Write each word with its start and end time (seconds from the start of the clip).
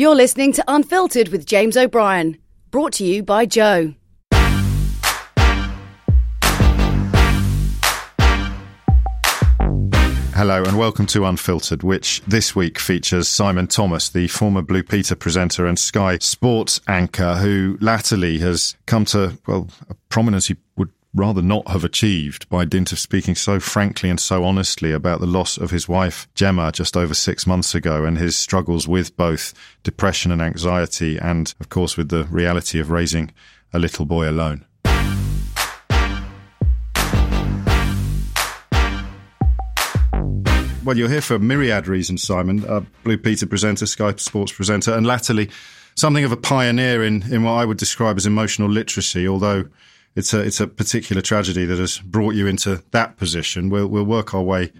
You're 0.00 0.16
listening 0.16 0.54
to 0.54 0.64
Unfiltered 0.66 1.28
with 1.28 1.44
James 1.44 1.76
O'Brien, 1.76 2.38
brought 2.70 2.94
to 2.94 3.04
you 3.04 3.22
by 3.22 3.44
Joe. 3.44 3.92
Hello 10.32 10.62
and 10.64 10.78
welcome 10.78 11.04
to 11.04 11.26
Unfiltered, 11.26 11.82
which 11.82 12.22
this 12.26 12.56
week 12.56 12.78
features 12.78 13.28
Simon 13.28 13.66
Thomas, 13.66 14.08
the 14.08 14.26
former 14.28 14.62
Blue 14.62 14.82
Peter 14.82 15.14
presenter 15.14 15.66
and 15.66 15.78
Sky 15.78 16.16
Sports 16.16 16.80
anchor, 16.88 17.34
who 17.34 17.76
latterly 17.82 18.38
has 18.38 18.76
come 18.86 19.04
to, 19.04 19.36
well, 19.46 19.68
a 19.90 19.94
prominence 20.08 20.46
he 20.46 20.56
would 20.76 20.88
rather 21.14 21.42
not 21.42 21.66
have 21.68 21.84
achieved 21.84 22.48
by 22.48 22.64
dint 22.64 22.92
of 22.92 22.98
speaking 22.98 23.34
so 23.34 23.58
frankly 23.58 24.08
and 24.08 24.20
so 24.20 24.44
honestly 24.44 24.92
about 24.92 25.20
the 25.20 25.26
loss 25.26 25.58
of 25.58 25.70
his 25.70 25.88
wife, 25.88 26.28
Gemma, 26.34 26.70
just 26.72 26.96
over 26.96 27.14
six 27.14 27.46
months 27.46 27.74
ago, 27.74 28.04
and 28.04 28.18
his 28.18 28.36
struggles 28.36 28.86
with 28.86 29.16
both 29.16 29.52
depression 29.82 30.30
and 30.30 30.40
anxiety, 30.40 31.18
and 31.18 31.52
of 31.60 31.68
course 31.68 31.96
with 31.96 32.10
the 32.10 32.24
reality 32.24 32.78
of 32.78 32.90
raising 32.90 33.32
a 33.72 33.78
little 33.78 34.06
boy 34.06 34.28
alone. 34.28 34.64
Well, 40.82 40.96
you're 40.96 41.10
here 41.10 41.20
for 41.20 41.38
myriad 41.38 41.86
reasons, 41.86 42.22
Simon. 42.22 42.64
Uh, 42.64 42.80
Blue 43.04 43.18
Peter 43.18 43.46
presenter, 43.46 43.86
Sky 43.86 44.14
Sports 44.16 44.52
presenter, 44.52 44.94
and 44.94 45.06
latterly 45.06 45.50
something 45.94 46.24
of 46.24 46.32
a 46.32 46.36
pioneer 46.36 47.04
in, 47.04 47.22
in 47.30 47.42
what 47.42 47.52
I 47.52 47.64
would 47.64 47.76
describe 47.76 48.16
as 48.16 48.26
emotional 48.26 48.68
literacy, 48.68 49.28
although 49.28 49.66
it's 50.16 50.34
a, 50.34 50.40
it's 50.40 50.60
a 50.60 50.66
particular 50.66 51.22
tragedy 51.22 51.64
that 51.66 51.78
has 51.78 51.98
brought 51.98 52.34
you 52.34 52.46
into 52.46 52.82
that 52.90 53.16
position. 53.16 53.70
We'll, 53.70 53.86
we'll 53.86 54.04
work 54.04 54.34
our 54.34 54.42
way 54.42 54.72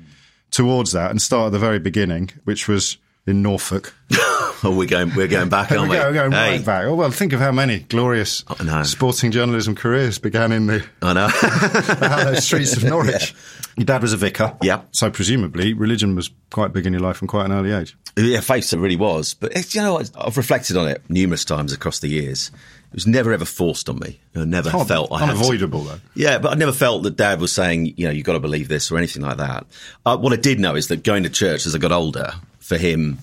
towards 0.50 0.92
that 0.92 1.10
and 1.10 1.22
start 1.22 1.46
at 1.46 1.52
the 1.52 1.58
very 1.58 1.78
beginning, 1.78 2.30
which 2.44 2.68
was 2.68 2.98
in 3.26 3.42
Norfolk. 3.42 3.94
oh, 4.12 4.74
we're 4.76 4.86
going, 4.86 5.14
we're 5.14 5.28
going 5.28 5.48
back, 5.48 5.70
aren't 5.72 5.82
we? 5.90 5.96
We're 5.96 6.12
going, 6.12 6.32
Hey. 6.32 6.56
right 6.56 6.64
back. 6.64 6.84
Oh, 6.86 6.94
well, 6.94 7.10
think 7.10 7.32
of 7.32 7.40
how 7.40 7.52
many 7.52 7.80
glorious 7.80 8.44
oh, 8.48 8.56
I 8.60 8.82
sporting 8.82 9.30
journalism 9.30 9.74
careers 9.74 10.18
began 10.18 10.52
in 10.52 10.66
the 10.66 10.84
I 11.02 11.12
know. 11.12 11.28
the 11.28 12.08
hallowed 12.08 12.42
streets 12.42 12.76
of 12.76 12.84
Norwich. 12.84 13.34
Your 13.76 13.84
dad 13.84 14.02
was 14.02 14.12
a 14.12 14.16
vicar. 14.16 14.56
Yeah. 14.62 14.82
So 14.90 15.10
presumably 15.10 15.72
religion 15.74 16.16
was 16.16 16.30
quite 16.50 16.72
big 16.72 16.86
in 16.86 16.92
your 16.92 17.02
life 17.02 17.16
from 17.16 17.28
quite 17.28 17.46
an 17.46 17.52
early 17.52 17.72
age. 17.72 17.96
yeah, 18.16 18.40
faith 18.40 18.72
it 18.72 18.78
really 18.78 18.96
was. 18.96 19.34
But 19.34 19.56
it's, 19.56 19.74
you 19.74 19.80
know. 19.80 20.00
I've 20.18 20.36
reflected 20.36 20.76
on 20.76 20.88
it 20.88 21.02
numerous 21.08 21.44
times 21.44 21.72
across 21.72 22.00
the 22.00 22.08
years. 22.08 22.50
It 22.92 22.94
was 22.94 23.06
never 23.06 23.32
ever 23.32 23.44
forced 23.44 23.88
on 23.88 24.00
me. 24.00 24.18
I 24.34 24.44
never 24.44 24.68
Hard- 24.70 24.88
felt 24.88 25.12
I 25.12 25.22
unavoidable 25.22 25.82
though. 25.84 26.00
Yeah, 26.14 26.38
but 26.38 26.52
I 26.52 26.56
never 26.56 26.72
felt 26.72 27.04
that 27.04 27.16
Dad 27.16 27.40
was 27.40 27.52
saying, 27.52 27.94
you 27.96 28.06
know, 28.06 28.10
you've 28.10 28.26
got 28.26 28.32
to 28.32 28.40
believe 28.40 28.66
this 28.68 28.90
or 28.90 28.98
anything 28.98 29.22
like 29.22 29.36
that. 29.36 29.64
Uh, 30.04 30.16
what 30.16 30.32
I 30.32 30.36
did 30.36 30.58
know 30.58 30.74
is 30.74 30.88
that 30.88 31.04
going 31.04 31.22
to 31.22 31.30
church 31.30 31.66
as 31.66 31.74
I 31.74 31.78
got 31.78 31.92
older, 31.92 32.32
for 32.58 32.76
him 32.76 33.18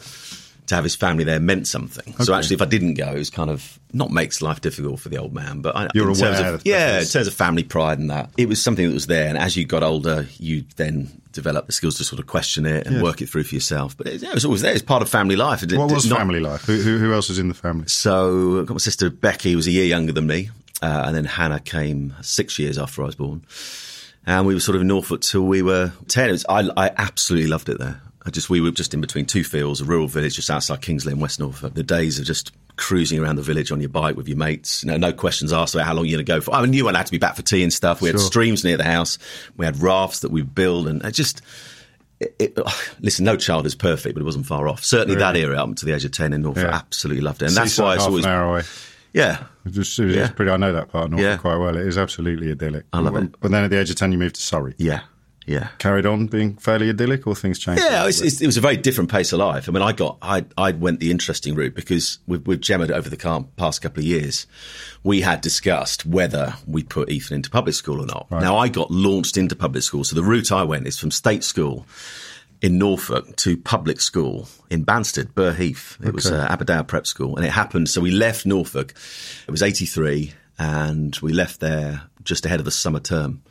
to 0.68 0.76
have 0.76 0.84
his 0.84 0.96
family 0.96 1.24
there 1.24 1.40
meant 1.40 1.68
something. 1.68 2.14
So 2.24 2.34
actually, 2.34 2.56
if 2.56 2.62
I 2.62 2.66
didn't 2.66 2.94
go, 2.96 3.08
it 3.12 3.18
was 3.18 3.30
kind 3.30 3.50
of 3.50 3.80
not 3.94 4.12
makes 4.12 4.42
life 4.42 4.62
difficult 4.62 5.00
for 5.00 5.10
the 5.10 5.18
old 5.18 5.34
man, 5.34 5.62
but 5.62 5.76
I, 5.76 5.88
You're 5.96 6.10
in 6.10 6.16
terms 6.16 6.40
aware 6.40 6.54
of, 6.54 6.62
yeah, 6.66 7.00
in 7.00 7.06
terms 7.06 7.26
of 7.28 7.34
family 7.34 7.64
pride 7.64 8.00
and 8.00 8.10
that, 8.10 8.30
it 8.38 8.48
was 8.50 8.62
something 8.62 8.86
that 8.88 8.94
was 8.94 9.08
there. 9.08 9.28
And 9.30 9.38
as 9.38 9.56
you 9.58 9.66
got 9.66 9.82
older, 9.82 10.28
you 10.40 10.66
then 10.76 11.22
develop 11.32 11.68
the 11.68 11.72
skills 11.72 11.96
to 12.00 12.04
sort 12.04 12.20
of 12.20 12.28
question 12.28 12.66
it 12.66 12.86
and 12.86 12.98
Yeah. 12.98 13.02
work 13.04 13.22
it 13.22 13.30
through 13.30 13.44
for 13.46 13.56
yourself. 13.56 13.96
But 13.96 14.08
it, 14.08 14.22
yeah, 14.22 14.30
it 14.30 14.34
was 14.36 14.44
always 14.46 14.62
there. 14.62 14.74
It's 14.74 14.82
part 14.82 15.02
of 15.02 15.10
family 15.10 15.36
life. 15.38 15.64
It- 15.64 15.72
What 15.74 15.92
was 15.92 16.06
not- 16.06 16.20
family 16.20 16.40
life? 16.42 16.64
Who, 16.66 16.76
who, 16.82 16.98
who 16.98 17.14
else 17.14 17.30
was 17.30 17.40
in 17.40 17.48
the 17.48 17.54
family? 17.54 17.88
so 17.88 18.60
I 18.62 18.64
got 18.66 18.74
my 18.74 18.78
sister 18.80 19.10
Becky, 19.10 19.52
who 19.52 19.56
was 19.58 19.68
a 19.68 19.72
year 19.72 19.86
younger 19.86 20.12
than 20.12 20.28
me, 20.28 20.50
uh, 20.82 21.04
and 21.06 21.16
then 21.16 21.26
Hannah 21.26 21.60
came 21.62 22.14
six 22.22 22.60
years 22.60 22.78
after 22.78 23.04
I 23.04 23.06
was 23.06 23.16
born. 23.16 23.44
And 24.26 24.46
we 24.46 24.54
were 24.54 24.60
sort 24.60 24.76
of 24.76 24.82
in 24.82 24.90
Norfolk 24.90 25.22
till 25.22 25.44
we 25.46 25.62
were 25.62 25.94
ten. 26.10 26.28
It 26.28 26.34
was, 26.34 26.46
I, 26.50 26.70
I 26.76 26.92
absolutely 26.98 27.48
loved 27.50 27.70
it 27.70 27.80
there. 27.80 28.02
I 28.28 28.30
just 28.30 28.50
we 28.50 28.60
were 28.60 28.72
just 28.72 28.94
in 28.94 29.00
between 29.02 29.26
two 29.26 29.44
fields, 29.46 29.80
a 29.82 29.86
rural 29.86 30.08
village 30.10 30.36
just 30.36 30.50
outside 30.50 30.82
King's 30.82 31.06
Lynn 31.06 31.16
in 31.16 31.22
West 31.22 31.40
Norfolk. 31.40 31.74
The 31.76 31.82
days 31.84 32.20
of 32.20 32.26
just 32.26 32.52
cruising 32.76 33.20
around 33.20 33.38
the 33.38 33.42
village 33.42 33.72
on 33.72 33.80
your 33.80 33.90
bike 33.90 34.16
with 34.18 34.28
your 34.28 34.38
mates, 34.38 34.84
you 34.84 34.92
know, 34.92 34.98
no 34.98 35.14
questions 35.14 35.54
asked 35.54 35.74
about 35.74 35.88
how 35.88 35.94
long 35.94 36.06
you're 36.06 36.18
going 36.18 36.26
to 36.26 36.32
go 36.32 36.42
for. 36.42 36.54
I 36.54 36.66
knew 36.66 36.88
I 36.90 36.96
had 36.96 37.06
to 37.06 37.12
be 37.12 37.18
back 37.18 37.36
for 37.38 37.42
tea 37.42 37.64
and 37.64 37.72
stuff. 37.74 38.02
We 38.02 38.10
had 38.10 38.18
Sure. 38.20 38.28
streams 38.28 38.64
near 38.66 38.76
the 38.78 38.84
house. 38.84 39.18
We 39.56 39.66
had 39.66 39.82
rafts 39.82 40.20
that 40.20 40.30
we 40.32 40.42
built, 40.44 40.88
and 40.88 41.02
it 41.04 41.12
just. 41.14 41.42
It, 42.20 42.36
it, 42.40 42.58
listen, 43.00 43.24
no 43.26 43.38
child 43.38 43.66
is 43.68 43.76
perfect, 43.76 44.16
but 44.16 44.22
it 44.22 44.26
wasn't 44.26 44.46
far 44.48 44.68
off. 44.68 44.84
Certainly 44.84 45.20
that 45.20 45.36
era 45.38 45.56
up 45.64 45.76
to 45.76 45.86
the 45.86 45.94
age 45.94 46.04
of 46.04 46.12
10 46.12 46.34
in 46.34 46.42
Norfolk, 46.42 46.64
Yeah. 46.64 46.76
absolutely 46.76 47.22
loved 47.22 47.44
it. 47.44 47.50
And 47.50 47.56
that's 47.56 47.78
why 47.78 47.94
it's 47.94 48.04
always, 48.06 48.26
an 48.26 48.32
hour 48.32 48.50
away. 48.50 48.64
yeah, 49.14 49.44
It 49.68 49.78
was- 49.78 50.00
it 50.00 50.06
was 50.06 50.16
Yeah. 50.16 50.28
pretty, 50.30 50.52
I 50.52 50.58
know 50.58 50.74
that 50.74 50.92
part 50.92 51.06
of 51.06 51.12
Norfolk 51.12 51.24
Yeah. 51.24 51.38
quite 51.38 51.58
well. 51.58 51.78
It 51.78 51.86
is 51.86 51.96
absolutely 51.96 52.50
idyllic. 52.52 52.86
I 52.92 53.02
love 53.02 53.16
it. 53.18 53.40
But 53.40 53.52
then 53.52 53.64
at 53.66 53.70
the 53.70 53.80
age 53.80 53.92
of 53.92 53.98
10, 53.98 54.12
you 54.12 54.18
moved 54.18 54.34
to 54.34 54.42
Surrey. 54.42 54.74
yeah, 54.80 55.02
yeah. 55.48 55.70
Carried 55.80 56.06
on 56.06 56.28
being 56.28 56.56
fairly 56.58 56.90
idyllic 56.90 57.26
or 57.26 57.34
things 57.34 57.58
changed? 57.58 57.82
Yeah, 57.82 58.06
it's, 58.06 58.22
it's, 58.22 58.42
it 58.42 58.46
was 58.46 58.58
a 58.58 58.62
very 58.62 58.78
different 58.78 59.10
pace 59.10 59.32
of 59.34 59.40
life. 59.40 59.68
I 59.68 59.72
mean, 59.72 59.82
I 59.82 59.94
got, 59.94 60.18
I, 60.22 60.46
I 60.58 60.72
went 60.74 61.00
the 61.00 61.10
interesting 61.10 61.56
route 61.56 61.74
because 61.74 62.20
with, 62.28 62.46
with 62.46 62.62
Gemma 62.62 62.88
over 62.94 63.10
the 63.10 63.48
past 63.56 63.82
couple 63.82 64.02
of 64.02 64.06
years, 64.06 64.46
we 65.04 65.22
had 65.22 65.42
discussed 65.42 66.06
whether 66.06 66.54
we 66.68 66.84
put 66.84 67.10
Ethan 67.10 67.38
into 67.38 67.50
public 67.50 67.74
school 67.76 68.02
or 68.02 68.06
not. 68.06 68.30
Now, 68.30 68.58
I 68.58 68.68
got 68.68 68.92
launched 68.92 69.38
into 69.38 69.56
public 69.56 69.84
school. 69.84 70.04
So 70.04 70.16
the 70.16 70.24
route 70.24 70.52
I 70.52 70.64
went 70.64 70.86
is 70.86 71.00
from 71.00 71.12
state 71.12 71.44
school 71.44 71.86
in 72.62 72.78
Norfolk 72.78 73.36
to 73.38 73.56
public 73.56 74.02
school 74.02 74.50
in 74.70 74.84
Banstead, 74.84 75.34
Burgh 75.34 75.56
Heath. 75.56 75.98
It 76.04 76.14
was 76.14 76.26
Okay. 76.26 76.36
uh, 76.36 76.48
Aberdour 76.52 76.84
Prep 76.84 77.08
School. 77.08 77.38
And 77.38 77.46
it 77.46 77.52
happened, 77.52 77.88
so 77.90 78.02
we 78.02 78.12
left 78.12 78.46
Norfolk. 78.46 78.94
It 79.48 79.52
was 79.52 79.62
83 79.64 80.34
and 80.60 81.16
we 81.22 81.32
left 81.34 81.60
there 81.60 82.02
just 82.24 82.46
ahead 82.46 82.60
of 82.60 82.66
the 82.66 82.72
summer 82.72 83.00
term. 83.00 83.44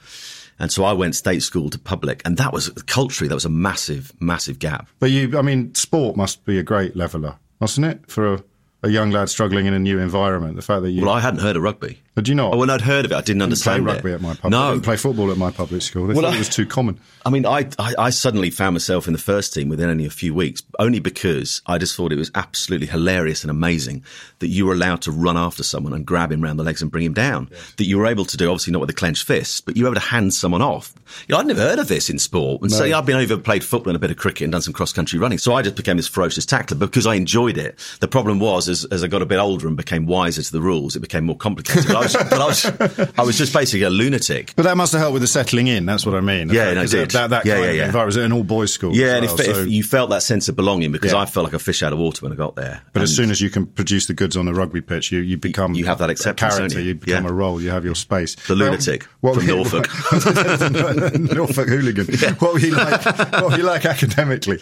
And 0.58 0.72
so 0.72 0.84
I 0.84 0.92
went 0.92 1.14
state 1.14 1.42
school 1.42 1.68
to 1.70 1.78
public, 1.78 2.22
and 2.24 2.36
that 2.38 2.52
was 2.52 2.70
culturally 2.86 3.28
that 3.28 3.34
was 3.34 3.44
a 3.44 3.50
massive, 3.50 4.12
massive 4.20 4.58
gap. 4.58 4.88
But 4.98 5.10
you, 5.10 5.38
I 5.38 5.42
mean, 5.42 5.74
sport 5.74 6.16
must 6.16 6.44
be 6.44 6.58
a 6.58 6.62
great 6.62 6.96
leveller, 6.96 7.36
mustn't 7.60 7.86
it? 7.86 8.10
For 8.10 8.34
a, 8.34 8.44
a 8.82 8.88
young 8.88 9.10
lad 9.10 9.28
struggling 9.28 9.66
in 9.66 9.74
a 9.74 9.78
new 9.78 9.98
environment. 9.98 10.56
The 10.56 10.62
fact 10.62 10.82
that 10.82 10.90
you. 10.90 11.04
Well, 11.04 11.14
I 11.14 11.20
hadn't 11.20 11.40
heard 11.40 11.56
of 11.56 11.62
rugby. 11.62 12.00
Did 12.16 12.28
you 12.28 12.34
not? 12.34 12.54
Oh, 12.54 12.56
when 12.56 12.70
I'd 12.70 12.80
heard 12.80 13.04
of 13.04 13.12
it, 13.12 13.14
I 13.14 13.20
didn't 13.20 13.40
didn't 13.48 13.60
play 13.62 13.78
rugby 13.78 14.10
it. 14.10 14.14
at 14.14 14.20
my 14.22 14.34
public. 14.34 14.50
No, 14.50 14.70
didn't 14.72 14.84
play 14.84 14.96
football 14.96 15.30
at 15.30 15.36
my 15.36 15.50
public 15.50 15.82
school. 15.82 16.06
They 16.06 16.14
Well, 16.14 16.22
thought 16.24 16.32
I- 16.32 16.36
it 16.36 16.38
was 16.38 16.48
too 16.48 16.64
common. 16.64 16.98
I 17.26 17.28
mean, 17.30 17.44
I, 17.44 17.68
I 17.78 17.94
I 17.98 18.10
suddenly 18.10 18.48
found 18.50 18.74
myself 18.74 19.06
in 19.06 19.12
the 19.12 19.18
first 19.18 19.52
team 19.52 19.68
within 19.68 19.90
only 19.90 20.06
a 20.06 20.10
few 20.10 20.32
weeks, 20.32 20.62
only 20.78 20.98
because 21.00 21.60
I 21.66 21.76
just 21.76 21.94
thought 21.94 22.12
it 22.12 22.16
was 22.18 22.30
absolutely 22.34 22.86
hilarious 22.86 23.42
and 23.42 23.50
amazing 23.50 24.02
that 24.38 24.46
you 24.48 24.64
were 24.64 24.72
allowed 24.72 25.02
to 25.02 25.10
run 25.10 25.36
after 25.36 25.62
someone 25.62 25.92
and 25.92 26.06
grab 26.06 26.30
him 26.32 26.40
round 26.40 26.58
the 26.58 26.62
legs 26.64 26.80
and 26.80 26.90
bring 26.90 27.04
him 27.04 27.12
down. 27.14 27.50
That 27.76 27.84
you 27.84 27.98
were 27.98 28.06
able 28.06 28.24
to 28.24 28.36
do, 28.36 28.48
obviously 28.48 28.72
not 28.72 28.80
with 28.80 28.90
a 28.90 28.94
clenched 28.94 29.24
fist, 29.24 29.66
but 29.66 29.76
you 29.76 29.82
were 29.84 29.88
able 29.90 30.00
to 30.00 30.06
hand 30.06 30.32
someone 30.32 30.62
off. 30.62 30.94
You 31.28 31.34
know, 31.34 31.40
I'd 31.40 31.46
never 31.46 31.60
heard 31.60 31.78
of 31.80 31.88
this 31.88 32.08
in 32.08 32.18
sport. 32.18 32.62
And 32.62 32.72
so 32.72 32.86
No. 32.86 32.96
I've 32.98 33.06
been 33.06 33.16
over, 33.16 33.36
played 33.36 33.62
football 33.64 33.90
and 33.90 33.96
a 33.96 34.00
bit 34.00 34.10
of 34.10 34.16
cricket 34.16 34.44
and 34.44 34.52
done 34.52 34.62
some 34.62 34.72
cross 34.72 34.92
country 34.92 35.18
running. 35.18 35.38
So 35.38 35.52
I 35.52 35.60
just 35.62 35.76
became 35.76 35.96
this 35.98 36.08
ferocious 36.08 36.46
tackler 36.46 36.76
because 36.78 37.06
I 37.06 37.14
enjoyed 37.14 37.58
it. 37.58 37.78
The 38.00 38.08
problem 38.08 38.38
was, 38.38 38.68
as, 38.70 38.84
as 38.86 39.04
I 39.04 39.08
got 39.08 39.20
a 39.22 39.26
bit 39.26 39.38
older 39.38 39.66
and 39.68 39.76
became 39.76 40.06
wiser 40.06 40.42
to 40.42 40.52
the 40.52 40.60
rules, 40.62 40.96
it 40.96 41.00
became 41.00 41.24
more 41.26 41.36
complicated. 41.36 41.90
But 42.12 42.32
I 42.40 42.46
was, 42.46 42.62
but 42.70 42.80
I 42.98 43.02
was, 43.02 43.12
I 43.18 43.22
was 43.22 43.38
just 43.38 43.52
basically 43.52 43.82
a 43.82 43.90
lunatic. 43.90 44.52
But 44.56 44.64
that 44.64 44.76
must 44.76 44.92
have 44.92 45.00
helped 45.00 45.14
with 45.14 45.22
the 45.22 45.28
settling 45.28 45.66
in. 45.66 45.86
That's 45.86 46.04
what 46.06 46.14
I 46.14 46.20
mean. 46.20 46.48
Yeah, 46.50 46.72
no, 46.74 46.82
it 46.82 46.90
did. 46.90 47.10
That, 47.12 47.30
that 47.30 47.44
Yeah, 47.46 47.54
kind 47.54 47.64
yeah, 47.64 47.70
of 47.70 47.76
yeah. 47.76 47.86
environment. 47.86 48.06
Was 48.06 48.16
an 48.16 48.32
all 48.32 48.44
boys 48.44 48.72
school? 48.72 48.94
Yeah, 48.94 49.06
as 49.06 49.14
and 49.16 49.24
if, 49.24 49.30
So- 49.46 49.60
if 49.62 49.68
you 49.68 49.82
felt 49.82 50.10
that 50.10 50.22
sense 50.22 50.48
of 50.48 50.56
belonging, 50.56 50.92
because 50.92 51.12
Yeah. 51.12 51.18
I 51.18 51.26
felt 51.26 51.44
like 51.44 51.54
a 51.54 51.58
fish 51.58 51.82
out 51.82 51.92
of 51.92 51.98
water 51.98 52.24
when 52.24 52.32
I 52.32 52.36
got 52.36 52.56
there. 52.56 52.82
But 52.92 53.02
as 53.02 53.14
soon 53.14 53.30
as 53.30 53.40
you 53.40 53.50
can 53.50 53.66
produce 53.66 54.06
the 54.06 54.14
goods 54.14 54.36
on 54.36 54.46
the 54.46 54.54
rugby 54.54 54.80
pitch, 54.80 55.10
you, 55.12 55.20
you 55.20 55.36
become 55.36 55.74
you 55.74 55.84
have 55.86 55.98
that 55.98 56.08
a 56.08 56.12
acceptance, 56.12 56.54
character. 56.56 56.80
you? 56.80 56.88
You 56.88 56.94
become 56.94 57.24
Yeah. 57.24 57.30
a 57.30 57.32
role. 57.32 57.60
You 57.60 57.70
have 57.70 57.84
your 57.84 57.94
space. 57.94 58.34
The 58.46 58.54
lunatic 58.56 59.04
from 59.20 59.46
Norfolk. 59.46 59.88
Norfolk 61.18 61.68
hooligan. 61.68 62.06
What 62.38 62.52
were 62.54 62.58
you 62.60 62.74
like? 62.74 63.04
What 63.32 63.50
were 63.50 63.56
you 63.56 63.62
like 63.64 63.84
academically? 63.86 64.58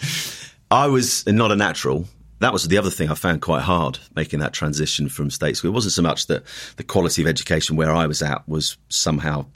I 0.70 0.86
was 0.86 1.26
not 1.26 1.50
a 1.52 1.56
natural. 1.56 2.06
That 2.44 2.52
was 2.52 2.68
the 2.68 2.76
other 2.76 2.90
thing 2.90 3.10
I 3.10 3.14
found 3.14 3.40
quite 3.40 3.62
hard 3.62 3.98
making 4.14 4.40
that 4.40 4.52
transition 4.52 5.08
from 5.08 5.30
state 5.30 5.56
school. 5.56 5.70
It 5.70 5.74
wasn't 5.74 5.94
so 5.94 6.02
much 6.02 6.26
that 6.26 6.44
the 6.76 6.84
quality 6.84 7.22
of 7.22 7.28
education 7.28 7.74
where 7.74 7.90
I 7.90 8.06
was 8.06 8.20
at 8.20 8.46
was 8.46 8.76
somehow 8.90 9.46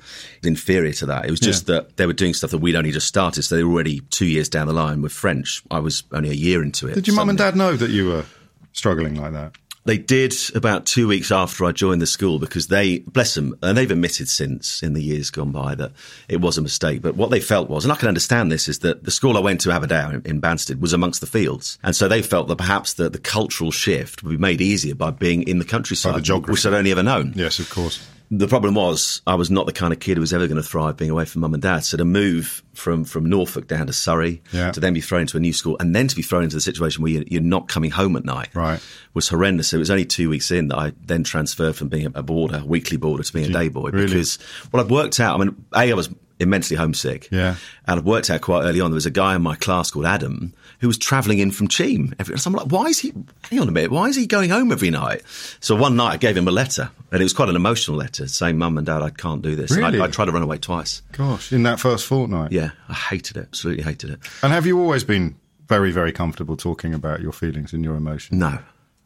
inferior 0.42 0.92
to 0.94 1.06
that. 1.06 1.26
It 1.26 1.30
was 1.30 1.38
just 1.38 1.66
that 1.66 1.98
they 1.98 2.06
were 2.06 2.14
doing 2.14 2.32
stuff 2.32 2.50
that 2.50 2.58
we'd 2.58 2.76
only 2.76 2.90
just 2.90 3.06
started. 3.06 3.42
So 3.42 3.56
they 3.56 3.62
were 3.62 3.72
already 3.72 4.00
two 4.00 4.24
years 4.24 4.48
down 4.48 4.68
the 4.68 4.72
line 4.72 5.02
with 5.02 5.12
French. 5.12 5.62
I 5.70 5.80
was 5.80 6.04
only 6.12 6.30
a 6.30 6.34
year 6.34 6.62
into 6.62 6.88
it. 6.88 6.94
Did 6.94 7.06
your 7.06 7.16
mum 7.16 7.28
and 7.28 7.36
dad 7.36 7.56
know 7.56 7.76
that 7.76 7.90
you 7.90 8.08
were 8.08 8.24
struggling 8.72 9.16
like 9.16 9.32
that? 9.32 9.52
They 9.88 9.96
did 9.96 10.34
about 10.54 10.84
two 10.84 11.08
weeks 11.08 11.32
after 11.32 11.64
I 11.64 11.72
joined 11.72 12.02
the 12.02 12.06
school 12.06 12.38
because 12.38 12.66
they, 12.66 12.98
bless 12.98 13.34
them, 13.34 13.58
and 13.62 13.74
they've 13.74 13.90
admitted 13.90 14.28
since 14.28 14.82
in 14.82 14.92
the 14.92 15.02
years 15.02 15.30
gone 15.30 15.50
by 15.50 15.74
that 15.76 15.92
it 16.28 16.42
was 16.42 16.58
a 16.58 16.60
mistake. 16.60 17.00
But 17.00 17.16
what 17.16 17.30
they 17.30 17.40
felt 17.40 17.70
was, 17.70 17.86
and 17.86 17.92
I 17.92 17.96
can 17.96 18.06
understand 18.08 18.52
this, 18.52 18.68
is 18.68 18.80
that 18.80 19.04
the 19.04 19.10
school 19.10 19.38
I 19.38 19.40
went 19.40 19.62
to, 19.62 19.70
Aberdour 19.70 20.12
in, 20.12 20.22
in 20.26 20.40
Banstead, 20.42 20.78
was 20.78 20.92
amongst 20.92 21.22
the 21.22 21.26
fields. 21.26 21.78
And 21.82 21.96
so 21.96 22.06
they 22.06 22.20
felt 22.20 22.48
that 22.48 22.56
perhaps 22.56 22.92
the, 22.92 23.08
the 23.08 23.18
cultural 23.18 23.70
shift 23.70 24.22
would 24.22 24.32
be 24.32 24.36
made 24.36 24.60
easier 24.60 24.94
by 24.94 25.10
being 25.10 25.42
in 25.44 25.58
the 25.58 25.64
countryside, 25.64 26.12
By 26.12 26.18
the 26.18 26.24
geography. 26.24 26.52
which 26.52 26.66
I'd 26.66 26.74
only 26.74 26.90
ever 26.90 27.02
known. 27.02 27.32
Yes, 27.34 27.58
of 27.58 27.70
course. 27.70 28.06
The 28.30 28.46
problem 28.46 28.74
was 28.74 29.22
I 29.26 29.36
was 29.36 29.50
not 29.50 29.64
the 29.64 29.72
kind 29.72 29.90
of 29.90 30.00
kid 30.00 30.18
who 30.18 30.20
was 30.20 30.34
ever 30.34 30.46
going 30.46 30.60
to 30.60 30.62
thrive 30.62 30.98
being 30.98 31.10
away 31.10 31.24
from 31.24 31.40
mum 31.40 31.54
and 31.54 31.62
dad. 31.62 31.78
So 31.84 31.96
to 31.96 32.04
move 32.04 32.62
from, 32.74 33.04
from 33.04 33.24
Norfolk 33.24 33.66
down 33.68 33.86
to 33.86 33.92
Surrey, 33.94 34.42
Yeah. 34.52 34.70
to 34.72 34.80
then 34.80 34.92
be 34.92 35.00
thrown 35.00 35.22
into 35.22 35.38
a 35.38 35.40
new 35.40 35.54
school, 35.54 35.78
and 35.80 35.96
then 35.96 36.08
to 36.08 36.14
be 36.14 36.20
thrown 36.20 36.44
into 36.44 36.54
the 36.56 36.60
situation 36.60 37.02
where 37.02 37.10
you're, 37.12 37.24
you're 37.26 37.40
not 37.40 37.68
coming 37.68 37.90
home 37.90 38.16
at 38.16 38.26
night, 38.26 38.48
Right. 38.54 38.80
was 39.14 39.28
horrendous. 39.28 39.72
It 39.72 39.78
was 39.78 39.90
only 39.90 40.04
two 40.04 40.28
weeks 40.28 40.50
in 40.50 40.68
that 40.68 40.76
I 40.78 40.92
then 41.06 41.24
transferred 41.24 41.74
from 41.76 41.88
being 41.88 42.04
a 42.14 42.22
boarder, 42.22 42.62
weekly 42.66 42.98
boarder, 42.98 43.22
to 43.22 43.32
being 43.32 43.48
a 43.48 43.52
day 43.52 43.68
boy. 43.68 43.90
really? 43.90 44.06
Because 44.08 44.38
well, 44.72 44.84
I'd 44.84 44.90
worked 44.90 45.18
out. 45.20 45.40
I 45.40 45.44
mean, 45.44 45.56
a 45.74 45.90
I 45.90 45.94
was 45.94 46.10
immensely 46.38 46.76
homesick. 46.76 47.28
Yeah. 47.32 47.56
And 47.86 47.98
I 47.98 48.02
worked 48.02 48.28
out 48.30 48.42
quite 48.42 48.62
early 48.64 48.80
on. 48.80 48.90
There 48.90 48.94
was 48.96 49.06
a 49.06 49.10
guy 49.10 49.34
in 49.36 49.42
my 49.42 49.56
class 49.56 49.90
called 49.90 50.06
Adam 50.06 50.52
who 50.80 50.86
was 50.86 50.96
travelling 50.98 51.38
in 51.40 51.50
from 51.50 51.68
Cheam. 51.68 52.14
Every, 52.18 52.38
so 52.38 52.48
I'm 52.48 52.54
like, 52.54 52.66
why 52.68 52.86
is 52.86 52.98
he? 53.00 53.12
Hang 53.50 53.60
on 53.60 53.68
a 53.68 53.72
minute. 53.72 53.90
Why 53.90 54.08
is 54.08 54.16
he 54.16 54.26
going 54.26 54.50
home 54.50 54.70
every 54.72 54.90
night? 54.90 55.22
So 55.60 55.74
one 55.76 55.96
night 55.96 56.12
I 56.12 56.16
gave 56.16 56.36
him 56.36 56.46
a 56.48 56.52
letter, 56.52 56.90
and 57.10 57.20
it 57.20 57.24
was 57.24 57.32
quite 57.32 57.48
an 57.48 57.56
emotional 57.56 57.96
letter 57.96 58.26
saying, 58.28 58.58
"Mum 58.58 58.78
and 58.78 58.86
Dad, 58.86 59.02
I 59.02 59.10
can't 59.10 59.42
do 59.42 59.56
this." 59.56 59.70
Really? 59.70 60.00
I, 60.00 60.04
I 60.04 60.08
tried 60.08 60.26
to 60.26 60.32
run 60.32 60.42
away 60.42 60.58
twice. 60.58 61.02
Gosh, 61.12 61.52
in 61.52 61.62
that 61.64 61.80
first 61.80 62.06
fortnight. 62.06 62.52
Yeah, 62.52 62.70
I 62.88 62.94
hated 62.94 63.36
it. 63.36 63.46
Absolutely 63.48 63.82
hated 63.84 64.10
it. 64.10 64.18
And 64.42 64.52
have 64.52 64.66
you 64.66 64.80
always 64.80 65.04
been 65.04 65.36
very, 65.68 65.90
very 65.90 66.12
comfortable 66.12 66.56
talking 66.56 66.94
about 66.94 67.20
your 67.20 67.32
feelings 67.32 67.72
and 67.72 67.84
your 67.84 67.94
emotions? 67.96 68.38
No. 68.38 68.58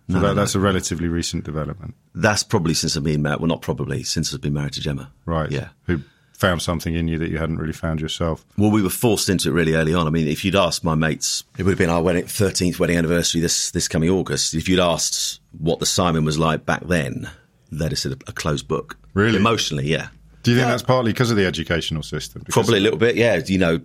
So 0.09 0.15
No, 0.19 0.21
that, 0.21 0.27
no, 0.29 0.35
that's 0.35 0.55
a 0.55 0.61
relatively 0.61 1.09
recent 1.09 1.45
development, 1.45 1.95
That's 2.15 2.43
probably 2.43 2.75
since 2.75 2.97
I've 2.97 3.05
been 3.05 3.23
married. 3.23 3.39
Well, 3.41 3.49
not 3.49 3.63
probably 3.63 4.03
since 4.03 4.35
I've 4.35 4.41
been 4.41 4.53
married 4.53 4.73
to 4.75 4.81
Gemma. 4.81 5.11
right? 5.27 5.51
Yeah. 5.51 5.69
Who 5.87 6.01
found 6.43 6.61
something 6.61 6.95
in 6.95 7.09
you 7.09 7.17
that 7.19 7.31
you 7.31 7.39
hadn't 7.39 7.57
really 7.57 7.73
found 7.73 8.01
yourself? 8.01 8.45
Well, 8.59 8.71
we 8.71 8.83
were 8.83 8.91
forced 8.91 9.29
into 9.31 9.49
it 9.49 9.53
really 9.53 9.75
early 9.75 9.95
on. 9.95 10.07
I 10.07 10.11
mean, 10.11 10.29
if 10.29 10.45
you'd 10.45 10.57
asked 10.57 10.85
my 10.85 10.95
mates, 10.95 11.45
it 11.57 11.63
would 11.63 11.71
have 11.71 11.79
been 11.79 11.89
our 11.89 12.03
wedding, 12.03 12.25
13th 12.25 12.79
wedding 12.79 12.99
anniversary 12.99 13.41
this, 13.41 13.71
this 13.71 13.89
coming 13.89 14.11
August. 14.11 14.53
If 14.55 14.69
you'd 14.69 14.81
asked 14.81 15.41
what 15.59 15.79
the 15.79 15.87
Simon 15.87 16.25
was 16.25 16.39
like 16.39 16.67
back 16.67 16.83
then, 16.87 17.31
they'd 17.71 17.91
have 17.93 17.99
said 17.99 18.13
a, 18.13 18.19
a 18.29 18.33
closed 18.33 18.69
book. 18.69 18.99
Really? 19.15 19.39
Emotionally, 19.39 19.87
yeah. 19.87 20.09
Do 20.43 20.51
you 20.51 20.57
think 20.57 20.69
that's 20.69 20.83
partly 20.83 21.13
because 21.13 21.31
of 21.31 21.37
the 21.37 21.47
educational 21.47 22.03
system? 22.03 22.43
Because- 22.45 22.55
Probably 22.55 22.79
a 22.79 22.83
little 22.83 22.99
bit, 22.99 23.15
yeah. 23.15 23.41
You 23.47 23.59
know, 23.59 23.81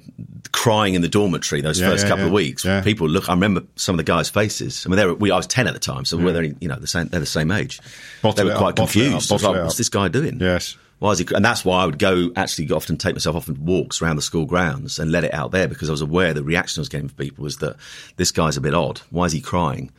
crying 0.51 0.95
in 0.95 1.03
the 1.03 1.07
dormitory 1.07 1.61
those 1.61 1.79
Yeah, 1.79 1.89
first 1.89 2.05
yeah, 2.05 2.09
couple 2.09 2.25
of 2.25 2.31
weeks. 2.31 2.65
Yeah. 2.65 2.81
People 2.81 3.07
look. 3.07 3.29
I 3.29 3.33
remember 3.33 3.61
some 3.75 3.93
of 3.93 3.97
the 3.97 4.03
guys' 4.11 4.27
faces. 4.29 4.83
I 4.83 4.89
mean, 4.89 4.97
they 4.97 5.05
were. 5.05 5.13
We, 5.13 5.29
I 5.29 5.37
was 5.37 5.45
ten 5.45 5.67
at 5.67 5.75
the 5.75 5.79
time, 5.79 6.03
so 6.03 6.17
we're 6.17 6.41
you 6.59 6.67
know 6.67 6.77
the 6.77 6.87
same. 6.87 7.09
They're 7.09 7.19
the 7.19 7.27
same 7.27 7.51
age. 7.51 7.79
Bottle 8.23 8.43
they 8.43 8.51
were 8.51 8.57
quite 8.57 8.69
up, 8.69 8.75
confused. 8.77 9.11
I 9.11 9.15
was 9.15 9.27
bottle 9.29 9.51
like, 9.53 9.63
What's 9.65 9.77
this 9.77 9.89
guy 9.89 10.07
doing? 10.07 10.39
Yes. 10.39 10.75
Why 10.99 11.11
is 11.11 11.19
he? 11.19 11.27
And 11.35 11.45
that's 11.45 11.63
why 11.63 11.83
I 11.83 11.85
would 11.85 11.99
go 11.99 12.31
actually 12.35 12.71
often 12.71 12.97
take 12.97 13.13
myself 13.13 13.35
off 13.35 13.47
and 13.47 13.57
walks 13.59 14.01
around 14.01 14.15
the 14.15 14.21
school 14.21 14.45
grounds 14.45 14.97
and 14.97 15.11
let 15.11 15.23
it 15.23 15.33
out 15.33 15.51
there 15.51 15.67
because 15.67 15.89
I 15.89 15.93
was 15.93 16.01
aware 16.01 16.33
the 16.33 16.43
reaction 16.43 16.79
I 16.79 16.81
was 16.81 16.89
getting 16.89 17.07
from 17.07 17.17
people 17.17 17.43
was 17.43 17.57
that 17.57 17.75
this 18.15 18.31
guy's 18.31 18.57
a 18.57 18.61
bit 18.61 18.73
odd. 18.73 18.99
Why 19.11 19.25
is 19.25 19.31
he 19.31 19.41
crying? 19.41 19.91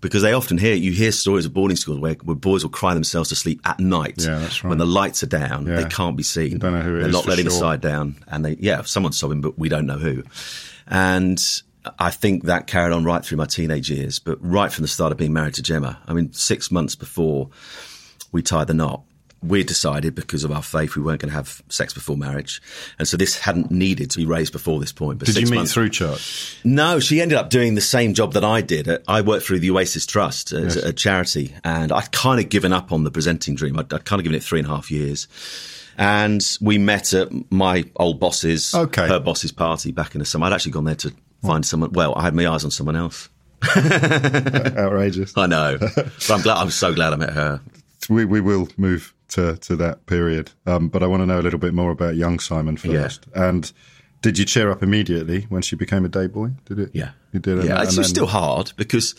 Because 0.00 0.22
they 0.22 0.32
often 0.34 0.58
hear 0.58 0.74
you 0.74 0.92
hear 0.92 1.10
stories 1.12 1.46
of 1.46 1.54
boarding 1.54 1.76
schools 1.76 1.98
where, 1.98 2.14
where 2.24 2.36
boys 2.36 2.62
will 2.62 2.70
cry 2.70 2.94
themselves 2.94 3.30
to 3.30 3.34
sleep 3.34 3.60
at 3.64 3.80
night 3.80 4.16
Yeah, 4.18 4.38
that's 4.38 4.62
right. 4.62 4.68
when 4.68 4.78
the 4.78 4.86
lights 4.86 5.22
are 5.22 5.26
down. 5.28 5.66
Yeah. 5.66 5.76
They 5.76 5.88
can't 5.88 6.16
be 6.16 6.22
seen. 6.22 6.58
Don't 6.58 6.72
know 6.74 6.82
who 6.82 6.96
it 6.98 7.00
They're 7.02 7.10
not 7.10 7.26
letting 7.26 7.46
the 7.46 7.50
side 7.50 7.80
down, 7.80 8.16
and 8.28 8.44
they 8.44 8.56
yeah, 8.60 8.82
someone's 8.82 9.18
sobbing, 9.18 9.40
but 9.40 9.58
we 9.58 9.68
don't 9.68 9.86
know 9.86 9.98
who. 9.98 10.22
And 10.86 11.42
I 11.98 12.10
think 12.10 12.44
that 12.44 12.66
carried 12.66 12.92
on 12.92 13.04
right 13.04 13.24
through 13.24 13.38
my 13.38 13.46
teenage 13.46 13.90
years, 13.90 14.18
but 14.18 14.38
right 14.40 14.70
from 14.70 14.82
the 14.82 14.88
start 14.88 15.10
of 15.10 15.18
being 15.18 15.32
married 15.32 15.54
to 15.54 15.62
Gemma. 15.62 15.98
I 16.06 16.12
mean, 16.12 16.32
six 16.32 16.70
months 16.70 16.94
before 16.94 17.48
we 18.30 18.42
tied 18.42 18.66
the 18.66 18.74
knot, 18.74 19.02
we 19.46 19.62
decided 19.64 20.14
because 20.14 20.44
of 20.44 20.50
our 20.52 20.62
faith 20.62 20.96
we 20.96 21.02
weren't 21.02 21.20
going 21.20 21.30
to 21.30 21.34
have 21.36 21.62
sex 21.68 21.92
before 21.92 22.16
marriage, 22.16 22.62
and 22.98 23.06
so 23.06 23.16
this 23.16 23.38
hadn't 23.38 23.70
needed 23.70 24.10
to 24.12 24.18
be 24.18 24.26
raised 24.26 24.52
before 24.52 24.80
this 24.80 24.92
point. 24.92 25.18
But 25.18 25.26
Did 25.26 25.36
you 25.36 25.46
meet 25.46 25.56
months- 25.56 25.74
through 25.74 25.90
church? 25.90 26.58
no, 26.64 26.98
she 27.00 27.20
ended 27.20 27.36
up 27.38 27.50
doing 27.50 27.74
the 27.74 27.80
same 27.80 28.14
job 28.14 28.32
that 28.34 28.44
I 28.44 28.60
did. 28.60 28.88
Uh, 28.88 28.98
I 29.06 29.20
worked 29.20 29.46
through 29.46 29.58
the 29.60 29.70
Oasis 29.70 30.06
Trust 30.06 30.52
as 30.52 30.76
Yes. 30.76 30.84
a 30.84 30.92
charity, 30.92 31.54
and 31.64 31.92
I'd 31.92 32.10
kind 32.12 32.40
of 32.40 32.48
given 32.48 32.72
up 32.72 32.90
on 32.92 33.04
the 33.04 33.10
presenting 33.10 33.54
dream. 33.54 33.78
I'd, 33.78 33.92
I'd 33.92 34.04
kind 34.04 34.20
of 34.20 34.24
given 34.24 34.36
it 34.36 34.42
three 34.42 34.60
and 34.60 34.68
a 34.68 34.70
half 34.70 34.90
years. 34.90 35.28
And 35.96 36.44
we 36.60 36.78
met 36.78 37.12
at 37.12 37.28
my 37.52 37.84
old 37.96 38.18
boss's, 38.18 38.74
Okay. 38.74 39.06
her 39.06 39.20
boss's 39.20 39.52
party 39.52 39.92
back 39.92 40.14
in 40.14 40.18
the 40.18 40.24
summer. 40.24 40.46
I'd 40.46 40.52
actually 40.52 40.72
gone 40.72 40.84
there 40.84 40.96
to 40.96 41.12
find 41.44 41.64
someone. 41.64 41.92
Well, 41.92 42.14
I 42.16 42.22
had 42.22 42.34
my 42.34 42.48
eyes 42.48 42.64
on 42.64 42.72
someone 42.72 42.96
else. 42.96 43.28
Outrageous. 43.76 45.32
I 45.36 45.46
know, 45.46 45.78
but 45.78 46.30
I'm 46.30 46.42
glad. 46.42 46.56
I'm 46.58 46.70
so 46.70 46.92
glad 46.94 47.12
I 47.12 47.16
met 47.16 47.30
her. 47.32 47.60
we, 48.08 48.24
we 48.24 48.40
will 48.40 48.68
move 48.76 49.14
to, 49.28 49.56
to 49.56 49.76
that 49.76 50.06
period. 50.06 50.50
Um, 50.66 50.88
but 50.88 51.02
I 51.02 51.06
want 51.06 51.22
to 51.22 51.26
know 51.26 51.40
a 51.40 51.42
little 51.42 51.58
bit 51.58 51.74
more 51.74 51.90
about 51.90 52.16
young 52.16 52.38
Simon 52.38 52.76
first. 52.76 53.26
And 53.34 53.70
did 54.22 54.38
you 54.38 54.44
cheer 54.44 54.70
up 54.70 54.82
immediately 54.82 55.42
when 55.48 55.62
she 55.62 55.76
became 55.76 56.04
a 56.04 56.08
day 56.08 56.26
boy? 56.26 56.50
Did 56.66 56.78
it? 56.78 56.90
Yeah, 56.94 57.10
You 57.32 57.40
did. 57.40 57.64
Yeah, 57.64 57.74
and 57.78 57.84
it's 57.84 57.96
then- 57.96 58.04
still 58.04 58.26
hard 58.26 58.72
because 58.76 59.14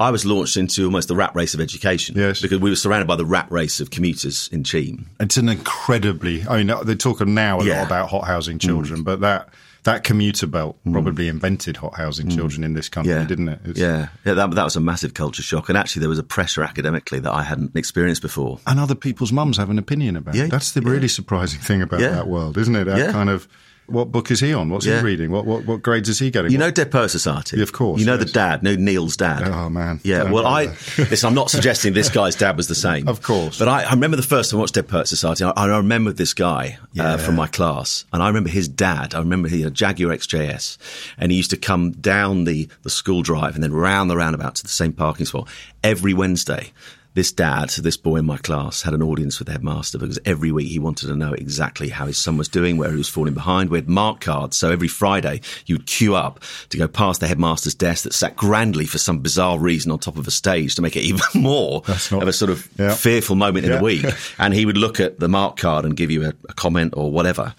I 0.00 0.10
was 0.10 0.24
launched 0.24 0.56
into 0.56 0.84
almost 0.84 1.08
the 1.08 1.16
rat 1.16 1.34
race 1.34 1.54
of 1.54 1.60
education. 1.60 2.16
Yes. 2.16 2.40
because 2.40 2.60
we 2.60 2.70
were 2.70 2.76
surrounded 2.76 3.08
by 3.08 3.16
the 3.16 3.26
rat 3.26 3.50
race 3.50 3.80
of 3.80 3.90
commuters 3.90 4.48
in 4.52 4.62
Cheam. 4.64 5.10
It's 5.18 5.36
an 5.36 5.48
incredibly. 5.48 6.46
I 6.46 6.62
mean, 6.62 6.76
they 6.84 6.94
talk 6.94 7.20
now 7.26 7.60
a 7.60 7.64
Yeah. 7.64 7.74
Mm. 7.74 7.76
lot 7.78 7.86
about 7.86 8.08
hot 8.10 8.24
housing 8.26 8.58
children, 8.58 9.02
but 9.02 9.20
that 9.20 9.48
that 9.92 10.04
commuter 10.04 10.46
belt 10.46 10.76
probably 10.92 11.28
invented 11.28 11.76
hot 11.78 11.94
housing 11.96 12.28
children 12.28 12.62
in 12.64 12.74
this 12.74 12.88
country, 12.88 13.12
Mm. 13.14 13.20
yeah. 13.20 13.24
didn't 13.26 13.48
it? 13.48 13.60
It's- 13.64 13.78
yeah, 13.78 14.08
yeah, 14.24 14.34
that, 14.34 14.50
that 14.52 14.64
was 14.64 14.76
a 14.76 14.80
massive 14.80 15.14
culture 15.14 15.42
shock, 15.42 15.68
and 15.68 15.78
actually 15.78 16.00
there 16.00 16.08
was 16.08 16.18
a 16.18 16.22
pressure 16.22 16.62
academically 16.62 17.20
that 17.20 17.32
I 17.32 17.42
hadn't 17.42 17.74
experienced 17.74 18.22
before. 18.22 18.60
And 18.66 18.78
other 18.78 18.94
people's 18.94 19.32
mums 19.32 19.56
have 19.56 19.70
an 19.70 19.78
opinion 19.78 20.16
about 20.16 20.34
Yeah, 20.34 20.44
it. 20.44 20.50
That's 20.50 20.72
the 20.72 20.82
really 20.82 21.08
surprising 21.08 21.60
thing 21.60 21.82
about 21.82 22.00
Yeah. 22.00 22.10
that 22.10 22.28
world, 22.28 22.58
isn't 22.58 22.74
it? 22.76 22.84
That 22.84 22.98
Yeah. 22.98 23.12
kind 23.12 23.30
of. 23.30 23.48
What 23.88 24.12
book 24.12 24.30
is 24.30 24.40
he 24.40 24.52
on? 24.52 24.68
What's 24.68 24.84
Yeah. 24.84 24.98
he 24.98 25.04
reading? 25.04 25.30
What, 25.30 25.46
what 25.46 25.64
what 25.64 25.82
grades 25.82 26.08
is 26.10 26.18
he 26.18 26.30
getting? 26.30 26.52
You 26.52 26.58
know 26.58 26.70
Dead 26.70 26.90
Poet 26.90 27.08
Society? 27.08 27.56
Yeah, 27.56 27.62
of 27.62 27.72
course, 27.72 27.98
You 28.00 28.06
know 28.06 28.16
yes. 28.16 28.24
the 28.26 28.32
dad, 28.32 28.62
no 28.62 28.76
Neil's 28.76 29.16
dad. 29.16 29.48
Oh, 29.48 29.70
man. 29.70 30.00
Yeah, 30.04 30.24
Don't 30.24 30.32
well, 30.32 30.46
I 30.46 30.64
listen. 30.98 31.26
I'm 31.26 31.34
not 31.34 31.50
suggesting 31.50 31.94
this 31.94 32.10
guy's 32.10 32.36
dad 32.36 32.56
was 32.58 32.68
the 32.68 32.74
same, 32.74 33.08
Of 33.08 33.22
course. 33.22 33.58
But 33.58 33.68
I, 33.68 33.84
I 33.84 33.90
remember 33.92 34.16
the 34.18 34.22
first 34.22 34.50
time 34.50 34.58
I 34.58 34.60
watched 34.60 34.74
Dead 34.74 34.88
Poet 34.88 35.08
Society. 35.08 35.42
I, 35.44 35.50
I 35.50 35.66
remember 35.78 36.12
this 36.12 36.34
guy 36.34 36.78
uh, 36.98 37.16
from 37.16 37.34
my 37.36 37.46
class, 37.46 38.04
and 38.12 38.22
I 38.22 38.28
remember 38.28 38.50
his 38.50 38.68
dad. 38.68 39.14
I 39.14 39.20
remember 39.20 39.48
he 39.48 39.62
had 39.62 39.72
a 39.72 39.74
Jaguar 39.74 40.14
XJS, 40.14 40.76
and 41.16 41.32
he 41.32 41.36
used 41.38 41.50
to 41.50 41.56
come 41.56 41.92
down 41.92 42.44
the 42.44 42.68
the 42.82 42.90
school 42.90 43.22
drive 43.22 43.54
and 43.54 43.62
then 43.64 43.72
round 43.72 44.10
the 44.10 44.16
roundabout 44.16 44.54
to 44.56 44.62
the 44.62 44.68
same 44.68 44.92
parking 44.92 45.24
spot 45.26 45.48
every 45.82 46.12
Wednesday. 46.12 46.72
This 47.18 47.32
dad, 47.32 47.70
this 47.70 47.96
boy 47.96 48.18
in 48.18 48.26
my 48.26 48.36
class, 48.36 48.82
had 48.82 48.94
an 48.94 49.02
audience 49.02 49.40
with 49.40 49.46
the 49.46 49.52
headmaster 49.52 49.98
because 49.98 50.20
every 50.24 50.52
week 50.52 50.68
he 50.68 50.78
wanted 50.78 51.08
to 51.08 51.16
know 51.16 51.32
exactly 51.32 51.88
how 51.88 52.06
his 52.06 52.16
son 52.16 52.36
was 52.38 52.46
doing, 52.46 52.76
where 52.76 52.92
he 52.92 52.96
was 52.96 53.08
falling 53.08 53.34
behind. 53.34 53.70
We 53.70 53.78
had 53.78 53.88
mark 53.88 54.20
cards, 54.20 54.56
so 54.56 54.70
every 54.70 54.86
Friday 54.86 55.40
you'd 55.66 55.86
queue 55.88 56.14
up 56.14 56.38
to 56.68 56.76
go 56.78 56.86
past 56.86 57.18
the 57.18 57.26
headmaster's 57.26 57.74
desk 57.74 58.04
that 58.04 58.12
sat 58.14 58.36
grandly 58.36 58.84
for 58.86 58.98
some 58.98 59.18
bizarre 59.18 59.58
reason 59.58 59.90
on 59.90 59.98
top 59.98 60.16
of 60.16 60.28
a 60.28 60.30
stage 60.30 60.76
to 60.76 60.82
make 60.82 60.94
it 60.94 61.00
even 61.10 61.22
more 61.34 61.82
not- 61.88 62.22
of 62.22 62.28
a 62.28 62.32
sort 62.32 62.52
of 62.52 62.68
Yeah. 62.78 62.94
fearful 62.94 63.34
moment 63.34 63.66
in 63.66 63.72
Yeah. 63.72 63.78
the 63.78 63.84
week. 63.84 64.06
And 64.38 64.54
he 64.54 64.64
would 64.64 64.76
look 64.78 65.00
at 65.00 65.18
the 65.18 65.28
mark 65.28 65.56
card 65.56 65.84
and 65.84 65.96
give 65.96 66.12
you 66.12 66.24
a, 66.24 66.32
a 66.48 66.52
comment 66.54 66.94
or 66.96 67.10
whatever. 67.10 67.52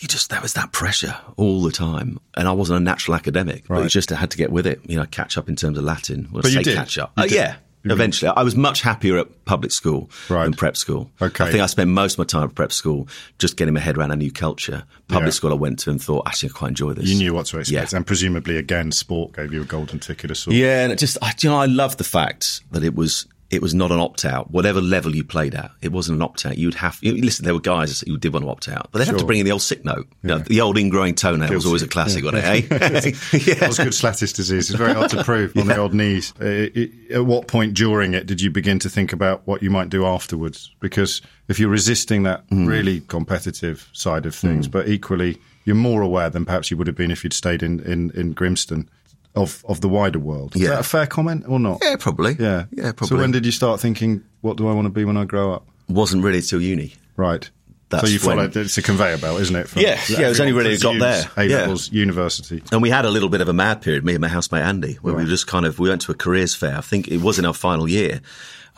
You 0.00 0.08
just 0.08 0.30
there 0.30 0.40
was 0.40 0.54
that 0.54 0.72
pressure 0.72 1.18
all 1.36 1.60
the 1.62 1.70
time, 1.70 2.18
and 2.34 2.48
I 2.48 2.52
wasn't 2.52 2.78
a 2.78 2.82
natural 2.82 3.14
academic, 3.14 3.64
but 3.68 3.74
Right. 3.74 3.82
you 3.84 3.90
just 3.90 4.08
had 4.08 4.30
to 4.30 4.38
get 4.38 4.50
with 4.50 4.66
it. 4.66 4.80
You 4.86 4.96
know, 4.96 5.04
catch 5.04 5.36
up 5.36 5.50
in 5.50 5.56
terms 5.56 5.76
of 5.76 5.84
Latin. 5.84 6.28
Well, 6.32 6.40
But 6.42 6.52
you 6.52 6.62
did. 6.62 6.76
catch 6.76 6.96
up. 6.96 7.12
Uh, 7.16 7.26
yeah, 7.28 7.56
Did. 7.88 7.94
eventually. 7.94 8.32
I 8.36 8.42
was 8.42 8.54
much 8.56 8.82
happier 8.82 9.18
at 9.18 9.44
public 9.44 9.72
school 9.72 10.10
Right. 10.28 10.44
than 10.44 10.54
prep 10.54 10.76
school. 10.76 11.10
Okay. 11.20 11.44
I 11.44 11.50
think 11.50 11.62
I 11.62 11.66
spent 11.66 11.90
most 11.90 12.14
of 12.14 12.18
my 12.18 12.24
time 12.24 12.44
at 12.44 12.54
prep 12.54 12.72
school 12.72 13.08
just 13.38 13.56
getting 13.56 13.74
my 13.74 13.80
head 13.80 13.96
around 13.96 14.10
a 14.12 14.16
new 14.16 14.30
culture. 14.32 14.84
Public 15.08 15.26
Yeah. 15.26 15.30
school, 15.30 15.50
I 15.52 15.54
went 15.54 15.78
to 15.80 15.90
and 15.90 16.02
thought, 16.02 16.26
actually, 16.26 16.50
I 16.50 16.52
quite 16.52 16.68
enjoy 16.68 16.92
this. 16.94 17.06
You 17.08 17.16
knew 17.16 17.34
what 17.34 17.46
to 17.46 17.58
expect, 17.58 17.92
Yeah. 17.92 17.96
and 17.96 18.06
presumably, 18.06 18.56
again, 18.56 18.92
sport 18.92 19.34
gave 19.34 19.52
you 19.52 19.62
a 19.62 19.64
golden 19.64 19.98
ticket 19.98 20.30
of 20.30 20.36
sorts. 20.38 20.56
Yeah, 20.58 20.82
and 20.82 20.92
it 20.92 20.98
just 20.98 21.18
I, 21.22 21.32
you 21.40 21.48
know 21.50 21.56
I 21.58 21.66
love 21.66 21.96
the 21.96 22.04
fact 22.04 22.62
that 22.72 22.82
it 22.84 22.94
was 22.94 23.26
it 23.48 23.62
was 23.62 23.74
not 23.74 23.92
an 23.92 24.00
opt 24.00 24.24
out. 24.24 24.50
Whatever 24.50 24.80
level 24.80 25.14
you 25.14 25.22
played 25.22 25.54
at, 25.54 25.70
it 25.80 25.92
wasn't 25.92 26.16
an 26.16 26.22
opt 26.22 26.44
out. 26.46 26.58
You'd 26.58 26.74
have 26.74 26.98
you, 27.00 27.12
listen. 27.12 27.44
There 27.44 27.54
were 27.54 27.60
guys 27.60 28.00
who 28.00 28.16
did 28.16 28.32
want 28.32 28.44
to 28.44 28.50
opt 28.50 28.68
out, 28.68 28.88
but 28.90 28.98
they'd 28.98 29.06
have 29.06 29.18
to 29.18 29.24
bring 29.24 29.38
in 29.38 29.46
the 29.46 29.52
old 29.52 29.62
sick 29.62 29.84
note. 29.84 30.08
You 30.22 30.28
know, 30.30 30.38
the 30.38 30.60
old 30.60 30.76
ingrowing 30.76 31.16
toenail 31.16 31.52
was 31.52 31.64
always 31.66 31.82
a 31.82 31.88
classic, 31.88 32.24
wasn't 32.24 32.44
it? 32.44 32.72
Eh? 32.72 32.78
That 32.78 33.46
yeah. 33.60 33.68
was 33.68 33.78
good 33.78 33.94
Schlatter's 33.94 34.32
disease. 34.32 34.68
It's 34.70 34.78
very 34.78 34.94
hard 34.94 35.10
to 35.10 35.22
prove 35.22 35.56
on 35.56 35.66
the 35.68 35.76
old 35.76 35.94
knees. 35.94 36.32
Uh, 36.40 36.44
it- 36.74 36.92
at 37.12 37.24
what 37.24 37.46
point 37.46 37.74
during 37.74 38.14
it 38.14 38.26
did 38.26 38.40
you 38.40 38.50
begin 38.50 38.80
to 38.80 38.90
think 38.90 39.12
about 39.12 39.46
what 39.46 39.62
you 39.62 39.70
might 39.70 39.88
do 39.90 40.04
afterwards? 40.04 40.74
Because 40.80 41.22
if 41.48 41.60
you're 41.60 41.68
resisting 41.70 42.24
that 42.24 42.42
Hmm. 42.48 42.66
really 42.66 43.00
competitive 43.02 43.88
side 43.92 44.26
of 44.26 44.34
things, 44.34 44.66
but 44.66 44.88
equally 44.88 45.38
you're 45.64 45.76
more 45.76 46.02
aware 46.02 46.30
than 46.30 46.44
perhaps 46.44 46.70
you 46.70 46.76
would 46.76 46.86
have 46.88 46.96
been 46.96 47.10
if 47.12 47.22
you'd 47.22 47.32
stayed 47.32 47.62
in, 47.62 47.78
in, 47.80 48.10
in 48.12 48.34
Grimston 48.34 48.88
of, 49.36 49.64
of 49.68 49.80
the 49.80 49.88
wider 49.88 50.18
world. 50.18 50.56
Is 50.56 50.62
Yeah. 50.62 50.70
that 50.70 50.80
a 50.80 50.82
fair 50.84 51.06
comment 51.06 51.44
or 51.46 51.60
not? 51.60 51.78
Yeah, 51.82 51.96
probably. 51.98 52.36
Yeah. 52.38 52.64
yeah, 52.72 52.92
probably. 52.92 53.08
So 53.08 53.16
when 53.16 53.30
did 53.32 53.44
you 53.46 53.52
start 53.52 53.80
thinking, 53.80 54.22
what 54.40 54.56
do 54.56 54.66
I 54.68 54.72
want 54.72 54.86
to 54.86 54.90
be 54.90 55.04
when 55.04 55.16
I 55.16 55.24
grow 55.24 55.52
up? 55.52 55.66
wasn't 55.88 56.24
really 56.24 56.42
till 56.42 56.60
uni. 56.60 56.94
Right. 57.16 57.48
That's 57.90 58.02
so 58.04 58.08
you 58.10 58.18
when- 58.26 58.36
followed, 58.38 58.56
it's 58.56 58.76
a 58.76 58.82
conveyor 58.82 59.18
belt, 59.18 59.40
isn't 59.40 59.54
it? 59.54 59.68
From- 59.68 59.82
Yeah, 59.82 60.00
yeah, 60.08 60.26
it 60.26 60.28
was 60.30 60.40
only 60.40 60.52
really 60.52 60.76
got 60.78 60.98
there. 60.98 61.24
A 61.36 61.44
Yeah. 61.44 61.56
levels, 61.58 61.92
university. 61.92 62.60
And 62.72 62.82
we 62.82 62.90
had 62.90 63.04
a 63.04 63.10
little 63.10 63.28
bit 63.28 63.40
of 63.40 63.48
a 63.48 63.52
mad 63.52 63.82
period, 63.82 64.04
me 64.04 64.14
and 64.14 64.20
my 64.20 64.26
housemate 64.26 64.64
Andy, 64.64 64.94
where 64.94 65.14
we 65.14 65.18
Right. 65.18 65.24
were 65.26 65.30
just 65.30 65.46
kind 65.46 65.64
of 65.64 65.78
we 65.78 65.88
went 65.88 66.00
to 66.02 66.10
a 66.10 66.14
careers 66.16 66.56
fair. 66.56 66.76
I 66.76 66.80
think 66.80 67.06
it 67.06 67.18
was 67.18 67.38
in 67.38 67.44
our 67.46 67.54
final 67.54 67.88
year, 67.88 68.20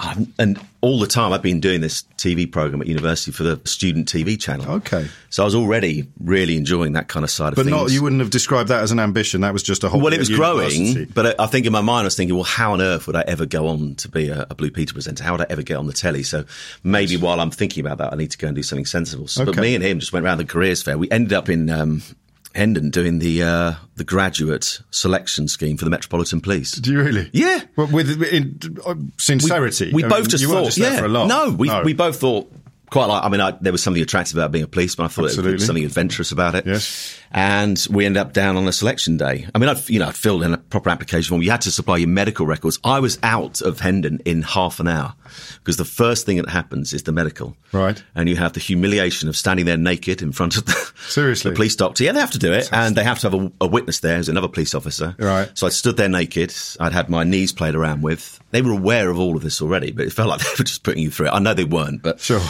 um, 0.01 0.33
and 0.39 0.61
all 0.81 1.01
the 1.01 1.07
time 1.09 1.33
I've 1.33 1.43
been 1.43 1.59
doing 1.61 1.81
this 1.81 2.03
TV 2.19 2.51
program 2.51 2.81
at 2.81 2.87
university 2.87 3.33
for 3.33 3.43
the 3.43 3.61
student 3.65 4.07
TV 4.09 4.41
channel. 4.41 4.71
Okay. 4.77 5.09
so 5.29 5.43
I 5.43 5.45
was 5.45 5.55
already 5.57 6.07
really 6.21 6.57
enjoying 6.57 6.93
that 6.93 7.09
kind 7.09 7.25
of 7.25 7.31
side 7.31 7.49
of 7.49 7.57
But 7.57 7.65
things. 7.65 7.77
not, 7.77 7.91
you 7.91 8.03
wouldn't 8.03 8.21
have 8.21 8.31
described 8.31 8.69
that 8.69 8.83
as 8.83 8.93
an 8.93 9.01
ambition. 9.01 9.41
That 9.41 9.53
was 9.53 9.63
just 9.65 9.83
a 9.83 9.89
whole. 9.89 10.01
well, 10.01 10.13
it 10.13 10.19
was 10.19 10.29
growing, 10.29 11.07
but 11.07 11.39
I 11.41 11.47
think 11.47 11.67
in 11.67 11.73
my 11.73 11.81
mind 11.81 12.03
I 12.03 12.07
was 12.07 12.17
thinking, 12.17 12.37
well, 12.37 12.45
how 12.45 12.75
on 12.75 12.81
earth 12.81 13.07
would 13.09 13.17
I 13.17 13.25
ever 13.27 13.45
go 13.45 13.67
on 13.69 13.97
to 13.97 14.09
be 14.09 14.29
a, 14.29 14.47
a 14.51 14.55
Blue 14.55 14.71
Peter 14.71 14.95
presenter? 14.95 15.25
How 15.25 15.33
would 15.33 15.41
I 15.41 15.47
ever 15.51 15.63
get 15.63 15.77
on 15.77 15.87
the 15.87 15.93
telly? 15.93 16.23
So 16.23 16.45
maybe 16.85 17.17
while 17.17 17.41
I'm 17.41 17.51
thinking 17.51 17.85
about 17.85 17.99
that, 17.99 18.13
I 18.13 18.17
need 18.17 18.31
to 18.31 18.39
go 18.39 18.47
and 18.47 18.55
do 18.55 18.63
something 18.63 18.87
sensible. 18.87 19.27
So, 19.27 19.45
But 19.47 19.57
me 19.57 19.75
and 19.75 19.83
him 19.83 19.99
just 19.99 20.13
went 20.13 20.25
around 20.25 20.39
the 20.39 20.45
careers 20.45 20.83
fair. 20.83 20.97
We 20.97 21.11
ended 21.11 21.33
up 21.33 21.49
in 21.49 21.69
um, 21.71 22.03
Hendon 22.59 22.91
doing 22.91 23.21
the 23.21 23.43
uh, 23.43 23.75
the 23.97 24.05
graduate 24.05 24.81
selection 24.91 25.49
scheme 25.49 25.77
for 25.77 25.85
the 25.85 25.91
Metropolitan 25.91 26.41
Police. 26.41 26.73
Do 26.73 26.93
you 26.93 27.01
really? 27.01 27.31
Yeah. 27.33 27.61
Well, 27.77 27.87
with 27.87 28.23
in, 28.23 28.59
uh, 28.85 28.95
sincerity. 29.17 29.93
We 29.93 30.05
I 30.05 30.09
both 30.09 30.23
mean, 30.23 30.31
just 30.31 30.45
thought, 30.45 30.65
just 30.65 30.79
there 30.79 30.93
yeah, 30.93 30.99
for 30.99 31.07
a 31.07 31.09
laugh. 31.09 31.29
no, 31.29 31.51
we 31.51 31.71
we 31.83 31.95
both 31.95 32.19
thought 32.21 32.53
quite 32.91 33.07
like. 33.07 33.25
I 33.25 33.29
mean, 33.29 33.41
I, 33.41 33.53
there 33.53 33.73
was 33.73 33.83
something 33.83 34.03
attractive 34.03 34.37
about 34.37 34.53
being 34.53 34.65
a 34.65 34.69
policeman. 34.69 35.07
I 35.07 35.09
thought 35.09 35.23
there 35.23 35.29
Absolutely. 35.31 35.53
was 35.55 35.67
something 35.67 35.85
adventurous 35.85 36.33
about 36.33 36.55
it. 36.55 36.67
Yes. 36.67 37.18
And 37.31 37.87
we 37.91 38.07
ended 38.07 38.21
up 38.21 38.33
down 38.33 38.57
on 38.57 38.67
a 38.67 38.73
selection 38.73 39.17
day. 39.17 39.47
I 39.55 39.59
mean, 39.59 39.69
I'd, 39.69 39.87
you 39.89 39.99
know, 39.99 40.09
I'd 40.09 40.15
filled 40.17 40.43
in 40.43 40.55
a 40.55 40.59
proper 40.59 40.89
application 40.91 41.29
form. 41.29 41.43
You 41.43 41.51
had 41.51 41.61
to 41.63 41.71
supply 41.71 41.99
your 41.99 42.09
medical 42.09 42.47
records. 42.47 42.79
I 42.85 43.01
was 43.01 43.19
out 43.23 43.61
of 43.61 43.81
Hendon 43.81 44.21
in 44.25 44.43
half 44.43 44.81
an 44.81 44.89
hour 44.89 45.15
because 45.59 45.77
the 45.77 45.85
first 45.85 46.25
thing 46.25 46.39
that 46.39 46.49
happens 46.49 46.93
is 46.93 47.03
the 47.03 47.13
medical. 47.13 47.57
Right. 47.73 48.03
And 48.15 48.29
you 48.29 48.37
have 48.37 48.55
the 48.55 48.61
humiliation 48.61 49.29
of 49.29 49.37
standing 49.37 49.67
there 49.67 49.77
naked 49.77 50.23
in 50.23 50.33
front 50.33 50.57
of 50.57 50.65
the, 50.65 50.93
Seriously? 51.09 51.51
the 51.53 51.55
police 51.55 51.77
doctor. 51.77 52.05
Yeah, 52.05 52.13
they 52.13 52.21
have 52.21 52.31
to 52.31 52.39
do 52.39 52.53
it. 52.53 52.71
And 52.73 52.97
they 52.97 53.05
have 53.05 53.19
to 53.21 53.31
have 53.31 53.41
a, 53.41 53.53
a 53.61 53.67
witness 53.67 54.01
there 54.01 54.17
who's 54.17 54.29
another 54.31 54.49
police 54.49 54.75
officer. 54.75 55.15
Right. 55.19 55.51
So 55.55 55.67
I 55.67 55.71
stood 55.71 55.97
there 55.99 56.09
naked. 56.09 56.55
I'd 56.81 56.93
had 56.93 57.11
my 57.11 57.25
knees 57.25 57.53
played 57.53 57.75
around 57.75 58.03
with. 58.03 58.41
They 58.53 58.63
were 58.63 58.73
aware 58.73 59.11
of 59.11 59.19
all 59.19 59.37
of 59.37 59.43
this 59.43 59.61
already, 59.61 59.91
but 59.93 60.07
it 60.07 60.13
felt 60.15 60.31
like 60.31 60.41
they 60.43 60.51
were 60.59 60.65
just 60.65 60.83
putting 60.83 61.03
you 61.03 61.11
through 61.11 61.27
it. 61.27 61.33
I 61.33 61.39
know 61.41 61.53
they 61.53 61.65
weren't, 61.65 62.03
but 62.03 62.21
Sure. 62.21 62.41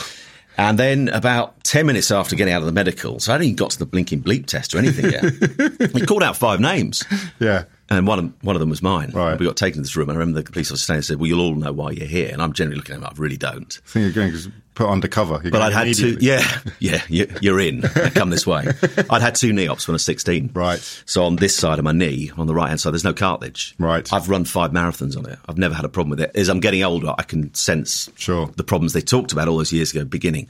And 0.58 0.76
then 0.78 1.08
about 1.08 1.62
10 1.62 1.86
minutes 1.86 2.10
after 2.10 2.34
getting 2.34 2.52
out 2.52 2.60
of 2.60 2.66
the 2.66 2.72
medical, 2.72 3.20
so 3.20 3.30
I 3.30 3.34
hadn't 3.34 3.46
even 3.46 3.56
got 3.56 3.70
to 3.70 3.78
the 3.78 3.86
blinking 3.86 4.22
bleep 4.22 4.46
test 4.46 4.74
or 4.74 4.78
anything 4.78 5.12
yet. 5.12 5.92
he 5.92 6.04
called 6.04 6.24
out 6.24 6.36
five 6.36 6.58
names. 6.60 7.04
Yeah. 7.38 7.64
And 7.88 8.06
one 8.06 8.18
of, 8.18 8.44
one 8.44 8.56
of 8.56 8.60
them 8.60 8.68
was 8.68 8.82
mine. 8.82 9.12
Right. 9.12 9.38
We 9.38 9.46
got 9.46 9.56
taken 9.56 9.78
to 9.78 9.82
this 9.82 9.96
room, 9.96 10.10
and 10.10 10.16
I 10.16 10.20
remember 10.20 10.42
the 10.42 10.50
police 10.50 10.70
officer 10.70 10.84
saying, 10.84 11.02
said, 11.02 11.18
Well, 11.18 11.28
you'll 11.28 11.40
all 11.40 11.54
know 11.54 11.72
why 11.72 11.92
you're 11.92 12.08
here. 12.08 12.30
And 12.32 12.42
I'm 12.42 12.52
generally 12.52 12.76
looking 12.76 12.96
at 12.96 12.98
him, 12.98 13.04
I 13.04 13.12
really 13.16 13.36
don't. 13.36 13.80
I 13.86 13.88
think 13.90 14.12
to 14.34 14.52
put 14.78 14.88
undercover. 14.88 15.40
You're 15.42 15.50
But 15.52 15.62
I'd 15.62 15.72
had 15.72 15.94
two, 15.94 16.16
yeah, 16.20 16.42
yeah, 16.78 17.02
you, 17.08 17.26
you're 17.40 17.60
in. 17.60 17.82
Come 17.82 18.30
this 18.30 18.46
way. 18.46 18.66
I'd 19.10 19.20
had 19.22 19.34
two 19.34 19.52
knee 19.52 19.66
ops 19.68 19.86
when 19.86 19.92
I 19.92 19.96
was 19.96 20.04
16. 20.04 20.50
Right. 20.54 20.78
So 21.04 21.24
on 21.24 21.36
this 21.36 21.54
side 21.54 21.78
of 21.78 21.84
my 21.84 21.92
knee, 21.92 22.30
on 22.36 22.46
the 22.46 22.54
right 22.54 22.68
hand 22.68 22.80
side, 22.80 22.92
there's 22.92 23.04
no 23.04 23.12
cartilage. 23.12 23.74
Right. 23.78 24.10
I've 24.12 24.28
run 24.28 24.44
five 24.44 24.70
marathons 24.70 25.16
on 25.18 25.28
it. 25.28 25.38
I've 25.48 25.58
never 25.58 25.74
had 25.74 25.84
a 25.84 25.88
problem 25.88 26.10
with 26.10 26.20
it. 26.20 26.30
As 26.34 26.48
I'm 26.48 26.60
getting 26.60 26.82
older, 26.82 27.12
I 27.18 27.22
can 27.24 27.52
sense 27.54 28.08
Sure. 28.16 28.46
the 28.56 28.64
problems 28.64 28.92
they 28.92 29.00
talked 29.00 29.32
about 29.32 29.48
all 29.48 29.58
those 29.58 29.72
years 29.72 29.90
ago, 29.90 30.04
beginning. 30.04 30.48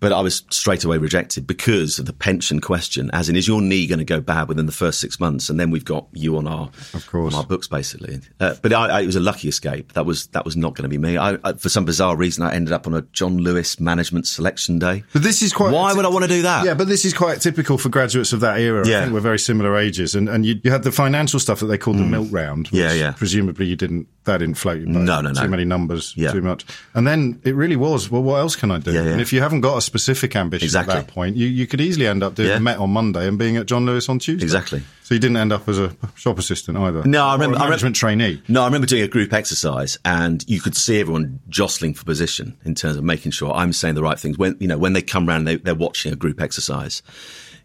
But 0.00 0.12
I 0.12 0.20
was 0.20 0.44
straight 0.50 0.84
away 0.84 0.96
rejected 0.98 1.46
because 1.46 1.98
of 1.98 2.06
the 2.06 2.12
pension 2.12 2.60
question. 2.60 3.10
As 3.12 3.28
in, 3.28 3.34
is 3.36 3.48
your 3.48 3.60
knee 3.60 3.86
going 3.88 3.98
to 3.98 4.04
go 4.04 4.20
bad 4.20 4.48
within 4.48 4.66
the 4.66 4.72
first 4.72 5.00
six 5.00 5.18
months? 5.18 5.50
And 5.50 5.58
then 5.58 5.70
we've 5.72 5.84
got 5.84 6.06
you 6.12 6.36
on 6.38 6.46
our 6.46 6.70
Of 6.94 7.06
course. 7.08 7.34
our 7.34 7.44
books, 7.44 7.66
basically. 7.66 8.20
Uh, 8.38 8.54
but 8.62 8.72
I, 8.72 8.86
I, 8.88 9.00
it 9.02 9.06
was 9.06 9.16
a 9.16 9.20
lucky 9.20 9.48
escape. 9.48 9.92
That 9.94 10.06
was 10.06 10.28
that 10.28 10.44
was 10.44 10.56
not 10.56 10.74
going 10.76 10.84
to 10.84 10.88
be 10.88 10.98
me. 10.98 11.16
I, 11.16 11.36
I, 11.42 11.52
for 11.54 11.68
some 11.68 11.84
bizarre 11.84 12.16
reason, 12.16 12.44
I 12.44 12.54
ended 12.54 12.72
up 12.72 12.86
on 12.86 12.94
a 12.94 13.02
John 13.12 13.38
Lewis 13.38 13.57
management 13.80 14.26
selection 14.26 14.78
day. 14.78 15.04
But 15.12 15.22
this 15.22 15.42
is 15.42 15.52
quite. 15.52 15.72
Why 15.72 15.92
would 15.92 16.04
I 16.04 16.08
want 16.08 16.24
to 16.24 16.28
do 16.28 16.42
that? 16.42 16.64
Yeah, 16.64 16.74
but 16.74 16.88
this 16.88 17.04
is 17.04 17.12
quite 17.14 17.40
typical 17.40 17.78
for 17.78 17.88
graduates 17.88 18.32
of 18.32 18.40
that 18.40 18.58
era. 18.60 18.86
I 18.86 18.90
Yeah. 18.90 19.00
think 19.02 19.12
we're 19.14 19.20
very 19.20 19.38
similar 19.38 19.76
ages, 19.76 20.14
and 20.14 20.28
and 20.28 20.44
you, 20.46 20.60
you 20.62 20.70
had 20.70 20.82
the 20.82 20.92
financial 20.92 21.40
stuff 21.40 21.60
that 21.60 21.66
they 21.66 21.78
called 21.78 21.98
the 21.98 22.04
milk 22.04 22.28
round. 22.30 22.68
Which 22.68 22.80
Mm. 22.80 22.84
Yeah, 22.84 22.92
yeah. 22.92 23.12
Presumably, 23.12 23.66
you 23.66 23.76
didn't. 23.76 24.06
That 24.24 24.38
didn't 24.38 24.56
float 24.56 24.78
your 24.78 24.86
boat. 24.88 25.00
No, 25.04 25.20
no, 25.22 25.30
no. 25.32 25.42
Too 25.42 25.48
many 25.48 25.64
numbers. 25.64 26.12
Yeah. 26.14 26.32
Too 26.32 26.42
much. 26.42 26.66
And 26.94 27.06
then 27.06 27.40
it 27.44 27.54
really 27.54 27.76
was. 27.76 28.10
Well, 28.10 28.22
what 28.22 28.36
else 28.40 28.56
can 28.56 28.70
I 28.70 28.78
do? 28.78 28.92
Yeah, 28.92 29.02
yeah. 29.02 29.10
And 29.12 29.20
if 29.22 29.32
you 29.32 29.40
haven't 29.40 29.62
got 29.62 29.78
a 29.78 29.80
specific 29.80 30.36
ambition 30.36 30.66
Exactly. 30.66 30.94
at 30.96 31.06
that 31.06 31.12
point, 31.14 31.36
you 31.36 31.46
you 31.46 31.66
could 31.66 31.80
easily 31.80 32.06
end 32.06 32.22
up 32.22 32.34
doing 32.34 32.48
Yeah. 32.50 32.54
the 32.56 32.60
Met 32.60 32.78
on 32.78 32.90
Monday 32.90 33.26
and 33.26 33.38
being 33.38 33.56
at 33.56 33.66
John 33.66 33.86
Lewis 33.86 34.08
on 34.08 34.18
Tuesday. 34.18 34.44
Exactly. 34.44 34.82
So 35.08 35.14
you 35.14 35.20
didn't 35.20 35.38
end 35.38 35.52
up 35.54 35.66
as 35.70 35.78
a 35.78 35.96
shop 36.16 36.38
assistant 36.38 36.76
either. 36.76 37.02
No, 37.06 37.24
I 37.24 37.30
Or 37.30 37.36
a 37.36 37.38
remember- 37.38 37.56
I 37.56 37.60
remember- 37.60 37.64
management 37.70 37.96
trainee. 37.96 38.42
No, 38.46 38.60
I 38.60 38.66
remember 38.66 38.86
doing 38.86 39.02
a 39.04 39.08
group 39.08 39.32
exercise, 39.32 39.96
and 40.04 40.44
you 40.46 40.60
could 40.60 40.76
see 40.76 41.00
everyone 41.00 41.40
jostling 41.48 41.94
for 41.94 42.04
position 42.04 42.58
in 42.66 42.74
terms 42.74 42.96
of 42.98 43.04
making 43.04 43.32
sure 43.32 43.50
I'm 43.54 43.72
saying 43.72 43.94
the 43.94 44.02
right 44.02 44.20
things. 44.20 44.36
When 44.36 44.58
you 44.60 44.68
know 44.68 44.76
when 44.76 44.92
they 44.92 45.00
come 45.00 45.26
round, 45.26 45.48
they, 45.48 45.56
they're 45.56 45.74
watching 45.74 46.12
a 46.12 46.16
group 46.16 46.42
exercise. 46.42 47.00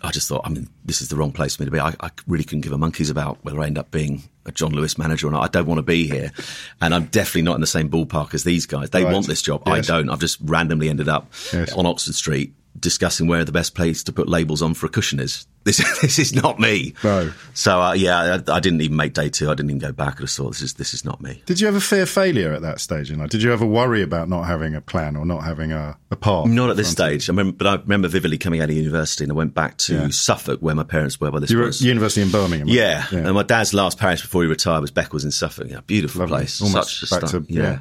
I 0.02 0.12
just 0.12 0.30
thought, 0.30 0.44
I 0.46 0.50
mean, 0.50 0.70
this 0.86 1.02
is 1.02 1.10
the 1.10 1.18
wrong 1.18 1.34
place 1.34 1.58
for 1.58 1.64
me 1.64 1.66
to 1.66 1.72
be. 1.72 1.80
I, 1.82 1.94
I 2.00 2.12
really 2.28 2.46
couldn't 2.46 2.62
give 2.62 2.72
a 2.72 2.78
monkey's 2.78 3.10
about 3.10 3.40
whether 3.44 3.60
I 3.60 3.66
end 3.66 3.78
up 3.78 3.92
being 3.92 4.24
a 4.46 4.54
John 4.54 4.72
Lewis 4.72 4.98
manager 4.98 5.28
or 5.28 5.32
not. 5.32 5.44
I 5.44 5.48
don't 5.50 5.66
want 5.68 5.80
to 5.80 5.84
be 5.84 6.08
here, 6.08 6.32
and 6.80 6.96
I'm 6.96 7.08
definitely 7.08 7.42
not 7.42 7.56
in 7.56 7.62
the 7.62 7.68
same 7.68 7.90
ballpark 7.90 8.34
as 8.34 8.46
these 8.46 8.66
guys. 8.66 8.90
They 8.92 9.04
Right. 9.04 9.12
want 9.14 9.28
this 9.28 9.42
job. 9.42 9.64
I 9.68 9.82
don't. 9.82 10.10
I've 10.10 10.20
just 10.22 10.38
randomly 10.46 10.88
ended 10.88 11.10
up 11.10 11.30
Yes. 11.52 11.74
on 11.74 11.86
Oxford 11.86 12.16
Street 12.16 12.54
discussing 12.80 13.28
where 13.28 13.46
the 13.46 13.52
best 13.52 13.76
place 13.76 14.04
to 14.04 14.12
put 14.12 14.28
labels 14.28 14.62
on 14.62 14.74
for 14.74 14.86
a 14.88 14.90
cushion 14.90 15.20
is. 15.20 15.46
This 15.64 15.78
this 16.02 16.20
is 16.20 16.36
not 16.36 16.60
me. 16.60 16.94
No. 17.06 17.32
So 17.54 17.82
uh, 17.82 17.94
yeah, 17.94 18.40
I, 18.50 18.56
I 18.56 18.60
didn't 18.60 18.82
even 18.82 18.98
make 18.98 19.14
day 19.14 19.30
two. 19.30 19.50
I 19.50 19.54
didn't 19.54 19.70
even 19.70 19.80
go 19.80 19.94
back. 19.94 20.18
I 20.18 20.24
just 20.24 20.36
thought 20.36 20.50
this 20.50 20.62
is 20.62 20.74
this 20.74 20.94
is 20.94 21.06
not 21.06 21.22
me. 21.22 21.42
Did 21.46 21.62
you 21.62 21.70
ever 21.70 21.80
fear 21.80 22.06
failure 22.06 22.52
at 22.52 22.64
that 22.64 22.82
stage 22.82 23.10
in 23.10 23.20
life? 23.20 23.30
Did 23.30 23.42
you 23.44 23.54
ever 23.54 23.66
worry 23.66 24.02
about 24.02 24.28
not 24.28 24.44
having 24.44 24.76
a 24.76 24.82
plan 24.82 25.16
or 25.16 25.26
not 25.26 25.46
having 25.46 25.72
a, 25.72 25.98
a 26.12 26.18
path? 26.18 26.48
Not 26.48 26.70
at 26.70 26.76
this 26.76 26.92
stage. 26.92 27.30
I 27.30 27.32
remember, 27.32 27.54
but 27.56 27.68
I 27.68 27.76
remember 27.82 28.10
vividly 28.10 28.38
coming 28.38 28.60
out 28.60 28.70
of 28.72 28.76
university 28.76 29.24
and 29.24 29.32
I 29.32 29.36
went 29.36 29.54
back 29.54 29.78
to 29.78 29.94
Yeah. 29.96 30.08
Suffolk, 30.10 30.60
where 30.60 30.76
my 30.76 30.84
parents 30.84 31.22
were 31.22 31.32
by 31.32 31.40
this 31.40 31.50
You 31.50 31.60
were 31.60 31.68
at 31.70 31.80
university 31.80 32.22
in 32.24 32.30
Birmingham. 32.30 32.68
right? 32.68 32.76
Yeah. 32.76 33.06
and 33.14 33.34
my 33.34 33.44
dad's 33.44 33.74
last 33.74 33.98
parish 33.98 34.22
before 34.22 34.44
he 34.44 34.50
retired 34.50 34.82
was 34.82 34.92
Beccles 34.92 35.24
in 35.24 35.32
Suffolk. 35.32 35.70
Yeah, 35.70 35.80
beautiful 35.88 36.20
Lovely. 36.20 36.40
place, 36.40 36.62
Almost 36.62 37.00
such 37.00 37.10
back 37.22 37.30
stun- 37.30 37.46
to- 37.46 37.54
yeah. 37.54 37.62
yeah. 37.64 37.80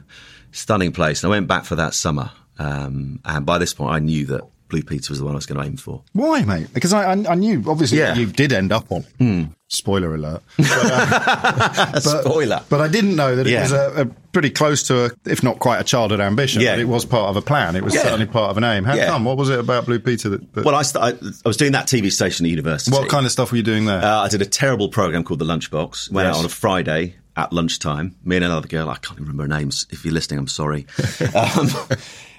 stunning 0.53 0.93
place. 0.93 1.25
And 1.25 1.33
I 1.33 1.37
went 1.37 1.49
back 1.49 1.65
for 1.65 1.75
that 1.75 1.95
summer, 1.95 2.31
um, 2.61 3.19
and 3.25 3.45
by 3.45 3.59
this 3.59 3.75
point, 3.75 3.93
I 3.93 3.99
knew 3.99 4.27
that 4.27 4.43
Blue 4.73 4.83
Peter 4.83 5.11
was 5.13 5.19
the 5.21 5.25
one 5.25 5.35
I 5.35 5.37
was 5.37 5.47
going 5.47 5.61
to 5.61 5.67
aim 5.67 5.77
for. 5.77 6.03
Why, 6.15 6.43
mate? 6.45 6.69
Because 6.73 6.93
I, 6.93 7.05
I, 7.13 7.13
I 7.13 7.35
knew, 7.37 7.63
obviously, 7.69 7.99
Yeah. 7.99 8.15
You 8.15 8.27
did 8.27 8.53
end 8.53 8.73
up 8.73 8.87
on. 8.91 9.55
Spoiler 9.69 10.15
alert. 10.15 10.43
But, 10.59 12.01
Spoiler. 12.01 12.63
But 12.69 12.81
I 12.81 12.89
didn't 12.89 13.17
know 13.17 13.37
that 13.37 13.47
it 13.47 13.51
Yeah. 13.53 13.63
was 13.63 13.73
a, 13.73 14.03
a 14.03 14.05
pretty 14.33 14.51
close 14.51 14.83
to, 14.85 15.07
a, 15.07 15.11
if 15.27 15.43
not 15.43 15.59
quite 15.59 15.79
a 15.81 15.85
childhood 15.85 16.21
ambition, 16.21 16.63
Yeah. 16.63 16.73
but 16.73 16.81
it 16.81 16.89
was 16.89 17.05
part 17.05 17.29
of 17.31 17.37
a 17.37 17.43
plan. 17.43 17.77
It 17.77 17.85
was 17.85 17.95
Yeah. 17.95 18.03
certainly 18.03 18.27
part 18.27 18.51
of 18.51 18.57
an 18.59 18.65
aim. 18.65 18.85
How 18.85 18.97
come? 18.97 19.25
What 19.25 19.37
was 19.37 19.49
it 19.51 19.59
about 19.59 19.87
Blue 19.87 19.99
Peter 19.99 20.29
that. 20.31 20.53
that 20.55 20.65
Well, 20.65 20.75
I, 20.75 20.83
st- 20.83 21.05
I, 21.05 21.09
I 21.11 21.49
was 21.49 21.57
doing 21.57 21.73
that 21.73 21.87
TV 21.87 22.11
station 22.13 22.47
at 22.47 22.51
university. 22.51 22.97
what 22.97 23.09
kind 23.09 23.25
of 23.27 23.33
stuff 23.33 23.51
were 23.51 23.57
you 23.59 23.63
doing 23.63 23.85
there? 23.87 24.03
Uh, 24.03 24.23
I 24.23 24.29
did 24.29 24.43
a 24.43 24.47
terrible 24.47 24.89
program 24.89 25.25
called 25.25 25.39
The 25.39 25.45
Lunchbox. 25.47 26.11
Went 26.11 26.27
Yes. 26.27 26.37
out 26.37 26.39
on 26.41 26.45
a 26.47 26.51
Friday 26.51 27.17
at 27.37 27.53
lunchtime. 27.53 28.15
Me 28.25 28.37
and 28.37 28.45
another 28.45 28.69
girl, 28.69 28.89
I 28.91 28.97
can't 28.97 29.19
even 29.19 29.25
remember 29.29 29.43
her 29.55 29.61
names. 29.61 29.87
If 29.91 30.05
you're 30.05 30.15
listening, 30.15 30.39
I'm 30.39 30.49
sorry. 30.49 30.87
um, 31.35 31.69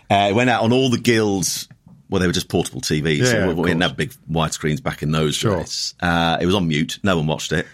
uh, 0.09 0.31
went 0.35 0.49
out 0.49 0.63
on 0.63 0.71
all 0.71 0.89
the 0.89 0.99
guilds. 0.99 1.67
Well, 2.13 2.19
they 2.19 2.27
were 2.27 2.31
just 2.33 2.47
portable 2.47 2.79
TVs. 2.79 3.17
Yeah, 3.17 3.25
so 3.25 3.49
of 3.49 3.57
we 3.57 3.69
didn't 3.71 3.81
have 3.81 3.97
big 3.97 4.13
widescreens 4.31 4.83
back 4.83 5.01
in 5.01 5.09
those 5.09 5.33
Sure. 5.33 5.57
days. 5.61 5.95
Uh, 5.99 6.37
it 6.39 6.45
was 6.45 6.53
on 6.53 6.67
mute. 6.67 6.99
No 7.01 7.17
one 7.17 7.25
watched 7.25 7.51
it. 7.51 7.65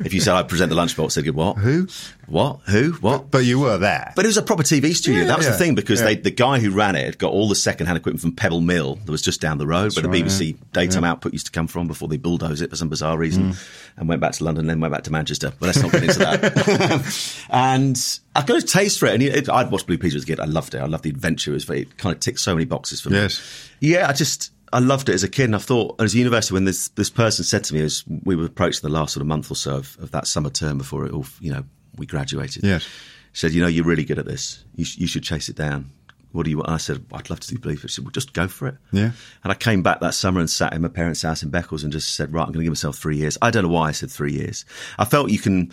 If 0.00 0.12
you 0.14 0.20
said 0.20 0.34
I 0.34 0.42
present 0.42 0.70
the 0.70 0.76
lunchbox, 0.76 1.14
they'd 1.14 1.22
go, 1.22 1.32
"What? 1.32 1.58
Who? 1.58 1.86
What? 2.26 2.60
Who? 2.66 2.92
What?" 2.94 3.30
but 3.30 3.44
you 3.44 3.60
were 3.60 3.78
there. 3.78 4.12
But 4.16 4.24
it 4.24 4.28
was 4.28 4.36
a 4.36 4.42
proper 4.42 4.62
TV 4.62 4.94
studio. 4.94 5.22
Yeah, 5.22 5.28
that 5.28 5.38
was 5.38 5.46
yeah, 5.46 5.52
the 5.52 5.58
thing 5.58 5.74
because 5.74 6.00
yeah. 6.00 6.06
they, 6.06 6.14
the 6.16 6.30
guy 6.30 6.58
who 6.58 6.70
ran 6.70 6.96
it 6.96 7.18
got 7.18 7.32
all 7.32 7.48
the 7.48 7.54
second-hand 7.54 7.96
equipment 7.96 8.20
from 8.20 8.32
Pebble 8.32 8.60
Mill 8.60 8.96
that 8.96 9.10
was 9.10 9.22
just 9.22 9.40
down 9.40 9.58
the 9.58 9.66
road, 9.66 9.94
where 9.94 10.04
right, 10.04 10.24
the 10.24 10.30
BBC 10.30 10.56
daytime 10.72 11.04
output 11.04 11.32
used 11.32 11.46
to 11.46 11.52
come 11.52 11.66
from 11.66 11.86
before 11.86 12.08
they 12.08 12.16
bulldozed 12.16 12.62
it 12.62 12.70
for 12.70 12.76
some 12.76 12.88
bizarre 12.88 13.16
reason, 13.18 13.52
Mm. 13.52 13.68
and 13.96 14.08
went 14.08 14.20
back 14.20 14.32
to 14.32 14.44
London, 14.44 14.66
then 14.66 14.80
went 14.80 14.92
back 14.92 15.04
to 15.04 15.12
Manchester. 15.12 15.52
But 15.58 15.66
let's 15.66 15.82
not 15.82 15.92
get 15.92 16.02
into 16.04 16.18
that. 16.20 17.46
and 17.50 18.18
I 18.34 18.42
got 18.42 18.62
a 18.62 18.66
taste 18.66 18.98
for 18.98 19.06
it, 19.06 19.14
and 19.14 19.22
it, 19.22 19.48
I'd 19.48 19.70
watched 19.70 19.86
Blue 19.86 19.98
Peter 19.98 20.16
as 20.16 20.22
a 20.22 20.26
kid. 20.26 20.40
I 20.40 20.44
loved 20.46 20.74
it. 20.74 20.78
I 20.78 20.86
loved 20.86 21.04
the 21.04 21.10
adventure. 21.10 21.52
It, 21.52 21.54
was 21.54 21.70
it 21.70 21.96
kind 21.98 22.14
of 22.14 22.20
ticked 22.20 22.40
so 22.40 22.54
many 22.54 22.64
boxes 22.64 23.00
for 23.00 23.10
me. 23.10 23.16
Yes. 23.16 23.70
Yeah, 23.80 24.08
I 24.08 24.12
just 24.12 24.52
I 24.72 24.78
loved 24.78 25.08
it 25.08 25.14
as 25.14 25.22
a 25.22 25.28
kid, 25.28 25.44
and 25.44 25.54
I 25.54 25.58
thought 25.58 26.00
as 26.00 26.14
a 26.14 26.18
university 26.18 26.54
when 26.54 26.64
this 26.64 26.88
this 26.88 27.10
person 27.10 27.44
said 27.44 27.64
to 27.64 27.74
me 27.74 27.80
as 27.82 28.04
we 28.24 28.34
were 28.36 28.46
approaching 28.46 28.80
the 28.82 28.88
last 28.94 29.12
sort 29.14 29.20
of 29.22 29.26
month 29.26 29.50
or 29.50 29.54
so 29.56 29.76
of, 29.76 29.96
of 30.00 30.10
that 30.12 30.26
summer 30.26 30.50
term 30.50 30.78
before 30.78 31.04
it 31.06 31.12
all 31.12 31.26
you 31.40 31.52
know 31.52 31.64
we 31.96 32.06
graduated. 32.06 32.64
Yes. 32.64 32.86
said 33.34 33.52
you 33.52 33.60
know 33.60 33.68
you're 33.68 33.84
really 33.84 34.04
good 34.04 34.18
at 34.18 34.26
this. 34.26 34.64
You 34.74 34.84
sh- 34.84 34.98
you 34.98 35.06
should 35.06 35.22
chase 35.24 35.48
it 35.48 35.56
down. 35.56 35.90
What 36.32 36.44
do 36.44 36.50
you 36.50 36.56
want? 36.56 36.70
I 36.70 36.78
said 36.78 37.04
I'd 37.12 37.28
love 37.28 37.40
to 37.40 37.48
do 37.48 37.58
Blue. 37.58 37.76
She 37.76 37.88
said 37.88 38.04
well 38.04 38.10
just 38.10 38.32
go 38.32 38.48
for 38.48 38.66
it. 38.68 38.76
Yeah. 38.92 39.10
And 39.44 39.52
I 39.52 39.54
came 39.54 39.82
back 39.82 40.00
that 40.00 40.14
summer 40.14 40.40
and 40.40 40.48
sat 40.48 40.72
in 40.72 40.80
my 40.80 40.88
parents' 40.88 41.20
house 41.20 41.42
in 41.42 41.50
Beccles 41.50 41.82
and 41.84 41.92
just 41.92 42.14
said 42.14 42.32
right 42.32 42.40
I'm 42.42 42.52
going 42.52 42.60
to 42.60 42.64
give 42.64 42.70
myself 42.70 42.96
three 42.96 43.18
years. 43.18 43.36
I 43.42 43.50
don't 43.50 43.64
know 43.64 43.68
why 43.68 43.88
I 43.88 43.92
said 43.92 44.10
three 44.10 44.32
years. 44.32 44.64
I 44.98 45.04
felt 45.04 45.30
you 45.30 45.38
can. 45.38 45.70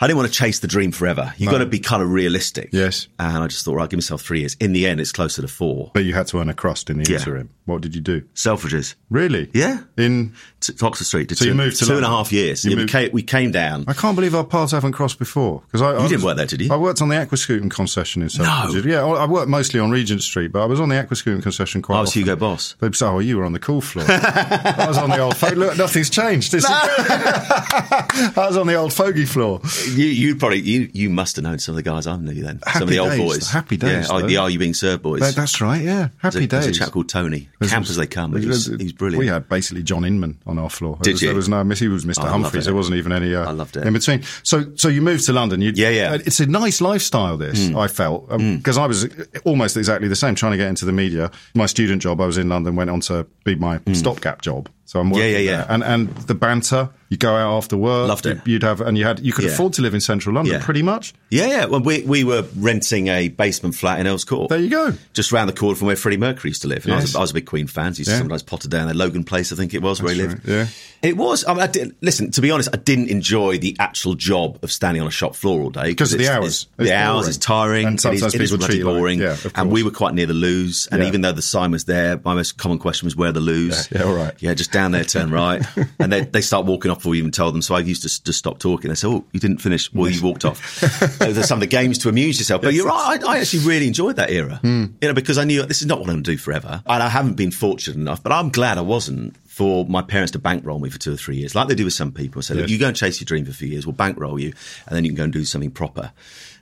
I 0.00 0.08
didn't 0.08 0.18
want 0.18 0.32
to 0.32 0.36
chase 0.36 0.58
the 0.58 0.66
dream 0.66 0.90
forever. 0.90 1.32
You've 1.38 1.52
got 1.52 1.58
to 1.58 1.66
be 1.66 1.78
kind 1.78 2.02
of 2.02 2.10
realistic. 2.10 2.70
Yes. 2.72 3.06
And 3.20 3.44
I 3.44 3.46
just 3.46 3.64
thought, 3.64 3.76
right, 3.76 3.88
give 3.88 3.96
myself 3.96 4.22
three 4.22 4.40
years. 4.40 4.56
In 4.58 4.72
the 4.72 4.88
end, 4.88 5.00
it's 5.00 5.12
closer 5.12 5.40
to 5.40 5.46
four. 5.46 5.92
But 5.94 6.04
you 6.04 6.12
had 6.14 6.26
to 6.26 6.40
earn 6.40 6.48
a 6.48 6.54
crust 6.54 6.90
in 6.90 6.98
the 6.98 7.08
Yeah. 7.08 7.18
interim. 7.18 7.50
What 7.66 7.80
did 7.80 7.94
you 7.94 8.02
do? 8.02 8.20
Selfridges. 8.34 8.94
Really? 9.08 9.50
Yeah. 9.54 9.80
In 9.96 10.34
to 10.60 10.74
Oxford 10.82 11.04
Street. 11.04 11.28
Did 11.28 11.38
So 11.38 11.46
you 11.46 11.52
two, 11.52 11.56
moved 11.56 11.78
to 11.78 11.86
two 11.86 11.96
and 11.96 12.04
a 12.04 12.08
half 12.08 12.30
years. 12.30 12.62
You 12.64 12.72
Yeah, 12.72 12.76
we, 12.76 12.86
came, 12.86 13.10
we 13.12 13.22
came 13.22 13.52
down. 13.52 13.84
I 13.88 13.94
can't 13.94 14.14
believe 14.16 14.34
our 14.34 14.44
paths 14.44 14.72
haven't 14.72 14.92
crossed 14.92 15.18
before. 15.18 15.62
Because 15.66 15.80
I, 15.80 15.90
I 15.96 16.02
didn't 16.02 16.16
was- 16.16 16.24
work 16.24 16.36
there, 16.36 16.44
did 16.46 16.60
you? 16.60 16.70
I 16.72 16.76
worked 16.76 17.00
on 17.00 17.08
the 17.08 17.14
Aquascutum 17.16 17.70
concession 17.70 18.20
in 18.20 18.28
Selfridges. 18.28 18.84
Yeah, 18.84 19.04
I 19.06 19.26
worked 19.26 19.48
mostly 19.48 19.80
on 19.80 19.90
Regent 19.90 20.22
Street, 20.22 20.52
but 20.52 20.62
I 20.62 20.66
was 20.66 20.78
on 20.78 20.90
the 20.90 20.96
Aquascutum 20.96 21.42
concession 21.42 21.80
quite 21.80 21.96
I 21.96 22.00
was 22.02 22.10
often. 22.10 22.20
Hugo 22.22 22.36
Boss. 22.36 22.74
They 22.80 22.92
say, 22.92 23.06
oh, 23.06 23.18
you 23.20 23.38
were 23.38 23.44
on 23.44 23.54
the 23.54 23.58
cool 23.58 23.80
floor. 23.80 24.04
I 24.10 24.84
was 24.86 24.98
on 24.98 25.08
the 25.08 25.18
old. 25.20 25.36
Fo- 25.36 25.54
look, 25.54 25.78
nothing's 25.78 26.10
changed. 26.10 26.52
Is- 26.52 26.66
I 26.68 28.32
was 28.36 28.56
on 28.56 28.66
the 28.66 28.74
old 28.74 28.92
fogey 28.92 29.24
floor. 29.24 29.60
You, 29.86 30.06
you 30.06 30.36
probably 30.36 30.60
you, 30.60 30.90
you 30.92 31.10
must 31.10 31.36
have 31.36 31.44
known 31.44 31.58
some 31.58 31.72
of 31.72 31.76
the 31.76 31.82
guys 31.82 32.06
I 32.06 32.16
knew 32.16 32.42
then. 32.42 32.60
some 32.72 32.82
of 32.82 32.88
the 32.88 32.98
old 32.98 33.16
boys. 33.16 33.38
the 33.40 33.52
happy 33.52 33.76
days, 33.76 34.08
Yeah, 34.10 34.20
the 34.26 34.36
Are 34.36 34.50
You 34.50 34.58
Being 34.58 34.74
Served 34.74 35.02
boys. 35.02 35.20
That- 35.20 35.34
that's 35.34 35.60
right. 35.60 35.82
Yeah, 35.82 36.08
There's 36.22 36.34
happy 36.34 36.44
a, 36.44 36.48
there's 36.48 36.66
a 36.66 36.72
chap 36.72 36.90
called 36.90 37.08
Tony. 37.08 37.48
Camp 37.60 37.86
as 37.88 37.96
they 37.96 38.06
come. 38.06 38.32
But 38.32 38.42
he 38.42 38.48
was, 38.48 38.68
brilliant. 38.92 39.18
We 39.18 39.26
had 39.28 39.48
basically 39.48 39.82
John 39.82 40.04
Inman 40.04 40.38
on 40.46 40.58
our 40.58 40.68
floor. 40.70 40.96
There 40.96 41.04
Did 41.04 41.12
was, 41.12 41.22
you? 41.22 41.28
There 41.28 41.36
was 41.36 41.48
no 41.48 41.64
miss. 41.64 41.78
He 41.78 41.88
was 41.88 42.04
Mr. 42.04 42.24
Oh, 42.24 42.28
Humphries. 42.28 42.64
There 42.66 42.74
wasn't 42.74 42.96
even 42.96 43.12
any. 43.12 43.34
Uh, 43.34 43.48
I 43.48 43.52
loved 43.52 43.76
it. 43.76 43.86
in 43.86 43.92
between. 43.92 44.22
So, 44.42 44.64
so 44.76 44.88
you 44.88 45.00
moved 45.02 45.24
to 45.26 45.32
London. 45.32 45.60
You, 45.60 45.72
Yeah, 45.74 45.88
yeah. 45.90 46.10
uh, 46.12 46.18
It's 46.26 46.40
a 46.40 46.46
nice 46.46 46.80
lifestyle. 46.80 47.36
This 47.36 47.68
Hmm. 47.68 47.76
I 47.76 47.88
felt 47.88 48.28
because 48.28 48.76
I 48.78 48.86
was 48.86 49.08
almost 49.44 49.76
exactly 49.76 50.08
the 50.08 50.16
same. 50.16 50.34
Trying 50.34 50.52
to 50.52 50.58
get 50.58 50.68
into 50.68 50.84
the 50.84 50.92
media. 50.92 51.30
My 51.54 51.66
student 51.66 52.02
job, 52.02 52.20
I 52.20 52.26
was 52.26 52.38
in 52.38 52.48
London. 52.48 52.76
Went 52.76 52.90
on 52.90 53.00
to 53.00 53.26
be 53.44 53.54
my 53.54 53.78
Hmm. 53.78 53.94
stopgap 53.94 54.42
job. 54.42 54.68
So 54.86 55.00
I'm 55.00 55.10
working 55.10 55.30
Yeah, 55.30 55.38
yeah, 55.38 55.46
there. 55.56 55.66
yeah. 55.68 55.74
And 55.74 55.82
and 55.84 56.14
the 56.26 56.34
banter, 56.34 56.90
you 57.08 57.16
go 57.16 57.34
out 57.34 57.56
after 57.56 57.76
work. 57.76 58.08
Loved 58.08 58.26
it. 58.26 58.38
You'd 58.44 58.62
have 58.62 58.80
and 58.80 58.98
you 58.98 59.04
had 59.04 59.20
you 59.20 59.32
could 59.32 59.44
Yeah. 59.44 59.52
afford 59.52 59.72
to 59.74 59.82
live 59.82 59.94
in 59.94 60.00
central 60.00 60.34
London 60.34 60.54
Yeah. 60.54 60.64
pretty 60.64 60.82
much. 60.82 61.14
Yeah, 61.30 61.46
yeah. 61.46 61.64
Well, 61.66 61.80
we 61.80 62.02
we 62.02 62.22
were 62.24 62.44
renting 62.58 63.08
a 63.08 63.28
basement 63.28 63.74
flat 63.74 63.98
in 63.98 64.06
Earls 64.06 64.24
Court. 64.24 64.50
There 64.50 64.58
you 64.58 64.68
go. 64.70 64.92
Just 65.14 65.32
round 65.32 65.48
the 65.48 65.54
corner 65.54 65.74
from 65.74 65.86
where 65.86 65.96
Freddie 65.96 66.18
Mercury 66.18 66.50
used 66.50 66.62
to 66.62 66.68
live. 66.68 66.84
And 66.84 66.94
I, 66.94 67.00
was 67.00 67.14
a, 67.14 67.18
I 67.18 67.20
was 67.22 67.30
a 67.30 67.34
big 67.34 67.46
Queen 67.46 67.66
fan. 67.66 67.94
So 67.94 68.00
used 68.00 68.10
Yeah. 68.10 68.16
to 68.16 68.18
sometimes 68.20 68.42
potter 68.42 68.68
down 68.68 68.86
there. 68.86 68.94
Logan 68.94 69.24
Place, 69.24 69.52
I 69.52 69.56
think 69.56 69.72
it 69.74 69.80
was, 69.82 70.02
where 70.02 70.12
he 70.14 70.20
lived. 70.20 70.46
right, 70.46 70.54
yeah. 70.54 70.66
It 71.02 71.16
was. 71.18 71.44
I 71.46 71.52
mean, 71.54 71.62
I 71.62 71.66
did, 71.66 71.94
listen, 72.00 72.30
to 72.32 72.40
be 72.40 72.50
honest, 72.50 72.70
I 72.72 72.76
didn't 72.78 73.08
enjoy 73.08 73.58
the 73.58 73.76
actual 73.78 74.14
job 74.14 74.58
of 74.62 74.70
standing 74.72 75.02
on 75.02 75.08
a 75.08 75.10
shop 75.10 75.34
floor 75.34 75.60
all 75.62 75.70
day. 75.70 75.84
Because 75.88 76.12
of 76.14 76.18
the 76.18 76.28
hours. 76.28 76.66
the 76.78 76.94
hours 76.94 77.24
boring. 77.24 77.30
is 77.30 77.38
tiring. 77.38 77.86
And 77.86 77.94
it 77.94 77.96
is, 77.96 78.02
sometimes 78.02 78.34
it 78.34 78.40
is 78.40 78.50
people 78.50 78.58
bloody 78.66 78.78
you 78.78 78.84
like- 78.84 78.94
boring. 78.94 79.18
yeah, 79.20 79.36
and 79.54 79.70
we 79.70 79.82
were 79.82 79.90
quite 79.90 80.14
near 80.14 80.26
the 80.26 80.32
loos. 80.34 80.88
And 80.92 81.02
even 81.04 81.20
though 81.22 81.32
the 81.32 81.42
sign 81.42 81.70
was 81.72 81.84
there, 81.84 82.20
my 82.24 82.34
most 82.34 82.56
common 82.58 82.78
question 82.78 83.06
was, 83.06 83.16
where 83.16 83.32
the 83.32 83.40
loos? 83.40 83.88
Yeah, 83.90 83.98
yeah, 83.98 84.04
all 84.06 84.14
right. 84.14 84.32
Yeah, 84.40 84.54
just 84.54 84.72
down 84.74 84.92
there, 84.92 85.04
turn 85.04 85.30
right. 85.30 85.64
and 85.98 86.12
they, 86.12 86.20
they 86.22 86.40
start 86.42 86.66
walking 86.66 86.90
off 86.90 86.98
before 86.98 87.10
we 87.12 87.18
even 87.18 87.30
told 87.30 87.54
them. 87.54 87.62
So 87.62 87.74
I 87.74 87.78
used 87.80 88.02
to 88.02 88.22
just 88.22 88.38
stop 88.38 88.58
talking. 88.58 88.90
They 88.90 88.94
said, 88.94 89.08
oh, 89.08 89.24
you 89.32 89.40
didn't 89.40 89.58
finish. 89.58 89.90
Well, 89.92 90.10
you 90.10 90.22
walked 90.22 90.44
off. 90.44 90.80
There's 91.18 91.46
some 91.48 91.56
of 91.56 91.60
the 91.60 91.66
games 91.66 91.98
to 91.98 92.08
amuse 92.08 92.38
yourself. 92.38 92.60
But 92.60 92.74
you're 92.74 92.86
right. 92.86 93.22
I, 93.24 93.34
I 93.36 93.38
actually 93.38 93.64
really 93.66 93.86
enjoyed 93.86 94.16
that 94.16 94.30
era. 94.30 94.56
Hmm. 94.56 94.84
You 95.00 95.08
know, 95.08 95.14
because 95.14 95.38
I 95.38 95.44
knew 95.44 95.62
this 95.62 95.80
is 95.80 95.86
not 95.86 95.98
what 96.00 96.08
I'm 96.08 96.16
going 96.16 96.24
to 96.24 96.30
do 96.32 96.36
forever. 96.36 96.82
And 96.86 97.02
I 97.02 97.08
haven't 97.08 97.34
been 97.34 97.50
fortunate 97.50 97.96
enough, 97.96 98.22
but 98.22 98.32
I'm 98.32 98.50
glad 98.50 98.76
I 98.76 98.82
wasn't 98.82 99.36
for 99.54 99.86
my 99.86 100.02
parents 100.02 100.32
to 100.32 100.38
bankroll 100.40 100.80
me 100.80 100.90
for 100.90 100.98
two 100.98 101.12
or 101.12 101.16
three 101.16 101.36
years, 101.36 101.54
like 101.54 101.68
they 101.68 101.76
do 101.76 101.84
with 101.84 101.92
some 101.92 102.10
people. 102.10 102.42
So 102.42 102.54
Yes. 102.54 102.68
you 102.70 102.76
go 102.76 102.88
and 102.88 102.96
chase 102.96 103.20
your 103.20 103.26
dream 103.26 103.44
for 103.44 103.52
a 103.52 103.54
few 103.54 103.68
years, 103.68 103.86
we'll 103.86 103.92
bankroll 103.92 104.36
you, 104.40 104.52
and 104.88 104.96
then 104.96 105.04
you 105.04 105.10
can 105.10 105.16
go 105.16 105.22
and 105.22 105.32
do 105.32 105.44
something 105.44 105.70
proper. 105.70 106.10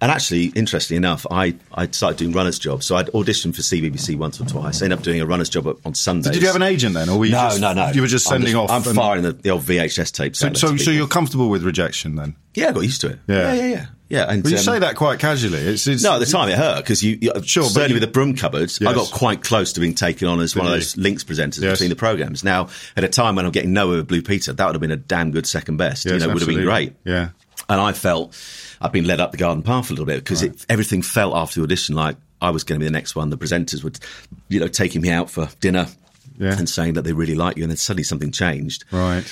And 0.03 0.11
actually, 0.11 0.47
interestingly 0.47 0.97
enough, 0.97 1.25
I, 1.31 1.55
I 1.73 1.87
started 1.87 2.19
doing 2.19 2.33
runners' 2.33 2.59
jobs. 2.59 2.87
So 2.87 2.97
I'd 2.97 3.07
auditioned 3.07 3.55
for 3.55 3.63
CBBC 3.63 4.19
once 4.19 4.41
or 4.41 4.45
twice. 4.45 4.83
I 4.83 4.87
ended 4.87 4.99
up 4.99 5.05
doing 5.05 5.21
a 5.21 5.27
runners' 5.27 5.49
job 5.49 5.79
on 5.85 5.95
Sundays. 5.95 6.33
Did 6.33 6.43
you 6.43 6.49
have 6.49 6.57
an 6.57 6.63
agent 6.63 6.95
then, 6.95 7.09
or 7.09 7.21
were 7.21 7.27
you 7.27 7.33
no, 7.33 7.43
just, 7.43 7.61
no, 7.61 7.73
no. 7.73 7.89
You 7.93 8.01
were 8.01 8.09
just 8.09 8.27
I'm 8.27 8.43
sending 8.43 8.57
off. 8.57 8.69
I'm 8.69 8.83
firing 8.83 9.23
the, 9.23 9.33
the 9.33 9.51
old 9.51 9.63
VHS 9.63 10.13
tapes. 10.13 10.41
So, 10.41 10.53
so, 10.55 10.77
so 10.77 10.91
you're 10.91 11.07
comfortable 11.07 11.49
with 11.49 11.63
rejection 11.63 12.17
then? 12.17 12.35
yeah, 12.55 12.69
I 12.69 12.73
got 12.73 12.81
used 12.81 13.01
to 13.03 13.11
it. 13.11 13.19
Yeah. 13.27 13.37
yeah, 13.37 13.55
yeah, 13.55 13.67
yeah. 13.67 13.87
yeah 14.09 14.25
and, 14.29 14.43
Well, 14.43 14.51
you 14.51 14.59
um, 14.59 14.65
say 14.65 14.79
that 14.81 14.97
quite 14.97 15.21
casually. 15.21 15.59
It's, 15.59 15.87
it's 15.87 16.03
no, 16.03 16.15
at 16.15 16.19
the 16.19 16.27
time 16.27 16.49
it 16.49 16.59
hurt 16.59 16.79
because 16.79 17.03
you, 17.03 17.19
you 17.21 17.33
Sure, 17.45 17.63
certainly 17.65 17.91
you- 17.91 17.95
with 17.95 18.03
the 18.03 18.09
broom 18.13 18.35
cupboards, 18.37 18.83
I 18.83 18.93
got 18.93 19.11
quite 19.11 19.43
close 19.43 19.73
to 19.75 19.81
being 19.81 19.95
taken 19.95 20.29
on 20.29 20.41
as 20.41 20.55
one 20.55 20.67
of 20.67 20.73
those 20.73 20.97
links 20.97 21.25
presenters 21.25 21.63
Yes. 21.63 21.75
between 21.75 21.91
the 21.91 21.97
programs. 21.97 22.45
Now, 22.45 22.69
at 22.97 23.05
a 23.05 23.09
time 23.09 23.37
when 23.37 23.47
I'm 23.47 23.53
getting 23.53 23.73
nowhere 23.73 23.99
with 23.99 24.09
Blue 24.09 24.23
Peter, 24.23 24.53
that 24.53 24.67
would 24.67 24.75
have 24.75 24.81
been 24.81 24.91
a 24.91 24.97
damn 24.97 25.31
good 25.31 25.47
second 25.47 25.77
best. 25.77 26.05
Yes, 26.05 26.15
you 26.15 26.19
know, 26.27 26.35
would 26.35 26.43
have 26.43 26.49
been 26.49 26.65
great. 26.65 26.95
Yeah. 27.05 27.31
And 27.69 27.81
I 27.81 27.93
felt 27.93 28.35
I'd 28.83 28.93
been 28.93 29.07
led 29.07 29.21
up 29.21 29.31
the 29.31 29.39
garden 29.39 29.63
path 29.63 29.89
a 29.89 29.93
little 29.93 30.05
bit 30.07 30.19
because 30.25 30.43
it, 30.43 30.67
everything 30.69 31.01
felt 31.03 31.35
after 31.37 31.61
the 31.61 31.65
audition 31.65 31.95
like 31.95 32.17
I 32.41 32.51
was 32.51 32.65
going 32.65 32.79
to 32.79 32.83
be 32.85 32.87
the 32.89 32.93
next 32.93 33.15
one. 33.17 33.31
The 33.31 33.39
presenters 33.39 33.83
would, 33.85 33.99
you 34.49 34.61
know, 34.61 34.69
taking 34.69 35.01
me 35.01 35.11
out 35.11 35.31
for 35.31 35.49
dinner 35.61 35.87
Yeah. 36.39 36.59
and 36.59 36.69
saying 36.69 36.95
that 36.95 37.03
they 37.03 37.13
really 37.13 37.37
like 37.37 37.57
you, 37.57 37.63
and 37.63 37.71
then 37.71 37.77
suddenly 37.77 38.03
something 38.03 38.33
changed. 38.33 38.85
Right. 38.91 39.25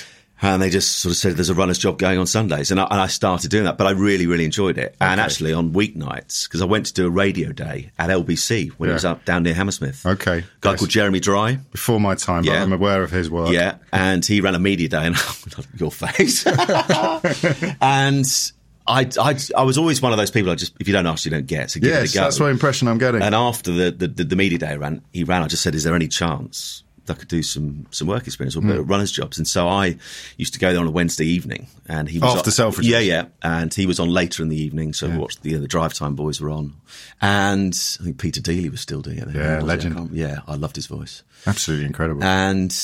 And 0.43 0.59
they 0.59 0.71
just 0.71 0.97
sort 1.01 1.11
of 1.11 1.17
said, 1.17 1.33
there's 1.35 1.51
a 1.51 1.53
runner's 1.53 1.77
job 1.77 1.99
going 1.99 2.17
on 2.17 2.25
Sundays. 2.25 2.71
And 2.71 2.79
I, 2.79 2.85
and 2.85 2.99
I 2.99 3.05
started 3.05 3.51
doing 3.51 3.65
that, 3.65 3.77
but 3.77 3.85
I 3.85 3.91
really, 3.91 4.25
really 4.25 4.43
enjoyed 4.43 4.79
it. 4.79 4.95
And 4.99 5.21
actually 5.21 5.53
on 5.53 5.71
weeknights, 5.71 6.47
because 6.47 6.63
I 6.63 6.65
went 6.65 6.87
to 6.87 6.93
do 6.93 7.05
a 7.05 7.11
radio 7.11 7.51
day 7.51 7.91
at 7.99 8.09
LBC 8.09 8.69
when 8.79 8.87
Yeah. 8.87 8.93
it 8.93 8.95
was 8.95 9.05
up 9.05 9.23
down 9.23 9.43
near 9.43 9.53
Hammersmith. 9.53 10.03
Okay. 10.03 10.43
guy 10.61 10.71
Yes. 10.71 10.79
called 10.79 10.89
Jeremy 10.89 11.19
Dry. 11.19 11.59
Before 11.71 11.99
my 11.99 12.15
time, 12.15 12.41
but 12.43 12.53
Yeah. 12.53 12.63
I'm 12.63 12.73
aware 12.73 13.03
of 13.03 13.11
his 13.11 13.29
work. 13.29 13.51
Yeah. 13.51 13.75
And 13.93 14.25
he 14.25 14.41
ran 14.41 14.55
a 14.55 14.59
media 14.59 14.89
day 14.89 15.05
and 15.05 15.15
your 15.77 15.91
face. 15.91 16.43
and 17.81 18.51
I, 18.91 19.09
I, 19.19 19.39
I 19.57 19.63
was 19.63 19.77
always 19.77 20.01
one 20.01 20.11
of 20.11 20.17
those 20.17 20.31
people 20.31 20.51
I 20.51 20.55
just, 20.55 20.73
if 20.79 20.87
you 20.87 20.93
don't 20.93 21.07
ask, 21.07 21.23
you 21.25 21.31
don't 21.31 21.47
get. 21.47 21.71
So 21.71 21.79
give 21.79 21.89
Yes, 21.89 22.09
it 22.09 22.15
a 22.15 22.17
go. 22.17 22.23
that's 22.23 22.39
what 22.39 22.51
impression 22.51 22.87
I'm 22.87 22.97
getting. 22.97 23.21
And 23.21 23.33
after 23.33 23.71
the, 23.71 23.91
the, 23.91 24.07
the, 24.07 24.23
the 24.25 24.35
media 24.35 24.57
day 24.57 24.75
ran, 24.75 25.01
he 25.13 25.23
ran, 25.23 25.43
I 25.43 25.47
just 25.47 25.63
said, 25.63 25.75
is 25.75 25.83
there 25.83 25.95
any 25.95 26.07
chance 26.07 26.83
that 27.05 27.15
I 27.15 27.19
could 27.19 27.29
do 27.29 27.41
some, 27.41 27.87
some 27.91 28.07
work 28.07 28.27
experience 28.27 28.55
or 28.55 28.61
hmm. 28.61 28.67
bit 28.67 28.79
of 28.79 28.89
runners 28.89 29.11
jobs? 29.11 29.37
And 29.37 29.47
so 29.47 29.67
I 29.67 29.97
used 30.37 30.53
to 30.53 30.59
go 30.59 30.71
there 30.71 30.81
on 30.81 30.87
a 30.87 30.91
Wednesday 30.91 31.25
evening 31.25 31.67
and 31.87 32.09
he 32.09 32.19
was 32.19 32.35
After 32.35 32.63
on, 32.63 32.71
Selfridges? 32.71 32.89
Yeah, 32.89 32.99
yeah. 32.99 33.25
And 33.41 33.73
he 33.73 33.85
was 33.85 33.99
on 33.99 34.09
later 34.09 34.43
in 34.43 34.49
the 34.49 34.61
evening. 34.61 34.93
So 34.93 35.09
I 35.09 35.17
watched 35.17 35.41
the, 35.41 35.55
the 35.55 35.67
drive 35.67 35.93
time 35.93 36.15
boys 36.15 36.41
were 36.41 36.49
on. 36.49 36.73
And 37.21 37.73
I 37.99 38.03
think 38.03 38.19
Peter 38.19 38.41
Deeley 38.41 38.69
was 38.69 38.81
still 38.81 39.01
doing 39.01 39.19
it. 39.19 39.29
Yeah? 39.33 39.57
I 39.57 39.61
legend. 39.61 39.95
can't- 39.95 40.13
Yeah, 40.13 40.41
I 40.47 40.55
loved 40.55 40.75
his 40.75 40.87
voice. 40.87 41.23
Absolutely 41.47 41.85
incredible. 41.85 42.23
And 42.23 42.75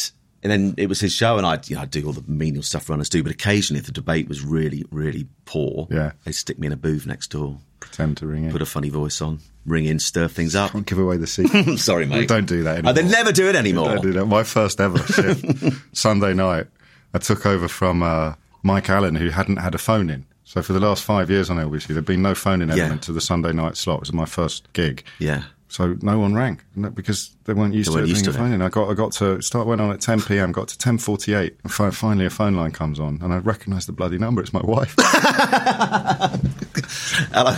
and 0.43 0.51
then 0.51 0.73
it 0.77 0.87
was 0.87 0.99
his 0.99 1.11
show, 1.13 1.37
and 1.37 1.45
I'd, 1.45 1.69
you 1.69 1.75
know, 1.75 1.81
I'd 1.83 1.91
do 1.91 2.05
all 2.05 2.13
the 2.13 2.23
menial 2.27 2.63
stuff 2.63 2.89
runners 2.89 3.09
do. 3.09 3.23
But 3.23 3.31
occasionally, 3.31 3.79
if 3.79 3.85
the 3.85 3.91
debate 3.91 4.27
was 4.27 4.43
really, 4.43 4.85
really 4.91 5.27
poor, 5.45 5.87
Yeah. 5.91 6.11
they'd 6.23 6.31
stick 6.33 6.59
me 6.59 6.67
in 6.67 6.73
a 6.73 6.77
booth 6.77 7.05
next 7.05 7.31
door, 7.31 7.57
Pretend 7.79 8.17
to 8.17 8.27
ring 8.27 8.45
in. 8.45 8.51
put 8.51 8.61
a 8.61 8.65
funny 8.65 8.89
voice 8.89 9.21
on, 9.21 9.39
ring 9.65 9.85
in, 9.85 9.99
stir 9.99 10.27
things 10.27 10.55
up. 10.55 10.71
Can't 10.71 10.85
give 10.85 10.99
away 10.99 11.17
the 11.17 11.27
secret. 11.27 11.77
Sorry, 11.79 12.05
mate. 12.05 12.27
don't 12.27 12.45
do 12.47 12.63
that 12.63 12.85
Oh, 12.85 12.93
they 12.93 13.03
never 13.03 13.31
do 13.31 13.47
it 13.49 13.55
anymore. 13.55 13.89
Don't 13.89 14.01
do 14.03 14.13
that. 14.13 14.25
My 14.25 14.43
first 14.43 14.79
ever 14.79 14.97
Sunday 15.93 16.33
night, 16.33 16.67
I 17.13 17.17
took 17.19 17.45
over 17.45 17.67
from 17.67 18.03
uh, 18.03 18.33
Mike 18.63 18.89
Allen, 18.89 19.15
who 19.15 19.29
hadn't 19.29 19.57
had 19.57 19.75
a 19.75 19.79
phone 19.79 20.09
in. 20.09 20.25
So 20.43 20.61
for 20.61 20.71
the 20.73 20.79
last 20.79 21.03
five 21.03 21.29
years 21.29 21.49
on 21.49 21.57
LBC, 21.57 21.87
there'd 21.87 22.05
been 22.05 22.21
no 22.21 22.33
phone 22.35 22.61
in 22.61 22.69
Yeah. 22.69 22.75
element 22.83 23.01
to 23.03 23.11
the 23.11 23.19
Sunday 23.21 23.51
night 23.51 23.75
slot. 23.75 23.97
It 23.97 24.01
was 24.01 24.13
my 24.13 24.25
first 24.25 24.71
gig. 24.73 25.03
Yeah. 25.19 25.43
So 25.69 25.97
no 26.01 26.17
one 26.19 26.33
rang 26.33 26.61
because 26.93 27.35
they 27.43 27.53
weren't 27.53 27.73
used 27.73 27.89
They 27.89 27.93
to 27.93 27.97
weren't 27.97 28.07
it 28.07 28.09
used 28.09 28.23
being 28.25 28.33
to 28.33 28.39
a 28.39 28.43
phone 28.43 28.53
in. 28.53 28.61
I 28.61 28.69
got 28.69 28.89
I 28.89 28.93
got 28.93 29.11
to 29.13 29.41
start 29.41 29.67
went 29.67 29.81
on 29.81 29.91
at 29.91 29.99
10 29.99 30.21
p.m. 30.21 30.51
Got 30.51 30.69
to 30.69 30.77
10:48. 30.77 31.55
And 31.63 31.93
finally, 31.93 32.25
a 32.25 32.29
phone 32.29 32.55
line 32.55 32.71
comes 32.71 32.99
on, 32.99 33.19
and 33.21 33.33
I 33.33 33.37
recognise 33.37 33.85
the 33.85 33.91
bloody 33.91 34.17
number. 34.17 34.41
It's 34.41 34.53
my 34.53 34.61
wife. 34.61 34.95
Hello. 37.33 37.55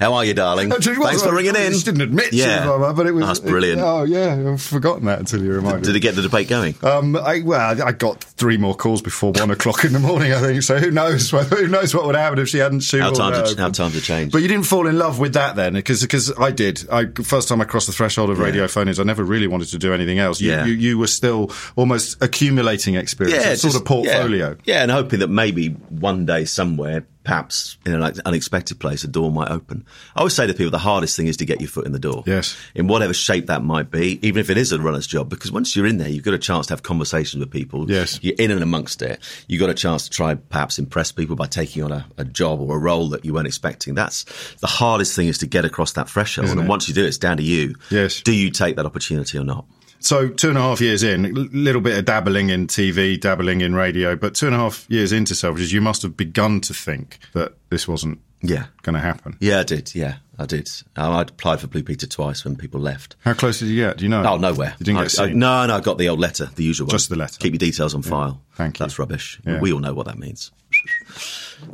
How 0.00 0.14
are 0.14 0.24
you, 0.24 0.34
darling? 0.34 0.70
Thanks 0.70 1.22
for 1.22 1.34
ringing 1.34 1.56
in. 1.56 1.72
She 1.74 1.84
didn't 1.84 2.00
admit, 2.02 2.32
Yeah. 2.32 2.68
was, 2.76 2.94
but 2.96 3.06
it 3.06 3.12
was 3.12 3.26
That's 3.26 3.40
brilliant. 3.40 3.80
oh 3.80 4.04
yeah, 4.04 4.52
I've 4.52 4.62
forgotten 4.62 5.06
that 5.06 5.18
until 5.18 5.42
you 5.42 5.52
reminded. 5.52 5.80
Me 5.82 5.86
Did 5.86 5.96
it 5.96 6.00
get 6.00 6.14
the 6.14 6.22
debate 6.22 6.48
going? 6.48 6.74
Um, 6.82 7.16
I, 7.16 7.40
well, 7.40 7.82
I 7.82 7.92
got 7.92 8.22
three 8.24 8.56
more 8.56 8.74
calls 8.74 9.02
before 9.02 9.32
one 9.32 9.50
o'clock 9.50 9.84
in 9.84 9.92
the 9.92 9.98
morning. 9.98 10.32
I 10.32 10.40
think 10.40 10.62
so. 10.62 10.78
Who 10.78 10.90
knows? 10.90 11.30
Who 11.30 11.68
knows 11.68 11.94
what 11.94 12.06
would 12.06 12.14
happen 12.16 12.38
if 12.38 12.48
she 12.48 12.58
hadn't 12.58 12.80
How 12.90 13.10
shoehorned 13.12 13.16
times 13.16 13.54
how 13.56 13.68
times 13.70 13.94
have 13.94 14.02
changed. 14.02 14.32
But 14.32 14.42
you 14.42 14.48
didn't 14.48 14.66
fall 14.66 14.86
in 14.86 14.98
love 14.98 15.18
with 15.18 15.34
that 15.34 15.56
then, 15.56 15.74
because 15.74 16.32
I 16.38 16.50
did. 16.50 16.86
I 16.90 17.06
first 17.06 17.48
time 17.48 17.60
I 17.60 17.64
crossed 17.64 17.86
the 17.86 17.92
threshold 17.92 18.30
of 18.30 18.38
radio 18.38 18.66
phone-ins, 18.68 18.98
I 19.00 19.04
never 19.04 19.24
really 19.24 19.46
wanted 19.46 19.68
to 19.68 19.78
do 19.78 19.92
anything 19.92 20.18
else. 20.18 20.40
You, 20.40 20.50
Yeah. 20.50 20.64
you, 20.66 20.72
you 20.72 20.98
were 20.98 21.06
still 21.06 21.50
almost 21.76 22.22
accumulating 22.22 22.94
experience, 22.94 23.44
a 23.44 23.56
sort 23.56 23.74
of 23.76 23.84
portfolio. 23.84 24.56
Yeah. 24.64 24.74
yeah, 24.76 24.82
and 24.82 24.90
hoping 24.90 25.20
that 25.20 25.28
maybe 25.28 25.68
one 25.68 26.26
day 26.26 26.44
somewhere, 26.44 27.06
perhaps 27.24 27.78
in 27.86 27.94
an 27.94 28.20
unexpected 28.24 28.80
place, 28.80 29.04
a 29.04 29.08
door 29.08 29.30
might 29.30 29.50
open. 29.50 29.84
I 30.14 30.20
always 30.20 30.34
say 30.34 30.46
to 30.46 30.54
people, 30.54 30.70
the 30.70 30.78
hardest 30.78 31.16
thing 31.16 31.26
is 31.26 31.36
to 31.38 31.44
get 31.44 31.60
your 31.60 31.68
foot 31.68 31.86
in 31.86 31.92
the 31.92 31.98
door. 31.98 32.24
Yes. 32.26 32.56
In 32.74 32.88
whatever 32.88 33.14
shape 33.14 33.46
that 33.46 33.62
might 33.62 33.90
be, 33.90 34.18
even 34.26 34.40
if 34.40 34.50
it 34.50 34.56
is 34.56 34.72
a 34.72 34.80
runner's 34.80 35.06
job, 35.06 35.28
because 35.28 35.52
once 35.52 35.76
you're 35.76 35.86
in 35.86 35.98
there, 35.98 36.08
you've 36.08 36.24
got 36.24 36.34
a 36.34 36.38
chance 36.38 36.66
to 36.66 36.72
have 36.72 36.82
conversations 36.82 37.40
with 37.40 37.50
people. 37.50 37.90
Yes. 37.90 38.18
You're 38.22 38.36
in 38.38 38.50
and 38.50 38.62
amongst 38.62 39.02
it. 39.02 39.20
You've 39.46 39.60
got 39.60 39.70
a 39.70 39.74
chance 39.74 40.04
to 40.04 40.10
try 40.10 40.34
perhaps 40.34 40.78
impress 40.78 41.12
people 41.12 41.36
by 41.36 41.46
taking 41.46 41.82
on 41.82 41.92
a, 41.92 42.06
a 42.18 42.24
job 42.24 42.60
or 42.60 42.76
a 42.76 42.78
role 42.78 43.08
that 43.10 43.24
you 43.24 43.34
weren't 43.34 43.46
expecting. 43.46 43.94
That's 43.94 44.24
the 44.56 44.66
hardest 44.66 45.14
thing 45.14 45.28
is 45.28 45.38
to 45.38 45.46
get 45.46 45.64
across 45.64 45.92
that 45.92 46.08
threshold. 46.08 46.46
Isn't 46.46 46.58
and 46.58 46.66
it? 46.66 46.70
once 46.70 46.88
you 46.88 46.94
do, 46.94 47.04
it's 47.04 47.18
down 47.18 47.36
to 47.36 47.42
you. 47.42 47.74
Yes. 47.90 48.22
Do 48.22 48.32
you 48.32 48.50
take 48.50 48.76
that 48.76 48.86
opportunity 48.86 49.38
or 49.38 49.44
not? 49.44 49.64
So 50.02 50.28
two 50.28 50.48
and 50.48 50.58
a 50.58 50.60
half 50.60 50.80
years 50.80 51.02
in, 51.02 51.24
a 51.24 51.28
little 51.30 51.80
bit 51.80 51.96
of 51.98 52.04
dabbling 52.04 52.50
in 52.50 52.66
TV, 52.66 53.18
dabbling 53.20 53.60
in 53.60 53.74
radio, 53.74 54.16
but 54.16 54.34
two 54.34 54.46
and 54.46 54.54
a 54.54 54.58
half 54.58 54.84
years 54.88 55.12
into 55.12 55.34
Selfridges, 55.34 55.72
you 55.72 55.80
must 55.80 56.02
have 56.02 56.16
begun 56.16 56.60
to 56.62 56.74
think 56.74 57.18
that 57.34 57.54
this 57.70 57.86
wasn't 57.86 58.18
Yeah. 58.42 58.66
going 58.82 58.94
to 58.94 59.00
happen. 59.00 59.36
Yeah, 59.40 59.60
I 59.60 59.62
did. 59.62 59.94
Yeah, 59.94 60.16
I 60.38 60.46
did. 60.46 60.68
Um, 60.96 61.12
I'd 61.14 61.30
applied 61.30 61.60
for 61.60 61.68
Blue 61.68 61.84
Peter 61.84 62.06
twice 62.08 62.44
when 62.44 62.56
people 62.56 62.80
left. 62.80 63.14
How 63.24 63.32
close 63.32 63.60
did 63.60 63.68
you 63.68 63.76
get? 63.76 63.98
Do 63.98 64.04
you 64.04 64.08
know? 64.08 64.24
Oh, 64.24 64.36
nowhere. 64.38 64.74
You 64.80 64.84
didn't 64.86 64.98
I, 64.98 65.02
get 65.04 65.20
I- 65.20 65.26
seen? 65.28 65.38
no, 65.38 65.66
no, 65.66 65.76
I 65.76 65.80
got 65.80 65.98
the 65.98 66.08
old 66.08 66.18
letter, 66.18 66.50
the 66.56 66.64
usual 66.64 66.86
one. 66.88 66.90
Just 66.90 67.08
the 67.08 67.16
letter. 67.16 67.38
Keep 67.38 67.52
your 67.52 67.58
details 67.58 67.94
on 67.94 68.02
file. 68.02 68.42
Thank 68.56 68.78
you. 68.80 68.84
That's 68.84 68.98
rubbish. 68.98 69.38
Yeah. 69.46 69.60
We 69.60 69.72
all 69.72 69.78
know 69.80 69.94
what 69.94 70.06
that 70.06 70.18
means. 70.18 70.50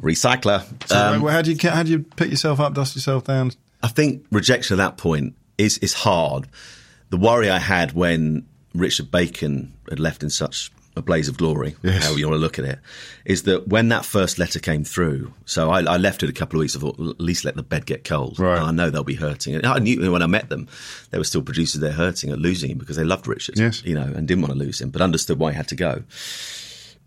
Recycler. 0.00 0.64
So 0.86 0.96
Um, 1.14 1.26
how 1.26 1.42
do 1.42 1.52
you 1.52 1.70
how 1.70 1.82
do 1.82 1.90
you 1.90 2.00
pick 2.00 2.30
yourself 2.30 2.60
up, 2.60 2.74
dust 2.74 2.94
yourself 2.94 3.24
down? 3.24 3.52
I 3.82 3.88
think 3.88 4.26
rejection 4.30 4.74
at 4.78 4.84
that 4.84 4.96
point 4.98 5.34
is 5.56 5.78
is 5.78 5.94
hard. 5.94 6.46
The 7.10 7.16
worry 7.16 7.48
I 7.50 7.58
had 7.58 7.92
when 7.92 8.46
Richard 8.74 9.10
Bacon 9.10 9.72
had 9.88 9.98
left 10.00 10.22
in 10.22 10.30
such 10.30 10.70
a 10.96 11.00
blaze 11.02 11.28
of 11.28 11.38
glory, 11.38 11.76
Yes. 11.82 12.02
however 12.04 12.18
you 12.18 12.26
want 12.28 12.34
to 12.38 12.40
look 12.42 12.58
at 12.58 12.64
it, 12.64 12.78
is 13.24 13.44
that 13.44 13.68
when 13.68 13.88
that 13.90 14.04
first 14.04 14.36
letter 14.38 14.58
came 14.58 14.82
through, 14.82 15.32
so 15.46 15.70
I, 15.70 15.82
I 15.82 15.96
left 15.96 16.24
it 16.24 16.28
a 16.28 16.32
couple 16.32 16.58
of 16.58 16.62
weeks, 16.62 16.74
I 16.76 16.80
thought, 16.80 16.98
at 16.98 17.20
least 17.20 17.44
let 17.44 17.54
the 17.54 17.62
bed 17.62 17.86
get 17.86 18.02
cold. 18.02 18.38
Right. 18.40 18.58
I 18.60 18.72
know 18.72 18.90
they'll 18.90 19.04
be 19.04 19.14
hurting. 19.14 19.54
And 19.54 19.64
I 19.64 19.78
knew 19.78 20.10
when 20.10 20.22
I 20.22 20.26
met 20.26 20.48
them, 20.48 20.66
they 21.10 21.18
were 21.18 21.24
still 21.24 21.42
producers, 21.42 21.80
they're 21.80 21.92
hurting 21.92 22.30
at 22.30 22.40
losing 22.40 22.70
him 22.72 22.78
because 22.78 22.96
they 22.96 23.04
loved 23.04 23.28
Richard, 23.28 23.58
Yes. 23.58 23.82
you 23.84 23.94
know, 23.94 24.02
and 24.02 24.26
didn't 24.26 24.42
want 24.42 24.52
to 24.54 24.58
lose 24.58 24.80
him, 24.80 24.90
but 24.90 25.00
understood 25.00 25.38
why 25.38 25.52
he 25.52 25.56
had 25.56 25.68
to 25.68 25.76
go. 25.76 26.02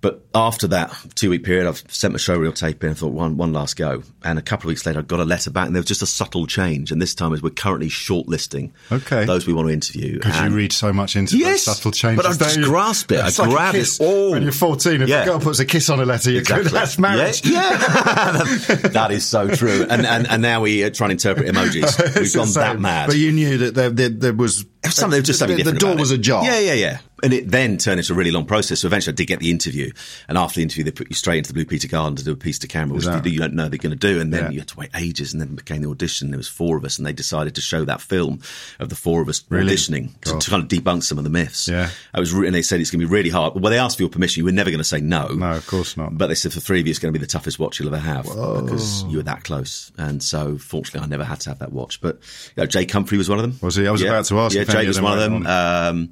But 0.01 0.25
after 0.33 0.67
that 0.69 0.91
two 1.13 1.29
week 1.29 1.43
period, 1.43 1.67
I've 1.67 1.83
sent 1.87 2.13
my 2.13 2.17
showreel 2.17 2.55
tape 2.55 2.83
in 2.83 2.89
and 2.89 2.97
thought 2.97 3.13
one 3.13 3.37
one 3.37 3.53
last 3.53 3.75
go. 3.75 4.01
And 4.23 4.39
a 4.39 4.41
couple 4.41 4.65
of 4.67 4.69
weeks 4.69 4.83
later, 4.85 4.97
I 4.99 5.01
got 5.03 5.19
a 5.19 5.25
letter 5.25 5.51
back, 5.51 5.67
and 5.67 5.75
there 5.75 5.79
was 5.79 5.87
just 5.87 6.01
a 6.01 6.07
subtle 6.07 6.47
change. 6.47 6.91
And 6.91 6.99
this 6.99 7.13
time, 7.13 7.33
is 7.33 7.43
we're 7.43 7.51
currently 7.51 7.87
shortlisting 7.89 8.71
Okay. 8.91 9.25
those 9.25 9.45
we 9.45 9.53
want 9.53 9.67
to 9.67 9.73
interview. 9.75 10.13
Because 10.15 10.41
you 10.41 10.49
read 10.55 10.73
so 10.73 10.91
much 10.91 11.15
into 11.15 11.37
Yes, 11.37 11.63
subtle 11.63 11.91
changes. 11.91 12.23
but 12.25 12.31
I 12.31 12.35
just 12.35 12.57
you? 12.57 12.63
grasp 12.65 13.11
it. 13.11 13.19
I 13.19 13.27
It's 13.27 13.37
like 13.37 13.49
a 13.49 13.51
grab 13.51 13.75
it 13.75 13.97
all. 13.99 14.31
When 14.31 14.41
you're 14.41 14.51
14, 14.51 15.03
if 15.03 15.09
Yeah. 15.09 15.21
a 15.21 15.25
girl 15.25 15.39
puts 15.39 15.59
a 15.59 15.65
kiss 15.65 15.87
on 15.89 15.99
a 15.99 16.05
letter, 16.05 16.31
you're 16.31 16.41
good. 16.43 16.65
That's 16.71 16.97
marriage. 16.97 17.45
Yeah, 17.45 17.61
yeah. 17.71 18.43
that 18.89 19.11
is 19.11 19.25
so 19.25 19.49
true. 19.49 19.85
And 19.87 20.05
and, 20.05 20.27
and 20.27 20.41
now 20.41 20.61
we 20.61 20.83
uh, 20.83 20.89
try 20.89 21.05
and 21.05 21.11
interpret 21.11 21.47
emojis. 21.47 22.15
We've 22.19 22.33
gone 22.33 22.47
the 22.47 22.53
that 22.55 22.79
mad. 22.79 23.07
But 23.07 23.17
you 23.17 23.31
knew 23.31 23.57
that 23.59 23.75
there, 23.75 23.89
there, 23.91 24.09
there 24.09 24.33
was 24.33 24.65
something, 24.89 25.21
just 25.23 25.37
something 25.39 25.57
the, 25.57 25.71
the 25.71 25.77
door 25.79 25.95
was 25.95 26.09
ajar. 26.11 26.43
Yeah, 26.43 26.59
yeah, 26.59 26.73
yeah. 26.73 26.97
And 27.23 27.33
it 27.33 27.49
then 27.49 27.77
turned 27.77 27.99
into 27.99 28.13
a 28.13 28.15
really 28.15 28.31
long 28.31 28.45
process. 28.45 28.79
So 28.81 28.87
eventually 28.87 29.13
I 29.13 29.15
did 29.15 29.27
get 29.27 29.39
the 29.39 29.51
interview. 29.51 29.91
And 30.27 30.37
after 30.37 30.55
the 30.55 30.63
interview, 30.63 30.83
they 30.83 30.91
put 30.91 31.09
you 31.09 31.15
straight 31.15 31.37
into 31.39 31.49
the 31.49 31.53
Blue 31.53 31.65
Peter 31.65 31.87
Garden 31.87 32.15
to 32.15 32.23
do 32.23 32.31
a 32.31 32.35
piece 32.35 32.59
to 32.59 32.67
camera, 32.67 32.95
which 32.95 33.05
that- 33.05 33.25
you 33.25 33.39
don't 33.39 33.53
know 33.53 33.69
they're 33.69 33.77
going 33.77 33.97
to 33.97 34.13
do. 34.13 34.19
And 34.19 34.33
then 34.33 34.45
Yeah. 34.45 34.49
you 34.51 34.59
had 34.59 34.67
to 34.69 34.77
wait 34.77 34.89
ages. 34.95 35.33
And 35.33 35.41
then 35.41 35.55
became 35.55 35.81
the 35.81 35.89
audition. 35.89 36.31
There 36.31 36.37
was 36.37 36.47
four 36.47 36.77
of 36.77 36.85
us 36.85 36.97
and 36.97 37.05
they 37.05 37.13
decided 37.13 37.55
to 37.55 37.61
show 37.61 37.85
that 37.85 38.01
film 38.01 38.39
of 38.79 38.89
the 38.89 38.95
four 38.95 39.21
of 39.21 39.29
us 39.29 39.43
Really? 39.49 39.73
auditioning 39.73 40.09
to, 40.21 40.37
to 40.39 40.49
kind 40.49 40.63
of 40.63 40.69
debunk 40.69 41.03
some 41.03 41.17
of 41.17 41.23
the 41.23 41.29
myths. 41.29 41.67
Yeah. 41.67 41.89
I 42.13 42.19
was, 42.19 42.33
re- 42.33 42.47
and 42.47 42.55
they 42.55 42.61
said 42.61 42.79
it's 42.81 42.91
going 42.91 43.01
to 43.01 43.07
be 43.07 43.11
really 43.11 43.29
hard. 43.29 43.53
Well, 43.55 43.69
they 43.71 43.77
asked 43.79 43.97
for 43.97 44.03
your 44.03 44.09
permission. 44.09 44.41
You 44.41 44.45
were 44.45 44.51
never 44.51 44.69
going 44.69 44.79
to 44.79 44.83
say 44.83 44.99
no. 45.01 45.27
No, 45.27 45.51
of 45.53 45.67
course 45.67 45.95
not. 45.97 46.17
But 46.17 46.27
they 46.27 46.35
said 46.35 46.53
for 46.53 46.59
three 46.59 46.79
of 46.79 46.87
you, 46.87 46.91
it's 46.91 46.99
going 46.99 47.13
to 47.13 47.19
be 47.19 47.23
the 47.23 47.29
toughest 47.31 47.59
watch 47.59 47.79
you'll 47.79 47.87
ever 47.93 47.97
have 47.97 48.23
because 48.25 49.03
you 49.03 49.17
were 49.17 49.23
that 49.23 49.43
close. 49.43 49.91
And 49.97 50.21
so, 50.23 50.57
fortunately, 50.57 51.01
I 51.05 51.09
never 51.09 51.23
had 51.23 51.39
to 51.41 51.49
have 51.49 51.59
that 51.59 51.71
watch. 51.71 52.01
But 52.01 52.15
you 52.55 52.63
know, 52.63 52.65
Jake 52.65 52.91
Humphrey 52.91 53.17
was 53.17 53.29
one 53.29 53.37
of 53.39 53.43
them. 53.43 53.57
Was 53.61 53.75
he? 53.75 53.87
I 53.87 53.91
was 53.91 54.01
about 54.01 54.25
to 54.25 54.39
ask 54.39 54.55
Yeah, 54.55 54.61
if 54.61 54.69
any 54.69 54.79
Jake 54.79 54.83
of 54.85 54.87
was 54.89 55.01
one 55.01 55.13
of 55.13 55.19
them. 55.19 55.47
Um, 55.47 56.09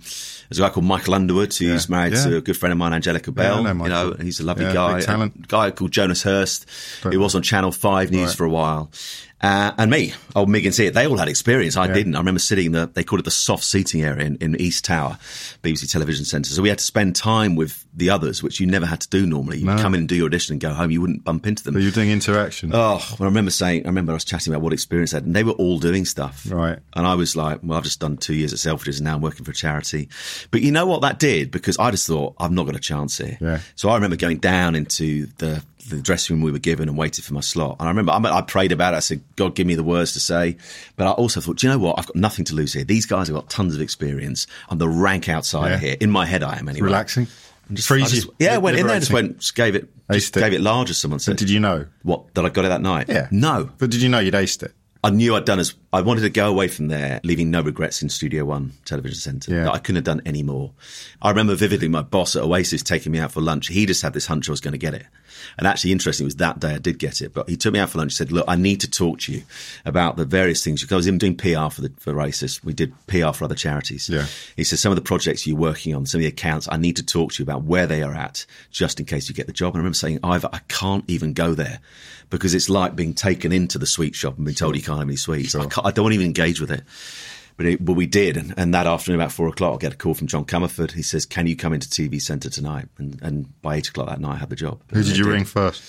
there's 0.50 0.58
a 0.60 0.62
guy 0.64 0.70
called 0.70 0.86
Michael 1.00 1.14
Underwood 1.16 1.54
who's 1.54 1.86
Yeah. 1.90 1.96
married 1.96 2.14
Yeah. 2.14 2.24
to 2.26 2.38
a 2.38 2.42
good 2.42 2.58
friend 2.58 2.72
of 2.74 2.78
mine, 2.78 2.94
Angelica 2.94 3.32
Yeah, 3.32 3.42
Bell. 3.44 3.64
know 3.64 3.84
you 3.84 3.90
know, 3.90 4.16
he's 4.22 4.40
a 4.40 4.44
lovely 4.44 4.66
Yeah, 4.66 4.74
guy. 4.74 4.98
big 4.98 5.06
talent. 5.06 5.34
A 5.44 5.48
guy 5.48 5.72
called 5.72 5.92
Jonas 5.92 6.24
Hurst, 6.24 6.66
Don't 7.04 7.14
who 7.14 7.20
know. 7.20 7.24
was 7.24 7.36
on 7.36 7.42
Channel 7.42 7.72
Five 7.72 8.12
News 8.12 8.30
Right. 8.30 8.38
for 8.38 8.44
a 8.46 8.50
while. 8.50 8.92
Uh, 9.42 9.72
and 9.78 9.90
me, 9.90 10.14
old 10.36 10.50
Mig 10.50 10.66
and 10.66 10.78
it. 10.80 10.94
they 10.94 11.08
all 11.08 11.18
had 11.18 11.30
experience. 11.30 11.78
I 11.78 11.88
Yeah. 11.88 11.94
didn't. 11.94 12.16
I 12.16 12.20
remember 12.20 12.40
sitting 12.40 12.68
in 12.68 12.72
the, 12.74 12.88
they 12.94 13.04
called 13.06 13.22
it 13.22 13.24
the 13.24 13.32
soft 13.32 13.64
seating 13.64 14.02
area 14.04 14.26
in, 14.26 14.36
in 14.38 14.60
East 14.60 14.84
Tower, 14.86 15.18
BBC 15.64 15.90
Television 15.90 16.26
Centre. 16.26 16.50
So 16.50 16.62
we 16.62 16.68
had 16.70 16.78
to 16.80 16.84
spend 16.84 17.16
time 17.16 17.56
with 17.56 17.86
the 17.96 18.10
others, 18.10 18.44
which 18.44 18.60
you 18.60 18.68
never 18.68 18.86
had 18.86 19.00
to 19.02 19.10
do 19.10 19.26
normally. 19.26 19.58
You'd 19.60 19.66
No. 19.68 19.78
come 19.78 19.94
in 19.94 20.02
and 20.02 20.10
do 20.10 20.16
your 20.16 20.26
audition 20.26 20.54
and 20.54 20.62
go 20.62 20.74
home. 20.74 20.92
You 20.92 21.00
wouldn't 21.02 21.24
bump 21.24 21.48
into 21.48 21.64
them. 21.64 21.74
But 21.76 21.84
you're 21.84 21.92
doing 21.92 22.12
interaction. 22.12 22.72
Oh, 22.74 22.98
well, 22.98 23.16
I 23.22 23.26
remember 23.26 23.52
saying, 23.52 23.86
I 23.86 23.88
remember 23.88 24.12
I 24.12 24.16
was 24.16 24.26
chatting 24.26 24.52
about 24.54 24.62
what 24.62 24.74
experience 24.74 25.14
I 25.14 25.18
had, 25.18 25.26
and 25.26 25.36
they 25.36 25.44
were 25.44 25.54
all 25.54 25.80
doing 25.80 26.04
stuff. 26.06 26.46
Right. 26.50 26.80
And 26.94 27.08
I 27.08 27.16
was 27.16 27.36
like, 27.38 27.60
well, 27.64 27.78
I've 27.78 27.84
just 27.86 28.00
done 28.02 28.18
two 28.18 28.34
years 28.36 28.52
at 28.52 28.60
Selfridges 28.60 28.98
and 28.98 29.06
now 29.06 29.16
I'm 29.16 29.22
working 29.22 29.46
for 29.46 29.52
a 29.52 29.56
charity. 29.56 30.10
But 30.52 30.62
you 30.64 30.72
know 30.72 30.86
what 30.86 31.02
that 31.02 31.18
did? 31.20 31.50
Because 31.52 31.78
I 31.78 31.92
just 31.92 32.08
thought, 32.08 32.36
I've 32.40 32.52
not 32.52 32.66
got 32.66 32.76
a 32.76 32.80
chance 32.80 33.18
here. 33.18 33.38
Yeah. 33.40 33.60
So 33.76 33.90
I 33.90 33.96
remember 33.96 34.18
going 34.18 34.40
down 34.40 34.76
into 34.76 35.28
the, 35.38 35.64
the 35.96 36.02
dressing 36.02 36.36
room 36.36 36.44
we 36.44 36.52
were 36.52 36.60
given 36.60 36.88
and 36.90 36.98
waited 36.98 37.24
for 37.26 37.34
my 37.34 37.42
slot. 37.42 37.78
And 37.80 37.88
I 37.88 37.92
remember 37.92 38.12
I, 38.12 38.38
I 38.38 38.42
prayed 38.42 38.72
about 38.72 38.94
it. 38.94 38.98
I 38.98 39.02
said, 39.02 39.22
God, 39.36 39.56
give 39.56 39.68
me 39.68 39.76
the 39.76 39.84
words 39.84 40.14
to 40.14 40.20
say. 40.20 40.58
But 40.96 41.08
I 41.08 41.12
also 41.12 41.42
thought, 41.42 41.58
do 41.58 41.68
you 41.68 41.74
know 41.74 41.80
what? 41.80 42.00
I've 42.00 42.08
got 42.08 42.16
nothing 42.16 42.46
to 42.46 42.56
lose 42.56 42.74
here. 42.74 42.84
These 42.84 43.06
guys 43.06 43.28
have 43.28 43.36
got 43.36 43.50
tons 43.50 43.76
of 43.76 43.82
experience. 43.82 44.48
I'm 44.70 44.78
the 44.78 44.90
rank 44.90 45.28
outsider 45.30 45.76
Yeah. 45.76 45.80
here. 45.80 45.98
In 46.00 46.12
my 46.12 46.26
head, 46.26 46.44
I 46.44 46.58
am 46.58 46.70
anyway. 46.70 46.86
Relaxing. 46.86 47.28
And 47.68 47.78
just- 47.78 47.88
Freeze 47.88 48.12
just-. 48.12 48.30
Yeah, 48.40 48.56
I 48.56 48.58
went 48.58 48.78
in 48.78 48.88
there, 48.88 49.00
just 49.00 49.12
went, 49.14 49.52
gave 49.56 49.76
it, 49.76 49.90
just 50.12 50.34
Aced 50.34 50.40
gave 50.40 50.54
it 50.54 50.62
large, 50.62 50.90
as 50.90 50.98
someone 50.98 51.20
said. 51.20 51.38
Did 51.38 51.50
you 51.50 51.60
know? 51.60 51.86
What, 52.04 52.34
that 52.34 52.46
I 52.46 52.50
got 52.50 52.66
it 52.66 52.70
that 52.70 52.82
night? 52.82 53.08
Yeah. 53.10 53.28
No. 53.32 53.70
But 53.78 53.92
did 53.92 54.02
you 54.02 54.10
know 54.10 54.20
you'd 54.20 54.34
aced 54.34 54.64
it? 54.64 54.74
I 55.02 55.12
knew 55.12 55.34
I'd 55.34 55.46
done 55.46 55.60
as 55.60 55.76
I 55.94 56.02
wanted 56.02 56.22
to 56.22 56.30
go 56.30 56.50
away 56.50 56.68
from 56.68 56.90
there, 56.90 57.22
leaving 57.24 57.50
no 57.50 57.62
regrets 57.62 58.02
in 58.02 58.10
Studio 58.10 58.44
One 58.44 58.74
Television 58.84 59.18
Centre. 59.18 59.54
Yeah. 59.54 59.70
I 59.72 59.78
couldn't 59.78 59.96
have 59.96 60.04
done 60.04 60.22
any 60.26 60.44
more. 60.44 60.74
I 61.22 61.30
remember 61.30 61.56
vividly 61.56 61.88
my 61.88 62.02
boss 62.02 62.36
at 62.36 62.44
Oasis 62.44 62.84
taking 62.84 63.14
me 63.14 63.20
out 63.20 63.32
for 63.32 63.40
lunch. 63.40 63.68
He 63.68 63.86
just 63.86 64.02
had 64.02 64.12
this 64.12 64.26
hunch 64.26 64.50
I 64.50 64.52
was 64.52 64.60
going 64.60 64.74
to 64.74 64.78
get 64.78 64.94
it. 64.94 65.06
And 65.58 65.68
actually, 65.68 65.92
interesting, 65.92 66.26
it 66.26 66.28
was 66.28 66.36
that 66.38 66.60
day 66.60 66.76
I 66.76 66.78
did 66.78 67.00
get 67.00 67.22
it. 67.22 67.34
But 67.34 67.50
he 67.50 67.58
took 67.58 67.74
me 67.74 67.80
out 67.80 67.90
for 67.90 67.98
lunch. 67.98 68.14
He 68.14 68.18
said, 68.18 68.32
"Look, 68.32 68.46
I 68.48 68.56
need 68.56 68.82
to 68.82 68.90
talk 68.90 69.20
to 69.22 69.32
you 69.32 69.44
about 69.86 70.18
the 70.18 70.26
various 70.26 70.64
things." 70.64 70.82
Because 70.82 70.94
I 70.94 70.98
was 70.98 71.08
even 71.08 71.18
doing 71.18 71.36
PR 71.36 71.70
for 71.70 71.82
the 71.82 71.92
for 72.00 72.20
Oasis. 72.20 72.64
We 72.64 72.74
did 72.74 72.94
PR 73.08 73.32
for 73.32 73.46
other 73.46 73.56
charities. 73.56 74.10
Yeah. 74.10 74.26
He 74.56 74.64
said, 74.64 74.80
"Some 74.80 74.92
of 74.92 74.96
the 74.96 75.02
projects 75.02 75.46
you're 75.46 75.58
working 75.58 75.96
on, 75.96 76.06
some 76.06 76.20
of 76.20 76.24
the 76.24 76.28
accounts, 76.28 76.68
I 76.72 76.78
need 76.78 76.96
to 76.98 77.06
talk 77.06 77.34
to 77.34 77.44
you 77.44 77.44
about 77.44 77.64
where 77.64 77.88
they 77.88 78.04
are 78.04 78.14
at, 78.14 78.46
just 78.72 79.00
in 79.00 79.06
case 79.06 79.30
you 79.30 79.36
get 79.36 79.48
the 79.48 79.54
job." 79.54 79.74
And 79.74 79.78
I 79.78 79.80
remember 79.80 79.96
saying, 79.96 80.20
"Ivor, 80.24 80.50
I 80.52 80.60
can't 80.68 81.06
even 81.08 81.34
go 81.34 81.54
there." 81.54 81.80
Because 82.30 82.54
it's 82.54 82.70
like 82.70 82.96
being 82.96 83.16
taken 83.16 83.52
into 83.52 83.80
the 83.80 83.88
sweet 83.88 84.14
shop 84.14 84.38
and 84.38 84.46
being 84.46 84.56
told 84.56 84.76
you 84.76 84.84
can't 84.84 85.00
have 85.00 85.08
any 85.08 85.16
sweets. 85.16 85.56
I, 85.56 85.62
I 85.62 85.92
don't 85.92 86.04
want 86.04 86.12
to 86.12 86.14
even 86.14 86.28
engage 86.28 86.62
with 86.62 86.70
it. 86.70 86.84
But, 87.60 87.66
it, 87.66 87.84
but 87.84 87.92
we 87.94 88.06
did, 88.08 88.38
and, 88.38 88.54
and 88.56 88.74
that 88.74 88.88
afternoon 88.88 89.20
about 89.20 89.34
four 89.34 89.50
o'clock, 89.50 89.74
I 89.74 89.78
get 89.80 89.94
a 89.94 89.98
call 89.98 90.14
from 90.14 90.28
John 90.28 90.46
Comerford. 90.46 90.94
He 90.94 91.02
says, 91.02 91.26
"Can 91.26 91.46
you 91.46 91.58
come 91.58 91.74
into 91.74 91.90
TV 91.90 92.22
Centre 92.22 92.50
tonight?" 92.50 92.88
And, 92.98 93.20
and 93.22 93.62
by 93.62 93.76
eight 93.76 93.90
o'clock 93.90 94.08
that 94.08 94.22
night, 94.22 94.36
I 94.36 94.38
had 94.38 94.50
the 94.50 94.56
job. 94.56 94.80
Who 94.94 95.04
did 95.04 95.18
you 95.18 95.30
ring 95.30 95.44
first? 95.44 95.84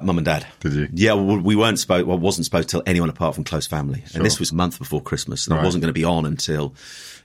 Mum 0.00 0.16
and 0.16 0.24
Dad. 0.24 0.46
Did 0.60 0.72
you? 0.72 0.88
Yeah, 0.94 1.12
well, 1.12 1.38
we 1.38 1.56
weren't 1.56 1.78
supposed. 1.78 2.06
Well, 2.06 2.18
wasn't 2.18 2.46
supposed 2.46 2.70
to 2.70 2.76
tell 2.78 2.82
anyone 2.86 3.10
apart 3.10 3.34
from 3.34 3.44
close 3.44 3.66
family. 3.66 4.00
Sure. 4.06 4.16
And 4.16 4.24
this 4.24 4.40
was 4.40 4.50
a 4.50 4.54
month 4.54 4.78
before 4.78 5.02
Christmas, 5.02 5.46
and 5.46 5.54
Right. 5.56 5.60
I 5.60 5.64
wasn't 5.66 5.82
going 5.82 5.90
to 5.92 5.98
be 6.00 6.04
on 6.04 6.24
until 6.24 6.74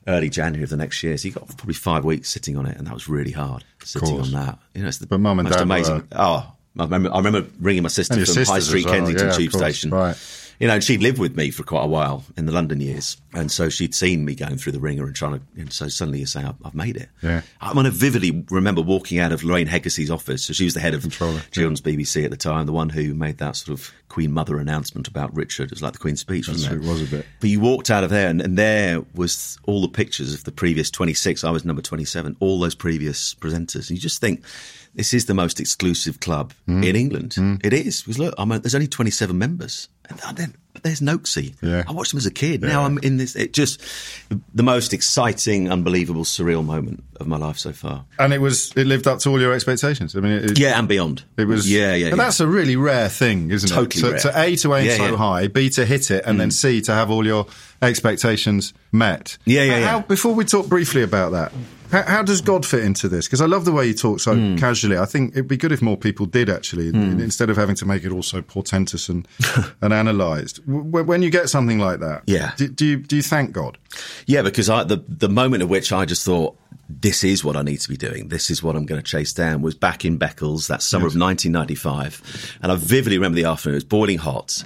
early 0.08 0.30
January 0.30 0.66
of 0.66 0.70
the 0.72 0.76
next 0.78 1.02
year. 1.02 1.18
So 1.18 1.30
you 1.30 1.34
got 1.34 1.48
probably 1.56 1.74
five 1.74 2.04
weeks 2.04 2.30
sitting 2.30 2.58
on 2.58 2.66
it, 2.66 2.78
and 2.78 2.86
that 2.86 2.94
was 2.94 3.08
really 3.08 3.32
hard 3.32 3.64
sitting 3.82 4.20
on 4.20 4.32
that. 4.32 4.60
You 4.74 4.82
know, 4.82 4.90
it's 4.90 4.98
the 4.98 5.08
But 5.08 5.22
Mum 5.22 5.40
and 5.40 5.48
most 5.48 5.56
Dad 5.58 5.64
amazing. 5.64 5.96
were- 5.96 6.04
Oh, 6.12 6.52
I 6.78 6.84
remember. 6.84 7.14
I 7.14 7.18
remember 7.18 7.48
ringing 7.62 7.84
my 7.84 7.90
sister 7.90 8.26
from 8.26 8.44
High 8.46 8.60
Street 8.60 8.84
well, 8.86 8.94
Kensington 8.96 9.28
yeah, 9.28 9.34
Tube. 9.38 9.54
Station. 9.54 9.90
Right. 9.92 10.18
You 10.60 10.68
know, 10.68 10.74
and 10.74 10.84
she'd 10.84 11.02
lived 11.02 11.20
with 11.20 11.38
me 11.38 11.52
for 11.52 11.64
quite 11.64 11.86
a 11.86 11.88
while 11.88 12.26
in 12.36 12.46
the 12.46 12.52
London 12.52 12.82
years, 12.82 13.16
and 13.34 13.50
so 13.50 13.70
she'd 13.70 13.96
seen 13.96 14.26
me 14.26 14.36
going 14.36 14.58
through 14.58 14.74
the 14.74 14.80
ringer 14.80 15.06
and 15.06 15.16
trying 15.16 15.40
to. 15.40 15.42
And 15.56 15.72
so 15.72 15.88
suddenly 15.88 16.20
you 16.20 16.26
say, 16.26 16.44
"I've, 16.44 16.56
I've 16.66 16.76
made 16.76 16.98
it." 16.98 17.08
Yeah. 17.22 17.44
I 17.62 17.74
mean, 17.74 17.86
I 17.86 17.90
vividly 17.92 18.46
remember 18.50 18.82
walking 18.82 19.20
out 19.20 19.32
of 19.32 19.42
Lorraine 19.42 19.68
Heggessey's 19.68 20.12
office. 20.12 20.44
So 20.44 20.54
she 20.54 20.66
was 20.66 20.74
the 20.74 20.82
head 20.82 20.94
of 20.94 21.02
Controller. 21.02 21.42
Children's 21.52 21.80
BBC 21.80 22.26
at 22.26 22.32
the 22.32 22.38
time, 22.38 22.66
the 22.66 22.74
one 22.74 22.90
who 22.90 23.14
made 23.14 23.38
that 23.38 23.56
sort 23.56 23.80
of 23.80 23.94
Queen 24.10 24.34
Mother 24.34 24.60
announcement 24.60 25.08
about 25.08 25.34
Richard. 25.34 25.66
It 25.66 25.72
was 25.72 25.82
like 25.82 25.94
the 25.94 26.00
Queen's 26.00 26.20
speech, 26.20 26.50
wasn't 26.50 26.74
it? 26.74 26.86
it 26.86 26.90
was 26.90 27.02
a 27.04 27.06
bit. 27.06 27.26
But 27.40 27.50
you 27.50 27.62
walked 27.62 27.90
out 27.90 28.04
of 28.04 28.10
there, 28.10 28.28
and, 28.28 28.42
and 28.42 28.58
there 28.58 29.02
was 29.16 29.58
all 29.64 29.82
the 29.82 29.88
pictures 29.88 30.34
of 30.34 30.44
the 30.44 30.52
previous 30.52 30.92
26. 30.92 31.46
I 31.46 31.52
was 31.52 31.64
number 31.64 31.82
27. 31.82 32.36
All 32.42 32.60
those 32.60 32.76
previous 32.76 33.34
presenters, 33.36 33.90
and 33.90 33.92
you 33.92 34.00
just 34.00 34.20
think. 34.20 34.44
This 34.96 35.14
is 35.14 35.26
the 35.26 35.34
most 35.34 35.60
exclusive 35.60 36.20
club 36.20 36.54
Mm. 36.68 36.86
in 36.86 36.96
England. 36.96 37.36
It 37.64 37.74
is 37.74 38.02
because 38.02 38.20
look, 38.20 38.34
I'm 38.38 38.52
a, 38.52 38.60
there's 38.60 38.76
only 38.76 38.88
27 38.88 39.38
members, 39.38 39.88
and 40.10 40.38
then 40.38 40.56
but 40.74 40.84
there's 40.84 41.00
Noxie. 41.02 41.56
Yeah. 41.62 41.84
I 41.88 41.92
watched 41.92 42.12
them 42.12 42.18
as 42.20 42.26
a 42.26 42.32
kid. 42.32 42.62
Now 42.62 42.84
I'm 42.84 42.98
in 43.00 43.18
this. 43.18 43.36
It 43.36 43.54
just 43.54 43.82
the 44.54 44.64
most 44.64 44.94
exciting, 44.94 45.72
unbelievable, 45.72 46.24
surreal 46.24 46.64
moment 46.66 47.04
of 47.20 47.28
my 47.28 47.38
life 47.38 47.58
so 47.58 47.72
far. 47.72 48.06
And 48.18 48.34
it 48.34 48.40
was 48.42 48.72
it 48.76 48.86
lived 48.88 49.08
up 49.08 49.20
to 49.20 49.30
all 49.30 49.40
your 49.40 49.54
expectations. 49.54 50.16
I 50.16 50.20
mean, 50.20 50.32
it, 50.44 50.60
Yeah, 50.60 50.78
and 50.80 50.88
beyond. 50.88 51.24
It 51.38 51.46
was, 51.48 51.72
Yeah, 51.72 51.94
yeah. 51.96 52.10
But 52.12 52.18
yeah. 52.18 52.24
that's 52.26 52.40
a 52.40 52.48
really 52.48 52.76
rare 52.76 53.10
thing, 53.10 53.52
isn't 53.52 53.70
Totally 53.70 54.16
it? 54.16 54.20
To, 54.22 54.28
rare. 54.30 54.34
to 54.34 54.40
A 54.42 54.56
to 54.58 54.74
aim 54.76 54.86
Yeah, 54.88 54.98
so 54.98 55.04
yeah. 55.06 55.12
Mm. 55.12 55.18
high, 55.18 55.48
B 55.48 55.70
to 55.72 55.86
hit 55.86 56.12
it, 56.12 56.24
and 56.26 56.40
then 56.40 56.52
C 56.52 56.82
to 56.82 56.94
have 56.94 57.10
all 57.12 57.26
your 57.26 57.46
expectations 57.82 58.74
met. 58.92 59.38
Yeah, 59.46 59.64
yeah, 59.64 59.74
How, 59.86 59.98
yeah. 59.98 60.04
Before 60.04 60.34
we 60.34 60.46
talk 60.46 60.68
briefly 60.68 61.02
about 61.04 61.32
that, 61.32 61.52
how, 61.92 62.04
how 62.04 62.24
does 62.24 62.42
God 62.42 62.66
fit 62.66 62.84
into 62.84 63.08
this? 63.10 63.26
Because 63.28 63.42
I 63.42 63.46
love 63.46 63.66
the 63.66 63.72
way 63.72 63.88
you 63.88 63.94
talk 63.94 64.20
so 64.20 64.36
Mm. 64.36 64.58
casually. 64.60 64.98
I 64.98 65.06
think 65.06 65.32
it'd 65.34 65.48
be 65.48 65.58
good 65.58 65.72
if 65.72 65.82
more 65.82 65.98
people 65.98 66.26
did 66.26 66.50
actually, 66.50 66.90
instead 66.90 67.50
of 67.50 67.58
having 67.58 67.76
to 67.78 67.86
make 67.86 68.04
it 68.04 68.12
all 68.12 68.24
so 68.24 68.42
portentous 68.42 69.10
and 69.10 69.28
and 69.82 69.94
analysed. 69.94 70.66
W- 70.68 71.04
when 71.04 71.22
you 71.22 71.30
get 71.30 71.50
something 71.50 71.80
like 71.80 72.00
that, 72.00 72.24
Yeah. 72.28 72.52
do, 72.58 72.68
do 72.68 72.86
you 72.86 72.98
do 72.98 73.16
you 73.16 73.22
thank 73.24 73.52
God? 73.52 73.78
Yeah, 74.26 74.42
because 74.42 74.70
I, 74.70 74.84
the 74.84 75.04
the 75.08 75.30
moment 75.30 75.64
at 75.64 75.70
which 75.70 75.92
I 75.92 76.06
just 76.06 76.24
thought 76.26 76.56
this 76.90 77.24
is 77.24 77.44
what 77.44 77.56
I 77.56 77.62
need 77.62 77.80
to 77.82 77.90
be 77.90 77.98
doing, 77.98 78.30
this 78.30 78.50
is 78.50 78.64
what 78.64 78.76
I'm 78.76 78.86
going 78.88 79.00
to 79.02 79.06
chase 79.08 79.32
down, 79.32 79.62
was 79.62 79.76
back 79.76 80.06
in 80.06 80.18
Beccles 80.18 80.68
that 80.70 80.82
summer 80.82 81.06
of 81.06 81.16
1995, 81.16 82.58
and 82.64 82.72
I 82.72 82.76
vividly 82.76 83.18
remember 83.18 83.36
the 83.36 83.46
afternoon. 83.46 83.76
It 83.76 83.78
was 83.78 83.84
boiling 83.84 84.18
hot. 84.18 84.64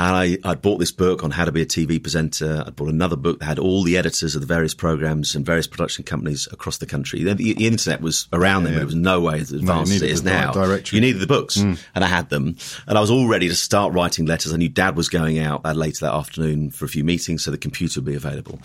And 0.00 0.16
I, 0.16 0.50
I 0.50 0.54
bought 0.54 0.78
this 0.78 0.92
book 0.92 1.22
on 1.22 1.30
how 1.30 1.44
to 1.44 1.52
be 1.52 1.60
a 1.60 1.66
TV 1.66 2.02
presenter. 2.02 2.64
I 2.66 2.70
bought 2.70 2.88
another 2.88 3.16
book 3.16 3.40
that 3.40 3.44
had 3.44 3.58
all 3.58 3.82
the 3.82 3.98
editors 3.98 4.34
of 4.34 4.40
the 4.40 4.46
various 4.46 4.72
programs 4.72 5.34
and 5.34 5.44
various 5.44 5.66
production 5.66 6.04
companies 6.04 6.48
across 6.50 6.78
the 6.78 6.86
country. 6.86 7.22
The, 7.22 7.34
the 7.34 7.66
internet 7.66 8.00
was 8.00 8.26
around 8.32 8.64
then, 8.64 8.72
but 8.72 8.82
it 8.82 8.86
was 8.86 8.94
no 8.94 9.20
way 9.20 9.40
as 9.40 9.52
advanced 9.52 9.92
as 9.92 10.00
it 10.00 10.10
is 10.10 10.22
now. 10.22 10.52
directory. 10.52 10.96
You 10.96 11.02
needed 11.02 11.20
the 11.20 11.26
books, 11.26 11.58
and 11.58 11.78
I 11.94 12.06
had 12.06 12.30
them, 12.30 12.56
and 12.86 12.96
I 12.96 13.00
was 13.02 13.10
all 13.10 13.28
ready 13.28 13.48
to 13.48 13.54
start 13.54 13.92
writing 13.92 14.24
letters. 14.24 14.54
I 14.54 14.56
knew 14.56 14.70
Dad 14.70 14.96
was 14.96 15.10
going 15.10 15.38
out 15.38 15.60
uh, 15.66 15.72
later 15.72 16.06
that 16.06 16.14
afternoon 16.14 16.70
for 16.70 16.86
a 16.86 16.88
few 16.88 17.04
meetings, 17.04 17.44
so 17.44 17.50
the 17.50 17.58
computer 17.58 18.00
would 18.00 18.06
be 18.06 18.14
available. 18.14 18.58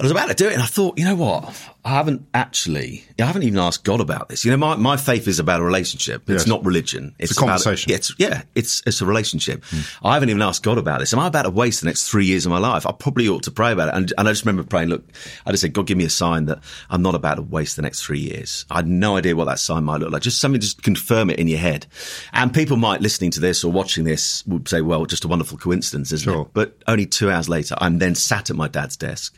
I 0.00 0.02
was 0.04 0.10
about 0.10 0.28
to 0.28 0.34
do 0.34 0.48
it, 0.48 0.54
and 0.54 0.62
I 0.62 0.66
thought, 0.66 0.98
you 0.98 1.04
know 1.04 1.14
what? 1.14 1.54
I 1.84 1.90
haven't 1.90 2.26
actually, 2.32 3.04
I 3.20 3.24
haven't 3.24 3.42
even 3.42 3.58
asked 3.58 3.84
God 3.84 4.00
about 4.00 4.28
this. 4.28 4.42
You 4.44 4.50
know, 4.52 4.56
my, 4.56 4.76
my 4.76 4.96
faith 4.96 5.28
is 5.28 5.38
about 5.38 5.60
a 5.60 5.64
relationship. 5.64 6.22
It's 6.30 6.42
Yes. 6.44 6.46
not 6.46 6.64
religion. 6.64 7.14
It's, 7.18 7.32
a 7.32 7.34
conversation. 7.34 7.90
About, 7.90 7.90
yeah, 7.90 7.96
it's, 7.96 8.14
yeah, 8.18 8.42
it's 8.54 8.82
it's 8.86 9.00
a 9.02 9.04
relationship. 9.06 9.64
Hmm. 9.66 10.06
I 10.06 10.14
haven't 10.14 10.30
even 10.30 10.40
asked 10.42 10.62
God 10.62 10.78
about 10.78 11.00
this. 11.00 11.12
Am 11.12 11.18
I 11.18 11.26
about 11.26 11.42
to 11.42 11.50
waste 11.50 11.80
the 11.80 11.86
next 11.86 12.08
three 12.08 12.24
years 12.24 12.46
of 12.46 12.50
my 12.50 12.58
life? 12.58 12.86
I 12.86 12.92
probably 12.92 13.28
ought 13.28 13.42
to 13.42 13.50
pray 13.50 13.72
about 13.72 13.88
it. 13.88 13.94
And, 13.94 14.12
and 14.16 14.28
I 14.28 14.30
just 14.32 14.46
remember 14.46 14.62
praying, 14.62 14.88
look, 14.88 15.04
I 15.44 15.50
just 15.50 15.60
said, 15.60 15.72
God, 15.74 15.86
give 15.86 15.98
me 15.98 16.04
a 16.04 16.10
sign 16.10 16.46
that 16.46 16.60
I'm 16.88 17.02
not 17.02 17.14
about 17.16 17.34
to 17.34 17.42
waste 17.42 17.76
the 17.76 17.82
next 17.82 18.02
three 18.04 18.20
years. 18.20 18.64
I 18.70 18.76
had 18.76 18.86
no 18.88 19.16
idea 19.16 19.36
what 19.36 19.44
that 19.46 19.58
sign 19.58 19.84
might 19.84 20.00
look 20.00 20.10
like. 20.12 20.22
Just 20.22 20.40
something, 20.40 20.60
just 20.60 20.82
confirm 20.82 21.28
it 21.30 21.38
in 21.38 21.48
your 21.48 21.58
head. 21.58 21.86
And 22.32 22.54
people 22.54 22.76
might 22.76 23.02
listening 23.02 23.32
to 23.32 23.40
this 23.40 23.62
or 23.64 23.70
watching 23.72 24.04
this 24.04 24.46
would 24.46 24.68
say, 24.68 24.80
well, 24.80 25.04
just 25.04 25.24
a 25.24 25.28
wonderful 25.28 25.58
coincidence, 25.58 26.12
isn't 26.12 26.32
Sure. 26.32 26.42
it? 26.42 26.48
But 26.54 26.76
only 26.86 27.06
two 27.06 27.28
hours 27.30 27.48
later, 27.48 27.74
I'm 27.78 27.98
then 27.98 28.14
sat 28.14 28.48
at 28.50 28.56
my 28.56 28.68
dad's 28.68 28.96
desk. 28.96 29.36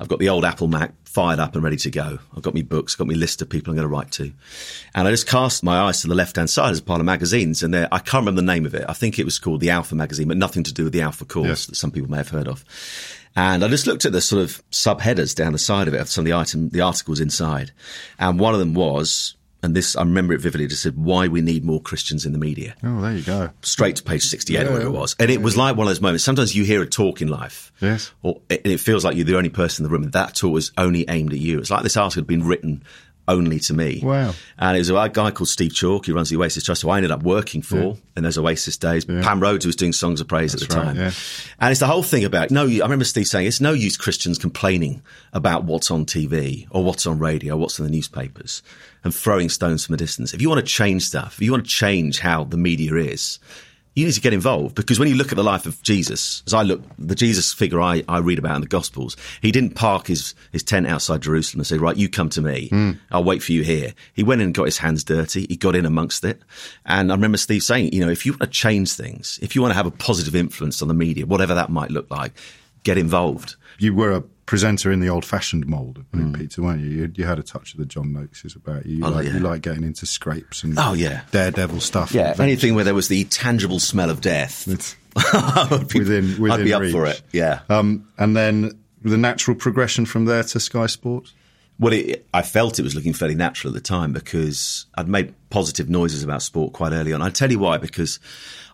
I've 0.00 0.08
got 0.08 0.18
the 0.18 0.30
old 0.30 0.44
Apple 0.46 0.66
Mac 0.66 0.94
fired 1.04 1.38
up 1.38 1.54
and 1.54 1.62
ready 1.62 1.76
to 1.76 1.90
go. 1.90 2.18
I've 2.34 2.42
got 2.42 2.54
my 2.54 2.62
books, 2.62 2.94
got 2.94 3.06
my 3.06 3.12
list 3.14 3.42
of 3.42 3.50
people 3.50 3.70
I'm 3.70 3.76
going 3.76 3.86
to 3.88 3.94
write 3.94 4.10
to. 4.12 4.32
And 4.94 5.06
I 5.06 5.10
just 5.10 5.26
cast 5.26 5.62
my 5.62 5.78
eyes 5.78 6.00
to 6.00 6.08
the 6.08 6.14
left 6.14 6.36
hand 6.36 6.48
side 6.48 6.70
as 6.70 6.78
a 6.78 6.82
pile 6.82 6.98
of 7.00 7.04
magazines. 7.04 7.62
And 7.62 7.74
there, 7.74 7.86
I 7.92 7.98
can't 7.98 8.22
remember 8.22 8.40
the 8.40 8.46
name 8.46 8.64
of 8.64 8.74
it. 8.74 8.84
I 8.88 8.94
think 8.94 9.18
it 9.18 9.24
was 9.24 9.38
called 9.38 9.60
the 9.60 9.70
Alpha 9.70 9.94
magazine, 9.94 10.26
but 10.28 10.38
nothing 10.38 10.62
to 10.64 10.72
do 10.72 10.84
with 10.84 10.94
the 10.94 11.02
Alpha 11.02 11.24
course 11.26 11.46
Yes. 11.48 11.66
that 11.66 11.74
some 11.74 11.90
people 11.90 12.10
may 12.10 12.16
have 12.16 12.30
heard 12.30 12.48
of. 12.48 12.64
And 13.36 13.62
I 13.62 13.68
just 13.68 13.86
looked 13.86 14.06
at 14.06 14.12
the 14.12 14.20
sort 14.22 14.42
of 14.42 14.62
subheaders 14.70 15.34
down 15.36 15.52
the 15.52 15.58
side 15.58 15.86
of 15.86 15.94
it, 15.94 16.00
of 16.00 16.08
some 16.08 16.22
of 16.22 16.26
the 16.26 16.34
item, 16.34 16.70
the 16.70 16.80
articles 16.80 17.20
inside. 17.20 17.70
And 18.18 18.40
one 18.40 18.54
of 18.54 18.58
them 18.60 18.72
was, 18.74 19.34
and 19.62 19.74
this 19.76 19.96
I 19.96 20.00
remember 20.02 20.32
it 20.32 20.40
vividly. 20.40 20.64
It 20.64 20.68
just 20.68 20.82
said 20.82 20.96
why 20.96 21.28
we 21.28 21.40
need 21.40 21.64
more 21.64 21.80
Christians 21.80 22.24
in 22.26 22.32
the 22.32 22.38
media. 22.38 22.74
Oh, 22.82 23.00
there 23.00 23.12
you 23.16 23.22
go. 23.22 23.50
Straight 23.62 23.96
to 23.96 24.02
page 24.02 24.22
sixty-eight, 24.24 24.66
or 24.66 24.72
whatever 24.72 24.86
it 24.90 24.98
was, 24.98 25.16
and 25.18 25.30
it 25.30 25.42
was 25.42 25.56
like 25.56 25.76
one 25.76 25.86
of 25.86 25.90
those 25.90 26.00
moments. 26.00 26.24
Sometimes 26.24 26.54
you 26.56 26.64
hear 26.64 26.82
a 26.82 26.86
talk 26.86 27.20
in 27.22 27.28
life, 27.28 27.72
Yes. 27.80 28.12
or 28.22 28.40
it, 28.48 28.62
it 28.64 28.80
feels 28.80 29.04
like 29.04 29.16
you're 29.16 29.24
the 29.24 29.36
only 29.36 29.50
person 29.50 29.84
in 29.84 29.88
the 29.90 29.92
room, 29.92 30.04
and 30.04 30.12
that 30.12 30.34
talk 30.34 30.52
was 30.52 30.72
only 30.78 31.04
aimed 31.08 31.32
at 31.32 31.38
you. 31.38 31.58
It's 31.58 31.70
like 31.70 31.82
this 31.82 31.96
article 31.96 32.20
had 32.22 32.26
been 32.26 32.46
written 32.46 32.82
only 33.30 33.60
to 33.60 33.74
me. 33.74 34.00
Wow. 34.02 34.34
And 34.58 34.76
it 34.76 34.80
was 34.80 34.90
a 34.90 35.08
guy 35.08 35.30
called 35.30 35.48
Steve 35.48 35.72
Chalke, 35.72 36.06
who 36.06 36.14
runs 36.14 36.28
the 36.28 36.36
Oasis 36.36 36.64
Trust, 36.64 36.82
who 36.82 36.90
I 36.90 36.96
ended 36.96 37.10
up 37.10 37.22
working 37.22 37.62
for 37.62 37.96
in 38.16 38.24
those 38.24 38.36
Oasis 38.36 38.76
days. 38.76 39.04
Pam 39.04 39.40
Rhodes, 39.40 39.64
who 39.64 39.68
was 39.68 39.76
doing 39.76 39.92
Songs 39.92 40.20
of 40.20 40.28
Praise 40.28 40.54
at 40.54 40.60
the 40.60 40.74
right, 40.74 40.84
time. 40.84 40.96
yeah. 40.96 41.10
And 41.60 41.70
it's 41.70 41.80
the 41.80 41.86
whole 41.86 42.02
thing 42.02 42.24
about, 42.24 42.50
no, 42.50 42.66
I 42.66 42.80
remember 42.80 43.04
Steve 43.04 43.26
saying, 43.26 43.46
it's 43.46 43.60
no 43.60 43.72
use 43.72 43.96
Christians 43.96 44.38
complaining 44.38 45.02
about 45.32 45.64
what's 45.64 45.90
on 45.90 46.04
TV 46.04 46.66
or 46.70 46.84
what's 46.84 47.06
on 47.06 47.18
radio 47.18 47.54
or 47.54 47.58
what's 47.58 47.78
in 47.78 47.84
the 47.84 47.90
newspapers 47.90 48.62
and 49.04 49.14
throwing 49.14 49.48
stones 49.48 49.86
from 49.86 49.94
a 49.94 49.98
distance. 49.98 50.34
If 50.34 50.42
you 50.42 50.48
want 50.48 50.60
to 50.60 50.72
change 50.72 51.04
stuff, 51.04 51.34
if 51.34 51.42
you 51.42 51.52
want 51.52 51.64
to 51.64 51.70
change 51.70 52.18
how 52.18 52.44
the 52.44 52.56
media 52.56 52.94
is, 52.96 53.38
you 53.94 54.06
need 54.06 54.12
to 54.12 54.20
get 54.20 54.32
involved 54.32 54.76
because 54.76 54.98
when 54.98 55.08
you 55.08 55.16
look 55.16 55.32
at 55.32 55.36
the 55.36 55.44
life 55.44 55.66
of 55.66 55.82
Jesus, 55.82 56.42
as 56.46 56.54
I 56.54 56.62
look, 56.62 56.82
the 56.98 57.14
Jesus 57.14 57.52
figure 57.52 57.80
I, 57.80 58.04
I 58.08 58.18
read 58.18 58.38
about 58.38 58.54
in 58.54 58.60
the 58.60 58.68
Gospels, 58.68 59.16
he 59.42 59.50
didn't 59.50 59.74
park 59.74 60.06
his, 60.06 60.34
his 60.52 60.62
tent 60.62 60.86
outside 60.86 61.22
Jerusalem 61.22 61.60
and 61.60 61.66
say, 61.66 61.76
right, 61.76 61.96
you 61.96 62.08
come 62.08 62.28
to 62.30 62.40
me. 62.40 62.68
Hmm. 62.68 62.92
I'll 63.10 63.24
wait 63.24 63.42
for 63.42 63.52
you 63.52 63.62
here. 63.62 63.92
He 64.14 64.22
went 64.22 64.40
in 64.40 64.46
and 64.48 64.54
got 64.54 64.66
his 64.66 64.78
hands 64.78 65.02
dirty. 65.02 65.46
He 65.48 65.56
got 65.56 65.74
in 65.74 65.86
amongst 65.86 66.24
it. 66.24 66.40
And 66.86 67.10
I 67.10 67.14
remember 67.14 67.38
Steve 67.38 67.62
saying, 67.62 67.92
you 67.92 68.00
know, 68.00 68.10
if 68.10 68.24
you 68.24 68.32
want 68.32 68.42
to 68.42 68.46
change 68.46 68.92
things, 68.92 69.38
if 69.42 69.56
you 69.56 69.62
want 69.62 69.72
to 69.72 69.76
have 69.76 69.86
a 69.86 69.90
positive 69.90 70.36
influence 70.36 70.82
on 70.82 70.88
the 70.88 70.94
media, 70.94 71.26
whatever 71.26 71.54
that 71.54 71.70
might 71.70 71.90
look 71.90 72.10
like, 72.10 72.32
get 72.84 72.96
involved. 72.96 73.56
You 73.78 73.94
were 73.94 74.12
a 74.12 74.22
presenter 74.50 74.90
in 74.90 74.98
the 74.98 75.08
old-fashioned 75.08 75.64
mould 75.68 75.96
of 75.96 76.10
Blue 76.10 76.32
Peter, 76.32 76.60
weren't 76.60 76.80
you? 76.80 76.90
you? 76.90 77.12
You 77.14 77.24
had 77.24 77.38
a 77.38 77.42
touch 77.44 77.72
of 77.72 77.78
the 77.78 77.86
John 77.86 78.12
Noakes 78.12 78.44
about 78.56 78.84
you. 78.84 78.96
You. 78.96 79.06
Oh, 79.06 79.10
like, 79.10 79.26
yeah. 79.26 79.34
you 79.34 79.38
like 79.38 79.62
getting 79.62 79.84
into 79.84 80.06
scrapes 80.06 80.64
and 80.64 80.76
Oh, 80.76 80.92
yeah. 80.92 81.20
daredevil 81.30 81.78
stuff. 81.78 82.12
Yeah, 82.12 82.34
anything 82.36 82.74
where 82.74 82.82
there 82.82 82.92
was 82.92 83.06
the 83.06 83.22
tangible 83.26 83.78
smell 83.78 84.10
of 84.10 84.20
death. 84.20 84.66
It's 84.66 84.96
I 85.14 85.68
would 85.70 85.86
be, 85.86 86.00
within, 86.00 86.40
within 86.42 86.50
I'd 86.50 86.64
be 86.64 86.74
up 86.74 86.82
reach. 86.82 86.90
for 86.90 87.06
it. 87.06 87.22
Yeah. 87.30 87.60
Um, 87.68 88.08
and 88.18 88.36
then 88.36 88.76
the 89.02 89.16
natural 89.16 89.56
progression 89.56 90.04
from 90.04 90.24
there 90.24 90.42
to 90.42 90.58
Sky 90.58 90.86
Sports. 90.86 91.32
Well, 91.78 91.92
it, 91.92 92.26
I 92.34 92.42
felt 92.42 92.80
it 92.80 92.82
was 92.82 92.96
looking 92.96 93.12
fairly 93.12 93.36
natural 93.36 93.70
at 93.70 93.74
the 93.74 93.80
time 93.88 94.12
because 94.12 94.86
I'd 94.96 95.06
made 95.06 95.32
positive 95.50 95.88
noises 95.88 96.24
about 96.24 96.42
sport 96.42 96.72
quite 96.72 96.92
early 96.92 97.12
on. 97.12 97.22
I'll 97.22 97.30
tell 97.30 97.52
you 97.52 97.60
why, 97.60 97.78
because 97.78 98.18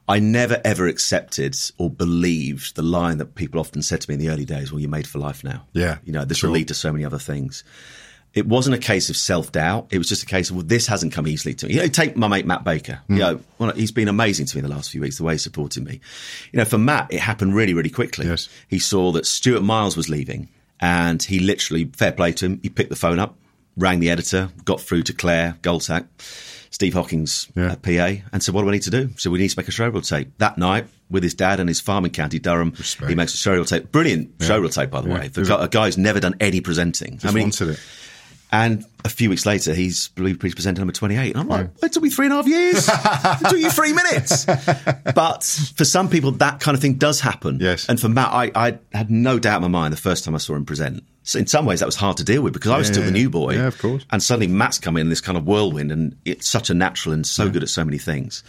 I 0.08 0.20
never 0.20 0.60
ever 0.64 0.86
accepted 0.86 1.56
or 1.78 1.90
believed 1.90 2.76
the 2.76 2.82
line 2.82 3.18
that 3.18 3.34
people 3.34 3.58
often 3.58 3.82
said 3.82 4.00
to 4.02 4.10
me 4.10 4.14
in 4.14 4.20
the 4.20 4.28
early 4.30 4.44
days, 4.44 4.70
well, 4.72 4.80
you're 4.80 4.88
made 4.90 5.06
for 5.06 5.18
life 5.18 5.42
now. 5.42 5.66
Yeah, 5.72 5.98
You 6.04 6.12
know, 6.12 6.24
this 6.24 6.38
sure. 6.38 6.50
will 6.50 6.54
lead 6.54 6.68
to 6.68 6.74
so 6.74 6.92
many 6.92 7.04
other 7.04 7.18
things. 7.18 7.64
It 8.34 8.46
wasn't 8.46 8.76
a 8.76 8.78
case 8.78 9.08
of 9.08 9.16
self 9.16 9.50
doubt. 9.50 9.88
It 9.90 9.98
was 9.98 10.08
just 10.08 10.22
a 10.22 10.26
case 10.26 10.50
of, 10.50 10.56
well, 10.56 10.64
this 10.66 10.86
hasn't 10.86 11.12
come 11.14 11.26
easily 11.26 11.54
to 11.54 11.66
me. 11.66 11.74
You 11.74 11.80
know, 11.80 11.88
take 11.88 12.16
my 12.16 12.28
mate 12.28 12.44
Matt 12.46 12.64
Baker. 12.64 13.00
Hmm. 13.06 13.12
You 13.14 13.18
know, 13.18 13.40
well, 13.58 13.72
he's 13.72 13.92
been 13.92 14.08
amazing 14.08 14.44
to 14.46 14.56
me 14.56 14.58
in 14.62 14.68
the 14.68 14.74
last 14.74 14.90
few 14.90 15.00
weeks, 15.00 15.16
the 15.16 15.24
way 15.24 15.34
he 15.34 15.38
supported 15.38 15.84
me. 15.84 16.00
You 16.52 16.58
know, 16.58 16.66
for 16.66 16.76
Matt, 16.78 17.12
it 17.12 17.20
happened 17.20 17.54
really, 17.54 17.72
really 17.72 17.88
quickly. 17.90 18.26
Yes. 18.26 18.48
He 18.68 18.78
saw 18.78 19.10
that 19.12 19.26
Stuart 19.26 19.62
Miles 19.62 19.96
was 19.96 20.10
leaving 20.10 20.48
and 20.80 21.22
he 21.22 21.38
literally, 21.38 21.86
fair 21.86 22.12
play 22.12 22.32
to 22.32 22.44
him, 22.46 22.60
he 22.62 22.68
picked 22.68 22.90
the 22.90 22.96
phone 22.96 23.18
up, 23.18 23.36
rang 23.76 24.00
the 24.00 24.10
editor, 24.10 24.50
got 24.66 24.82
through 24.82 25.04
to 25.04 25.14
Claire 25.14 25.56
Goldsack, 25.62 26.06
Steve 26.76 26.92
Hocking's 26.92 27.48
Yeah. 27.56 27.72
uh, 27.72 27.76
PA, 27.76 28.20
and 28.34 28.42
said, 28.42 28.54
what 28.54 28.60
do 28.60 28.68
I 28.68 28.72
need 28.72 28.82
to 28.82 28.90
do? 28.90 29.08
So 29.16 29.30
we 29.30 29.38
need 29.38 29.48
to 29.48 29.58
make 29.58 29.66
a 29.66 29.70
showreel 29.70 30.06
tape. 30.06 30.30
That 30.36 30.58
night, 30.58 30.86
with 31.08 31.22
his 31.22 31.32
dad 31.32 31.58
and 31.58 31.70
his 31.70 31.80
farm 31.80 32.04
in 32.04 32.10
County 32.10 32.38
Durham, 32.38 32.74
Respect. 32.76 33.08
he 33.08 33.14
makes 33.14 33.32
a 33.32 33.38
showreel 33.38 33.66
tape. 33.66 33.90
Brilliant 33.90 34.36
showreel 34.40 34.70
tape, 34.70 34.90
by 34.90 35.00
the 35.00 35.08
Yeah. 35.08 35.14
way. 35.20 35.28
For 35.30 35.40
a 35.40 35.68
guy 35.68 35.86
who's 35.86 35.96
never 35.96 36.20
done 36.20 36.34
any 36.38 36.60
presenting. 36.60 37.16
Just 37.16 37.34
wanted 37.34 37.68
it. 37.70 37.80
And 38.52 38.84
a 39.06 39.08
few 39.08 39.30
weeks 39.30 39.46
later, 39.46 39.72
he's 39.72 40.08
Priest 40.08 40.54
presenter 40.54 40.80
number 40.82 40.92
28. 40.92 41.30
And 41.34 41.40
I'm 41.40 41.48
like, 41.48 41.70
it 41.82 41.92
took 41.94 42.02
me 42.02 42.10
three 42.10 42.26
and 42.26 42.32
a 42.34 42.36
half 42.36 42.46
years. 42.46 42.86
it 42.88 43.48
took 43.48 43.58
you 43.58 43.70
three 43.70 43.94
minutes. 43.94 44.44
But 45.14 45.44
for 45.76 45.84
some 45.86 46.10
people, 46.10 46.32
that 46.32 46.60
kind 46.60 46.74
of 46.74 46.82
thing 46.82 46.94
does 46.94 47.20
happen. 47.20 47.58
Yes. 47.58 47.88
And 47.88 47.98
for 47.98 48.10
Matt, 48.10 48.32
I, 48.32 48.50
I 48.54 48.78
had 48.92 49.10
no 49.10 49.38
doubt 49.38 49.56
in 49.56 49.62
my 49.62 49.68
mind 49.80 49.92
the 49.94 49.96
first 49.98 50.24
time 50.24 50.34
I 50.34 50.38
saw 50.38 50.54
him 50.54 50.66
present. 50.66 51.02
So 51.26 51.38
in 51.38 51.46
some 51.46 51.66
ways, 51.66 51.80
that 51.80 51.86
was 51.86 51.96
hard 51.96 52.16
to 52.18 52.24
deal 52.24 52.40
with 52.40 52.52
because 52.54 52.70
I 52.70 52.78
was 52.78 52.88
Yeah, 52.88 52.92
still 52.94 53.04
the 53.04 53.10
new 53.10 53.28
boy. 53.28 53.54
yeah, 53.54 53.66
of 53.66 53.78
course. 53.78 54.06
And 54.10 54.22
suddenly 54.22 54.46
Matt's 54.46 54.78
come 54.78 54.96
in 54.96 55.08
this 55.10 55.20
kind 55.20 55.36
of 55.36 55.44
whirlwind 55.44 55.90
and 55.92 56.16
it's 56.24 56.48
such 56.48 56.70
a 56.70 56.74
natural 56.74 57.12
and 57.12 57.26
so 57.26 57.50
good 57.50 57.62
at 57.64 57.68
so 57.68 57.84
many 57.84 57.98
things. 57.98 58.42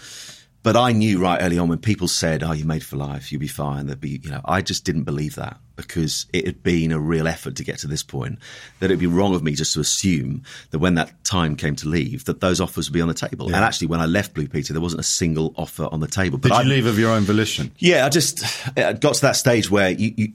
But 0.63 0.75
I 0.75 0.91
knew 0.91 1.19
right 1.19 1.41
early 1.41 1.57
on 1.59 1.69
when 1.69 1.77
people 1.77 2.07
said, 2.09 2.43
"Oh, 2.43 2.51
you're 2.51 2.67
made 2.67 2.83
for 2.83 2.97
life. 2.97 3.31
You'll 3.31 3.39
be 3.39 3.47
fine." 3.47 3.85
There'd 3.87 4.01
be, 4.01 4.19
you 4.21 4.29
know, 4.29 4.41
I 4.43 4.61
just 4.61 4.83
didn't 4.83 5.03
believe 5.05 5.35
that 5.35 5.57
because 5.77 6.25
it 6.33 6.45
had 6.45 6.61
been 6.61 6.91
a 6.91 6.99
real 6.99 7.25
effort 7.27 7.55
to 7.55 7.63
get 7.63 7.77
to 7.79 7.87
this 7.87 8.03
point. 8.03 8.39
That 8.79 8.87
it'd 8.87 8.99
be 8.99 9.05
wrong 9.07 9.33
of 9.33 9.43
me 9.43 9.53
just 9.53 9.73
to 9.75 9.79
assume 9.79 10.43
that 10.71 10.79
when 10.79 10.95
that 10.95 11.23
time 11.23 11.55
came 11.55 11.75
to 11.77 11.87
leave, 11.87 12.25
that 12.25 12.41
those 12.41 12.59
offers 12.59 12.89
would 12.89 12.93
be 12.93 13.01
on 13.01 13.07
the 13.07 13.13
table. 13.13 13.45
And 13.45 13.55
actually, 13.55 13.87
when 13.87 14.01
I 14.01 14.07
left 14.07 14.33
Blue 14.33 14.47
Peter, 14.47 14.73
there 14.73 14.81
wasn't 14.81 14.99
a 14.99 15.05
single 15.05 15.53
offer 15.55 15.87
on 15.89 15.99
the 16.01 16.07
table. 16.07 16.37
But 16.37 16.49
Did 16.49 16.57
I, 16.57 16.61
you 16.63 16.69
leave 16.69 16.85
of 16.85 16.99
your 16.99 17.11
own 17.11 17.23
volition? 17.23 17.71
yeah, 17.77 18.05
I 18.05 18.09
just 18.09 18.43
I 18.77 18.91
got 18.93 19.13
to 19.15 19.21
that 19.21 19.37
stage 19.37 19.71
where 19.71 19.91
you, 19.91 20.13
you, 20.17 20.33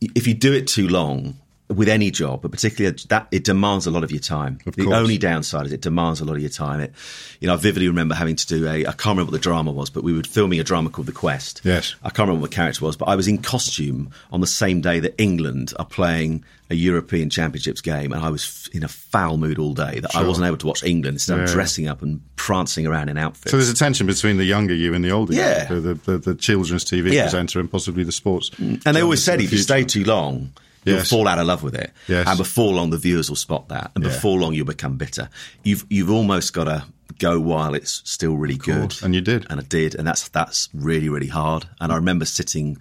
if 0.00 0.26
you 0.26 0.32
do 0.32 0.52
it 0.54 0.68
too 0.68 0.88
long 0.88 1.36
with 1.74 1.88
any 1.88 2.10
job, 2.10 2.42
but 2.42 2.50
particularly 2.50 2.96
that 3.08 3.28
it 3.30 3.44
demands 3.44 3.86
a 3.86 3.90
lot 3.90 4.02
of 4.04 4.10
your 4.10 4.20
time. 4.20 4.58
Of 4.66 4.76
the 4.76 4.92
only 4.92 5.18
downside 5.18 5.66
is 5.66 5.72
it 5.72 5.80
demands 5.80 6.20
a 6.20 6.24
lot 6.24 6.34
of 6.34 6.40
your 6.40 6.50
time. 6.50 6.80
It, 6.80 6.92
you 7.40 7.46
know, 7.46 7.54
I 7.54 7.56
vividly 7.56 7.86
remember 7.88 8.14
having 8.14 8.36
to 8.36 8.46
do 8.46 8.66
a 8.66 8.80
I 8.86 8.92
can't 8.92 9.06
remember 9.06 9.26
what 9.26 9.32
the 9.32 9.38
drama 9.38 9.70
was, 9.72 9.88
but 9.90 10.02
we 10.04 10.12
were 10.12 10.22
filming 10.22 10.58
a 10.60 10.64
drama 10.64 10.90
called 10.90 11.06
The 11.06 11.12
Quest. 11.12 11.60
Yes. 11.64 11.94
I 12.02 12.08
can't 12.10 12.28
remember 12.28 12.42
what 12.42 12.50
the 12.50 12.56
character 12.56 12.84
was, 12.84 12.96
but 12.96 13.08
I 13.08 13.14
was 13.16 13.28
in 13.28 13.38
costume 13.38 14.10
on 14.32 14.40
the 14.40 14.46
same 14.46 14.80
day 14.80 15.00
that 15.00 15.14
England 15.20 15.72
are 15.78 15.84
playing 15.86 16.44
a 16.70 16.74
European 16.74 17.30
Championships 17.30 17.80
game, 17.80 18.12
and 18.12 18.22
I 18.24 18.30
was 18.30 18.44
f- 18.44 18.74
in 18.74 18.84
a 18.84 18.88
foul 18.88 19.38
mood 19.38 19.58
all 19.58 19.74
day 19.74 19.98
that 19.98 20.14
I 20.14 20.22
wasn't 20.22 20.46
able 20.46 20.56
to 20.58 20.66
watch 20.68 20.84
England. 20.84 21.16
Instead, 21.16 21.38
Yeah. 21.38 21.46
dressing 21.52 21.88
up 21.88 22.00
and 22.00 22.20
prancing 22.36 22.86
around 22.86 23.08
in 23.08 23.18
outfits. 23.18 23.50
So 23.50 23.56
there's 23.56 23.68
a 23.70 23.74
tension 23.74 24.06
between 24.06 24.36
the 24.36 24.44
younger 24.44 24.72
you 24.74 24.94
and 24.94 25.04
the 25.04 25.10
older 25.10 25.34
Yeah. 25.34 25.72
you, 25.72 25.80
the, 25.80 25.94
the, 25.94 26.18
the 26.18 26.34
children's 26.36 26.84
TV 26.84 27.12
Yeah. 27.12 27.22
presenter 27.22 27.58
and 27.58 27.68
possibly 27.70 28.04
the 28.04 28.12
sports. 28.12 28.50
And 28.58 28.80
they 28.84 29.02
always 29.02 29.20
said 29.22 29.34
of 29.34 29.38
the 29.40 29.44
if 29.46 29.52
you 29.52 29.58
stay 29.58 29.82
too 29.82 30.04
long, 30.04 30.52
you'll 30.84 30.96
Yes. 30.96 31.10
fall 31.10 31.28
out 31.28 31.38
of 31.38 31.46
love 31.46 31.62
with 31.62 31.74
it. 31.74 31.92
Yes. 32.08 32.26
And 32.28 32.38
before 32.38 32.72
long, 32.74 32.90
the 32.90 32.98
viewers 32.98 33.28
will 33.28 33.36
spot 33.36 33.68
that. 33.68 33.90
And 33.94 34.04
Yeah. 34.04 34.10
before 34.10 34.38
long, 34.38 34.54
you'll 34.54 34.66
become 34.66 34.96
bitter. 34.96 35.28
You've 35.64 35.84
you've 35.90 36.10
almost 36.10 36.52
got 36.52 36.64
to 36.64 36.84
go 37.18 37.38
while 37.38 37.74
it's 37.74 38.00
still 38.04 38.36
really 38.36 38.56
good. 38.56 38.94
And 39.02 39.14
you 39.14 39.20
did. 39.20 39.46
And 39.50 39.60
I 39.60 39.62
did. 39.64 39.94
And 39.94 40.06
that's 40.06 40.28
that's 40.28 40.68
really 40.74 41.08
really 41.08 41.26
hard. 41.28 41.66
And 41.80 41.92
I 41.92 41.96
remember 41.96 42.24
sitting 42.24 42.78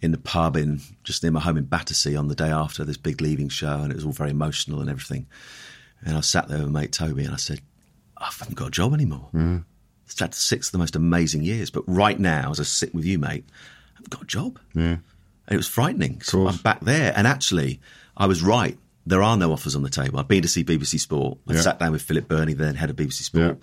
in 0.00 0.10
the 0.10 0.18
pub 0.18 0.56
in 0.56 0.80
just 1.04 1.22
near 1.22 1.30
my 1.32 1.40
home 1.40 1.56
in 1.56 1.64
Battersea 1.64 2.16
on 2.16 2.26
the 2.28 2.34
day 2.34 2.50
after 2.50 2.84
this 2.84 2.96
big 2.96 3.20
leaving 3.20 3.48
show, 3.48 3.80
and 3.82 3.92
it 3.92 3.94
was 3.96 4.04
all 4.04 4.12
very 4.12 4.30
emotional 4.30 4.80
and 4.80 4.90
everything. 4.90 5.26
And 6.04 6.16
I 6.16 6.20
sat 6.22 6.48
there 6.48 6.58
with 6.58 6.70
my 6.70 6.80
mate 6.80 6.92
Toby, 6.92 7.24
and 7.24 7.32
I 7.32 7.36
said, 7.36 7.60
"I 8.18 8.24
haven't 8.38 8.56
got 8.56 8.68
a 8.68 8.70
job 8.72 8.92
anymore." 8.94 9.28
Mm. 9.32 9.64
It's 10.06 10.18
had 10.18 10.34
six 10.34 10.66
of 10.68 10.72
the 10.72 10.78
most 10.78 10.96
amazing 10.96 11.42
years, 11.44 11.70
but 11.70 11.84
right 11.86 12.18
now, 12.18 12.50
as 12.50 12.58
I 12.60 12.64
sit 12.64 12.92
with 12.94 13.04
you, 13.04 13.18
mate, 13.18 13.44
I 13.48 13.94
haven't 13.94 14.10
got 14.10 14.22
a 14.22 14.26
job. 14.26 14.58
Yeah. 14.74 14.96
It 15.50 15.56
was 15.56 15.66
frightening. 15.68 16.20
So. 16.22 16.46
I'm 16.48 16.56
back 16.56 16.80
there. 16.80 17.12
And 17.16 17.26
actually, 17.26 17.80
I 18.16 18.26
was 18.26 18.42
right. 18.42 18.78
There 19.04 19.22
are 19.22 19.36
no 19.36 19.52
offers 19.52 19.74
on 19.74 19.82
the 19.82 19.90
table. 19.90 20.20
I've 20.20 20.28
been 20.28 20.42
to 20.42 20.48
see 20.48 20.62
BBC 20.62 21.00
Sport. 21.00 21.38
I 21.48 21.54
Yeah. 21.54 21.60
sat 21.60 21.78
down 21.80 21.90
with 21.90 22.02
Philip 22.02 22.28
Burney, 22.28 22.52
then 22.54 22.76
head 22.76 22.88
of 22.90 22.94
BBC 22.96 23.24
Sport. 23.24 23.58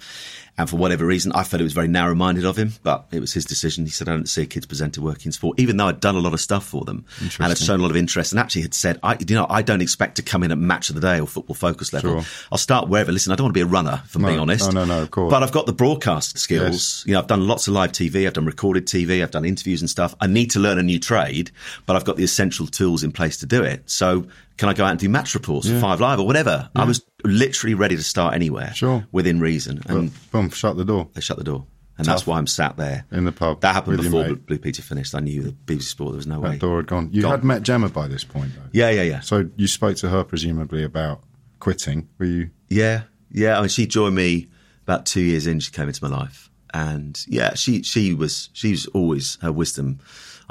And 0.60 0.70
for 0.70 0.76
whatever 0.76 1.06
reason, 1.06 1.32
I 1.32 1.44
felt 1.46 1.62
it 1.62 1.64
was 1.64 1.72
very 1.72 1.88
narrow 1.88 2.14
minded 2.14 2.44
of 2.46 2.58
him, 2.58 2.74
but 2.84 3.08
it 3.12 3.22
was 3.22 3.32
his 3.32 3.46
decision. 3.46 3.86
He 3.86 3.92
said, 3.92 4.10
I 4.10 4.12
don't 4.12 4.28
see 4.28 4.42
a 4.42 4.46
kids 4.46 4.66
presenter 4.66 5.00
working 5.00 5.28
in 5.28 5.32
sport, 5.32 5.58
even 5.58 5.78
though 5.78 5.88
I'd 5.88 6.02
done 6.02 6.18
a 6.18 6.20
lot 6.20 6.34
of 6.34 6.42
stuff 6.42 6.66
for 6.66 6.84
them 6.84 7.06
and 7.22 7.32
had 7.48 7.58
shown 7.58 7.80
a 7.80 7.82
lot 7.82 7.92
of 7.92 7.96
interest 7.96 8.34
and 8.34 8.40
actually 8.42 8.64
had 8.64 8.74
said, 8.74 9.00
I, 9.02 9.18
you 9.26 9.36
know, 9.36 9.48
I 9.50 9.62
don't 9.62 9.82
expect 9.82 10.18
to 10.18 10.22
come 10.22 10.44
in 10.44 10.52
at 10.52 10.58
match 10.58 10.90
of 10.90 10.96
the 10.96 11.02
day 11.02 11.18
or 11.18 11.28
football 11.28 11.56
focus 11.56 11.94
level. 11.94 12.22
Sure. 12.22 12.32
I'll 12.52 12.58
start 12.58 12.90
wherever. 12.90 13.10
Listen, 13.10 13.32
I 13.32 13.38
don't 13.38 13.46
want 13.46 13.54
to 13.54 13.58
be 13.58 13.62
a 13.62 13.72
runner, 13.72 14.02
if 14.04 14.14
I'm 14.18 14.22
No, 14.22 14.28
being 14.28 14.40
honest. 14.42 14.74
no, 14.74 14.84
no, 14.84 14.98
no, 14.98 15.02
of 15.04 15.12
course. 15.12 15.32
But 15.32 15.44
I've 15.44 15.54
got 15.54 15.66
the 15.66 15.72
broadcast 15.72 16.38
skills. 16.38 16.74
Yes. 16.74 17.04
You 17.08 17.14
know, 17.14 17.20
I've 17.20 17.28
done 17.28 17.48
lots 17.48 17.70
of 17.70 17.74
live 17.74 17.94
TV. 17.94 18.28
I've 18.28 18.34
done 18.34 18.46
recorded 18.46 18.86
TV. 18.86 19.24
I've 19.24 19.32
done 19.32 19.46
interviews 19.46 19.80
and 19.82 19.90
stuff. 19.90 20.14
I 20.20 20.28
need 20.28 20.52
to 20.52 20.60
learn 20.60 20.78
a 20.78 20.84
new 20.84 21.00
trade, 21.00 21.52
but 21.86 21.96
I've 21.96 22.04
got 22.04 22.18
the 22.18 22.26
essential 22.26 22.68
tools 22.68 23.02
in 23.02 23.14
place 23.14 23.38
to 23.38 23.46
do 23.46 23.64
it. 23.64 23.90
So 23.90 24.28
can 24.58 24.68
I 24.68 24.74
go 24.74 24.84
out 24.84 24.92
and 24.92 25.00
do 25.00 25.08
match 25.08 25.36
reports 25.36 25.70
for 25.70 25.80
Five 25.80 26.02
Live 26.02 26.20
or 26.20 26.26
whatever? 26.26 26.70
I 26.76 26.84
was 26.84 27.02
literally 27.24 27.74
ready 27.74 27.96
to 27.96 28.04
start 28.04 28.34
anywhere. 28.36 28.74
Sure. 28.74 29.06
Within 29.12 29.40
reason. 29.40 29.82
And 29.88 30.12
Boom, 30.32 30.50
shut 30.50 30.78
the 30.78 30.86
door. 30.86 31.10
they 31.14 31.22
shut 31.22 31.38
the 31.38 31.44
door. 31.44 31.66
And 31.98 32.08
that's 32.08 32.26
why 32.26 32.38
I'm 32.38 32.48
sat 32.48 32.78
there. 32.78 33.06
In 33.12 33.26
the 33.26 33.34
pub 33.34 33.60
That 33.60 33.74
happened 33.74 33.98
before. 33.98 34.24
Blue 34.24 34.36
Blue 34.38 34.58
Peter 34.58 34.82
finished. 34.82 35.14
I 35.14 35.20
knew 35.20 35.44
that 35.44 35.66
BBC 35.66 35.84
Sport, 35.84 36.12
there 36.12 36.16
was 36.18 36.28
no 36.28 36.40
way. 36.40 36.52
That 36.52 36.60
door 36.60 36.78
had 36.78 36.88
gone. 36.88 37.10
You 37.12 37.24
Gone. 37.24 37.32
had 37.32 37.44
met 37.44 37.64
Gemma 37.64 37.90
by 37.90 38.08
this 38.08 38.24
point, 38.24 38.54
though. 38.56 38.70
Yeah, 38.72 38.90
yeah, 38.90 39.02
yeah. 39.02 39.20
So 39.20 39.50
you 39.58 39.68
spoke 39.68 39.98
to 39.98 40.08
her 40.08 40.24
presumably 40.24 40.84
about 40.86 41.22
quitting. 41.60 42.08
Were 42.18 42.26
you? 42.26 42.50
Yeah, 42.70 43.04
yeah. 43.32 43.58
I 43.58 43.62
mean, 43.62 43.70
she 43.70 43.86
joined 43.86 44.16
me 44.16 44.48
about 44.84 45.06
two 45.08 45.20
years 45.20 45.46
in. 45.46 45.60
She 45.60 45.72
came 45.72 45.90
into 45.90 46.02
my 46.02 46.10
life, 46.10 46.50
and 46.74 47.22
yeah, 47.28 47.56
she 47.56 47.84
she 47.84 48.14
was 48.14 48.50
she's 48.54 48.86
always 48.88 49.38
her 49.42 49.52
wisdom. 49.52 50.00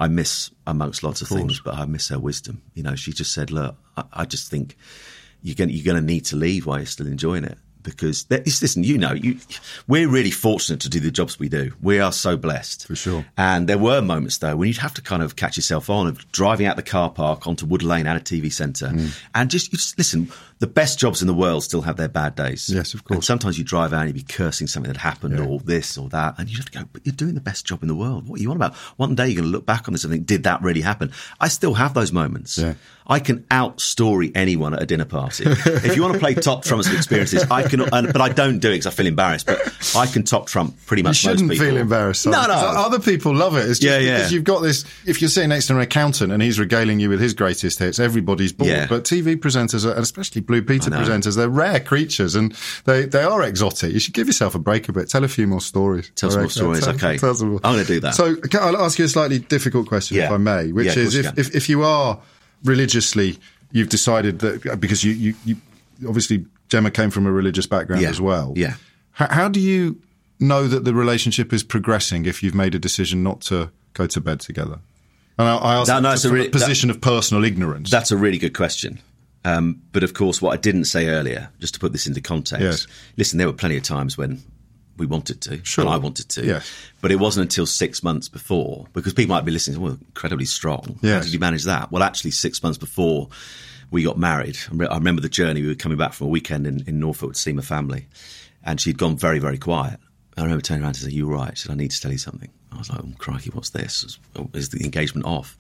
I 0.01 0.07
miss 0.07 0.51
amongst 0.67 1.03
lots 1.03 1.23
of, 1.23 1.29
things, 1.29 1.61
but 1.61 1.75
I 1.75 1.87
miss 1.87 2.09
her 2.11 2.19
wisdom. 2.19 2.61
You 2.75 2.83
know, 2.83 2.95
she 2.95 3.13
just 3.15 3.33
said, 3.33 3.51
"Look, 3.51 3.75
I, 3.97 4.05
I 4.13 4.25
just 4.27 4.51
think 4.51 4.77
you're 5.43 5.55
going 5.55 5.71
you're 5.71 5.85
going 5.85 6.01
to 6.01 6.07
need 6.07 6.25
to 6.27 6.37
leave 6.37 6.67
while 6.67 6.79
you're 6.79 6.87
still 6.87 7.07
enjoying 7.07 7.45
it. 7.45 7.59
because 7.85 8.25
there 8.25 8.43
is, 8.45 8.61
listen, 8.61 8.85
you 8.85 8.99
know, 8.99 9.13
you, 9.13 9.39
we're 9.87 10.09
really 10.09 10.31
fortunate 10.33 10.81
to 10.81 10.91
do 10.91 11.01
the 11.01 11.11
jobs 11.11 11.39
we 11.39 11.49
do. 11.49 11.73
We 11.81 12.01
are 12.01 12.13
so 12.13 12.37
blessed. 12.37 12.87
For 12.87 12.97
sure. 12.97 13.25
And 13.39 13.67
there 13.67 13.79
were 13.79 14.03
moments 14.03 14.39
though 14.39 14.57
when 14.57 14.67
you'd 14.69 14.77
have 14.79 14.93
to 14.95 15.01
kind 15.03 15.23
of 15.23 15.37
catch 15.37 15.57
yourself 15.57 15.89
on 15.89 16.07
of 16.07 16.31
driving 16.33 16.67
out 16.67 16.77
the 16.77 16.83
car 16.83 17.09
park 17.09 17.47
onto 17.47 17.65
Wood 17.65 17.83
Lane 17.83 18.07
at 18.07 18.17
a 18.17 18.21
TV 18.21 18.53
centre 18.53 18.89
Mm. 18.89 19.11
and 19.35 19.49
just, 19.51 19.73
you 19.73 19.79
just 19.79 19.97
listen, 19.97 20.31
the 20.59 20.67
best 20.67 20.99
jobs 20.99 21.23
in 21.23 21.29
the 21.29 21.35
world 21.35 21.63
still 21.63 21.83
have 21.83 21.97
their 21.97 22.09
bad 22.09 22.35
days. 22.35 22.69
Yes, 22.69 22.93
of 22.93 23.05
course. 23.05 23.17
And 23.17 23.25
sometimes 23.25 23.57
you 23.57 23.65
drive 23.65 23.93
out 23.95 24.01
and 24.07 24.09
you'd 24.09 24.27
be 24.27 24.33
cursing 24.35 24.67
something 24.67 24.93
that 24.93 24.99
happened 25.01 25.39
or 25.41 25.61
this 25.61 25.97
or 25.97 26.09
that. 26.11 26.35
And 26.37 26.51
you 26.51 26.57
have 26.57 26.67
to 26.71 26.79
go, 26.81 26.85
but 26.93 27.07
you're 27.07 27.15
doing 27.15 27.37
the 27.37 27.41
best 27.41 27.65
job 27.65 27.81
in 27.83 27.89
the 27.89 27.95
world. 27.95 28.29
What 28.29 28.41
are 28.41 28.43
you 28.43 28.51
on 28.51 28.57
about? 28.57 28.75
One 28.99 29.15
day 29.15 29.29
you're 29.29 29.37
going 29.41 29.51
to 29.51 29.57
look 29.57 29.65
back 29.67 29.89
on 29.89 29.93
this 29.95 30.03
and 30.05 30.13
think, 30.13 30.27
did 30.27 30.43
that 30.43 30.61
really 30.63 30.81
happen? 30.83 31.13
I 31.41 31.47
still 31.49 31.75
have 31.75 31.95
those 31.95 32.11
moments. 32.13 32.59
Yeah. 32.59 32.75
I 33.11 33.21
can 33.21 33.47
outstory 33.51 34.33
anyone 34.35 34.75
at 34.75 34.83
a 34.83 34.87
dinner 34.87 35.07
party. 35.07 35.45
if 35.47 35.97
you 35.97 36.03
want 36.03 36.15
to 36.15 36.21
play 36.21 36.35
top 36.35 36.63
trumps 36.65 36.87
of 36.89 36.95
experiences, 36.95 37.51
I 37.51 37.63
can, 37.63 37.81
and, 37.81 38.13
but 38.13 38.21
I 38.21 38.29
don't 38.29 38.59
do 38.59 38.69
it 38.69 38.73
because 38.75 38.87
I 38.87 38.91
feel 38.91 39.07
embarrassed. 39.07 39.47
But 39.47 39.61
I 39.97 40.07
can 40.07 40.25
top 40.25 40.47
trump 40.47 40.77
pretty 40.87 41.03
much 41.03 41.25
You 41.25 41.31
shouldn't 41.31 41.51
people. 41.51 41.67
feel 41.67 41.77
embarrassed. 41.79 42.27
No, 42.27 42.47
no. 42.47 42.53
Other 42.53 42.99
people 43.01 43.35
love 43.35 43.57
it. 43.57 43.61
It's 43.69 43.79
just 43.79 43.83
Yeah, 43.83 43.99
yeah. 43.99 44.17
because 44.19 44.33
you've 44.33 44.45
got 44.45 44.61
this. 44.61 44.85
If 45.07 45.23
you're 45.23 45.31
sitting 45.31 45.49
next 45.49 45.69
to 45.69 45.75
an 45.75 45.81
accountant 45.81 46.33
and 46.33 46.43
he's 46.43 46.59
regaling 46.61 47.01
you 47.01 47.09
with 47.09 47.21
his 47.21 47.33
greatest 47.35 47.79
hits, 47.79 47.99
everybody's 47.99 48.53
bored. 48.53 48.71
Yeah. 48.71 48.87
But 48.87 49.05
TV 49.05 49.37
presenters, 49.37 49.87
are, 49.87 49.93
and 49.93 50.01
especially 50.01 50.43
Blue 50.43 50.61
Peter 50.63 50.91
presenters, 50.91 51.37
they're 51.37 51.49
rare 51.49 51.81
creatures 51.81 52.35
and 52.35 52.53
they, 52.85 53.07
they 53.07 53.23
are 53.23 53.43
exotic. 53.43 53.93
You 53.93 54.01
should 54.01 54.15
give 54.15 54.27
yourself 54.27 54.55
a 54.55 54.59
break 54.59 54.89
a 54.89 54.93
bit. 54.93 55.09
Tell 55.09 55.25
a 55.25 55.29
few 55.29 55.47
more 55.47 55.61
stories. 55.63 56.11
Tell 56.15 56.31
some 56.31 56.43
more 56.43 56.51
stories, 56.51 56.85
tell- 56.85 56.95
okay. 56.95 57.17
tell. 57.17 57.31
I'm 57.31 57.59
gonna 57.59 57.85
do 57.85 58.01
that. 58.01 58.15
So 58.15 58.37
I'll 58.61 58.77
ask 58.77 58.99
you 58.99 59.07
a 59.07 59.09
slightly 59.09 59.39
difficult 59.39 59.87
question, 59.89 60.19
if 60.19 60.31
I 60.31 60.37
may, 60.37 60.73
which 60.73 60.89
Yeah, 60.95 61.03
is 61.05 61.15
if, 61.15 61.39
if, 61.39 61.55
if 61.57 61.69
you 61.71 61.85
are 61.85 62.19
religiously, 62.65 63.39
you've 63.73 63.89
decided 63.89 64.39
that 64.41 64.79
because 64.81 65.05
you, 65.05 65.13
you, 65.13 65.35
you 65.45 65.57
obviously 66.07 66.45
Gemma 66.69 66.91
came 66.91 67.11
from 67.11 67.27
a 67.27 67.33
religious 67.33 67.67
background 67.67 68.03
Yeah. 68.03 68.11
as 68.11 68.21
well. 68.21 68.53
Yeah. 68.57 68.75
How, 69.13 69.29
how 69.29 69.49
do 69.49 69.61
you 69.61 70.01
know 70.41 70.67
that 70.69 70.85
the 70.85 70.95
relationship 70.95 71.53
is 71.53 71.63
progressing 71.63 72.27
if 72.27 72.43
you've 72.43 72.55
made 72.55 72.75
a 72.75 72.79
decision 72.79 73.23
not 73.23 73.41
to 73.43 73.71
go 73.95 74.07
to 74.07 74.21
bed 74.21 74.41
together? 74.41 74.79
And 75.39 75.49
I, 75.49 75.57
I 75.57 75.75
ask 75.77 75.89
No, 75.89 76.01
no, 76.01 76.11
that 76.11 76.19
a 76.25 76.29
from 76.29 76.33
really- 76.37 76.49
a 76.49 76.51
position 76.51 76.91
of 76.91 77.01
personal 77.01 77.45
ignorance. 77.45 77.91
That's 77.91 78.11
a 78.11 78.17
really 78.17 78.39
good 78.39 78.55
question. 78.55 79.01
Um, 79.45 79.81
but 79.93 80.03
of 80.03 80.13
course, 80.15 80.43
what 80.43 80.53
I 80.53 80.57
didn't 80.57 80.85
say 80.87 81.09
earlier, 81.09 81.49
just 81.61 81.75
to 81.75 81.81
put 81.81 81.93
this 81.93 82.07
into 82.07 82.21
context, 82.21 82.63
Yes. 82.63 82.87
listen, 83.17 83.39
there 83.39 83.47
were 83.47 83.53
plenty 83.53 83.77
of 83.77 83.83
times 83.85 84.19
when 84.19 84.43
we 84.99 85.07
wanted 85.07 85.41
to, 85.43 85.65
Sure. 85.65 85.87
I 85.89 85.97
wanted 85.97 86.29
to, 86.31 86.45
Yes. 86.45 86.71
but 87.01 87.11
it 87.11 87.17
wasn't 87.17 87.45
until 87.45 87.65
six 87.67 88.03
months 88.03 88.29
before, 88.29 88.87
because 88.93 89.15
people 89.15 89.35
might 89.35 89.45
be 89.45 89.53
listening, 89.53 89.81
well, 89.81 89.99
incredibly 90.09 90.45
strong. 90.45 90.99
How 91.03 91.21
did 91.21 91.33
you 91.33 91.39
manage 91.39 91.65
that? 91.65 91.91
Well, 91.91 92.03
actually, 92.03 92.33
six 92.33 92.63
months 92.63 92.79
before 92.79 93.29
we 93.91 94.03
got 94.03 94.19
married, 94.19 94.59
I 94.71 94.95
remember 94.97 95.23
the 95.23 95.29
journey. 95.29 95.63
We 95.63 95.69
were 95.69 95.75
coming 95.75 95.97
back 95.99 96.13
from 96.13 96.27
a 96.27 96.31
weekend 96.31 96.67
in, 96.67 96.85
in 96.87 97.01
Norfolk 97.01 97.33
to 97.35 97.39
see 97.39 97.53
my 97.53 97.63
family, 97.63 98.07
and 98.65 98.81
she'd 98.81 98.99
gone 98.99 99.17
very, 99.17 99.39
very 99.39 99.57
quiet. 99.59 99.99
I 100.37 100.43
remember 100.43 100.63
turning 100.63 100.83
around 100.83 100.91
and 100.91 100.97
saying, 100.99 101.15
"You 101.17 101.27
were 101.27 101.35
right." 101.35 101.57
She 101.57 101.63
said, 101.63 101.73
"I 101.73 101.75
need 101.77 101.91
to 101.91 102.01
tell 102.01 102.13
you 102.13 102.19
something." 102.19 102.51
I 102.71 102.77
was 102.79 102.91
like, 102.91 103.01
"Oh 103.01 103.09
crikey, 103.19 103.51
what's 103.51 103.71
this? 103.71 104.05
Is, 104.05 104.19
is 104.55 104.69
the 104.69 104.85
engagement 104.85 105.27
off?" 105.27 105.57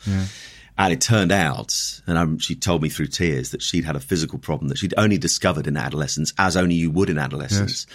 And 0.79 0.93
it 0.93 1.01
turned 1.01 1.33
out, 1.33 2.01
and 2.07 2.17
um, 2.17 2.38
she 2.38 2.55
told 2.55 2.83
me 2.83 2.88
through 2.88 3.09
tears 3.09 3.51
that 3.51 3.62
she'd 3.62 3.85
had 3.85 3.97
a 3.97 4.01
physical 4.01 4.38
problem 4.38 4.69
that 4.69 4.79
she'd 4.79 4.95
only 4.97 5.19
discovered 5.19 5.67
in 5.67 5.77
adolescence, 5.77 6.33
as 6.38 6.57
only 6.57 6.77
you 6.77 6.91
would 6.93 7.11
in 7.11 7.19
adolescence, 7.19 7.87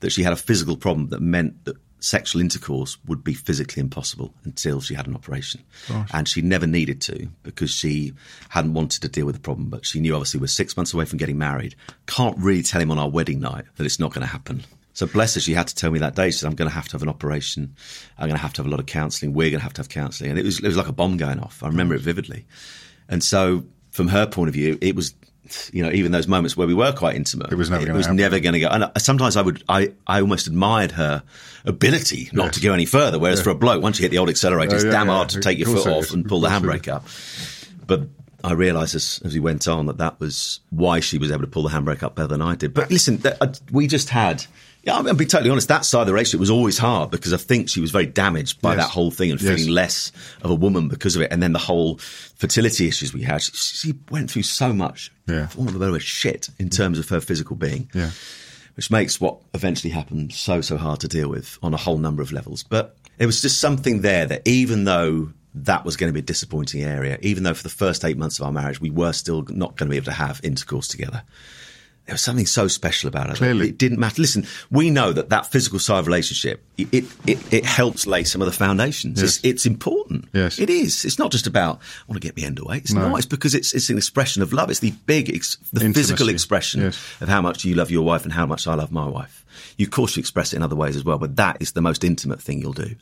that 0.00 0.10
she 0.12 0.22
had 0.22 0.32
a 0.32 0.36
physical 0.36 0.76
problem 0.76 1.08
that 1.08 1.20
meant 1.20 1.64
that 1.64 1.76
sexual 2.00 2.40
intercourse 2.40 2.96
would 3.06 3.24
be 3.24 3.34
physically 3.34 3.80
impossible 3.80 4.32
until 4.44 4.80
she 4.80 4.94
had 4.94 5.08
an 5.08 5.16
operation. 5.16 5.60
And 6.12 6.28
she 6.28 6.40
never 6.40 6.64
needed 6.64 7.00
to 7.02 7.28
because 7.42 7.72
she 7.72 8.12
hadn't 8.50 8.74
wanted 8.74 9.02
to 9.02 9.08
deal 9.08 9.26
with 9.26 9.34
the 9.34 9.40
problem, 9.40 9.68
but 9.68 9.84
she 9.84 9.98
knew 9.98 10.14
obviously 10.14 10.38
we're 10.38 10.46
six 10.46 10.76
months 10.76 10.94
away 10.94 11.06
from 11.06 11.18
getting 11.18 11.38
married. 11.38 11.74
Can't 12.06 12.38
really 12.38 12.62
tell 12.62 12.80
him 12.80 12.92
on 12.92 13.00
our 13.00 13.10
wedding 13.10 13.40
night 13.40 13.64
that 13.76 13.84
it's 13.84 13.98
not 13.98 14.12
going 14.14 14.24
to 14.24 14.32
happen. 14.32 14.62
So 14.98 15.06
bless 15.06 15.34
her, 15.36 15.40
she 15.40 15.54
had 15.54 15.68
to 15.68 15.76
tell 15.76 15.92
me 15.92 16.00
that 16.00 16.16
day. 16.16 16.26
She 16.32 16.38
said, 16.38 16.48
I'm 16.48 16.56
going 16.56 16.68
to 16.68 16.74
have 16.74 16.86
to 16.88 16.92
have 16.94 17.02
an 17.04 17.08
operation. 17.08 17.76
I'm 18.18 18.26
going 18.26 18.34
to 18.36 18.42
have 18.42 18.52
to 18.54 18.62
have 18.62 18.66
a 18.66 18.70
lot 18.70 18.80
of 18.80 18.86
counselling. 18.86 19.32
We're 19.32 19.48
going 19.50 19.60
to 19.60 19.62
have 19.62 19.74
to 19.74 19.80
have 19.80 19.88
counselling. 19.88 20.30
And 20.30 20.40
it 20.40 20.44
was, 20.44 20.58
it 20.58 20.66
was 20.66 20.76
like 20.76 20.88
a 20.88 20.92
bomb 20.92 21.16
going 21.16 21.38
off. 21.38 21.62
I 21.62 21.68
remember 21.68 21.94
it 21.94 22.00
vividly. 22.00 22.46
And 23.08 23.22
so 23.22 23.64
from 23.92 24.08
her 24.08 24.26
point 24.26 24.48
of 24.48 24.54
view, 24.54 24.76
it 24.80 24.96
was, 24.96 25.14
you 25.72 25.84
know, 25.84 25.92
even 25.92 26.10
those 26.10 26.26
moments 26.26 26.56
where 26.56 26.66
we 26.66 26.74
were 26.74 26.90
quite 26.92 27.14
intimate. 27.14 27.52
It 27.52 27.54
was 27.54 27.70
never 27.70 27.84
it 27.84 27.86
gonna 27.86 27.96
was 27.96 28.06
happen. 28.06 28.16
never 28.16 28.40
going 28.40 28.54
to 28.54 28.58
go. 28.58 28.66
And 28.70 28.84
I- 28.86 28.90
sometimes 28.98 29.36
I 29.36 29.42
would, 29.42 29.62
I, 29.68 29.92
I 30.04 30.20
almost 30.20 30.48
admired 30.48 30.90
her 30.90 31.22
ability 31.64 32.30
not 32.32 32.54
to 32.54 32.60
go 32.60 32.72
any 32.72 32.84
further. 32.84 33.20
Whereas 33.20 33.40
for 33.40 33.50
a 33.50 33.54
bloke, 33.54 33.80
once 33.80 34.00
you 34.00 34.02
hit 34.02 34.10
the 34.10 34.18
old 34.18 34.30
accelerator, 34.30 34.74
it's 34.74 34.82
Oh, 34.82 34.88
yeah, 34.88 34.92
damn 34.94 35.06
yeah. 35.06 35.12
hard 35.14 35.28
to 35.28 35.40
take 35.40 35.58
your 35.58 35.68
foot 35.68 35.86
off 35.86 36.10
and 36.12 36.26
pull 36.26 36.40
the 36.40 36.48
handbrake 36.48 36.88
up. 36.88 37.06
But 37.86 38.08
I 38.42 38.52
realised 38.54 38.96
as, 38.96 39.20
as 39.24 39.32
we 39.34 39.38
went 39.38 39.68
on 39.68 39.86
that 39.86 39.98
that 39.98 40.18
was 40.18 40.58
why 40.70 40.98
she 40.98 41.18
was 41.18 41.30
able 41.30 41.42
to 41.42 41.46
pull 41.46 41.62
the 41.62 41.70
handbrake 41.70 42.02
up 42.02 42.16
better 42.16 42.26
than 42.28 42.42
I 42.42 42.56
did. 42.56 42.74
But 42.74 42.90
listen, 42.90 43.18
that, 43.18 43.36
uh, 43.40 43.52
we 43.70 43.86
just 43.86 44.08
had. 44.08 44.44
Yeah, 44.84 44.96
I'm 44.96 45.02
going 45.02 45.14
to 45.14 45.18
be 45.18 45.26
totally 45.26 45.50
honest. 45.50 45.68
That 45.68 45.84
side 45.84 46.02
of 46.02 46.06
the 46.06 46.12
relationship 46.14 46.40
was 46.40 46.50
always 46.50 46.78
hard 46.78 47.10
because 47.10 47.32
I 47.32 47.36
think 47.36 47.68
she 47.68 47.80
was 47.80 47.90
very 47.90 48.06
damaged 48.06 48.62
by 48.62 48.74
Yes. 48.74 48.84
that 48.86 48.90
whole 48.90 49.10
thing 49.10 49.30
and 49.30 49.40
Yes. 49.40 49.56
feeling 49.58 49.72
less 49.74 50.12
of 50.42 50.50
a 50.50 50.54
woman 50.54 50.88
because 50.88 51.14
of 51.16 51.22
it. 51.22 51.32
And 51.32 51.42
then 51.42 51.52
the 51.52 51.58
whole 51.58 51.98
fertility 51.98 52.86
issues 52.88 53.12
we 53.12 53.22
had. 53.22 53.42
She, 53.42 53.52
she 53.52 53.94
went 54.10 54.30
through 54.30 54.44
so 54.44 54.72
much, 54.72 55.10
Yeah. 55.26 55.48
for 55.48 55.58
want 55.58 55.70
of 55.70 55.76
a 55.76 55.78
better 55.80 55.98
shit 56.00 56.48
in 56.58 56.70
terms 56.70 56.98
of 56.98 57.08
her 57.10 57.20
physical 57.20 57.56
being 57.56 57.90
yeah. 57.92 58.10
which 58.76 58.90
makes 58.90 59.20
what 59.20 59.38
eventually 59.52 59.90
happened 59.90 60.32
so 60.32 60.60
so 60.60 60.76
hard 60.76 61.00
to 61.00 61.08
deal 61.08 61.28
with 61.28 61.58
on 61.62 61.74
a 61.74 61.76
whole 61.78 61.98
number 61.98 62.22
of 62.22 62.30
levels. 62.32 62.62
But 62.62 62.96
it 63.18 63.26
was 63.26 63.42
just 63.42 63.60
something 63.60 64.00
there 64.02 64.24
that 64.26 64.42
even 64.46 64.84
though 64.84 65.30
that 65.54 65.84
was 65.84 65.96
going 65.96 66.08
to 66.08 66.14
be 66.14 66.20
a 66.20 66.22
disappointing 66.22 66.84
area, 66.84 67.18
even 67.20 67.42
though 67.42 67.54
for 67.54 67.64
the 67.64 67.68
first 67.68 68.04
eight 68.04 68.16
months 68.16 68.38
of 68.38 68.46
our 68.46 68.52
marriage 68.52 68.80
we 68.80 68.90
were 68.90 69.12
still 69.12 69.42
not 69.48 69.76
going 69.76 69.88
to 69.88 69.90
be 69.90 69.96
able 69.96 70.04
to 70.06 70.12
have 70.12 70.40
intercourse 70.44 70.86
together. 70.86 71.22
There 72.08 72.14
was 72.14 72.22
something 72.22 72.46
so 72.46 72.68
special 72.68 73.08
about 73.08 73.28
it. 73.28 73.36
Clearly. 73.36 73.68
It 73.68 73.76
didn't 73.76 73.98
matter. 73.98 74.22
Listen, 74.22 74.46
we 74.70 74.88
know 74.88 75.12
that 75.12 75.28
that 75.28 75.44
physical 75.44 75.78
side 75.78 75.98
of 75.98 76.06
relationship, 76.06 76.64
it, 76.78 77.04
it, 77.26 77.52
it, 77.52 77.66
helps 77.66 78.06
lay 78.06 78.24
some 78.24 78.40
of 78.40 78.46
the 78.46 78.52
foundations. 78.52 79.20
Yes. 79.20 79.36
It's, 79.36 79.44
it's 79.44 79.66
important. 79.66 80.24
Yes. 80.32 80.58
It 80.58 80.70
is. 80.70 81.04
It's 81.04 81.18
not 81.18 81.30
just 81.30 81.46
about, 81.46 81.76
I 81.76 82.04
want 82.08 82.22
to 82.22 82.26
get 82.26 82.34
me 82.34 82.46
underway. 82.46 82.78
It's 82.78 82.94
No. 82.94 83.10
not. 83.10 83.18
It's 83.18 83.26
because 83.26 83.54
it's, 83.54 83.74
it's 83.74 83.90
an 83.90 83.98
expression 83.98 84.40
of 84.40 84.54
love. 84.54 84.70
It's 84.70 84.80
the 84.80 84.92
big, 85.04 85.28
ex, 85.28 85.56
the 85.70 85.80
Intimacy. 85.84 86.00
physical 86.00 86.30
expression 86.30 86.80
Yes. 86.80 86.98
of 87.20 87.28
how 87.28 87.42
much 87.42 87.66
you 87.66 87.74
love 87.74 87.90
your 87.90 88.06
wife 88.06 88.24
and 88.24 88.32
how 88.32 88.46
much 88.46 88.66
I 88.66 88.72
love 88.72 88.90
my 88.90 89.06
wife. 89.06 89.44
You, 89.76 89.84
of 89.84 89.90
course, 89.90 90.16
you 90.16 90.20
express 90.20 90.54
it 90.54 90.56
in 90.56 90.62
other 90.62 90.76
ways 90.76 90.96
as 90.96 91.04
well, 91.04 91.18
but 91.18 91.36
that 91.36 91.58
is 91.60 91.72
the 91.72 91.82
most 91.82 92.04
intimate 92.04 92.40
thing 92.40 92.58
you'll 92.62 92.72
do. 92.72 92.94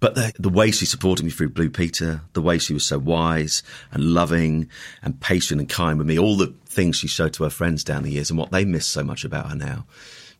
But 0.00 0.14
the, 0.14 0.32
the 0.38 0.48
way 0.48 0.70
she 0.70 0.86
supported 0.86 1.24
me 1.24 1.30
through 1.30 1.50
Blue 1.50 1.68
Peter, 1.70 2.22
the 2.32 2.40
way 2.42 2.56
she 2.58 2.72
was 2.72 2.84
so 2.86 2.98
wise 2.98 3.62
and 3.92 4.02
loving 4.14 4.68
and 5.02 5.20
patient 5.20 5.60
and 5.60 5.68
kind 5.68 5.98
with 5.98 6.06
me, 6.06 6.18
all 6.18 6.36
the 6.36 6.54
things 6.66 6.96
she 6.96 7.06
showed 7.06 7.34
to 7.34 7.44
her 7.44 7.50
friends 7.50 7.84
down 7.84 8.02
the 8.02 8.12
years 8.12 8.30
and 8.30 8.38
what 8.38 8.50
they 8.50 8.64
miss 8.64 8.86
so 8.86 9.02
much 9.04 9.24
about 9.24 9.50
her 9.50 9.54
now 9.56 9.84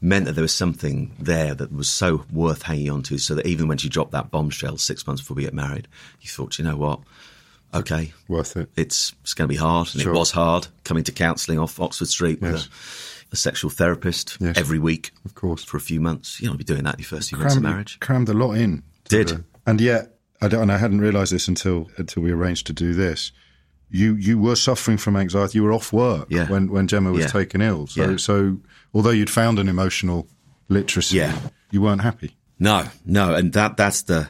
meant 0.00 0.24
that 0.24 0.32
there 0.32 0.40
was 0.42 0.54
something 0.54 1.14
there 1.18 1.54
that 1.54 1.70
was 1.70 1.90
so 1.90 2.24
worth 2.32 2.62
hanging 2.62 2.88
on 2.90 3.02
to 3.02 3.18
so 3.18 3.34
that 3.34 3.46
even 3.46 3.68
when 3.68 3.76
she 3.76 3.90
dropped 3.90 4.12
that 4.12 4.30
bombshell 4.30 4.78
six 4.78 5.06
months 5.06 5.20
before 5.20 5.34
we 5.34 5.42
get 5.42 5.52
married, 5.52 5.86
you 6.22 6.30
thought, 6.30 6.58
you 6.58 6.64
know 6.64 6.76
what? 6.78 7.00
Okay, 7.74 8.12
Worth 8.26 8.56
it. 8.56 8.70
it's, 8.76 9.14
it's 9.22 9.34
going 9.34 9.46
to 9.46 9.52
be 9.52 9.58
hard. 9.58 9.88
And 9.92 10.00
Sure. 10.02 10.14
it 10.14 10.16
was 10.18 10.30
hard 10.30 10.68
coming 10.84 11.04
to 11.04 11.12
counselling 11.12 11.58
off 11.58 11.78
Oxford 11.78 12.08
Street 12.08 12.38
Yes. 12.40 12.52
with 12.52 13.28
a, 13.30 13.34
a 13.34 13.36
sexual 13.36 13.70
therapist 13.70 14.38
Yes. 14.40 14.56
every 14.56 14.78
week. 14.78 15.12
Of 15.26 15.34
course. 15.34 15.62
For 15.62 15.76
a 15.76 15.80
few 15.80 16.00
months. 16.00 16.40
You 16.40 16.48
don't 16.48 16.56
be 16.56 16.64
doing 16.64 16.84
that 16.84 16.98
your 16.98 17.06
first 17.06 17.28
few 17.28 17.38
months 17.38 17.54
of 17.56 17.62
marriage. 17.62 18.00
crammed 18.00 18.30
a 18.30 18.34
lot 18.34 18.52
in. 18.54 18.82
Did. 19.08 19.28
the- 19.28 19.44
and 19.66 19.80
yet, 19.80 20.16
I, 20.42 20.48
don't, 20.48 20.62
and 20.62 20.72
I 20.72 20.78
hadn't 20.78 21.00
realised 21.00 21.32
this 21.32 21.48
until 21.48 21.90
until 21.96 22.22
we 22.22 22.30
arranged 22.32 22.66
to 22.68 22.72
do 22.72 22.94
this. 22.94 23.32
You 23.90 24.14
you 24.14 24.38
were 24.38 24.56
suffering 24.56 24.98
from 24.98 25.16
anxiety. 25.16 25.58
You 25.58 25.64
were 25.64 25.72
off 25.72 25.92
work 25.92 26.28
Yeah. 26.30 26.48
when 26.48 26.70
when 26.70 26.86
Gemma 26.86 27.10
was 27.12 27.22
Yeah. 27.24 27.26
taken 27.28 27.60
ill. 27.60 27.86
So 27.88 28.10
Yeah. 28.10 28.16
so 28.16 28.58
although 28.94 29.10
you'd 29.10 29.30
found 29.30 29.58
an 29.58 29.68
emotional 29.68 30.28
literacy, 30.68 31.16
Yeah. 31.16 31.36
you 31.72 31.82
weren't 31.82 32.02
happy. 32.02 32.36
No, 32.58 32.84
no, 33.04 33.34
and 33.34 33.52
that 33.54 33.76
that's 33.76 34.02
the 34.02 34.28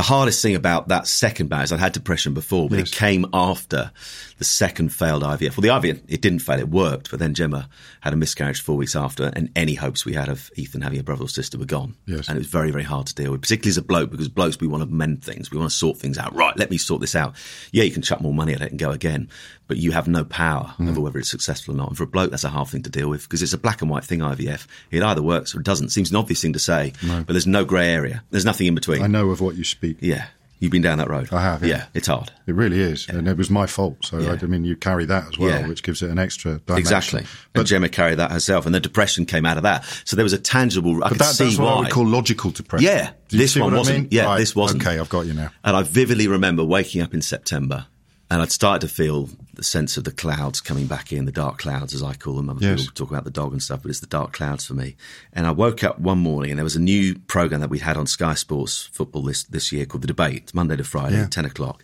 the 0.00 0.04
hardest 0.06 0.40
thing 0.40 0.54
about 0.54 0.88
that 0.88 1.06
second 1.06 1.50
marriage. 1.50 1.72
I'd 1.72 1.78
had 1.78 1.92
depression 1.92 2.32
before, 2.32 2.70
but 2.70 2.78
Yes. 2.78 2.88
it 2.88 2.94
came 2.94 3.26
after 3.34 3.90
the 4.38 4.44
second 4.46 4.94
failed 4.94 5.22
IVF. 5.22 5.58
Well, 5.58 5.62
the 5.62 5.68
IVF 5.68 6.00
it 6.08 6.22
didn't 6.22 6.38
fail; 6.38 6.58
it 6.58 6.70
worked. 6.70 7.10
But 7.10 7.18
then 7.20 7.34
Gemma 7.34 7.68
had 8.00 8.14
a 8.14 8.16
miscarriage 8.16 8.62
four 8.62 8.76
weeks 8.78 8.96
after, 8.96 9.24
and 9.36 9.50
any 9.54 9.74
hopes 9.74 10.06
we 10.06 10.14
had 10.14 10.30
of 10.30 10.50
Ethan 10.56 10.80
having 10.80 10.98
a 10.98 11.02
brother 11.02 11.24
or 11.24 11.28
sister 11.28 11.58
were 11.58 11.66
gone. 11.66 11.96
Yes. 12.06 12.28
and 12.28 12.36
it 12.36 12.40
was 12.40 12.46
very, 12.46 12.70
very 12.70 12.84
hard 12.84 13.08
to 13.08 13.14
deal 13.14 13.30
with, 13.32 13.42
particularly 13.42 13.70
as 13.70 13.76
a 13.76 13.82
bloke, 13.82 14.10
because 14.10 14.28
blokes 14.28 14.58
we 14.58 14.66
want 14.68 14.82
to 14.82 14.88
mend 14.88 15.22
things, 15.22 15.50
we 15.50 15.58
want 15.58 15.70
to 15.70 15.76
sort 15.76 15.98
things 15.98 16.16
out. 16.16 16.34
Right, 16.34 16.56
let 16.56 16.70
me 16.70 16.78
sort 16.78 17.02
this 17.02 17.14
out. 17.14 17.34
Yeah, 17.72 17.84
you 17.84 17.90
can 17.90 18.00
chuck 18.00 18.22
more 18.22 18.32
money 18.32 18.54
at 18.54 18.62
it 18.62 18.70
and 18.70 18.78
go 18.80 18.90
again, 18.92 19.28
but 19.68 19.76
you 19.76 19.92
have 19.92 20.08
no 20.08 20.24
power 20.24 20.72
Mm. 20.78 20.88
over 20.88 21.00
whether 21.02 21.18
it's 21.18 21.28
successful 21.30 21.74
or 21.74 21.76
not. 21.76 21.88
And 21.88 21.96
for 21.98 22.04
a 22.04 22.06
bloke, 22.06 22.30
that's 22.30 22.44
a 22.44 22.48
hard 22.48 22.68
thing 22.68 22.82
to 22.84 22.90
deal 22.90 23.08
with 23.10 23.24
because 23.24 23.42
it's 23.42 23.52
a 23.52 23.58
black 23.58 23.82
and 23.82 23.90
white 23.90 24.04
thing. 24.04 24.20
IVF, 24.20 24.66
it 24.90 25.02
either 25.02 25.22
works 25.22 25.54
or 25.54 25.60
it 25.60 25.64
doesn't. 25.66 25.90
Seems 25.90 26.10
an 26.10 26.16
obvious 26.16 26.40
thing 26.40 26.54
to 26.54 26.58
say, 26.58 26.94
but 27.06 27.26
there's 27.28 27.46
no 27.46 27.64
grey 27.66 27.88
area. 27.92 28.22
There's 28.30 28.46
nothing 28.46 28.66
in 28.66 28.74
between. 28.74 29.02
I 29.02 29.06
know 29.06 29.28
of 29.30 29.40
what 29.42 29.56
you 29.56 29.64
speak. 29.64 29.89
Yeah. 30.00 30.26
You've 30.62 30.70
been 30.72 30.82
down 30.82 30.98
that 30.98 31.08
road. 31.08 31.32
I 31.32 31.40
have, 31.40 31.64
yeah. 31.64 31.86
it's 31.94 32.06
hard. 32.08 32.30
It 32.46 32.54
really 32.54 32.80
is, 32.80 33.08
and 33.08 33.26
it 33.26 33.38
was 33.38 33.48
my 33.48 33.66
fault. 33.66 34.04
So 34.04 34.18
Yeah. 34.18 34.32
I, 34.32 34.34
I 34.34 34.46
mean, 34.46 34.66
you 34.66 34.76
carry 34.76 35.06
that 35.06 35.28
as 35.28 35.38
well, 35.38 35.48
Yeah. 35.62 35.66
which 35.66 35.82
gives 35.82 36.02
it 36.02 36.10
an 36.10 36.18
extra 36.18 36.58
dimension. 36.66 36.76
Exactly. 36.78 37.22
But 37.54 37.60
and 37.60 37.68
Gemma 37.68 37.88
carried 37.88 38.16
that 38.18 38.30
herself, 38.30 38.66
and 38.66 38.74
the 38.74 38.80
depression 38.80 39.24
came 39.24 39.46
out 39.46 39.56
of 39.56 39.62
that. 39.62 39.84
So 40.04 40.16
there 40.16 40.22
was 40.22 40.34
a 40.34 40.38
tangible. 40.38 40.96
I 40.96 40.98
But 41.00 41.08
could 41.12 41.18
that, 41.20 41.34
see 41.34 41.44
that's 41.44 41.56
what 41.58 41.64
why. 41.64 41.72
I 41.72 41.78
would 41.80 41.90
call 41.90 42.06
logical 42.06 42.50
depression. 42.50 42.86
Yeah, 42.86 43.12
Do 43.28 43.38
this 43.38 43.56
one 43.56 43.72
what 43.72 43.78
wasn't. 43.78 43.98
mean? 44.00 44.08
Yeah, 44.10 44.24
Right, 44.26 44.38
this 44.38 44.54
wasn't. 44.54 44.82
Okay, 44.86 44.98
I've 44.98 45.08
got 45.08 45.24
you 45.24 45.32
now. 45.32 45.50
And 45.64 45.74
I 45.74 45.82
vividly 45.82 46.28
remember 46.28 46.62
waking 46.62 47.00
up 47.00 47.14
in 47.14 47.22
September 47.22 47.86
and 48.30 48.40
I'd 48.40 48.52
started 48.52 48.86
to 48.86 48.94
feel 48.94 49.28
the 49.54 49.62
sense 49.64 49.96
of 49.96 50.04
the 50.04 50.12
clouds 50.12 50.60
coming 50.60 50.86
back 50.86 51.12
in, 51.12 51.24
the 51.24 51.32
dark 51.32 51.58
clouds, 51.58 51.92
as 51.92 52.02
I 52.02 52.14
call 52.14 52.34
them. 52.36 52.48
Other 52.48 52.60
Yes. 52.64 52.80
people 52.80 52.94
talk 52.94 53.10
about 53.10 53.24
the 53.24 53.30
dog 53.30 53.52
and 53.52 53.62
stuff, 53.62 53.82
but 53.82 53.90
it's 53.90 54.00
the 54.00 54.06
dark 54.06 54.32
clouds 54.32 54.64
for 54.64 54.74
me. 54.74 54.96
And 55.32 55.46
I 55.46 55.50
woke 55.50 55.82
up 55.82 55.98
one 55.98 56.18
morning 56.18 56.50
and 56.52 56.58
there 56.58 56.64
was 56.64 56.76
a 56.76 56.80
new 56.80 57.18
program 57.18 57.60
that 57.60 57.68
we 57.70 57.80
had 57.80 57.96
on 57.96 58.06
Sky 58.06 58.34
Sports 58.34 58.88
football 58.92 59.22
this, 59.22 59.42
this 59.44 59.72
year 59.72 59.84
called 59.84 60.02
The 60.02 60.06
Debate, 60.06 60.54
Monday 60.54 60.76
to 60.76 60.84
Friday, 60.84 61.16
Yeah. 61.16 61.26
10 61.26 61.44
o'clock. 61.44 61.82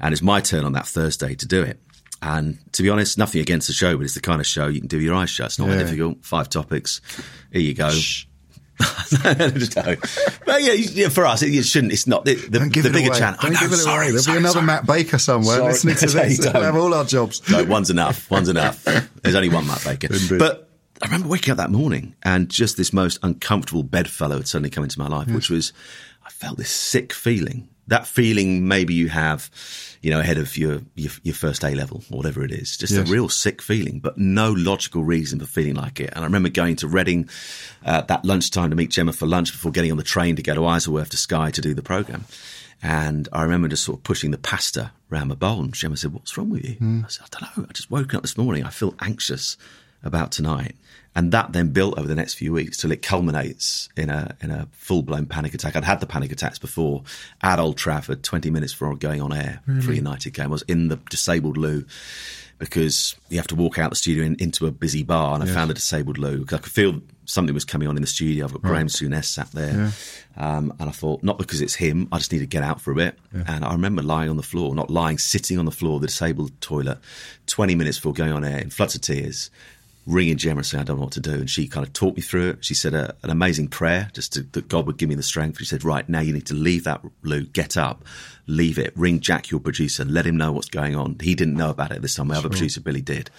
And 0.00 0.12
it's 0.12 0.22
my 0.22 0.40
turn 0.40 0.64
on 0.64 0.72
that 0.72 0.86
Thursday 0.88 1.34
to 1.36 1.46
do 1.46 1.62
it. 1.62 1.80
And 2.20 2.58
to 2.72 2.82
be 2.82 2.88
honest, 2.90 3.16
nothing 3.18 3.40
against 3.40 3.66
the 3.68 3.74
show, 3.74 3.96
but 3.96 4.04
it's 4.04 4.14
the 4.14 4.20
kind 4.20 4.40
of 4.40 4.46
show 4.46 4.66
you 4.66 4.80
can 4.80 4.88
do 4.88 4.96
with 4.96 5.04
your 5.04 5.14
eyes 5.14 5.30
shut. 5.30 5.46
It's 5.46 5.58
not 5.58 5.68
Yeah. 5.68 5.76
that 5.76 5.84
difficult. 5.84 6.24
Five 6.24 6.48
topics. 6.48 7.00
Here 7.52 7.60
you 7.62 7.74
go. 7.74 7.90
Just 7.90 8.26
no. 9.24 9.96
But 10.46 10.62
yeah, 10.62 10.72
you- 10.72 11.08
for 11.10 11.24
us, 11.26 11.42
it, 11.42 11.54
it 11.54 11.64
shouldn't. 11.64 11.92
It's 11.92 12.06
not 12.06 12.24
the, 12.24 12.34
the, 12.34 12.58
Don't 12.58 12.72
give 12.72 12.82
the 12.84 12.90
it 12.90 12.92
bigger 12.92 13.10
away. 13.10 13.18
channel. 13.18 13.38
Don't 13.40 13.52
know, 13.52 13.60
give 13.60 13.72
it 13.72 13.76
sorry, 13.76 13.96
away. 13.96 14.06
There'll 14.08 14.22
sorry, 14.22 14.34
be 14.36 14.38
another 14.40 14.52
sorry. 14.54 14.66
Matt 14.66 14.86
Baker 14.86 15.18
somewhere 15.18 15.62
listening 15.62 15.96
to 15.96 16.06
Don't. 16.06 16.28
this. 16.28 16.38
We'll 16.40 16.62
have 16.62 16.76
all 16.76 16.92
our 16.94 17.04
jobs. 17.04 17.48
No, 17.50 17.64
one's 17.64 17.90
enough. 17.90 18.30
One's 18.30 18.48
enough. 18.48 18.82
There's 18.84 19.34
only 19.36 19.48
one 19.48 19.66
Matt 19.66 19.84
Baker. 19.84 20.12
Indeed. 20.12 20.38
But 20.38 20.68
I 21.02 21.06
remember 21.06 21.28
waking 21.28 21.52
up 21.52 21.58
that 21.58 21.70
morning 21.70 22.14
and 22.22 22.48
just 22.48 22.76
this 22.76 22.92
most 22.92 23.18
uncomfortable 23.22 23.82
bedfellow 23.82 24.36
had 24.38 24.48
suddenly 24.48 24.70
come 24.70 24.84
into 24.84 24.98
my 24.98 25.08
life, 25.08 25.28
which 25.28 25.50
was 25.50 25.72
I 26.24 26.30
felt 26.30 26.56
this 26.58 26.70
sick 26.70 27.12
feeling. 27.12 27.68
That 27.88 28.06
feeling 28.06 28.66
maybe 28.66 28.94
you 28.94 29.08
have, 29.10 29.50
you 30.00 30.10
know, 30.10 30.20
ahead 30.20 30.38
of 30.38 30.56
your 30.56 30.80
your, 30.94 31.12
your 31.22 31.34
first 31.34 31.62
A 31.64 31.70
level 31.74 32.02
or 32.10 32.16
whatever 32.16 32.42
it 32.44 32.50
is. 32.50 32.76
Just 32.78 32.92
Yes. 32.94 33.08
a 33.08 33.12
real 33.12 33.28
sick 33.28 33.60
feeling, 33.60 33.98
but 34.00 34.16
no 34.16 34.52
logical 34.52 35.04
reason 35.04 35.38
for 35.38 35.46
feeling 35.46 35.74
like 35.74 36.00
it. 36.00 36.10
And 36.14 36.20
I 36.20 36.24
remember 36.24 36.48
going 36.48 36.76
to 36.76 36.88
Reading 36.88 37.28
uh, 37.84 38.00
that 38.02 38.24
lunchtime 38.24 38.70
to 38.70 38.76
meet 38.76 38.90
Gemma 38.90 39.12
for 39.12 39.26
lunch 39.26 39.52
before 39.52 39.70
getting 39.72 39.90
on 39.90 39.98
the 39.98 40.02
train 40.02 40.36
to 40.36 40.42
go 40.42 40.54
to 40.54 40.64
Isleworth 40.64 41.10
to 41.10 41.16
Sky 41.18 41.50
to 41.50 41.60
do 41.60 41.74
the 41.74 41.82
program. 41.82 42.24
And 42.82 43.28
I 43.32 43.42
remember 43.42 43.68
just 43.68 43.84
sort 43.84 43.98
of 43.98 44.04
pushing 44.04 44.30
the 44.30 44.38
pasta 44.38 44.92
around 45.10 45.28
my 45.28 45.34
bowl. 45.34 45.60
And 45.60 45.72
Gemma 45.74 45.96
said, 45.96 46.12
What's 46.12 46.36
wrong 46.36 46.50
with 46.50 46.64
you? 46.64 46.76
I 47.04 47.08
said, 47.08 47.26
I 47.26 47.38
don't 47.40 47.58
know. 47.58 47.66
I 47.68 47.72
just 47.72 47.90
woke 47.90 48.14
up 48.14 48.22
this 48.22 48.36
morning. 48.36 48.64
I 48.64 48.70
feel 48.70 48.94
anxious 49.00 49.56
about 50.02 50.32
tonight. 50.32 50.74
And 51.16 51.30
that 51.30 51.52
then 51.52 51.68
built 51.68 51.96
over 51.96 52.08
the 52.08 52.14
next 52.16 52.34
few 52.34 52.52
weeks 52.52 52.76
till 52.76 52.90
it 52.90 53.00
culminates 53.02 53.88
in 53.96 54.10
a 54.10 54.36
in 54.42 54.50
a 54.50 54.66
full 54.72 55.02
blown 55.02 55.26
panic 55.26 55.54
attack. 55.54 55.76
I'd 55.76 55.84
had 55.84 56.00
the 56.00 56.06
panic 56.06 56.32
attacks 56.32 56.58
before 56.58 57.04
at 57.40 57.60
Old 57.60 57.76
Trafford, 57.76 58.24
twenty 58.24 58.50
minutes 58.50 58.72
before 58.72 58.96
going 58.96 59.22
on 59.22 59.32
air 59.32 59.60
for 59.82 59.92
a 59.92 59.94
United 59.94 60.32
game. 60.32 60.46
I 60.46 60.48
was 60.48 60.62
in 60.62 60.88
the 60.88 60.96
disabled 61.10 61.56
loo 61.56 61.84
because 62.58 63.14
you 63.28 63.36
have 63.36 63.46
to 63.48 63.54
walk 63.54 63.78
out 63.78 63.90
the 63.90 63.96
studio 63.96 64.24
in, 64.24 64.36
into 64.40 64.66
a 64.66 64.70
busy 64.70 65.02
bar, 65.04 65.34
and 65.34 65.42
I 65.42 65.46
found 65.46 65.70
a 65.70 65.74
disabled 65.74 66.18
loo 66.18 66.38
because 66.40 66.58
I 66.58 66.62
could 66.62 66.72
feel 66.72 67.00
something 67.26 67.54
was 67.54 67.64
coming 67.64 67.88
on 67.88 67.96
in 67.96 68.02
the 68.02 68.08
studio. 68.08 68.44
I've 68.44 68.52
got 68.52 68.62
Graham 68.62 68.86
Souness 68.88 69.24
sat 69.26 69.50
there, 69.52 69.92
um, 70.36 70.74
and 70.80 70.88
I 70.88 70.92
thought 70.92 71.22
not 71.22 71.38
because 71.38 71.60
it's 71.60 71.74
him. 71.74 72.08
I 72.10 72.18
just 72.18 72.32
need 72.32 72.40
to 72.40 72.46
get 72.46 72.64
out 72.64 72.80
for 72.80 72.90
a 72.90 72.94
bit. 72.96 73.18
And 73.46 73.64
I 73.64 73.72
remember 73.72 74.02
lying 74.02 74.30
on 74.30 74.36
the 74.36 74.42
floor, 74.42 74.74
not 74.74 74.90
lying, 74.90 75.18
sitting 75.18 75.58
on 75.60 75.64
the 75.64 75.70
floor 75.70 76.00
the 76.00 76.08
disabled 76.08 76.60
toilet, 76.60 76.98
twenty 77.46 77.76
minutes 77.76 77.98
before 77.98 78.14
going 78.14 78.32
on 78.32 78.44
air 78.44 78.58
in 78.58 78.70
floods 78.70 78.96
of 78.96 79.00
tears. 79.02 79.50
Ringing 80.06 80.36
Gemma 80.36 80.62
saying 80.62 80.82
I 80.82 80.84
don't 80.84 80.98
know 80.98 81.04
what 81.04 81.12
to 81.12 81.20
do, 81.20 81.32
and 81.32 81.48
she 81.48 81.66
kind 81.66 81.86
of 81.86 81.92
talked 81.92 82.16
me 82.16 82.22
through 82.22 82.50
it. 82.50 82.64
She 82.64 82.74
said 82.74 82.92
a, 82.92 83.14
an 83.22 83.30
amazing 83.30 83.68
prayer, 83.68 84.10
just 84.12 84.34
to, 84.34 84.42
that 84.42 84.68
God 84.68 84.86
would 84.86 84.98
give 84.98 85.08
me 85.08 85.14
the 85.14 85.22
strength. 85.22 85.58
She 85.58 85.64
said, 85.64 85.82
"Right 85.82 86.06
now, 86.08 86.20
you 86.20 86.32
need 86.32 86.46
to 86.46 86.54
leave 86.54 86.84
that 86.84 87.00
loo, 87.22 87.44
get 87.44 87.76
up, 87.76 88.04
leave 88.46 88.78
it, 88.78 88.92
ring 88.96 89.20
Jack, 89.20 89.50
your 89.50 89.60
producer, 89.60 90.04
let 90.04 90.26
him 90.26 90.36
know 90.36 90.52
what's 90.52 90.68
going 90.68 90.94
on." 90.94 91.16
He 91.20 91.34
didn't 91.34 91.56
know 91.56 91.70
about 91.70 91.90
it 91.90 92.02
this 92.02 92.16
time. 92.16 92.28
My 92.28 92.36
other 92.36 92.50
producer 92.50 92.80
Billy 92.80 93.00
did, 93.00 93.30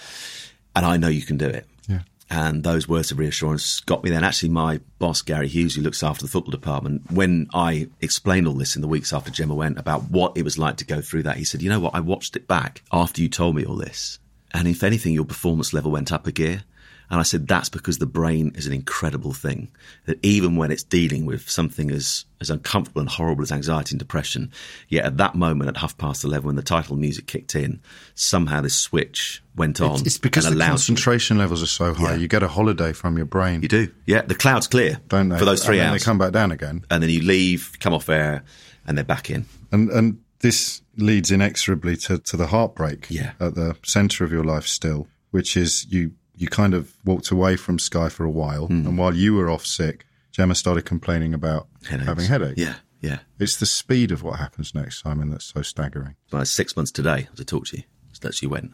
and 0.76 0.86
I 0.86 0.98
know 0.98 1.08
you 1.08 1.22
can 1.22 1.38
do 1.38 1.48
it. 1.48 1.68
Yeah. 1.88 2.00
And 2.30 2.64
those 2.64 2.88
words 2.88 3.12
of 3.12 3.20
reassurance 3.20 3.82
got 3.82 4.04
me 4.04 4.10
then. 4.10 4.24
Actually, 4.24 4.50
my 4.50 4.80
boss, 4.98 5.22
Gary 5.22 5.48
Hughes, 5.48 5.76
who 5.76 5.84
looks 5.84 6.02
after 6.02 6.26
the 6.26 6.32
football 6.32 6.52
department, 6.52 7.12
when 7.12 7.48
I 7.54 7.90
explained 8.02 8.48
all 8.48 8.56
this 8.56 8.76
in 8.76 8.82
the 8.82 8.88
weeks 8.88 9.14
after 9.14 9.30
Gemma 9.30 9.54
went 9.54 9.78
about 9.78 10.10
what 10.10 10.36
it 10.36 10.42
was 10.42 10.58
like 10.58 10.78
to 10.78 10.86
go 10.86 11.02
through 11.02 11.24
that, 11.24 11.38
he 11.38 11.44
said, 11.44 11.62
You 11.62 11.70
know 11.70 11.80
what? 11.80 11.94
I 11.94 12.00
watched 12.00 12.36
it 12.36 12.48
back 12.48 12.82
after 12.92 13.22
you 13.22 13.30
told 13.30 13.56
me 13.56 13.66
all 13.66 13.76
this. 13.76 14.18
And 14.56 14.68
if 14.68 14.84
anything, 14.84 15.14
your 15.14 15.26
performance 15.26 15.74
level 15.74 15.92
went 15.92 16.12
up 16.12 16.26
a 16.26 16.32
gear. 16.32 16.64
And 17.08 17.20
I 17.20 17.24
said, 17.24 17.48
That's 17.48 17.70
because 17.70 18.00
the 18.00 18.08
brain 18.08 18.54
is 18.56 18.66
an 18.66 18.74
incredible 18.74 19.32
thing. 19.34 19.70
That 20.06 20.18
even 20.24 20.56
when 20.56 20.72
it's 20.72 20.82
dealing 20.82 21.26
with 21.28 21.48
something 21.48 21.92
as, 21.92 22.26
as 22.42 22.50
uncomfortable 22.50 23.02
and 23.02 23.10
horrible 23.10 23.44
as 23.44 23.52
anxiety 23.52 23.92
and 23.94 24.00
depression, 24.00 24.52
yet 24.90 25.06
at 25.06 25.18
that 25.18 25.36
moment 25.36 25.70
at 25.70 25.78
half 25.78 25.96
past 26.00 26.24
11, 26.24 26.48
when 26.48 26.56
the 26.56 26.64
title 26.64 26.96
music 26.96 27.28
kicked 27.28 27.54
in, 27.54 27.80
somehow 28.16 28.62
this 28.62 28.76
switch 28.76 29.44
went 29.56 29.82
on. 29.82 30.00
It's 30.06 30.18
because 30.18 30.46
and 30.46 30.56
the 30.60 30.64
you- 30.64 30.70
concentration 30.70 31.38
levels 31.38 31.62
are 31.62 31.68
so 31.68 31.94
high. 31.94 32.12
Yeah. 32.14 32.16
You 32.16 32.28
get 32.28 32.42
a 32.42 32.48
holiday 32.48 32.92
from 32.94 33.18
your 33.18 33.28
brain, 33.28 33.62
You 33.62 33.68
do. 33.68 33.92
Yeah, 34.08 34.22
the 34.24 34.34
cloud's 34.36 34.68
clear 34.68 35.00
don't 35.10 35.30
they? 35.30 35.38
for 35.38 35.46
those 35.46 35.64
three 35.64 35.78
and 35.78 35.86
then 35.86 35.92
hours. 35.92 36.02
They 36.02 36.06
come 36.06 36.18
back 36.18 36.32
down 36.32 36.52
again. 36.52 36.86
and 36.90 37.04
then 37.04 37.10
you 37.12 37.22
leave, 37.22 37.78
come 37.80 37.94
off 37.94 38.10
air, 38.10 38.44
and 38.88 38.98
they're 38.98 39.06
back 39.06 39.30
in. 39.30 39.46
And 39.72 39.92
and 39.92 40.20
this 40.40 40.82
leads 40.98 41.32
inexorably 41.32 41.98
to, 41.98 42.18
to 42.20 42.38
the 42.38 42.48
heartbreak 42.48 43.08
Yeah. 43.10 43.34
at 43.40 43.56
the 43.56 43.76
centre 43.84 44.24
of 44.24 44.32
your 44.32 44.44
life 44.44 44.68
still, 44.68 45.08
which 45.32 45.56
is 45.58 45.86
you 45.90 46.12
you 46.38 46.48
kind 46.50 46.74
of 46.74 46.94
walked 47.06 47.32
away 47.32 47.56
from 47.56 47.80
Sky 47.80 48.10
for 48.10 48.26
a 48.26 48.30
while, 48.30 48.68
Hmm. 48.68 48.86
and 48.88 48.98
while 48.98 49.16
you 49.16 49.34
were 49.36 49.50
off 49.50 49.66
sick, 49.66 50.06
Gemma 50.34 50.54
started 50.56 50.84
complaining 50.84 51.34
about 51.34 51.68
Headaches. 51.88 52.08
having 52.08 52.26
headaches. 52.26 52.60
Yeah, 52.60 52.76
yeah. 53.02 53.20
It's 53.40 53.56
the 53.56 53.66
speed 53.66 54.12
of 54.12 54.22
what 54.22 54.38
happens 54.40 54.76
next, 54.76 55.02
Simon, 55.02 55.30
that's 55.30 55.46
so 55.46 55.62
staggering. 55.62 56.16
Well, 56.34 56.42
it's 56.42 56.52
six 56.52 56.76
months 56.76 56.92
today 56.92 57.30
as 57.34 57.40
I 57.40 57.44
talk 57.46 57.68
to 57.68 57.78
you. 57.78 57.84
So 58.12 58.28
that 58.28 58.34
she 58.36 58.48
went. 58.48 58.72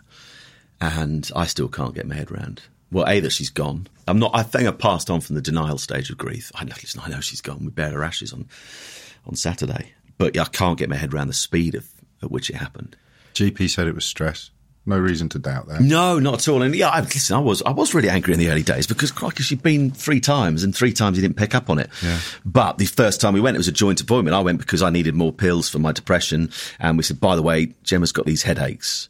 And 0.79 1.29
I 1.35 1.45
still 1.45 1.67
can't 1.67 1.93
get 1.93 2.07
my 2.07 2.15
head 2.15 2.31
around. 2.31 2.63
Well, 2.91 3.07
A, 3.07 3.19
that 3.19 3.31
she's 3.31 3.49
gone. 3.51 3.87
I'm 4.07 4.17
not, 4.19 4.31
I 4.33 4.41
think 4.43 4.67
I 4.67 4.71
passed 4.71 5.09
on 5.11 5.21
from 5.21 5.35
the 5.35 5.41
denial 5.41 5.77
stage 5.77 6.09
of 6.09 6.17
grief. 6.17 6.51
I 6.55 6.63
know, 6.63 6.73
listen, 6.81 6.99
I 7.03 7.09
know 7.09 7.21
she's 7.21 7.41
gone. 7.41 7.59
We 7.63 7.69
bare 7.69 7.91
her 7.91 8.03
ashes 8.03 8.33
on, 8.33 8.47
on 9.27 9.35
Saturday. 9.35 9.93
But 10.21 10.37
I 10.37 10.45
can't 10.45 10.77
get 10.77 10.87
my 10.87 10.95
head 10.95 11.13
around 11.13 11.27
the 11.29 11.33
speed 11.33 11.73
of 11.73 11.87
at 12.21 12.29
which 12.29 12.51
it 12.51 12.55
happened. 12.55 12.95
GP 13.33 13.69
said 13.69 13.87
it 13.87 13.95
was 13.95 14.05
stress. 14.05 14.51
No 14.85 14.97
reason 14.97 15.29
to 15.29 15.39
doubt 15.39 15.67
that. 15.67 15.81
No, 15.81 16.19
not 16.19 16.35
at 16.35 16.47
all. 16.47 16.61
And 16.61 16.75
yeah, 16.75 16.89
I, 16.89 17.01
listen, 17.01 17.35
I 17.35 17.39
was 17.39 17.61
I 17.63 17.71
was 17.71 17.93
really 17.93 18.09
angry 18.09 18.33
in 18.33 18.39
the 18.39 18.49
early 18.49 18.63
days 18.63 18.85
because 18.87 19.11
crikey, 19.11 19.43
she'd 19.43 19.63
been 19.63 19.91
three 19.91 20.19
times 20.19 20.63
and 20.63 20.75
three 20.75 20.91
times 20.91 21.17
he 21.17 21.21
didn't 21.21 21.37
pick 21.37 21.55
up 21.55 21.69
on 21.69 21.79
it. 21.79 21.89
Yeah. 22.03 22.19
But 22.45 22.77
the 22.77 22.85
first 22.85 23.21
time 23.21 23.33
we 23.33 23.41
went, 23.41 23.55
it 23.55 23.59
was 23.59 23.67
a 23.67 23.71
joint 23.71 24.01
appointment. 24.01 24.35
I 24.35 24.41
went 24.41 24.59
because 24.59 24.81
I 24.83 24.89
needed 24.91 25.15
more 25.15 25.31
pills 25.31 25.69
for 25.69 25.79
my 25.79 25.91
depression, 25.91 26.51
and 26.79 26.97
we 26.97 27.03
said, 27.03 27.19
by 27.19 27.35
the 27.35 27.43
way, 27.43 27.73
Gemma's 27.83 28.11
got 28.11 28.25
these 28.25 28.43
headaches. 28.43 29.09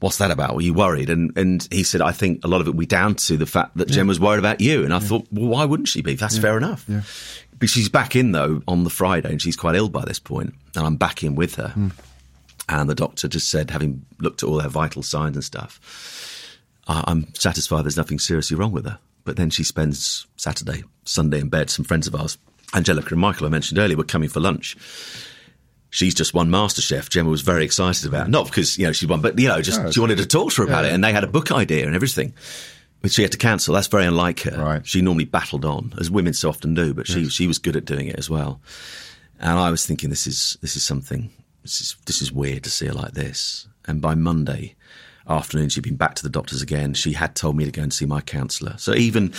What's 0.00 0.18
that 0.18 0.32
about? 0.32 0.56
Were 0.56 0.60
you 0.62 0.74
worried? 0.74 1.08
And 1.08 1.36
and 1.38 1.66
he 1.70 1.84
said, 1.84 2.02
I 2.02 2.10
think 2.12 2.44
a 2.44 2.48
lot 2.48 2.60
of 2.60 2.66
it 2.68 2.74
we 2.74 2.84
down 2.84 3.14
to 3.14 3.36
the 3.36 3.46
fact 3.46 3.76
that 3.76 3.88
Gemma's 3.88 4.18
worried 4.20 4.40
about 4.40 4.60
you. 4.60 4.84
And 4.84 4.92
I 4.92 4.98
thought, 4.98 5.26
well, 5.30 5.48
why 5.48 5.64
wouldn't 5.64 5.88
she 5.88 6.02
be? 6.02 6.14
That's 6.14 6.36
fair 6.38 6.56
enough. 6.58 6.86
But 7.64 7.70
she's 7.70 7.88
back 7.88 8.14
in 8.14 8.32
though 8.32 8.62
on 8.68 8.84
the 8.84 8.90
Friday, 8.90 9.30
and 9.30 9.40
she's 9.40 9.56
quite 9.56 9.74
ill 9.74 9.88
by 9.88 10.04
this 10.04 10.18
point, 10.18 10.52
and 10.76 10.84
I'm 10.84 10.96
back 10.96 11.22
in 11.22 11.34
with 11.34 11.54
her. 11.54 11.68
Hmm. 11.68 11.88
And 12.68 12.90
the 12.90 12.94
doctor 12.94 13.26
just 13.26 13.48
said, 13.48 13.70
having 13.70 14.04
looked 14.18 14.42
at 14.42 14.48
all 14.50 14.60
her 14.60 14.68
vital 14.68 15.02
signs 15.02 15.34
and 15.34 15.42
stuff, 15.42 15.80
I'm 16.86 17.32
satisfied 17.32 17.84
there's 17.84 17.96
nothing 17.96 18.18
seriously 18.18 18.54
wrong 18.54 18.72
with 18.72 18.84
her. 18.84 18.98
But 19.24 19.36
then 19.36 19.48
she 19.48 19.64
spends 19.64 20.26
Saturday, 20.36 20.84
Sunday 21.04 21.40
in 21.40 21.48
bed. 21.48 21.70
Some 21.70 21.86
friends 21.86 22.06
of 22.06 22.14
ours, 22.14 22.36
Angellica 22.74 23.14
and 23.14 23.20
Michael, 23.20 23.46
I 23.46 23.48
mentioned 23.48 23.78
earlier, 23.78 23.96
were 23.96 24.04
coming 24.04 24.28
for 24.28 24.40
lunch. 24.40 24.76
She's 25.88 26.14
just 26.14 26.34
won 26.34 26.50
MasterChef. 26.50 27.08
Gemma 27.08 27.30
was 27.30 27.40
very 27.40 27.64
excited 27.64 28.04
about 28.06 28.26
it. 28.26 28.30
Not 28.30 28.44
because, 28.44 28.76
you 28.76 28.84
know, 28.84 28.92
she 28.92 29.06
won, 29.06 29.22
but, 29.22 29.38
you 29.38 29.48
know, 29.48 29.62
just 29.62 29.82
No, 29.82 29.90
she 29.90 30.00
wanted 30.00 30.18
to 30.18 30.26
talk 30.26 30.52
to 30.52 30.60
her 30.60 30.68
about 30.68 30.84
yeah. 30.84 30.90
it. 30.90 30.94
And 30.94 31.02
they 31.02 31.12
had 31.12 31.24
a 31.24 31.28
book 31.28 31.50
idea 31.50 31.86
and 31.86 31.94
everything, 31.94 32.34
which 33.04 33.12
she 33.12 33.20
had 33.20 33.32
to 33.32 33.36
cancel. 33.36 33.74
That's 33.74 33.86
very 33.86 34.06
unlike 34.06 34.40
her. 34.40 34.64
Right. 34.64 34.86
She 34.86 35.02
normally 35.02 35.26
battled 35.26 35.66
on, 35.66 35.92
as 36.00 36.10
women 36.10 36.32
so 36.32 36.48
often 36.48 36.72
do, 36.72 36.94
but 36.94 37.06
she, 37.06 37.28
she 37.28 37.46
was 37.46 37.58
good 37.58 37.76
at 37.76 37.84
doing 37.84 38.06
it 38.06 38.16
as 38.16 38.30
well. 38.30 38.62
And 39.38 39.58
I 39.58 39.70
was 39.70 39.84
thinking, 39.84 40.08
this 40.08 40.26
is 40.26 40.56
this 40.62 40.74
is 40.74 40.84
something. 40.84 41.30
This 41.60 41.82
is 41.82 41.96
this 42.06 42.22
is 42.22 42.32
weird 42.32 42.64
to 42.64 42.70
see 42.70 42.86
her 42.86 42.94
like 42.94 43.12
this. 43.12 43.68
And 43.86 44.00
by 44.00 44.14
Monday 44.14 44.74
afternoon, 45.28 45.68
she'd 45.68 45.84
been 45.84 45.96
back 45.96 46.14
to 46.14 46.22
the 46.22 46.30
doctors 46.30 46.62
again. 46.62 46.94
She 46.94 47.12
had 47.12 47.34
told 47.34 47.58
me 47.58 47.66
to 47.66 47.70
go 47.70 47.82
and 47.82 47.92
see 47.92 48.06
my 48.06 48.22
counsellor. 48.22 48.76
So 48.78 48.94
even 48.94 49.34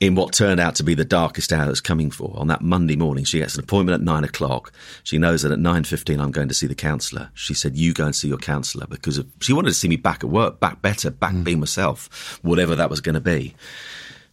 in 0.00 0.14
what 0.14 0.32
turned 0.32 0.60
out 0.60 0.76
to 0.76 0.84
be 0.84 0.94
the 0.94 1.04
darkest 1.04 1.52
hour 1.52 1.66
that's 1.66 1.80
coming 1.80 2.10
for, 2.10 2.32
on 2.36 2.46
that 2.46 2.62
Monday 2.62 2.94
morning, 2.94 3.24
she 3.24 3.38
gets 3.38 3.56
an 3.56 3.64
appointment 3.64 3.94
at 4.00 4.04
nine 4.04 4.24
o'clock. 4.24 4.72
She 5.02 5.18
knows 5.18 5.42
that 5.42 5.52
at 5.52 5.58
nine 5.58 5.84
fifteen, 5.84 6.20
I'm 6.20 6.30
going 6.30 6.48
to 6.48 6.54
see 6.54 6.66
the 6.66 6.74
counsellor. 6.74 7.30
She 7.34 7.54
said, 7.54 7.76
"You 7.76 7.92
go 7.94 8.04
and 8.04 8.14
see 8.14 8.28
your 8.28 8.38
counsellor 8.38 8.86
because 8.88 9.18
of, 9.18 9.26
she 9.40 9.52
wanted 9.52 9.70
to 9.70 9.74
see 9.74 9.88
me 9.88 9.96
back 9.96 10.22
at 10.22 10.30
work, 10.30 10.60
back 10.60 10.82
better, 10.82 11.10
back 11.10 11.32
hmm. 11.32 11.42
being 11.42 11.60
myself, 11.60 12.38
whatever 12.42 12.76
that 12.76 12.90
was 12.90 13.00
going 13.00 13.14
to 13.16 13.20
be. 13.20 13.54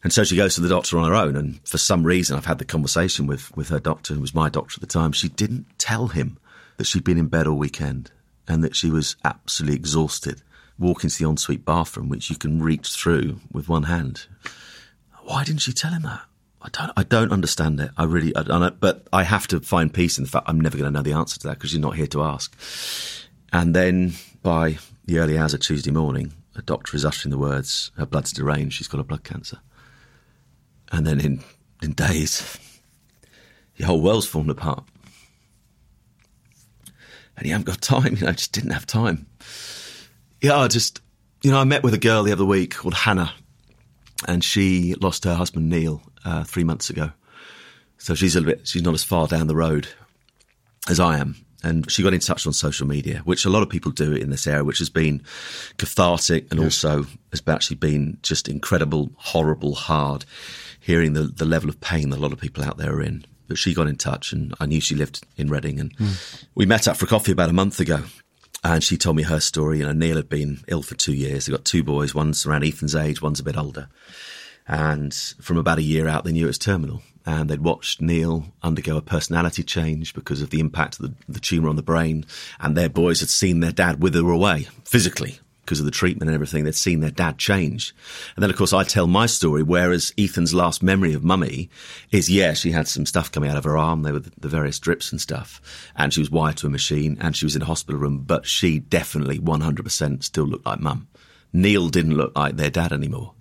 And 0.03 0.13
so 0.13 0.24
she 0.24 0.36
goes 0.36 0.53
to 0.53 0.61
the 0.61 0.70
doctor 0.70 0.99
on 0.99 1.09
her 1.09 1.16
own. 1.16 1.36
And 1.36 1.68
for 1.68 1.80
some 1.80 2.03
reason, 2.03 2.38
I've 2.38 2.45
had 2.45 2.59
the 2.59 2.66
conversation 2.66 3.26
with, 3.26 3.55
with 3.57 3.70
her 3.70 3.80
doctor, 3.80 4.13
who 4.13 4.22
was 4.22 4.36
my 4.36 4.49
doctor 4.49 4.76
at 4.78 4.82
the 4.82 4.86
time. 4.86 5.11
She 5.11 5.30
didn't 5.30 5.66
tell 5.80 6.09
him 6.09 6.38
that 6.78 6.84
she'd 6.84 7.03
been 7.03 7.18
in 7.18 7.28
bed 7.28 7.47
all 7.47 7.57
weekend 7.57 8.11
and 8.47 8.63
that 8.63 8.76
she 8.76 8.91
was 8.91 9.16
absolutely 9.24 9.76
exhausted, 9.76 10.43
walking 10.78 11.09
to 11.09 11.18
the 11.18 11.28
ensuite 11.28 11.66
bathroom, 11.66 12.09
which 12.09 12.30
you 12.30 12.36
can 12.36 12.61
reach 12.61 12.89
through 12.89 13.39
with 13.51 13.68
one 13.68 13.84
hand. 13.84 14.28
Why 15.26 15.44
didn't 15.44 15.62
she 15.62 15.74
tell 15.74 15.92
him 15.92 16.04
that? 16.04 16.22
I 16.62 16.70
don't, 16.70 16.92
I 16.96 17.04
don't 17.04 17.32
understand 17.32 17.80
it. 17.80 17.92
I 17.98 18.04
really, 18.04 18.36
I 18.36 18.44
don't, 18.44 18.80
but 18.80 19.08
I 19.12 19.24
have 19.24 19.48
to 19.48 19.60
find 19.60 19.94
peace 19.94 20.18
in 20.18 20.24
the 20.24 20.30
fact 20.30 20.48
I'm 20.48 20.62
never 20.62 20.78
going 20.78 20.92
to 20.92 20.98
know 20.98 21.04
the 21.04 21.14
answer 21.14 21.40
to 21.40 21.48
that 21.48 21.56
because 21.56 21.74
you're 21.74 21.82
not 21.82 21.96
here 21.96 22.08
to 22.08 22.24
ask. 22.24 22.56
And 23.52 23.76
then 23.76 24.14
by 24.44 24.78
the 25.06 25.20
early 25.20 25.38
hours 25.38 25.54
of 25.54 25.62
Tuesday 25.62 25.92
morning, 25.92 26.34
a 26.56 26.62
doctor 26.62 26.96
is 26.96 27.04
uttering 27.04 27.32
the 27.32 27.38
words, 27.38 27.92
her 27.98 28.06
blood's 28.06 28.32
deranged, 28.34 28.76
she's 28.78 28.88
got 28.88 29.00
a 29.00 29.04
blood 29.04 29.24
cancer. 29.24 29.60
And 30.92 31.06
then 31.06 31.20
in, 31.20 31.44
in 31.82 31.94
days, 31.94 32.60
your 33.78 33.88
whole 33.88 34.02
world's 34.02 34.28
fallen 34.28 34.50
apart. 34.50 34.84
And 37.36 37.46
you 37.46 37.52
haven't 37.52 37.66
got 37.66 37.82
time, 37.82 38.16
you 38.16 38.26
know, 38.26 38.32
just 38.32 38.54
didn't 38.54 38.72
have 38.72 38.86
time. 38.86 39.26
Yeah, 40.40 40.58
I 40.58 40.68
just, 40.68 41.02
you 41.42 41.52
know, 41.52 41.60
I 41.60 41.64
met 41.64 41.84
with 41.84 41.94
a 41.94 42.00
girl 42.00 42.24
the 42.24 42.32
other 42.32 42.46
week 42.46 42.76
called 42.76 42.94
Hannah, 42.94 43.34
and 44.26 44.44
she 44.44 44.96
lost 44.96 45.24
her 45.24 45.36
husband 45.36 45.70
Neil 45.70 46.02
uh, 46.24 46.44
three 46.44 46.64
months 46.64 46.90
ago. 46.90 47.12
So 47.98 48.16
she's 48.16 48.36
a 48.36 48.42
little 48.42 48.56
bit, 48.56 48.68
she's 48.68 48.84
not 48.84 48.94
as 48.94 49.04
far 49.04 49.28
down 49.28 49.48
the 49.48 49.56
road 49.56 49.88
as 50.90 51.00
I 51.00 51.18
am. 51.18 51.36
And 51.64 51.90
she 51.90 52.04
got 52.04 52.14
in 52.14 52.20
touch 52.20 52.46
on 52.46 52.54
social 52.54 52.86
media, 52.86 53.22
which 53.24 53.46
a 53.46 53.50
lot 53.50 53.64
of 53.64 53.70
people 53.70 53.92
do 53.92 54.14
in 54.14 54.30
this 54.30 54.46
area, 54.46 54.64
which 54.64 54.78
has 54.78 54.90
been 54.90 55.24
cathartic 55.78 56.52
and 56.52 56.60
also 56.60 57.06
has 57.32 57.42
actually 57.48 57.78
been 57.78 58.20
just 58.22 58.48
incredible, 58.48 59.10
horrible, 59.16 59.74
hard, 59.74 60.26
hearing 60.80 61.14
the, 61.14 61.24
the 61.24 61.46
level 61.46 61.70
of 61.70 61.82
pain 61.82 62.12
that 62.12 62.20
a 62.20 62.22
lot 62.22 62.34
of 62.34 62.40
people 62.40 62.64
out 62.64 62.78
there 62.78 62.94
are 62.94 63.02
in. 63.02 63.26
But 63.48 63.58
she 63.58 63.74
got 63.74 63.88
in 63.88 63.96
touch 63.96 64.32
and 64.32 64.54
I 64.60 64.68
knew 64.68 64.80
she 64.80 64.94
lived 64.94 65.26
in 65.38 65.50
Reading 65.50 65.80
and 65.80 65.98
mm. 65.98 66.46
we 66.54 66.68
met 66.68 66.88
up 66.88 66.98
for 66.98 67.08
coffee 67.08 67.32
about 67.32 67.50
a 67.50 67.54
month 67.54 67.80
ago 67.80 68.04
and 68.66 68.84
she 68.84 68.97
told 68.97 69.16
me 69.16 69.22
her 69.22 69.39
story. 69.39 69.78
You 69.78 69.86
know, 69.86 69.93
Neil 69.93 70.16
had 70.16 70.28
been 70.28 70.63
ill 70.68 70.82
for 70.82 70.95
two 70.95 71.13
years. 71.13 71.45
They 71.45 71.51
got 71.51 71.66
two 71.66 71.84
boys, 71.84 72.16
one's 72.16 72.47
around 72.47 72.63
Ethan's 72.63 72.95
age, 72.95 73.22
one's 73.22 73.39
a 73.39 73.43
bit 73.43 73.55
older. 73.55 73.89
And 74.68 75.13
from 75.13 75.57
about 75.57 75.78
a 75.78 75.84
year 75.84 76.07
out, 76.07 76.24
they 76.24 76.32
knew 76.32 76.45
it 76.45 76.47
was 76.47 76.57
terminal 76.57 77.03
and 77.28 77.47
they'd 77.47 77.61
watched 77.61 78.01
Neil 78.01 78.45
undergo 78.63 78.97
a 78.97 79.01
personality 79.01 79.61
change 79.61 80.16
because 80.16 80.41
of 80.41 80.49
the 80.49 80.59
impact 80.59 80.99
of 80.99 81.05
the, 81.05 81.13
the 81.32 81.39
tumour 81.39 81.70
on 81.70 81.76
the 81.76 81.84
brain. 81.84 82.26
And 82.59 82.76
their 82.76 82.89
boys 82.89 83.20
had 83.20 83.30
seen 83.30 83.59
their 83.59 83.72
dad 83.72 84.01
wither 84.01 84.28
away 84.28 84.68
physically 84.84 85.39
because 85.66 85.80
of 85.80 85.86
the 85.86 85.91
treatment 85.91 86.30
and 86.30 86.36
everything. 86.36 86.63
They'd 86.63 86.76
seen 86.76 86.99
their 86.99 87.11
dad 87.11 87.38
change. 87.38 87.95
And 88.36 88.43
then, 88.43 88.49
of 88.49 88.55
course, 88.55 88.74
I 88.74 88.84
tell 88.84 89.07
my 89.07 89.26
story, 89.26 89.63
whereas 89.63 90.13
Ethan's 90.18 90.53
last 90.53 90.84
memory 90.84 91.13
of 91.13 91.24
mummy 91.24 91.70
is, 92.11 92.30
yeah, 92.30 92.53
she 92.53 92.72
had 92.72 92.88
some 92.88 93.05
stuff 93.05 93.32
coming 93.32 93.49
out 93.49 93.57
of 93.57 93.63
her 93.63 93.78
arm. 93.78 94.03
There 94.03 94.13
were 94.13 94.20
the 94.20 94.47
various 94.47 94.80
drips 94.80 95.11
and 95.11 95.20
stuff. 95.20 95.61
And 95.95 96.13
she 96.13 96.22
was 96.22 96.32
wired 96.32 96.57
to 96.57 96.68
a 96.68 96.70
machine 96.70 97.18
and 97.20 97.36
she 97.36 97.45
was 97.45 97.55
in 97.55 97.61
a 97.61 97.66
hospital 97.66 97.99
room, 97.99 98.20
but 98.20 98.45
she 98.45 98.80
definitely 98.80 99.39
100% 99.39 100.24
still 100.24 100.45
looked 100.45 100.66
like 100.66 100.80
mum. 100.80 101.07
Neil 101.51 101.89
didn't 101.89 102.18
look 102.18 102.36
like 102.36 102.57
their 102.57 102.70
dad 102.70 102.91
anymore. 102.91 103.34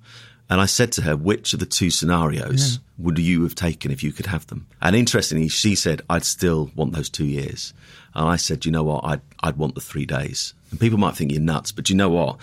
And 0.51 0.61
I 0.61 0.67
said 0.67 0.93
to 0.93 1.03
her, 1.03 1.17
which 1.17 1.55
of 1.55 1.61
the 1.61 1.67
two 1.67 1.91
scenarios 1.91 2.75
yeah. 2.75 2.79
would 2.99 3.19
you 3.19 3.43
have 3.45 3.55
taken 3.55 3.91
if 3.91 4.03
you 4.03 4.13
could 4.13 4.27
have 4.27 4.47
them? 4.49 4.67
And 4.83 4.95
interestingly, 4.95 5.49
she 5.49 5.75
said, 5.75 6.03
I'd 6.11 6.25
still 6.25 6.71
want 6.75 6.93
those 6.93 7.09
two 7.09 7.25
years. 7.25 7.73
And 8.15 8.29
I 8.29 8.37
said, 8.37 8.65
you 8.65 8.71
know 8.71 8.85
what? 8.85 9.05
I'd, 9.05 9.21
I'd 9.43 9.57
want 9.57 9.75
the 9.75 9.81
three 9.81 10.05
days. 10.07 10.53
And 10.71 10.79
people 10.79 10.99
might 10.99 11.17
think 11.17 11.33
you're 11.33 11.41
nuts, 11.41 11.73
but 11.73 11.89
you 11.89 11.97
know 11.97 12.11
what? 12.11 12.39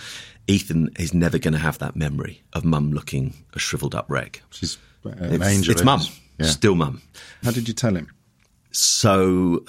Ethan 0.47 0.89
is 0.97 1.13
never 1.13 1.37
going 1.37 1.53
to 1.53 1.59
have 1.59 1.77
that 1.77 1.95
memory 1.95 2.41
of 2.53 2.65
mum 2.65 2.91
looking 2.91 3.35
a 3.53 3.59
shriveled 3.59 3.93
up 3.93 4.09
wreck. 4.09 4.41
She's 4.49 4.77
an 5.03 5.35
it's, 5.35 5.45
angel. 5.45 5.71
It's 5.71 5.83
mum. 5.83 6.01
Yeah. 6.39 6.47
Still 6.47 6.75
mum. 6.75 7.01
How 7.43 7.51
did 7.51 7.67
you 7.67 7.73
tell 7.73 7.95
him? 7.95 8.11
So 8.71 9.63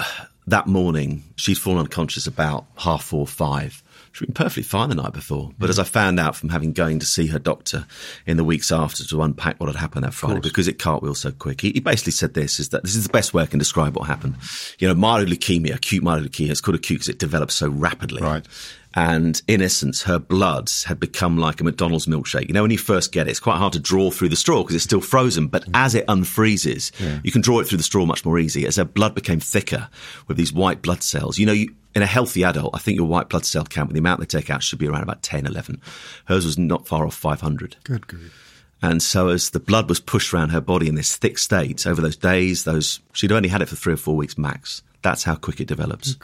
that 0.47 0.67
morning, 0.67 1.23
she'd 1.37 1.59
fallen 1.59 1.81
unconscious 1.81 2.27
about 2.27 2.65
half 2.77 3.05
four, 3.05 3.27
five. 3.27 3.83
She'd 4.13 4.27
been 4.27 4.35
perfectly 4.35 4.63
fine 4.63 4.91
the 4.91 4.95
night 4.95 5.15
before. 5.15 5.53
But 5.59 5.71
as 5.71 5.79
I 5.79 5.85
found 5.85 6.21
out 6.21 6.37
from 6.37 6.51
having 6.51 6.73
going 6.73 6.99
to 6.99 7.07
see 7.07 7.29
her 7.29 7.39
doctor 7.39 7.87
in 8.27 8.37
the 8.37 8.45
weeks 8.45 8.71
after 8.71 9.05
to 9.05 9.23
unpack 9.23 9.59
what 9.59 9.69
had 9.69 9.77
happened 9.77 10.05
that 10.05 10.13
Friday, 10.13 10.41
because 10.41 10.69
it 10.69 10.79
cartwheeled 10.79 11.17
so 11.17 11.33
quick, 11.33 11.63
he, 11.63 11.71
he, 11.73 11.81
basically 11.81 12.13
said 12.13 12.35
this 12.35 12.61
is 12.61 12.69
that 12.71 12.83
this 12.83 12.95
is 12.95 13.05
the 13.05 13.13
best 13.13 13.33
way 13.33 13.43
I 13.43 13.47
can 13.47 13.59
describe 13.59 13.97
what 13.97 14.07
happened. 14.07 14.37
You 14.79 14.89
know, 14.89 14.95
myeloid 14.95 15.29
leukemia, 15.29 15.75
acute 15.75 16.05
myeloid 16.05 16.27
leukemia, 16.27 16.51
it's 16.51 16.61
called 16.61 16.75
acute 16.75 17.01
because 17.01 17.09
it 17.09 17.19
develops 17.19 17.55
so 17.55 17.71
rapidly. 17.71 18.23
Right. 18.23 18.47
And 18.95 19.41
in 19.49 19.63
essence, 19.63 20.03
her 20.03 20.19
blood 20.19 20.71
had 20.87 21.01
become 21.01 21.39
like 21.39 21.61
a 21.61 21.65
McDonald's 21.65 22.07
milkshake. 22.07 22.49
You 22.49 22.55
know, 22.55 22.63
when 22.63 22.71
you 22.71 22.79
first 22.79 23.13
get 23.13 23.27
it, 23.27 23.31
it's 23.31 23.41
quite 23.41 23.57
hard 23.57 23.73
to 23.73 23.81
draw 23.81 24.11
through 24.11 24.29
the 24.29 24.37
straw 24.37 24.63
because 24.63 24.75
it's 24.75 24.85
still 24.85 25.01
frozen. 25.01 25.49
But 25.49 25.65
mm. 25.65 25.71
as 25.75 25.95
it 25.95 26.07
unfreezes, 26.07 26.93
yeah. 27.01 27.21
you 27.25 27.33
can 27.33 27.41
draw 27.41 27.61
it 27.61 27.67
through 27.67 27.79
the 27.79 27.85
straw 27.85 28.05
much 28.05 28.25
more 28.25 28.39
easy. 28.39 28.67
As 28.67 28.77
her 28.77 28.85
blood 28.85 29.15
became 29.15 29.41
thicker 29.41 29.89
with 30.29 30.37
these 30.37 30.53
white 30.53 30.83
blood 30.83 31.03
cells, 31.03 31.39
you 31.39 31.47
know, 31.47 31.53
you, 31.53 31.75
in 31.95 32.03
a 32.03 32.07
healthy 32.07 32.45
adult, 32.45 32.75
I 32.75 32.79
think 32.79 32.97
your 32.97 33.07
white 33.07 33.29
blood 33.29 33.47
cell 33.47 33.65
count 33.65 33.89
with 33.89 33.95
the 33.95 34.01
amount 34.01 34.21
they 34.21 34.27
take 34.27 34.51
out 34.51 34.63
should 34.63 34.79
be 34.79 34.89
around 34.89 35.03
about 35.03 35.23
10, 35.23 35.47
11. 35.47 35.81
Hers 36.27 36.45
was 36.45 36.59
not 36.59 36.87
far 36.87 37.07
off 37.07 37.15
500. 37.15 37.77
Good 37.85 38.07
grief. 38.07 38.39
And 38.83 39.03
so 39.03 39.29
as 39.29 39.51
the 39.51 39.61
blood 39.61 39.89
was 39.89 40.01
pushed 40.01 40.35
around 40.35 40.51
her 40.51 40.61
body 40.61 40.89
in 40.89 40.97
this 40.97 41.17
thick 41.17 41.39
state 41.39 41.87
over 41.87 42.03
those 42.03 42.17
days, 42.17 42.65
those 42.65 43.01
she'd 43.13 43.31
only 43.31 43.49
had 43.49 43.63
it 43.63 43.69
for 43.69 43.77
three 43.77 43.93
or 43.93 43.99
four 43.99 44.17
weeks 44.17 44.37
max. 44.37 44.83
That's 45.03 45.23
how 45.23 45.37
quick 45.37 45.61
it 45.61 45.69
develops 45.69 46.17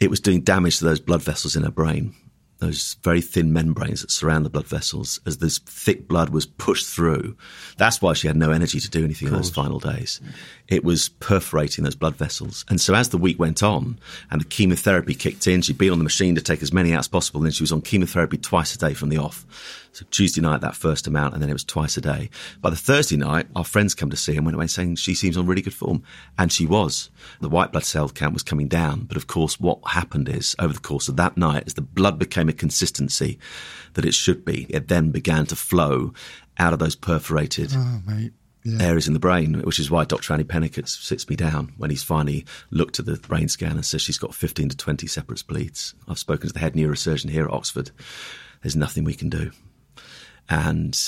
it 0.00 0.10
was 0.10 0.20
doing 0.20 0.40
damage 0.40 0.78
to 0.78 0.84
those 0.84 1.00
blood 1.00 1.22
vessels 1.22 1.54
in 1.54 1.62
her 1.62 1.70
brain, 1.70 2.14
those 2.58 2.96
very 3.02 3.20
thin 3.20 3.52
membranes 3.52 4.00
that 4.00 4.10
surround 4.10 4.44
the 4.44 4.50
blood 4.50 4.66
vessels 4.66 5.18
as 5.26 5.38
this 5.38 5.58
thick 5.58 6.08
blood 6.08 6.30
was 6.30 6.44
pushed 6.46 6.86
through. 6.86 7.36
That's 7.78 8.02
why 8.02 8.12
she 8.14 8.26
had 8.26 8.36
no 8.36 8.50
energy 8.50 8.80
to 8.80 8.90
do 8.90 9.04
anything 9.04 9.28
in 9.28 9.34
those 9.34 9.50
final 9.50 9.78
days. 9.78 10.20
It 10.68 10.84
was 10.84 11.08
perforating 11.08 11.84
those 11.84 11.94
blood 11.94 12.16
vessels. 12.16 12.64
And 12.68 12.80
so 12.80 12.94
as 12.94 13.08
the 13.10 13.18
week 13.18 13.38
went 13.38 13.62
on 13.62 13.98
and 14.30 14.40
the 14.40 14.46
chemotherapy 14.46 15.14
kicked 15.14 15.46
in, 15.46 15.62
she'd 15.62 15.78
been 15.78 15.92
on 15.92 15.98
the 15.98 16.04
machine 16.04 16.34
to 16.34 16.42
take 16.42 16.62
as 16.62 16.72
many 16.72 16.92
out 16.92 17.00
as 17.00 17.08
possible. 17.08 17.40
And 17.40 17.46
then 17.46 17.52
she 17.52 17.62
was 17.62 17.72
on 17.72 17.80
chemotherapy 17.80 18.36
twice 18.36 18.74
a 18.74 18.78
day 18.78 18.94
from 18.94 19.08
the 19.08 19.18
off. 19.18 19.46
So 19.92 20.06
Tuesday 20.10 20.40
night, 20.40 20.60
that 20.60 20.76
first 20.76 21.06
amount, 21.06 21.34
and 21.34 21.42
then 21.42 21.50
it 21.50 21.54
was 21.54 21.64
twice 21.64 21.96
a 21.96 22.00
day. 22.00 22.30
By 22.60 22.70
the 22.70 22.76
Thursday 22.76 23.16
night, 23.16 23.48
our 23.56 23.64
friends 23.64 23.94
come 23.94 24.10
to 24.10 24.16
see 24.16 24.36
and 24.36 24.44
went 24.44 24.54
away 24.54 24.68
saying 24.68 24.96
she 24.96 25.14
seems 25.14 25.36
on 25.36 25.46
really 25.46 25.62
good 25.62 25.74
form. 25.74 26.02
And 26.38 26.52
she 26.52 26.66
was. 26.66 27.10
The 27.40 27.48
white 27.48 27.72
blood 27.72 27.84
cell 27.84 28.08
count 28.08 28.34
was 28.34 28.42
coming 28.42 28.68
down. 28.68 29.04
But 29.04 29.16
of 29.16 29.26
course, 29.26 29.58
what 29.58 29.78
happened 29.86 30.28
is 30.28 30.54
over 30.58 30.72
the 30.72 30.80
course 30.80 31.08
of 31.08 31.16
that 31.16 31.36
night, 31.36 31.64
as 31.66 31.74
the 31.74 31.82
blood 31.82 32.18
became 32.18 32.48
a 32.48 32.52
consistency 32.52 33.38
that 33.94 34.04
it 34.04 34.14
should 34.14 34.44
be, 34.44 34.66
it 34.70 34.88
then 34.88 35.10
began 35.10 35.46
to 35.46 35.56
flow 35.56 36.12
out 36.58 36.72
of 36.72 36.78
those 36.78 36.94
perforated 36.94 37.72
oh, 37.74 38.00
yeah. 38.64 38.82
areas 38.82 39.08
in 39.08 39.14
the 39.14 39.18
brain, 39.18 39.60
which 39.62 39.78
is 39.78 39.90
why 39.90 40.04
Dr. 40.04 40.32
Andy 40.32 40.44
Pennicott 40.44 40.88
sits 40.88 41.28
me 41.28 41.36
down 41.36 41.72
when 41.78 41.90
he's 41.90 42.02
finally 42.02 42.44
looked 42.70 42.98
at 42.98 43.06
the 43.06 43.16
brain 43.16 43.48
scan 43.48 43.72
and 43.72 43.84
says 43.84 44.02
she's 44.02 44.18
got 44.18 44.34
15 44.34 44.68
to 44.68 44.76
20 44.76 45.06
separate 45.06 45.44
bleeds. 45.46 45.94
I've 46.06 46.18
spoken 46.18 46.48
to 46.48 46.52
the 46.52 46.60
head 46.60 46.74
neurosurgeon 46.74 47.30
here 47.30 47.46
at 47.46 47.52
Oxford. 47.52 47.90
There's 48.62 48.76
nothing 48.76 49.04
we 49.04 49.14
can 49.14 49.30
do. 49.30 49.50
And 50.50 50.98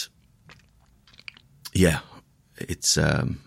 yeah, 1.75 1.99
it's. 2.57 2.97
Um, 2.97 3.41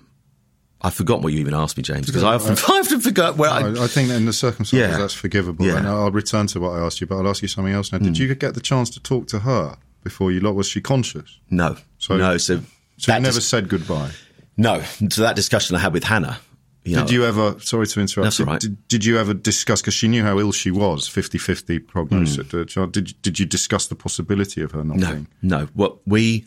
I've 0.82 0.94
forgotten 0.94 1.24
what 1.24 1.34
you 1.34 1.40
even 1.40 1.56
asked 1.56 1.78
me, 1.78 1.84
James, 1.84 2.06
because 2.06 2.24
I 2.24 2.36
often, 2.36 2.56
I 2.56 2.80
often 2.80 3.02
forget 3.02 3.38
where 3.38 3.50
I, 3.50 3.72
I, 3.72 3.88
think 3.88 4.12
in 4.12 4.26
the 4.26 4.34
circumstances 4.34 4.92
yeah. 4.92 4.98
that's 5.00 5.16
forgivable. 5.16 5.66
Yeah. 5.66 5.78
And 5.78 5.88
I'll 5.88 6.12
return 6.12 6.46
to 6.48 6.60
what 6.60 6.78
I 6.78 6.86
asked 6.86 7.02
you, 7.02 7.08
but 7.08 7.18
I'll 7.18 7.28
ask 7.28 7.42
you 7.42 7.48
something 7.48 7.74
else 7.74 7.92
now. 7.92 7.98
Did 7.98 8.14
mm. 8.14 8.20
you 8.20 8.36
get 8.36 8.54
the 8.54 8.62
chance 8.62 8.92
to 8.92 9.00
talk 9.00 9.26
to 9.30 9.40
her 9.40 9.78
before 10.04 10.32
you 10.32 10.42
lot? 10.42 10.54
Was 10.54 10.68
she 10.68 10.82
conscious? 10.82 11.40
No. 11.50 11.78
So, 11.98 12.18
no. 12.18 12.38
So, 12.38 12.62
so 12.98 13.16
you 13.16 13.22
never 13.22 13.36
dis- 13.36 13.48
said 13.48 13.68
goodbye? 13.68 14.12
No. 14.58 14.84
So 15.10 15.24
that 15.24 15.36
discussion 15.36 15.76
I 15.76 15.80
had 15.80 15.92
with 15.92 16.04
Hannah, 16.04 16.40
did 16.86 17.12
you 17.12 17.26
ever, 17.26 17.60
sorry 17.60 17.88
to 17.88 18.00
interrupt, 18.00 18.26
that's 18.26 18.38
did, 18.38 18.48
right. 18.48 18.62
did, 18.62 18.88
did, 18.88 19.06
you 19.06 19.18
ever 19.18 19.34
discuss, 19.34 19.82
because 19.82 19.94
she 19.94 20.08
knew 20.08 20.24
how 20.24 20.40
ill 20.40 20.52
she 20.52 20.72
was, 20.72 21.08
50 21.08 21.38
50 21.38 21.80
prognosis, 21.80 22.46
mm. 22.48 22.92
did, 22.92 23.22
did 23.22 23.40
you 23.40 23.46
discuss 23.46 23.88
the 23.88 23.96
possibility 23.96 24.62
of 24.62 24.72
her 24.72 24.84
not 24.84 24.98
no, 24.98 25.12
being? 25.12 25.28
No, 25.42 25.68
what 25.74 26.06
we, 26.08 26.46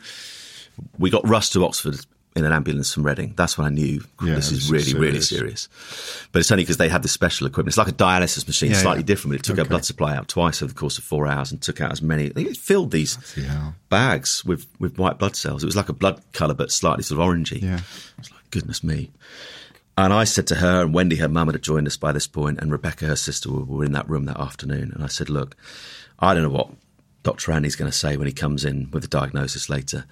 we 0.98 1.10
got 1.10 1.26
Russ 1.28 1.50
to 1.50 1.64
Oxford 1.64 1.98
in 2.38 2.44
an 2.44 2.52
ambulance 2.52 2.94
from 2.94 3.04
Reading. 3.04 3.34
That's 3.36 3.58
when 3.58 3.66
I 3.66 3.70
knew 3.70 4.02
yeah, 4.22 4.36
this 4.36 4.52
is 4.52 4.70
really, 4.70 4.84
serious. 4.84 5.00
really 5.00 5.20
serious. 5.20 5.68
But 6.32 6.40
it's 6.40 6.52
only 6.52 6.62
because 6.62 6.76
they 6.76 6.88
had 6.88 7.02
this 7.02 7.12
special 7.12 7.46
equipment. 7.46 7.68
It's 7.68 7.78
like 7.78 7.88
a 7.88 7.92
dialysis 7.92 8.46
machine, 8.46 8.70
yeah, 8.70 8.76
slightly 8.76 9.02
yeah. 9.02 9.06
different, 9.06 9.32
but 9.32 9.40
it 9.40 9.44
took 9.44 9.54
okay. 9.54 9.62
our 9.62 9.68
blood 9.68 9.84
supply 9.84 10.16
out 10.16 10.28
twice 10.28 10.62
over 10.62 10.72
the 10.72 10.78
course 10.78 10.98
of 10.98 11.04
four 11.04 11.26
hours 11.26 11.50
and 11.50 11.60
took 11.60 11.80
out 11.80 11.90
as 11.90 12.00
many. 12.00 12.26
It 12.26 12.56
filled 12.56 12.92
these 12.92 13.18
bags 13.88 14.44
with, 14.44 14.66
with 14.78 14.98
white 14.98 15.18
blood 15.18 15.36
cells. 15.36 15.62
It 15.62 15.66
was 15.66 15.76
like 15.76 15.88
a 15.88 15.94
blood 15.94 16.22
colour, 16.32 16.54
but 16.54 16.70
slightly 16.70 17.02
sort 17.02 17.20
of 17.20 17.26
orangey. 17.26 17.60
Yeah. 17.60 17.80
It's 18.18 18.30
like, 18.30 18.50
goodness 18.50 18.84
me. 18.84 19.10
And 19.98 20.12
I 20.12 20.22
said 20.22 20.46
to 20.46 20.54
her, 20.54 20.82
and 20.82 20.94
Wendy, 20.94 21.16
her 21.16 21.28
mum, 21.28 21.48
had 21.48 21.60
joined 21.60 21.88
us 21.88 21.96
by 21.96 22.12
this 22.12 22.28
point, 22.28 22.60
and 22.60 22.70
Rebecca, 22.70 23.06
her 23.06 23.16
sister, 23.16 23.50
were 23.50 23.84
in 23.84 23.90
that 23.92 24.08
room 24.08 24.26
that 24.26 24.38
afternoon. 24.38 24.92
And 24.94 25.02
I 25.02 25.08
said, 25.08 25.28
Look, 25.28 25.56
I 26.20 26.34
don't 26.34 26.44
know 26.44 26.50
what 26.50 26.70
Dr. 27.24 27.50
Andy's 27.50 27.74
going 27.74 27.90
to 27.90 27.96
say 27.96 28.16
when 28.16 28.28
he 28.28 28.32
comes 28.32 28.64
in 28.64 28.92
with 28.92 29.02
the 29.02 29.08
diagnosis 29.08 29.68
later. 29.68 30.04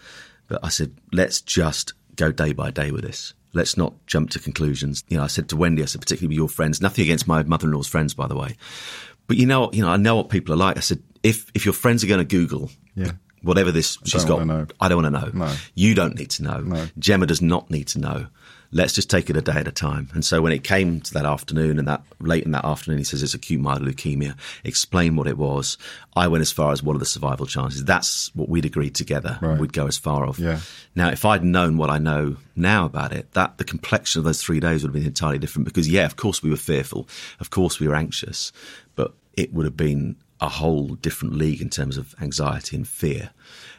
But 0.48 0.64
I 0.64 0.70
said, 0.70 0.96
let's 1.12 1.40
just 1.40 1.92
go 2.16 2.32
day 2.32 2.52
by 2.52 2.72
day 2.72 2.90
with 2.90 3.04
this. 3.04 3.32
Let's 3.52 3.76
not 3.76 3.94
jump 4.08 4.30
to 4.30 4.40
conclusions. 4.40 5.04
You 5.06 5.18
know, 5.18 5.22
I 5.22 5.28
said 5.28 5.48
to 5.50 5.56
Wendy, 5.56 5.84
I 5.84 5.86
said, 5.86 6.00
particularly 6.00 6.34
with 6.34 6.38
your 6.38 6.48
friends, 6.48 6.80
nothing 6.80 7.04
against 7.04 7.28
my 7.28 7.44
mother-in-law's 7.44 7.86
friends, 7.86 8.12
by 8.12 8.26
the 8.26 8.34
way. 8.34 8.56
But 9.28 9.36
you 9.36 9.46
know, 9.46 9.70
you 9.72 9.82
know, 9.82 9.88
I 9.88 9.98
know 9.98 10.16
what 10.16 10.30
people 10.30 10.52
are 10.52 10.58
like. 10.58 10.76
I 10.76 10.80
said, 10.80 11.00
if 11.22 11.48
if 11.54 11.64
your 11.64 11.74
friends 11.74 12.02
are 12.02 12.08
going 12.08 12.18
to 12.18 12.24
Google 12.24 12.70
yeah. 12.96 13.12
whatever 13.42 13.70
this 13.70 13.98
she's 14.04 14.24
got, 14.24 14.40
I 14.80 14.88
don't 14.88 15.02
want 15.02 15.14
to 15.14 15.20
know. 15.20 15.30
No. 15.32 15.54
You 15.76 15.94
don't 15.94 16.16
need 16.16 16.30
to 16.30 16.42
know. 16.42 16.58
No. 16.60 16.86
Gemma 16.98 17.26
does 17.26 17.40
not 17.40 17.70
need 17.70 17.86
to 17.88 18.00
know 18.00 18.26
let's 18.76 18.92
just 18.92 19.08
take 19.08 19.30
it 19.30 19.36
a 19.36 19.42
day 19.42 19.54
at 19.54 19.66
a 19.66 19.72
time. 19.72 20.08
And 20.12 20.24
so 20.24 20.42
when 20.42 20.52
it 20.52 20.62
came 20.62 21.00
to 21.00 21.14
that 21.14 21.24
afternoon 21.24 21.78
and 21.78 21.88
that 21.88 22.02
late 22.20 22.44
in 22.44 22.50
that 22.50 22.64
afternoon, 22.64 22.98
he 22.98 23.04
says 23.04 23.22
it's 23.22 23.34
acute 23.34 23.60
myeloid 23.60 23.88
leukemia, 23.88 24.36
explain 24.64 25.16
what 25.16 25.26
it 25.26 25.38
was. 25.38 25.78
I 26.14 26.28
went 26.28 26.42
as 26.42 26.52
far 26.52 26.72
as 26.72 26.82
what 26.82 26.94
are 26.94 26.98
the 26.98 27.06
survival 27.06 27.46
chances. 27.46 27.84
That's 27.84 28.34
what 28.34 28.48
we'd 28.48 28.66
agreed 28.66 28.94
together. 28.94 29.38
Right. 29.40 29.58
We'd 29.58 29.72
go 29.72 29.86
as 29.86 29.96
far 29.96 30.26
of. 30.26 30.38
Yeah. 30.38 30.60
Now, 30.94 31.08
if 31.08 31.24
I'd 31.24 31.42
known 31.42 31.78
what 31.78 31.88
I 31.88 31.98
know 31.98 32.36
now 32.54 32.84
about 32.84 33.12
it, 33.12 33.32
that 33.32 33.56
the 33.56 33.64
complexion 33.64 34.20
of 34.20 34.24
those 34.24 34.42
three 34.42 34.60
days 34.60 34.82
would 34.82 34.88
have 34.88 34.94
been 34.94 35.06
entirely 35.06 35.38
different 35.38 35.64
because 35.64 35.88
yeah, 35.88 36.04
of 36.04 36.16
course 36.16 36.42
we 36.42 36.50
were 36.50 36.56
fearful. 36.56 37.08
Of 37.40 37.50
course 37.50 37.80
we 37.80 37.88
were 37.88 37.96
anxious, 37.96 38.52
but 38.94 39.14
it 39.34 39.54
would 39.54 39.64
have 39.64 39.76
been 39.76 40.16
a 40.40 40.48
whole 40.50 40.88
different 40.96 41.34
league 41.34 41.62
in 41.62 41.70
terms 41.70 41.96
of 41.96 42.14
anxiety 42.20 42.76
and 42.76 42.86
fear. 42.86 43.30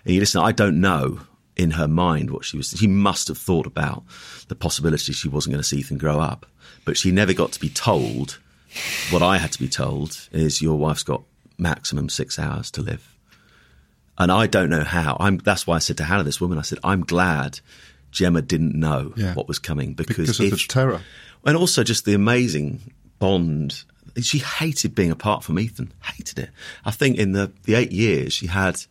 And 0.06 0.16
you 0.16 0.20
listen, 0.20 0.41
I 0.41 0.52
don't 0.52 0.82
know 0.82 1.20
in 1.58 1.72
her 1.72 1.88
mind 1.88 2.30
what 2.32 2.45
she 2.45 2.58
was. 2.58 2.70
She 2.78 2.88
must 2.88 3.28
have 3.28 3.38
thought 3.38 3.66
about 3.66 4.03
the 4.47 4.55
possibility 4.55 5.12
she 5.14 5.28
wasn't 5.28 5.53
going 5.53 5.62
to 5.62 5.68
see 5.68 5.78
Ethan 5.80 5.97
grow 5.97 6.20
up, 6.20 6.45
but 6.86 6.97
she 6.97 7.12
never 7.12 7.34
got 7.34 7.51
to 7.53 7.60
be 7.60 7.70
told. 7.70 8.39
What 9.10 9.22
I 9.24 9.38
had 9.38 9.51
to 9.53 9.60
be 9.60 9.68
told 9.68 10.28
is 10.32 10.62
your 10.62 10.78
wife's 10.78 11.03
got 11.03 11.24
maximum 11.58 12.10
six 12.10 12.38
hours 12.38 12.70
to 12.72 12.82
live. 12.82 13.16
And 14.20 14.32
I 14.32 14.47
don't 14.47 14.70
know 14.70 14.84
how. 14.84 15.18
I'm, 15.20 15.38
that's 15.38 15.66
why 15.68 15.76
I 15.76 15.80
said 15.80 15.97
to 15.97 16.03
Hannah, 16.03 16.24
this 16.24 16.41
woman, 16.41 16.58
I 16.58 16.62
said, 16.64 16.80
I'm 16.84 17.01
glad 17.05 17.60
Gemma 18.12 18.41
didn't 18.41 18.74
know 18.76 19.14
Yeah. 19.16 19.34
what 19.34 19.47
was 19.47 19.60
coming 19.60 19.93
because, 19.93 20.16
Because 20.18 20.39
of 20.39 20.45
if 20.47 20.51
the 20.53 20.58
terror. 20.68 21.01
and 21.45 21.55
also 21.58 21.84
just 21.84 22.05
the 22.05 22.14
amazing 22.14 22.93
bond. 23.20 23.84
She 24.22 24.39
hated 24.39 24.95
being 24.95 25.12
apart 25.12 25.43
from 25.43 25.60
Ethan. 25.60 25.91
Hated 26.03 26.39
it. 26.39 26.49
I 26.86 26.91
think 26.91 27.18
in 27.18 27.34
the, 27.34 27.51
the 27.64 27.76
eight 27.76 27.91
years 27.91 28.34
she 28.34 28.47
had, 28.47 28.82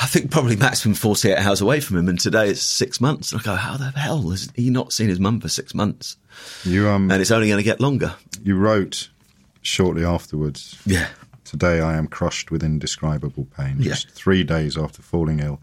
I 0.00 0.06
think 0.06 0.30
probably 0.30 0.56
maximum 0.56 0.94
48 0.94 1.36
hours 1.36 1.60
away 1.60 1.80
from 1.80 1.96
him. 1.96 2.08
And 2.08 2.20
today 2.20 2.50
it's 2.50 2.62
six 2.62 3.00
months. 3.00 3.32
And 3.32 3.40
I 3.40 3.44
go, 3.44 3.54
how 3.56 3.76
the 3.76 3.90
hell 3.90 4.28
has 4.30 4.50
he 4.54 4.68
not 4.70 4.92
seen 4.92 5.08
his 5.08 5.18
mum 5.18 5.40
for 5.40 5.48
six 5.48 5.74
months? 5.74 6.16
You 6.64 6.88
um 6.88 7.10
And 7.10 7.20
it's 7.22 7.30
only 7.30 7.48
going 7.48 7.58
to 7.58 7.64
get 7.64 7.80
longer. 7.80 8.14
you 8.42 8.56
wrote 8.56 9.08
shortly 9.62 10.04
afterwards. 10.04 10.80
Yeah. 10.84 11.08
Today 11.44 11.80
I 11.80 11.96
am 11.96 12.08
crushed 12.08 12.50
with 12.50 12.62
indescribable 12.62 13.46
pain. 13.56 13.76
Yeah. 13.78 13.90
Just 13.90 14.10
three 14.10 14.44
days 14.44 14.76
after 14.76 15.00
falling 15.02 15.40
ill 15.40 15.60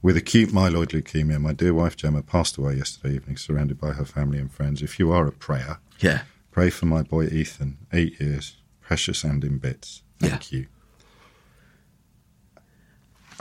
with 0.00 0.16
acute 0.16 0.50
myeloid 0.50 0.88
leukemia, 0.92 1.40
my 1.40 1.52
dear 1.52 1.74
wife 1.74 1.96
Gemma 1.96 2.22
passed 2.22 2.56
away 2.56 2.74
yesterday 2.76 3.16
evening, 3.16 3.36
surrounded 3.36 3.80
by 3.80 3.90
her 3.92 4.04
family 4.04 4.38
and 4.38 4.50
friends. 4.50 4.80
If 4.80 4.98
you 4.98 5.10
are 5.12 5.26
a 5.26 5.32
prayer, 5.32 5.80
Yeah. 6.00 6.22
pray 6.52 6.70
for 6.70 6.86
my 6.86 7.02
boy 7.02 7.26
Ethan, 7.26 7.78
eight 7.92 8.18
years, 8.20 8.56
precious 8.80 9.24
and 9.24 9.42
in 9.44 9.58
bits. 9.58 10.02
Thank 10.20 10.52
you. 10.52 10.66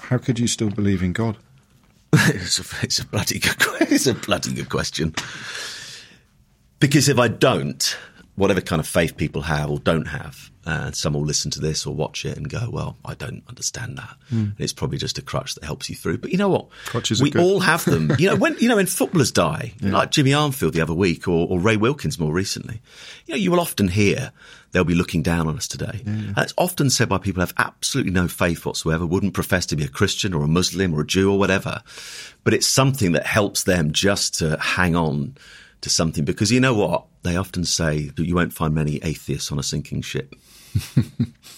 How 0.08 0.18
could 0.18 0.40
you 0.40 0.48
still 0.48 0.70
believe 0.70 1.04
in 1.04 1.12
God? 1.12 1.36
it's, 2.14 2.60
a, 2.60 2.86
it's 2.86 3.00
a 3.00 3.06
bloody 3.06 3.40
good. 3.40 3.56
It's 3.90 4.08
a 4.08 4.14
bloody 4.14 4.54
good 4.54 4.70
question. 4.70 5.16
Because 6.80 7.10
if 7.10 7.18
I 7.18 7.28
don't, 7.30 7.98
whatever 8.36 8.62
kind 8.62 8.80
of 8.80 8.88
faith 8.88 9.18
people 9.18 9.42
have 9.44 9.70
or 9.70 9.80
don't 9.80 10.08
have, 10.08 10.50
and 10.66 10.96
some 10.96 11.14
will 11.14 11.24
listen 11.24 11.52
to 11.52 11.62
this 11.62 11.86
or 11.86 11.94
watch 11.94 12.26
it 12.26 12.38
and 12.38 12.50
go, 12.50 12.70
"Well, 12.70 12.98
I 13.06 13.16
don't 13.16 13.44
understand 13.48 13.98
that." 13.98 14.16
Hmm. 14.30 14.36
And 14.36 14.60
it's 14.60 14.74
probably 14.74 14.98
just 14.98 15.18
a 15.18 15.22
crutch 15.22 15.56
that 15.56 15.64
helps 15.64 15.90
you 15.90 15.96
through. 15.96 16.18
But 16.18 16.32
you 16.32 16.38
know 16.38 16.50
what? 16.50 16.68
Crutches 16.86 17.22
are 17.22 17.24
we 17.24 17.34
all 17.34 17.62
have 17.62 17.86
them. 17.86 18.12
you 18.20 18.30
know, 18.30 18.36
when 18.44 18.58
you 18.60 18.68
know 18.68 18.76
when 18.76 18.86
footballers 18.86 19.32
die, 19.32 19.74
like 19.82 20.12
Jimmy 20.12 20.32
Armfield 20.32 20.74
the 20.74 20.82
other 20.82 20.94
week, 20.94 21.28
or, 21.28 21.48
or 21.48 21.60
Ray 21.60 21.78
Wilkins 21.78 22.20
more 22.20 22.34
recently, 22.34 22.82
you 23.26 23.34
know, 23.34 23.40
you 23.40 23.52
will 23.52 23.62
often 23.62 23.88
hear 23.88 24.32
they'll 24.72 24.84
be 24.84 24.96
looking 24.96 25.22
down 25.22 25.48
on 25.48 25.56
us 25.58 25.68
today. 25.68 26.02
And 26.06 26.38
it's 26.38 26.54
often 26.58 26.90
said 26.90 27.10
by 27.10 27.18
people 27.18 27.42
who 27.42 27.48
have 27.48 27.54
absolutely 27.58 28.12
no 28.12 28.28
faith 28.28 28.66
whatsoever, 28.66 29.06
wouldn't 29.06 29.34
profess 29.34 29.66
to 29.68 29.76
be 29.76 29.84
a 29.84 29.90
Christian 29.90 30.34
or 30.34 30.44
a 30.44 30.48
Muslim 30.48 30.94
or 30.94 31.02
a 31.02 31.06
Jew 31.06 31.32
or 31.32 31.40
whatever, 31.40 31.82
but 32.44 32.54
it's 32.54 32.68
something 32.68 33.14
that 33.14 33.26
helps 33.26 33.64
them 33.64 33.92
just 33.92 34.36
to 34.40 34.58
hang 34.58 34.96
on 34.96 35.36
to 35.82 35.90
something 35.90 36.26
because 36.26 36.52
you 36.52 36.60
know 36.60 36.74
what 36.74 37.06
they 37.24 37.36
often 37.36 37.64
say 37.64 38.08
that 38.10 38.26
you 38.26 38.36
won't 38.36 38.54
find 38.54 38.74
many 38.74 38.98
atheists 39.04 39.52
on 39.52 39.60
a 39.60 39.64
sinking 39.64 40.02
ship. 40.02 40.34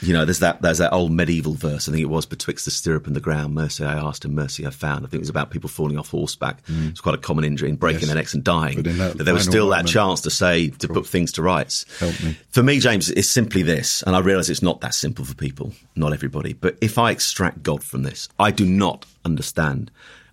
You 0.00 0.12
know, 0.12 0.24
there's 0.24 0.38
that 0.38 0.62
there's 0.62 0.78
that 0.78 0.92
old 0.92 1.10
medieval 1.12 1.54
verse. 1.54 1.88
I 1.88 1.92
think 1.92 2.02
it 2.02 2.08
was 2.08 2.24
betwixt 2.26 2.64
the 2.64 2.70
stirrup 2.70 3.06
and 3.06 3.16
the 3.16 3.20
ground. 3.20 3.54
Mercy 3.54 3.84
I 3.84 3.94
asked, 3.98 4.24
and 4.24 4.34
mercy 4.34 4.66
I 4.66 4.70
found. 4.70 5.04
I 5.04 5.08
think 5.08 5.14
it 5.14 5.20
was 5.20 5.28
about 5.28 5.50
people 5.50 5.68
falling 5.68 5.98
off 5.98 6.10
horseback. 6.10 6.64
Mm. 6.66 6.90
It's 6.90 7.00
quite 7.00 7.14
a 7.14 7.18
common 7.18 7.44
injury 7.44 7.68
and 7.68 7.78
breaking 7.78 8.00
Yes. 8.02 8.08
their 8.08 8.16
necks 8.16 8.34
and 8.34 8.44
dying. 8.44 8.82
But 8.82 9.18
there 9.24 9.34
was 9.34 9.44
still 9.44 9.68
that 9.70 9.86
chance 9.86 10.20
to 10.22 10.30
say 10.30 10.68
to 10.68 10.88
put 10.88 11.06
things 11.06 11.32
to 11.32 11.42
rights. 11.42 11.84
Help 11.98 12.22
me. 12.22 12.36
For 12.50 12.62
me, 12.62 12.78
James, 12.80 13.10
it's 13.10 13.28
simply 13.28 13.62
this, 13.62 14.02
and 14.02 14.14
I 14.14 14.20
realise 14.20 14.48
it's 14.48 14.62
not 14.62 14.80
that 14.82 14.94
simple 14.94 15.24
for 15.24 15.34
people, 15.34 15.72
not 15.96 16.12
everybody. 16.12 16.52
But 16.52 16.78
if 16.80 16.98
I 16.98 17.10
extract 17.10 17.62
God 17.62 17.82
from 17.82 18.02
this, 18.04 18.28
I 18.38 18.50
do 18.50 18.64
not 18.66 19.04
understand. 19.24 19.90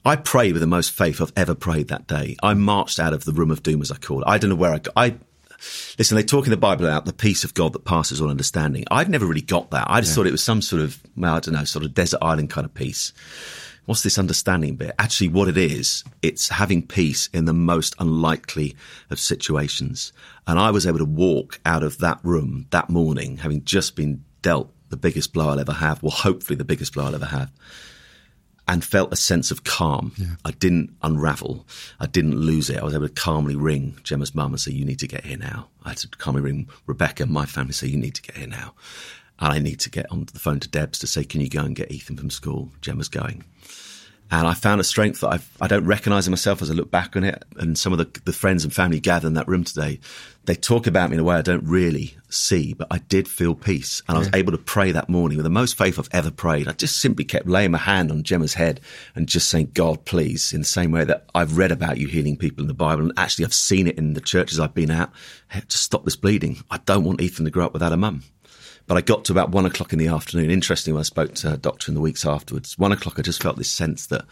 I 0.08 0.16
prayed 0.16 0.54
with 0.54 0.62
the 0.62 0.68
most 0.68 0.92
faith 0.92 1.20
I've 1.20 1.34
ever 1.36 1.56
prayed 1.56 1.88
that 1.88 2.06
day. 2.06 2.36
I 2.44 2.54
marched 2.54 3.00
out 3.00 3.14
of 3.14 3.26
the 3.26 3.34
room 3.34 3.50
of 3.50 3.64
doom, 3.64 3.82
as 3.82 3.90
I 3.92 3.98
call 3.98 4.22
it. 4.22 4.28
I 4.28 4.38
don't 4.38 4.52
know 4.52 4.56
where 4.56 4.72
I 4.74 4.78
got. 4.78 4.94
I 4.96 5.16
listen. 5.98 6.16
They 6.16 6.24
talk 6.24 6.46
in 6.46 6.52
the 6.52 6.58
Bible 6.58 6.86
about 6.86 7.06
the 7.06 7.14
peace 7.14 7.44
of 7.44 7.54
God 7.54 7.74
that 7.74 7.86
passes 7.86 8.22
all 8.22 8.30
understanding. 8.30 8.86
I've 8.92 9.10
never 9.10 9.26
really 9.26 9.42
got 9.42 9.72
that. 9.72 9.88
I 9.90 10.02
just 10.02 10.16
thought 10.16 10.28
it 10.28 10.32
was 10.32 10.44
some 10.44 10.62
sort 10.62 10.82
of, 10.82 11.02
well, 11.16 11.36
I 11.36 11.40
don't 11.40 11.54
know, 11.54 11.64
sort 11.64 11.86
of 11.86 11.94
desert 11.94 12.20
island 12.22 12.50
kind 12.50 12.66
of 12.66 12.74
peace. 12.74 13.14
What's 13.86 14.02
this 14.02 14.18
understanding 14.18 14.78
bit? 14.78 14.96
Actually, 14.98 15.28
what 15.28 15.48
it 15.48 15.58
is, 15.58 16.04
it's 16.24 16.50
having 16.50 16.86
peace 16.86 17.30
in 17.34 17.46
the 17.46 17.54
most 17.54 17.96
unlikely 18.00 18.76
of 19.12 19.20
situations. 19.20 20.12
And 20.48 20.58
I 20.58 20.72
was 20.72 20.88
able 20.88 20.98
to 20.98 21.06
walk 21.06 21.60
out 21.66 21.84
of 21.84 22.00
that 22.00 22.20
room 22.24 22.66
that 22.72 22.90
morning, 22.90 23.38
having 23.38 23.64
just 23.64 23.96
been 23.96 24.24
dealt 24.42 24.72
the 24.90 24.98
biggest 24.98 25.34
blow 25.34 25.50
I'll 25.50 25.60
ever 25.60 25.74
have, 25.74 26.02
well, 26.02 26.12
hopefully 26.12 26.58
the 26.58 26.66
biggest 26.66 26.94
blow 26.94 27.06
I'll 27.06 27.16
ever 27.16 27.26
have, 27.26 27.52
and 28.68 28.84
felt 28.84 29.14
a 29.14 29.16
sense 29.16 29.52
of 29.52 29.64
calm. 29.64 30.12
I 30.44 30.52
didn't 30.52 30.96
unravel. 31.04 31.66
I 32.00 32.08
didn't 32.08 32.36
lose 32.36 32.70
it. 32.70 32.80
I 32.80 32.84
was 32.84 32.96
able 32.96 33.08
to 33.08 33.14
calmly 33.14 33.56
ring 33.56 33.98
Gemma's 34.04 34.34
mum 34.34 34.54
and 34.54 34.60
say, 34.60 34.72
You 34.72 34.86
need 34.86 35.00
to 35.00 35.08
get 35.08 35.26
here 35.26 35.38
now. 35.38 35.68
I 35.84 35.90
had 35.90 35.98
to 36.00 36.08
calmly 36.10 36.42
ring 36.42 36.68
Rebecca, 36.88 37.26
my 37.26 37.46
family, 37.46 37.70
and 37.70 37.76
say, 37.76 37.88
You 37.88 37.98
need 37.98 38.16
to 38.16 38.22
get 38.22 38.38
here 38.38 38.48
now. 38.48 38.74
And 39.40 39.54
I 39.54 39.60
need 39.60 39.80
to 39.82 39.90
get 39.90 40.10
on 40.12 40.26
the 40.32 40.40
phone 40.40 40.60
to 40.62 40.70
Debs 40.70 41.00
to 41.00 41.08
say, 41.08 41.24
Can 41.24 41.42
you 41.42 41.50
go 41.50 41.62
and 41.64 41.76
get 41.76 41.92
Ethan 41.92 42.18
from 42.18 42.30
school? 42.30 42.72
Gemma's 42.82 43.10
going. 43.10 43.44
And 44.32 44.48
I 44.48 44.54
found 44.56 44.82
a 44.82 44.84
strength 44.84 45.22
that 45.22 45.30
I've, 45.30 45.58
I 45.62 45.68
don't 45.68 45.86
recognise 45.86 46.26
in 46.28 46.32
myself 46.32 46.62
as 46.62 46.72
I 46.72 46.74
look 46.74 46.90
back 46.90 47.16
on 47.16 47.24
it. 47.24 47.44
And 47.58 47.78
some 47.78 47.94
of 47.94 48.00
the, 48.00 48.22
the 48.26 48.34
friends 48.34 48.64
and 48.64 48.74
family 48.74 49.00
gathered 49.00 49.28
in 49.28 49.34
that 49.36 49.48
room 49.48 49.64
today, 49.64 50.00
they 50.46 50.56
talk 50.56 50.88
about 50.88 51.10
me 51.10 51.16
in 51.16 51.20
a 51.20 51.24
way 51.24 51.36
I 51.36 51.42
don't 51.42 51.64
really 51.64 52.16
see, 52.30 52.74
but 52.74 52.88
I 52.90 52.98
did 52.98 53.28
feel 53.28 53.54
peace. 53.54 54.02
And 54.08 54.18
I 54.18 54.20
was 54.20 54.30
able 54.34 54.52
to 54.52 54.58
pray 54.58 54.92
that 54.92 55.10
morning 55.10 55.38
with 55.38 55.44
the 55.44 55.52
most 55.52 55.78
faith 55.78 56.00
I've 56.00 56.10
ever 56.12 56.32
prayed. 56.32 56.68
I 56.68 56.72
just 56.72 57.00
simply 57.00 57.24
kept 57.24 57.48
laying 57.48 57.72
my 57.72 57.78
hand 57.78 58.12
on 58.12 58.24
Gemma's 58.24 58.56
head 58.56 58.82
and 59.14 59.28
just 59.28 59.50
saying, 59.50 59.72
God, 59.74 60.06
please, 60.06 60.54
in 60.54 60.62
the 60.62 60.66
same 60.66 60.92
way 60.92 61.04
that 61.04 61.28
I've 61.36 61.58
read 61.58 61.72
about 61.72 61.98
you 61.98 62.08
healing 62.08 62.36
people 62.36 62.64
in 62.64 62.68
the 62.68 62.74
Bible. 62.74 63.04
And 63.04 63.14
actually, 63.18 63.46
I've 63.46 63.54
seen 63.54 63.88
it 63.88 63.98
in 63.98 64.14
the 64.14 64.22
churches 64.22 64.60
I've 64.60 64.74
been 64.74 64.92
at. 64.92 65.12
Hey, 65.50 65.62
Just 65.68 65.84
stop 65.84 66.04
this 66.04 66.16
bleeding. 66.16 66.58
I 66.72 66.78
don't 66.78 67.04
want 67.04 67.22
Ethan 67.22 67.46
to 67.46 67.52
grow 67.52 67.66
up 67.68 67.74
without 67.74 67.94
a 67.94 67.98
mum. 67.98 68.24
But 68.88 68.98
I 68.98 69.02
got 69.02 69.26
to 69.26 69.32
about 69.32 69.50
one 69.50 69.66
o'clock 69.66 69.94
in 69.94 70.00
the 70.00 70.08
afternoon. 70.08 70.52
Interesting, 70.52 70.94
when 70.94 71.02
I 71.02 71.04
spoke 71.04 71.34
to 71.36 71.54
a 71.54 71.58
doctor 71.58 71.90
in 71.90 71.96
the 71.96 72.02
weeks 72.02 72.26
afterwards, 72.26 72.78
one 72.78 72.92
o'clock, 72.92 73.18
I 73.18 73.24
just 73.24 73.42
felt 73.42 73.58
this 73.58 73.72
sense 73.72 74.08
that 74.08 74.26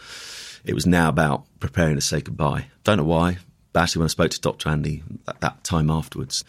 it 0.63 0.73
was 0.73 0.85
now 0.85 1.09
about 1.09 1.45
preparing 1.59 1.95
to 1.95 2.01
say 2.01 2.21
goodbye. 2.21 2.67
Don't 2.83 2.97
know 2.97 3.03
why, 3.03 3.39
but 3.71 3.81
actually, 3.81 4.01
when 4.01 4.07
I 4.07 4.09
spoke 4.09 4.31
to 4.31 4.41
Dr. 4.41 4.69
Andy 4.69 5.03
at 5.27 5.41
that 5.41 5.63
time 5.63 5.89
afterwards, 5.89 6.43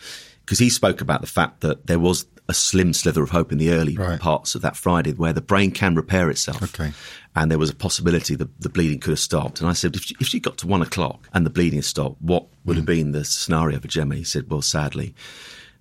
because 0.45 0.59
he 0.59 0.69
spoke 0.69 1.01
about 1.01 1.23
the 1.23 1.27
fact 1.27 1.63
that 1.63 1.87
there 1.87 1.99
was 1.99 2.27
a 2.49 2.55
slim 2.55 2.93
slither 2.93 3.23
of 3.23 3.31
hope 3.31 3.53
in 3.53 3.59
the 3.59 3.71
early 3.71 3.97
Right. 3.97 4.21
parts 4.21 4.55
of 4.55 4.63
that 4.63 4.77
Friday 4.77 5.13
where 5.13 5.33
the 5.33 5.41
brain 5.41 5.71
can 5.71 5.95
repair 5.95 6.29
itself. 6.29 6.63
Okay. 6.63 6.93
And 7.35 7.51
there 7.51 7.59
was 7.59 7.71
a 7.71 7.75
possibility 7.75 8.35
that 8.35 8.61
the 8.61 8.69
bleeding 8.69 9.01
could 9.01 9.11
have 9.11 9.19
stopped. 9.19 9.61
And 9.61 9.69
I 9.69 9.73
said, 9.73 9.97
if 9.97 10.03
she, 10.03 10.17
if 10.21 10.27
she 10.27 10.41
got 10.41 10.59
to 10.59 10.67
one 10.67 10.83
o'clock 10.83 11.29
and 11.33 11.47
the 11.47 11.51
bleeding 11.51 11.79
had 11.79 11.87
stopped, 11.87 12.21
what 12.21 12.47
would 12.65 12.77
have 12.77 12.85
mm. 12.85 12.89
been 12.89 13.13
the 13.13 13.25
scenario 13.25 13.81
for 13.81 13.89
Gemma? 13.89 14.17
He 14.17 14.25
said, 14.25 14.51
well, 14.51 14.63
sadly, 14.63 15.15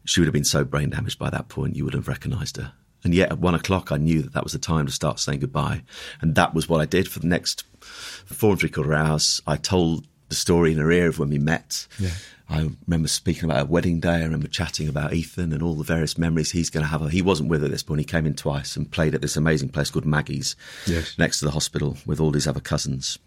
she 0.06 0.20
would 0.20 0.28
have 0.28 0.34
been 0.34 0.44
so 0.44 0.64
brain 0.64 0.90
damaged 0.90 1.20
by 1.20 1.30
that 1.30 1.48
point, 1.50 1.76
you 1.76 1.86
would 1.86 1.94
have 1.94 2.08
recognised 2.08 2.58
her. 2.58 2.74
And 3.04 3.14
yet 3.14 3.32
at 3.32 3.40
one 3.40 3.56
o'clock, 3.56 3.92
I 3.92 3.98
knew 3.98 4.22
that 4.22 4.34
that 4.34 4.44
was 4.44 4.54
the 4.54 4.60
time 4.60 4.86
to 4.86 4.92
start 4.92 5.20
saying 5.20 5.40
goodbye. 5.42 5.84
And 6.22 6.36
that 6.36 6.54
was 6.54 6.70
what 6.70 6.80
I 6.82 6.86
did 6.86 7.08
for 7.08 7.20
the 7.20 7.28
next 7.28 7.64
four 7.82 8.52
and 8.52 8.60
three 8.60 8.70
quarter 8.70 8.94
hours. 8.94 9.42
I 9.46 9.58
told 9.58 10.08
the 10.30 10.36
story 10.36 10.72
in 10.72 10.78
her 10.78 10.90
ear 10.92 11.10
of 11.10 11.20
when 11.20 11.30
we 11.30 11.38
met. 11.38 11.86
Yeah. 12.00 12.12
I 12.50 12.70
remember 12.88 13.08
speaking 13.10 13.46
about 13.46 13.64
a 13.64 13.66
wedding 13.70 14.00
day. 14.00 14.16
I 14.16 14.24
remember 14.24 14.48
chatting 14.48 14.88
about 14.88 15.14
Ethan 15.14 15.52
and 15.52 15.62
all 15.62 15.76
the 15.76 15.84
various 15.84 16.18
memories 16.18 16.52
he's 16.52 16.70
going 16.70 16.84
to 16.86 16.90
have. 16.90 17.10
He 17.10 17.22
wasn't 17.22 17.50
with 17.50 17.62
her 17.62 17.66
at 17.66 17.72
this 17.72 17.84
point. 17.84 18.00
He 18.00 18.06
came 18.06 18.26
in 18.26 18.36
twice 18.36 18.78
and 18.78 18.90
played 18.90 19.16
at 19.16 19.22
this 19.22 19.36
amazing 19.36 19.70
place 19.70 19.90
called 19.90 20.06
Maggie's 20.06 20.56
Yes. 20.86 21.18
next 21.18 21.40
to 21.40 21.46
the 21.46 21.52
hospital 21.52 21.98
with 22.06 22.20
all 22.22 22.32
his 22.32 22.48
other 22.48 22.60
cousins. 22.60 23.18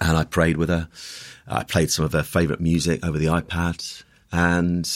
And 0.00 0.16
I 0.16 0.24
prayed 0.24 0.56
with 0.58 0.68
her. 0.68 0.88
I 1.48 1.64
played 1.64 1.90
some 1.90 2.04
of 2.04 2.12
her 2.12 2.22
favourite 2.22 2.60
music 2.60 3.04
over 3.04 3.18
the 3.18 3.26
iPad. 3.26 4.04
And 4.32 4.88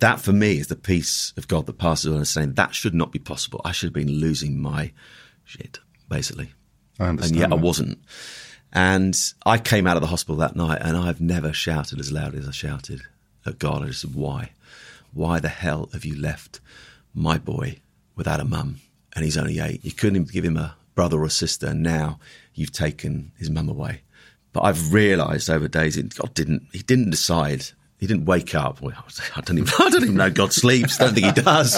that 0.00 0.20
for 0.20 0.32
me 0.32 0.58
is 0.58 0.68
the 0.68 0.76
peace 0.76 1.32
of 1.36 1.48
God 1.48 1.66
that 1.66 1.78
passes 1.78 2.06
all 2.06 2.14
understanding. 2.14 2.54
That 2.54 2.74
should 2.74 2.94
not 2.94 3.12
be 3.12 3.18
possible. 3.18 3.60
I 3.64 3.72
should 3.72 3.88
have 3.88 3.94
been 3.94 4.20
losing 4.20 4.60
my 4.60 4.92
shit, 5.44 5.78
basically. 6.08 6.50
I 6.98 7.08
understand. 7.08 7.32
And 7.32 7.40
yet 7.40 7.52
I 7.52 7.62
wasn't. 7.62 7.98
And 8.72 9.18
I 9.44 9.58
came 9.58 9.86
out 9.86 9.96
of 9.96 10.02
the 10.02 10.08
hospital 10.08 10.36
that 10.36 10.56
night 10.56 10.78
and 10.80 10.96
I've 10.96 11.20
never 11.20 11.52
shouted 11.52 11.98
as 11.98 12.12
loud 12.12 12.34
as 12.34 12.46
I 12.46 12.52
shouted 12.52 13.02
at 13.44 13.58
God. 13.58 13.82
I 13.82 13.86
just 13.86 14.02
said, 14.02 14.14
Why? 14.14 14.50
Why 15.12 15.40
the 15.40 15.48
hell 15.48 15.88
have 15.92 16.04
you 16.04 16.16
left 16.16 16.60
my 17.14 17.36
boy 17.38 17.80
without 18.14 18.40
a 18.40 18.44
mum? 18.44 18.80
And 19.14 19.24
he's 19.24 19.36
only 19.36 19.58
eight. 19.58 19.84
You 19.84 19.92
couldn't 19.92 20.16
even 20.16 20.28
give 20.32 20.44
him 20.44 20.56
a 20.56 20.76
brother 20.94 21.18
or 21.18 21.24
a 21.24 21.30
sister. 21.30 21.66
And 21.66 21.82
now 21.82 22.20
you've 22.54 22.72
taken 22.72 23.32
his 23.38 23.50
mum 23.50 23.68
away. 23.68 24.02
But 24.52 24.64
I've 24.64 24.92
realised 24.92 25.50
over 25.50 25.66
days 25.66 25.96
that 25.96 26.16
God 26.16 26.34
didn't, 26.34 26.68
he 26.72 26.80
didn't 26.80 27.10
decide. 27.10 27.66
He 28.00 28.06
didn't 28.06 28.24
wake 28.24 28.54
up. 28.54 28.80
Well, 28.80 28.94
I 29.36 29.42
don't 29.42 29.58
even, 29.58 29.68
I 29.78 29.90
don't 29.90 30.02
even 30.02 30.14
know 30.16 30.30
God 30.30 30.54
sleeps. 30.54 30.96
Don't 30.96 31.14
think 31.14 31.26
he 31.26 31.32
does. 31.42 31.74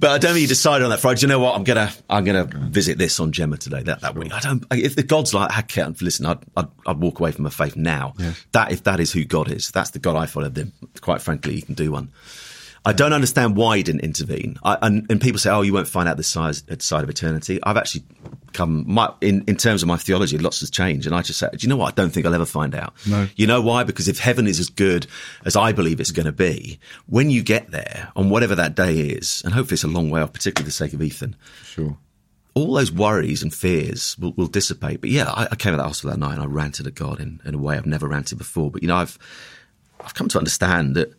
But 0.00 0.10
I 0.10 0.18
don't 0.18 0.32
think 0.32 0.40
he 0.40 0.46
decided 0.46 0.84
on 0.84 0.90
that 0.90 1.00
Friday. 1.00 1.20
Do 1.20 1.26
you 1.26 1.28
know 1.28 1.40
what? 1.40 1.54
I'm 1.54 1.62
gonna, 1.62 1.92
I'm 2.08 2.24
gonna 2.24 2.44
visit 2.44 2.96
this 2.96 3.20
on 3.20 3.32
Gemma 3.32 3.58
today. 3.58 3.82
That 3.82 4.00
that 4.00 4.14
week. 4.14 4.32
I 4.32 4.40
don't. 4.40 4.64
If 4.72 4.96
the 4.96 5.02
God's 5.02 5.34
like, 5.34 5.50
I 5.52 5.60
can't 5.60 6.00
listen. 6.00 6.24
I'd, 6.24 6.38
I'd, 6.56 6.68
I'd 6.86 6.98
walk 6.98 7.20
away 7.20 7.32
from 7.32 7.44
my 7.44 7.50
faith 7.50 7.76
now. 7.76 8.14
That 8.52 8.72
if 8.72 8.84
that 8.84 8.98
is 8.98 9.12
who 9.12 9.24
God 9.24 9.50
is, 9.50 9.70
that's 9.70 9.90
the 9.90 9.98
God 9.98 10.16
I 10.16 10.24
follow. 10.24 10.48
Then, 10.48 10.72
quite 11.02 11.20
frankly, 11.20 11.54
you 11.54 11.62
can 11.62 11.74
do 11.74 11.92
one. 11.92 12.10
I 12.84 12.92
don't 12.92 13.12
understand 13.12 13.56
why 13.56 13.76
he 13.76 13.82
didn't 13.84 14.00
intervene. 14.00 14.58
I, 14.64 14.76
and, 14.82 15.08
and, 15.08 15.20
people 15.20 15.38
say, 15.38 15.50
"Oh, 15.50 15.62
you 15.62 15.72
won't 15.72 15.86
find 15.86 16.08
out 16.08 16.16
this 16.16 16.26
side, 16.26 16.56
uh, 16.68 16.76
side 16.80 17.04
of 17.04 17.10
eternity." 17.10 17.60
I've 17.62 17.76
actually 17.76 18.02
come 18.52 18.84
my, 18.88 19.12
in 19.20 19.44
in 19.46 19.56
terms 19.56 19.82
of 19.82 19.88
my 19.88 19.96
theology, 19.96 20.36
lots 20.36 20.60
has 20.60 20.70
changed, 20.70 21.06
and 21.06 21.14
I 21.14 21.22
just 21.22 21.38
said, 21.38 21.52
"Do 21.52 21.58
you 21.64 21.68
know 21.68 21.76
what? 21.76 21.92
I 21.92 21.94
don't 21.94 22.10
think 22.10 22.26
I'll 22.26 22.34
ever 22.34 22.46
find 22.46 22.74
out." 22.74 22.94
No. 23.06 23.28
You 23.36 23.46
know 23.46 23.62
why? 23.62 23.84
Because 23.84 24.08
if 24.08 24.18
heaven 24.18 24.48
is 24.48 24.58
as 24.58 24.68
good 24.68 25.06
as 25.44 25.54
I 25.54 25.70
believe 25.70 26.00
it's 26.00 26.10
going 26.10 26.26
to 26.26 26.32
be, 26.32 26.80
when 27.06 27.30
you 27.30 27.42
get 27.42 27.70
there 27.70 28.10
on 28.16 28.30
whatever 28.30 28.56
that 28.56 28.74
day 28.74 28.96
is, 28.96 29.42
and 29.44 29.54
hopefully 29.54 29.74
it's 29.74 29.84
a 29.84 29.88
long 29.88 30.10
way 30.10 30.20
off, 30.20 30.32
particularly 30.32 30.64
for 30.64 30.68
the 30.68 30.72
sake 30.72 30.92
of 30.92 31.02
Ethan. 31.02 31.36
Sure. 31.64 31.96
All 32.54 32.74
those 32.74 32.92
worries 32.92 33.42
and 33.42 33.54
fears 33.54 34.18
will, 34.18 34.32
will 34.32 34.46
dissipate. 34.46 35.00
But 35.00 35.08
yeah, 35.08 35.30
I, 35.30 35.48
I, 35.52 35.56
came 35.56 35.72
out 35.72 35.78
of 35.78 35.84
the 35.84 35.88
hospital 35.88 36.10
that 36.10 36.18
night 36.18 36.34
and 36.34 36.42
I 36.42 36.46
ranted 36.46 36.86
at 36.86 36.94
God 36.94 37.18
in, 37.18 37.40
in 37.46 37.54
a 37.54 37.58
way 37.58 37.78
I've 37.78 37.86
never 37.86 38.06
ranted 38.06 38.36
before. 38.36 38.70
But 38.70 38.82
you 38.82 38.88
know, 38.88 38.96
I've 38.96 39.18
I've 40.00 40.14
come 40.14 40.28
to 40.28 40.38
understand 40.38 40.96
that 40.96 41.14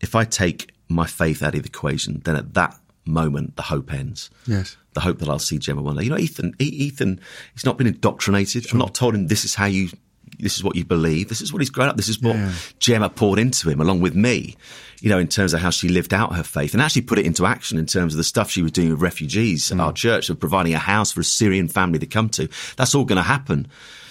if 0.00 0.16
I 0.16 0.24
take 0.24 0.72
my 0.88 1.06
faith 1.06 1.42
out 1.42 1.54
of 1.54 1.62
the 1.62 1.68
equation, 1.68 2.22
then 2.24 2.36
at 2.36 2.54
that 2.54 2.78
moment 3.04 3.56
the 3.56 3.62
hope 3.62 3.92
ends. 3.92 4.30
Yes. 4.46 4.76
The 4.94 5.00
hope 5.00 5.18
that 5.18 5.28
I'll 5.28 5.38
see 5.38 5.58
Gemma 5.58 5.82
one 5.82 5.96
day. 5.96 6.04
You 6.04 6.10
know, 6.10 6.18
Ethan, 6.18 6.54
Ethan, 6.58 7.20
he's 7.52 7.64
not 7.64 7.78
been 7.78 7.86
indoctrinated. 7.86 8.64
Sure. 8.64 8.72
I'm 8.72 8.78
not 8.78 8.94
told 8.94 9.14
him 9.14 9.26
this 9.26 9.44
is 9.44 9.54
how 9.54 9.66
you, 9.66 9.90
this 10.38 10.56
is 10.56 10.64
what 10.64 10.76
you 10.76 10.84
believe. 10.84 11.28
This 11.28 11.40
is 11.40 11.52
what 11.52 11.60
he's 11.60 11.70
grown 11.70 11.88
up. 11.88 11.96
This 11.96 12.08
is 12.08 12.20
what 12.20 12.36
yeah. 12.36 12.52
Gemma 12.78 13.10
poured 13.10 13.38
into 13.38 13.68
him 13.68 13.80
along 13.80 14.00
with 14.00 14.14
me, 14.14 14.56
you 15.00 15.08
know, 15.08 15.18
in 15.18 15.28
terms 15.28 15.54
of 15.54 15.60
how 15.60 15.70
she 15.70 15.88
lived 15.88 16.14
out 16.14 16.34
her 16.34 16.42
faith 16.42 16.72
and 16.72 16.82
actually 16.82 17.02
put 17.02 17.18
it 17.18 17.26
into 17.26 17.46
action 17.46 17.78
in 17.78 17.86
terms 17.86 18.14
of 18.14 18.18
the 18.18 18.24
stuff 18.24 18.50
she 18.50 18.62
was 18.62 18.72
doing 18.72 18.90
with 18.90 19.00
refugees 19.00 19.66
mm. 19.66 19.74
at 19.74 19.80
our 19.80 19.92
church 19.92 20.30
of 20.30 20.40
providing 20.40 20.74
a 20.74 20.78
house 20.78 21.12
for 21.12 21.20
a 21.20 21.24
Syrian 21.24 21.68
family 21.68 21.98
to 21.98 22.06
come 22.06 22.28
to. 22.30 22.48
That's 22.76 22.94
all 22.94 23.04
going 23.04 23.16
to 23.16 23.22
happen 23.22 23.68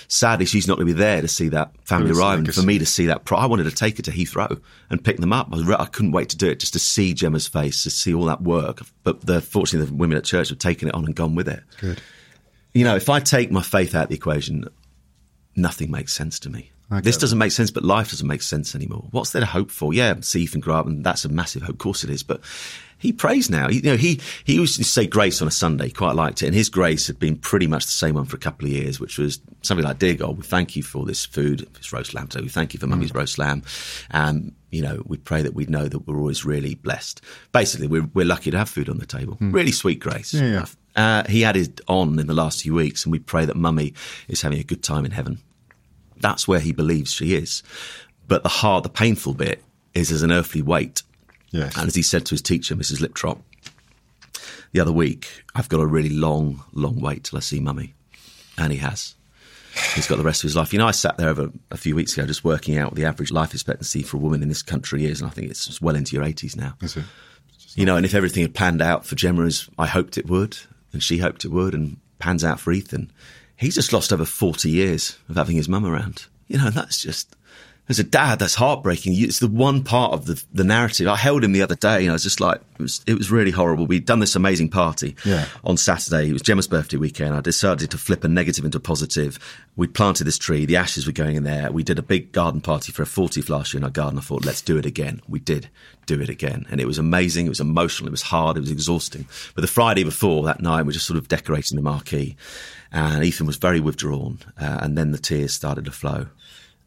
sadly, 0.07 0.45
she's 0.45 0.67
not 0.67 0.77
going 0.77 0.87
to 0.87 0.93
be 0.93 0.99
there 0.99 1.21
to 1.21 1.27
see 1.27 1.49
that 1.49 1.71
family 1.85 2.11
arrive. 2.11 2.39
And 2.39 2.53
for 2.53 2.61
me 2.61 2.79
to 2.79 2.85
see 2.85 3.07
that, 3.07 3.21
I 3.31 3.45
wanted 3.45 3.63
to 3.63 3.71
take 3.71 3.97
her 3.97 4.03
to 4.03 4.11
Heathrow 4.11 4.61
and 4.89 5.03
pick 5.03 5.17
them 5.17 5.33
up. 5.33 5.49
I, 5.51 5.57
was, 5.57 5.69
I, 5.69 5.85
couldn't 5.85 6.11
wait 6.11 6.29
to 6.29 6.37
do 6.37 6.49
it, 6.49 6.59
just 6.59 6.73
to 6.73 6.79
see 6.79 7.13
Gemma's 7.13 7.47
face, 7.47 7.83
to 7.83 7.89
see 7.89 8.13
all 8.13 8.25
that 8.25 8.41
work. 8.41 8.81
But 9.03 9.25
the, 9.25 9.41
fortunately, 9.41 9.89
the 9.89 9.95
women 9.95 10.17
at 10.17 10.23
church 10.23 10.49
have 10.49 10.59
taken 10.59 10.87
it 10.87 10.95
on 10.95 11.05
and 11.05 11.15
gone 11.15 11.35
with 11.35 11.47
it. 11.47 11.63
Good. 11.79 12.01
You 12.73 12.83
know, 12.83 12.95
if 12.95 13.09
I 13.09 13.19
take 13.19 13.51
my 13.51 13.61
faith 13.61 13.95
out 13.95 14.03
of 14.03 14.09
the 14.09 14.15
equation, 14.15 14.67
nothing 15.55 15.91
makes 15.91 16.13
sense 16.13 16.39
to 16.41 16.49
me. 16.49 16.71
This 17.01 17.17
doesn't 17.17 17.39
make 17.39 17.51
sense, 17.51 17.71
but 17.71 17.83
life 17.83 18.11
doesn't 18.11 18.27
make 18.27 18.43
sense 18.43 18.75
anymore. 18.75 19.07
What's 19.11 19.31
there 19.31 19.39
to 19.39 19.45
hope 19.45 19.71
for? 19.71 19.93
Yeah, 19.93 20.13
see 20.21 20.41
Ethan 20.41 20.61
grow 20.61 20.75
up, 20.75 20.85
and 20.85 21.03
that's 21.03 21.25
a 21.25 21.29
massive 21.29 21.63
hope. 21.63 21.71
Of 21.71 21.77
course 21.79 22.03
it 22.03 22.11
is, 22.11 22.21
but 22.21 22.41
he 22.97 23.11
prays 23.11 23.49
now. 23.49 23.67
He, 23.67 23.77
you 23.77 23.81
know, 23.83 23.97
he 23.97 24.19
he 24.43 24.55
used 24.55 24.77
to 24.77 24.83
say 24.83 25.05
grace 25.05 25.41
on 25.41 25.47
a 25.47 25.51
Sunday, 25.51 25.89
quite 25.89 26.15
liked 26.15 26.41
it, 26.41 26.47
and 26.47 26.55
his 26.55 26.69
grace 26.69 27.07
had 27.07 27.19
been 27.19 27.37
pretty 27.37 27.67
much 27.67 27.85
the 27.85 27.91
same 27.91 28.15
one 28.15 28.25
for 28.25 28.35
a 28.35 28.39
couple 28.39 28.65
of 28.65 28.71
years, 28.71 28.99
which 28.99 29.17
was 29.17 29.39
something 29.61 29.85
like, 29.85 29.99
"Dear 29.99 30.15
God, 30.15 30.37
we 30.37 30.43
thank 30.43 30.75
you 30.75 30.83
for 30.83 31.05
this 31.05 31.25
food, 31.25 31.67
this 31.73 31.93
roast 31.93 32.13
lamb. 32.13 32.31
So 32.31 32.41
we 32.41 32.49
thank 32.49 32.73
you 32.73 32.79
for 32.79 32.87
Mummy's 32.87 33.11
mm. 33.11 33.17
roast 33.17 33.37
lamb, 33.37 33.63
and 34.11 34.53
you 34.71 34.81
know, 34.81 35.01
we 35.05 35.17
pray 35.17 35.41
that 35.41 35.53
we 35.53 35.65
know 35.65 35.87
that 35.87 35.99
we're 36.07 36.17
always 36.17 36.45
really 36.45 36.75
blessed. 36.75 37.21
Basically, 37.51 37.87
we're 37.87 38.09
we're 38.13 38.25
lucky 38.25 38.51
to 38.51 38.57
have 38.57 38.69
food 38.69 38.89
on 38.89 38.97
the 38.97 39.05
table. 39.05 39.37
Mm. 39.37 39.53
Really 39.53 39.71
sweet 39.71 39.99
grace. 39.99 40.33
Yeah, 40.33 40.43
yeah. 40.43 40.65
Uh, 40.95 41.23
he 41.27 41.43
added 41.43 41.81
on 41.87 42.17
in 42.19 42.27
the 42.27 42.33
last 42.33 42.63
few 42.63 42.73
weeks, 42.73 43.05
and 43.05 43.11
we 43.11 43.19
pray 43.19 43.45
that 43.45 43.55
Mummy 43.55 43.93
is 44.27 44.41
having 44.41 44.59
a 44.59 44.63
good 44.63 44.83
time 44.83 45.05
in 45.05 45.11
heaven. 45.11 45.39
That's 46.17 46.47
where 46.47 46.59
he 46.61 46.71
believes 46.71 47.11
she 47.11 47.35
is. 47.35 47.61
But 48.27 48.43
the 48.43 48.49
hard, 48.49 48.83
the 48.83 48.89
painful 48.89 49.33
bit 49.33 49.61
is 49.93 50.11
as 50.11 50.23
an 50.23 50.31
earthly 50.31 50.61
weight 50.61 51.03
Yes. 51.51 51.75
And 51.77 51.87
as 51.87 51.95
he 51.95 52.01
said 52.01 52.25
to 52.25 52.31
his 52.31 52.41
teacher, 52.41 52.75
Mrs. 52.75 52.99
Liptrop, 53.01 53.39
the 54.71 54.79
other 54.79 54.91
week, 54.91 55.43
I've 55.55 55.69
got 55.69 55.79
a 55.79 55.85
really 55.85 56.09
long, 56.09 56.63
long 56.73 56.99
wait 56.99 57.25
till 57.25 57.37
I 57.37 57.41
see 57.41 57.59
mummy. 57.59 57.93
And 58.57 58.71
he 58.71 58.79
has. 58.79 59.15
He's 59.93 60.07
got 60.07 60.17
the 60.17 60.23
rest 60.23 60.43
of 60.43 60.47
his 60.47 60.55
life. 60.55 60.71
You 60.71 60.79
know, 60.79 60.87
I 60.87 60.91
sat 60.91 61.17
there 61.17 61.29
over 61.29 61.51
a 61.69 61.77
few 61.77 61.95
weeks 61.95 62.13
ago 62.13 62.25
just 62.25 62.45
working 62.45 62.77
out 62.77 62.91
what 62.91 62.95
the 62.95 63.05
average 63.05 63.31
life 63.31 63.53
expectancy 63.53 64.03
for 64.03 64.17
a 64.17 64.19
woman 64.19 64.41
in 64.41 64.47
this 64.47 64.61
country 64.61 65.05
is, 65.05 65.19
and 65.19 65.29
I 65.29 65.33
think 65.33 65.49
it's 65.49 65.81
well 65.81 65.95
into 65.95 66.15
your 66.15 66.23
80s 66.23 66.55
now. 66.55 66.75
Is 66.81 66.95
it? 66.95 67.03
You 67.75 67.85
know, 67.85 67.97
and 67.97 68.05
if 68.05 68.15
everything 68.15 68.41
had 68.41 68.53
panned 68.53 68.81
out 68.81 69.05
for 69.05 69.15
Gemma 69.15 69.43
as 69.45 69.69
I 69.77 69.85
hoped 69.85 70.17
it 70.17 70.29
would, 70.29 70.57
and 70.93 71.03
she 71.03 71.17
hoped 71.17 71.43
it 71.43 71.51
would, 71.51 71.73
and 71.73 71.97
pans 72.19 72.45
out 72.45 72.59
for 72.59 72.71
Ethan, 72.71 73.11
he's 73.57 73.75
just 73.75 73.91
lost 73.91 74.13
over 74.13 74.23
40 74.23 74.69
years 74.69 75.17
of 75.27 75.35
having 75.35 75.57
his 75.57 75.67
mum 75.67 75.85
around. 75.85 76.25
You 76.47 76.57
know, 76.57 76.69
that's 76.69 77.01
just 77.01 77.35
as 77.87 77.99
a 77.99 78.03
dad, 78.03 78.39
that's 78.39 78.55
heartbreaking. 78.55 79.13
It's 79.15 79.39
the 79.39 79.47
one 79.47 79.83
part 79.83 80.13
of 80.13 80.25
the, 80.25 80.43
the 80.51 80.63
narrative. 80.63 81.07
I 81.07 81.15
held 81.15 81.43
him 81.43 81.51
the 81.51 81.61
other 81.61 81.75
day 81.75 82.01
and 82.01 82.09
I 82.09 82.13
was 82.13 82.23
just 82.23 82.39
like, 82.39 82.59
it 82.79 82.81
was, 82.81 83.03
it 83.05 83.13
was 83.13 83.29
really 83.29 83.51
horrible. 83.51 83.85
We'd 83.85 84.05
done 84.05 84.19
this 84.19 84.35
amazing 84.35 84.69
party 84.69 85.15
yeah. 85.23 85.45
on 85.63 85.77
Saturday. 85.77 86.29
It 86.29 86.33
was 86.33 86.41
Gemma's 86.41 86.67
birthday 86.67 86.97
weekend. 86.97 87.35
I 87.35 87.41
decided 87.41 87.91
to 87.91 87.97
flip 87.99 88.23
a 88.23 88.27
negative 88.27 88.65
into 88.65 88.79
a 88.79 88.81
positive. 88.81 89.37
We'd 89.75 89.93
planted 89.93 90.23
this 90.23 90.39
tree. 90.39 90.65
The 90.65 90.77
ashes 90.77 91.05
were 91.05 91.13
going 91.13 91.35
in 91.35 91.43
there. 91.43 91.71
We 91.71 91.83
did 91.83 91.99
a 91.99 92.03
big 92.03 92.31
garden 92.31 92.59
party 92.59 92.91
for 92.91 93.03
a 93.03 93.05
40th 93.05 93.49
last 93.49 93.73
year 93.73 93.79
in 93.79 93.83
our 93.83 93.91
garden. 93.91 94.17
I 94.17 94.23
thought, 94.23 94.45
let's 94.45 94.61
do 94.61 94.77
it 94.77 94.85
again. 94.87 95.21
We 95.27 95.39
did 95.39 95.69
do 96.07 96.19
it 96.19 96.29
again. 96.29 96.65
And 96.71 96.81
it 96.81 96.87
was 96.87 96.97
amazing. 96.97 97.45
It 97.45 97.49
was 97.49 97.59
emotional. 97.59 98.07
It 98.07 98.11
was 98.11 98.23
hard. 98.23 98.57
It 98.57 98.61
was 98.61 98.71
exhausting. 98.71 99.27
But 99.53 99.61
the 99.61 99.67
Friday 99.67 100.03
before 100.03 100.43
that 100.45 100.59
night, 100.59 100.81
we 100.81 100.87
were 100.87 100.93
just 100.93 101.05
sort 101.05 101.17
of 101.17 101.27
decorating 101.27 101.75
the 101.75 101.83
marquee 101.83 102.35
and 102.95 103.23
Ethan 103.23 103.45
was 103.45 103.57
very 103.57 103.79
withdrawn. 103.79 104.39
Uh, 104.59 104.79
and 104.81 104.97
then 104.97 105.11
the 105.11 105.17
tears 105.17 105.53
started 105.53 105.85
to 105.85 105.91
flow. 105.91 106.27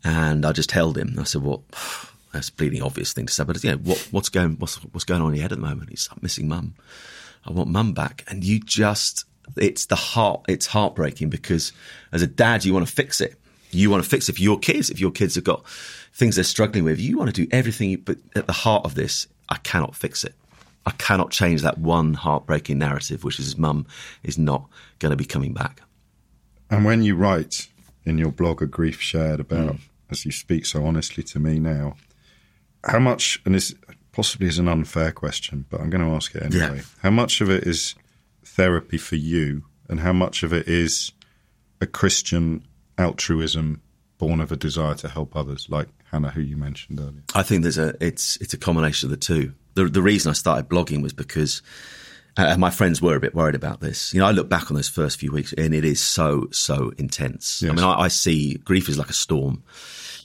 And 0.05 0.45
I 0.45 0.53
just 0.53 0.71
held 0.71 0.97
him. 0.97 1.17
I 1.19 1.25
said, 1.25 1.43
"Well, 1.43 1.65
that's 2.33 2.49
a 2.49 2.53
bleeding 2.53 2.83
obvious 2.83 3.13
thing 3.13 3.27
to 3.27 3.33
say, 3.33 3.45
but 3.45 3.63
you 3.63 3.71
know, 3.71 3.79
what, 3.79 4.09
what's 4.11 4.29
going 4.29 4.57
what's 4.59 4.77
what's 4.93 5.05
going 5.05 5.23
on 5.23 5.31
in 5.31 5.37
your 5.37 5.43
head 5.43 5.53
at 5.53 5.59
the 5.59 5.67
moment? 5.67 5.91
He's 5.91 6.09
I'm 6.11 6.19
missing 6.23 6.49
mum. 6.49 6.75
I 7.45 7.53
want 7.53 7.71
mum 7.71 7.93
back." 7.93 8.25
And 8.29 8.45
you 8.45 8.61
just 8.61 9.25
it's 9.57 9.87
the 9.87 9.97
heart 9.97 10.45
it's 10.49 10.67
heartbreaking 10.67 11.31
because 11.31 11.73
as 12.13 12.23
a 12.23 12.27
dad 12.27 12.65
you 12.65 12.73
want 12.73 12.87
to 12.87 12.93
fix 12.93 13.21
it. 13.21 13.35
You 13.71 13.91
want 13.91 14.03
to 14.03 14.09
fix 14.09 14.29
it 14.31 14.37
for 14.37 14.41
your 14.41 14.59
kids. 14.59 14.89
If 14.89 14.99
your 14.99 15.11
kids 15.11 15.35
have 15.35 15.45
got 15.45 15.67
things 16.15 16.37
they're 16.37 16.45
struggling 16.45 16.85
with, 16.85 16.99
you 16.99 17.19
want 17.19 17.35
to 17.35 17.43
do 17.43 17.49
everything. 17.51 17.97
But 17.97 18.17
at 18.35 18.47
the 18.47 18.53
heart 18.53 18.87
of 18.87 18.95
this, 18.95 19.27
I 19.51 19.57
cannot 19.57 19.95
fix 19.95 20.25
it. 20.25 20.35
I 20.87 20.93
cannot 20.93 21.31
change 21.31 21.61
that 21.63 21.77
one 21.77 22.15
heartbreaking 22.15 22.79
narrative, 22.79 23.25
which 23.25 23.39
is 23.39 23.45
his 23.45 23.59
mum 23.59 23.87
is 24.23 24.39
not 24.39 24.65
going 25.01 25.11
to 25.11 25.17
be 25.17 25.27
coming 25.27 25.53
back. 25.53 25.83
And 26.71 26.85
when 26.85 27.03
you 27.03 27.15
write 27.15 27.69
in 28.09 28.19
your 28.19 28.33
blog, 28.33 28.63
A 28.63 28.67
Grief 28.67 29.01
Shared, 29.01 29.41
about 29.41 29.77
mm 29.77 29.81
as 30.11 30.25
you 30.25 30.33
speak 30.33 30.65
so 30.67 30.85
honestly 30.85 31.23
to 31.23 31.39
me 31.39 31.59
now, 31.59 31.97
how 32.85 32.99
much, 32.99 33.41
and 33.45 33.55
this 33.55 33.75
possibly 34.13 34.49
is 34.49 34.59
an 34.59 34.69
unfair 34.69 35.13
question, 35.13 35.67
but 35.69 35.81
I'm 35.81 35.91
going 35.91 36.05
to 36.05 36.15
ask 36.15 36.35
it 36.35 36.43
anyway. 36.43 36.77
Yeah. 36.77 36.83
How 37.03 37.11
much 37.11 37.41
of 37.41 37.51
it 37.51 37.65
is 37.65 37.95
therapy 38.45 38.99
for 38.99 39.17
you, 39.17 39.65
and 39.89 40.01
how 40.01 40.13
much 40.13 40.43
of 40.43 40.53
it 40.53 40.69
is 40.69 41.13
a 41.81 41.87
Christian 41.87 42.67
altruism 42.97 43.83
born 44.19 44.41
of 44.41 44.51
a 44.51 44.57
desire 44.57 44.95
to 44.95 45.09
help 45.09 45.37
others, 45.37 45.67
like 45.69 45.89
Hannah, 46.11 46.31
who 46.31 46.41
you 46.41 46.57
mentioned 46.57 47.01
earlier? 47.01 47.23
I 47.35 47.43
think 47.43 47.63
there's 47.63 47.79
a 47.79 47.95
it's 48.01 48.37
it's 48.37 48.55
a 48.55 48.59
combination 48.59 49.07
of 49.07 49.11
the 49.11 49.17
two. 49.17 49.55
The 49.75 49.85
the 49.85 50.03
reason 50.03 50.31
I 50.31 50.35
started 50.35 50.69
blogging 50.69 51.03
was 51.03 51.13
because 51.13 51.63
uh, 52.39 52.57
my 52.57 52.71
friends 52.71 53.03
were 53.03 53.17
a 53.17 53.21
bit 53.21 53.35
worried 53.35 53.55
about 53.55 53.81
this. 53.81 54.15
You 54.15 54.21
know, 54.21 54.27
I 54.27 54.31
look 54.31 54.49
back 54.49 54.71
on 54.71 54.77
those 54.77 54.89
first 54.89 55.19
few 55.19 55.33
weeks, 55.33 55.53
and 55.53 55.75
it 55.75 55.85
is 55.85 56.01
so 56.01 56.49
so 56.53 56.93
intense. 56.97 57.61
Yes. 57.63 57.73
I 57.73 57.75
mean, 57.75 57.85
I, 57.85 58.03
I 58.03 58.09
see 58.09 58.55
grief 58.55 58.89
is 58.89 58.99
like 58.99 59.11
a 59.11 59.15
storm 59.15 59.63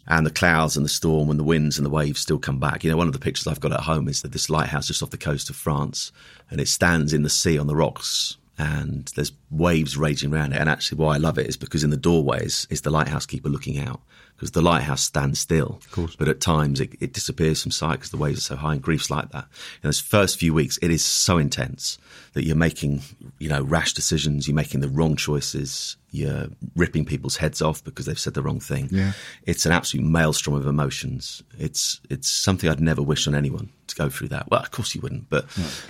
and 0.08 0.26
the 0.26 0.32
clouds 0.32 0.76
and 0.76 0.86
the 0.86 0.90
storm 0.90 1.30
and 1.30 1.40
the 1.40 1.44
winds 1.44 1.78
and 1.78 1.86
the 1.86 1.90
waves 1.90 2.20
still 2.20 2.40
come 2.40 2.60
back. 2.60 2.84
You 2.84 2.92
know, 2.92 2.98
one 2.98 3.08
of 3.08 3.14
the 3.14 3.20
pictures 3.20 3.48
I've 3.48 3.60
got 3.60 3.72
at 3.72 3.82
home 3.82 4.08
is 4.08 4.22
that 4.22 4.32
this 4.32 4.50
lighthouse 4.50 4.88
just 4.88 5.02
off 5.02 5.12
the 5.12 5.18
coast 5.18 5.50
of 5.50 5.56
France, 5.56 6.12
and 6.50 6.60
it 6.60 6.68
stands 6.68 7.14
in 7.14 7.24
the 7.24 7.30
sea 7.30 7.58
on 7.58 7.68
the 7.68 7.76
rocks, 7.76 8.38
and 8.58 9.12
there's 9.16 9.32
waves 9.50 9.98
raging 9.98 10.34
around 10.34 10.54
it. 10.54 10.60
And 10.60 10.70
actually, 10.70 11.00
why 11.00 11.16
I 11.16 11.18
love 11.18 11.38
it 11.38 11.48
is 11.48 11.58
because 11.58 11.84
in 11.84 11.90
the 11.90 11.98
doorways 11.98 12.68
is 12.70 12.82
the 12.82 12.92
lighthouse 12.92 13.26
keeper 13.26 13.50
looking 13.50 13.80
out 13.80 14.02
because 14.44 14.52
the 14.52 14.62
lighthouse 14.62 15.02
stands 15.02 15.40
still. 15.40 15.80
Of 15.80 15.92
course. 15.92 16.16
But 16.18 16.28
at 16.28 16.42
times 16.42 16.82
it, 16.82 16.92
it 17.00 17.14
disappears 17.14 17.64
from 17.64 17.72
sight 17.72 17.94
because 17.94 18.12
the 18.12 18.18
waves 18.18 18.40
are 18.40 18.42
so 18.42 18.56
high 18.58 18.74
and 18.74 18.82
grief's 18.82 19.10
like 19.10 19.30
that. 19.30 19.46
In 19.46 19.88
those 19.88 20.02
first 20.02 20.38
few 20.38 20.54
weeks, 20.54 20.78
it 20.82 20.92
is 20.92 21.04
so 21.04 21.38
intense 21.38 21.98
that 22.34 22.44
you're 22.44 22.58
making, 22.58 23.04
you 23.40 23.48
know, 23.48 23.62
rash 23.64 23.94
decisions, 23.94 24.46
you're 24.46 24.56
making 24.56 24.82
the 24.82 24.90
wrong 24.90 25.16
choices, 25.16 25.96
you're 26.12 26.48
ripping 26.76 27.06
people's 27.06 27.38
heads 27.38 27.62
off 27.62 27.82
because 27.86 28.06
they've 28.06 28.20
said 28.20 28.34
the 28.34 28.42
wrong 28.42 28.60
thing. 28.60 28.90
Yeah. 28.92 29.14
It's 29.44 29.66
an 29.66 29.72
absolute 29.72 30.06
maelstrom 30.06 30.58
of 30.58 30.68
emotions. 30.68 31.42
It's 31.58 32.02
it's 32.10 32.30
something 32.30 32.70
I'd 32.70 32.82
never 32.82 33.02
wish 33.02 33.26
on 33.28 33.36
anyone 33.36 33.70
to 33.88 33.96
go 33.96 34.10
through 34.10 34.28
that. 34.30 34.50
Well, 34.52 34.60
of 34.60 34.72
course 34.72 34.94
you 34.94 35.00
wouldn't, 35.00 35.30
but 35.30 35.46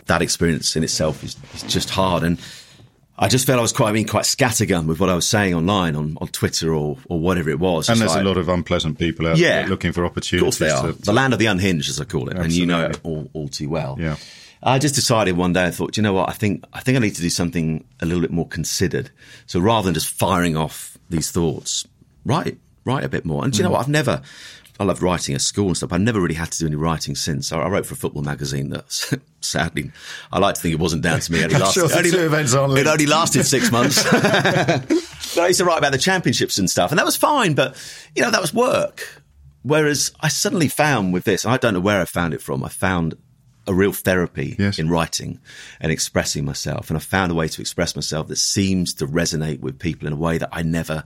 that 0.05 0.21
experience 0.21 0.75
in 0.75 0.83
itself 0.83 1.23
is, 1.23 1.37
is 1.55 1.63
just 1.63 1.89
hard. 1.89 2.21
And 2.21 2.39
I 3.17 3.27
just 3.27 3.45
felt 3.45 3.59
I 3.59 3.61
was 3.61 3.71
quite, 3.71 3.89
I 3.89 3.91
mean, 3.91 4.07
quite 4.07 4.23
scattergun 4.23 4.87
with 4.87 4.99
what 4.99 5.07
I 5.07 5.13
was 5.13 5.27
saying 5.27 5.53
online 5.53 5.95
on, 5.95 6.17
on 6.19 6.27
Twitter 6.29 6.73
or, 6.73 6.97
or 7.07 7.19
whatever 7.19 7.51
it 7.51 7.59
was. 7.59 7.87
And 7.87 8.01
there's 8.01 8.15
like, 8.15 8.21
a 8.21 8.27
lot 8.27 8.37
of 8.37 8.49
unpleasant 8.49 8.97
people 8.97 9.27
out 9.27 9.37
yeah, 9.37 9.61
there 9.61 9.67
looking 9.67 9.91
for 9.91 10.03
opportunities. 10.03 10.55
Of 10.55 10.59
course 10.67 10.81
they 10.81 10.87
are. 10.89 10.93
To, 10.93 10.99
the 10.99 11.13
land 11.13 11.31
of 11.31 11.39
the 11.39 11.45
unhinged, 11.45 11.89
as 11.89 12.01
I 12.01 12.05
call 12.05 12.29
it. 12.29 12.37
Absolutely. 12.37 12.45
And 12.45 12.53
you 12.53 12.65
know 12.65 12.85
it 12.85 12.99
all, 13.03 13.29
all 13.33 13.47
too 13.47 13.69
well. 13.69 13.97
Yeah. 13.99 14.15
I 14.63 14.79
just 14.79 14.95
decided 14.95 15.37
one 15.37 15.53
day, 15.53 15.65
I 15.65 15.71
thought, 15.71 15.95
you 15.95 16.01
know 16.01 16.13
what, 16.13 16.29
I 16.29 16.33
think, 16.33 16.63
I 16.73 16.79
think 16.79 16.95
I 16.95 17.01
need 17.01 17.15
to 17.15 17.21
do 17.21 17.29
something 17.29 17.85
a 18.01 18.05
little 18.05 18.21
bit 18.21 18.31
more 18.31 18.47
considered. 18.47 19.11
So 19.45 19.59
rather 19.59 19.85
than 19.85 19.93
just 19.93 20.07
firing 20.07 20.57
off 20.57 20.97
these 21.09 21.29
thoughts, 21.29 21.87
write, 22.25 22.57
write 22.83 23.03
a 23.03 23.09
bit 23.09 23.25
more. 23.25 23.43
And 23.43 23.53
mm. 23.53 23.57
you 23.57 23.63
know 23.63 23.69
mm. 23.69 23.73
what, 23.73 23.81
I've 23.81 23.89
never, 23.89 24.21
I 24.79 24.85
loved 24.85 25.01
writing 25.03 25.35
at 25.35 25.41
school 25.41 25.67
and 25.67 25.77
stuff. 25.77 25.93
I 25.93 25.97
never 25.97 26.19
really 26.19 26.33
had 26.35 26.51
to 26.51 26.59
do 26.59 26.65
any 26.65 26.75
writing 26.75 27.15
since. 27.15 27.51
I, 27.51 27.67
wrote 27.67 27.85
for 27.85 27.93
a 27.93 27.97
football 27.97 28.23
magazine 28.23 28.69
that, 28.69 29.19
sadly, 29.41 29.91
I 30.31 30.39
like 30.39 30.55
to 30.55 30.61
think 30.61 30.73
it 30.73 30.79
wasn't 30.79 31.03
down 31.03 31.19
to 31.19 31.31
me. 31.31 31.39
It 31.39 31.45
only, 31.45 31.55
lasted, 31.59 31.87
sure 31.89 31.97
only, 31.97 32.09
events 32.09 32.53
on 32.55 32.75
it 32.75 32.87
only 32.87 33.05
lasted 33.05 33.43
six 33.45 33.71
months. 33.71 34.03
but 34.11 35.37
I 35.37 35.47
used 35.47 35.59
to 35.59 35.65
write 35.65 35.77
about 35.77 35.91
the 35.91 35.99
championships 35.99 36.57
and 36.57 36.69
stuff, 36.69 36.91
and 36.91 36.97
that 36.97 37.05
was 37.05 37.15
fine. 37.15 37.53
But 37.53 37.75
you 38.15 38.23
know, 38.23 38.31
that 38.31 38.41
was 38.41 38.53
work. 38.53 39.21
Whereas 39.61 40.11
I 40.19 40.27
suddenly 40.27 40.67
found 40.67 41.13
with 41.13 41.23
this, 41.23 41.45
I 41.45 41.57
don't 41.57 41.73
know 41.73 41.79
where 41.79 42.01
I 42.01 42.05
found 42.05 42.33
it 42.33 42.41
from. 42.41 42.63
I 42.63 42.69
found 42.69 43.15
a 43.65 43.73
real 43.73 43.93
therapy 43.93 44.55
Yes. 44.59 44.77
in 44.77 44.89
writing 44.89 45.39
and 45.79 45.91
expressing 45.91 46.43
myself. 46.43 46.89
And 46.89 46.97
I 46.97 46.99
found 46.99 47.31
a 47.31 47.35
way 47.35 47.47
to 47.47 47.61
express 47.61 47.95
myself 47.95 48.27
that 48.27 48.35
seems 48.35 48.93
to 48.95 49.07
resonate 49.07 49.61
with 49.61 49.79
people 49.79 50.05
in 50.07 50.13
a 50.13 50.17
way 50.17 50.37
that 50.37 50.49
I 50.51 50.63
never 50.63 51.03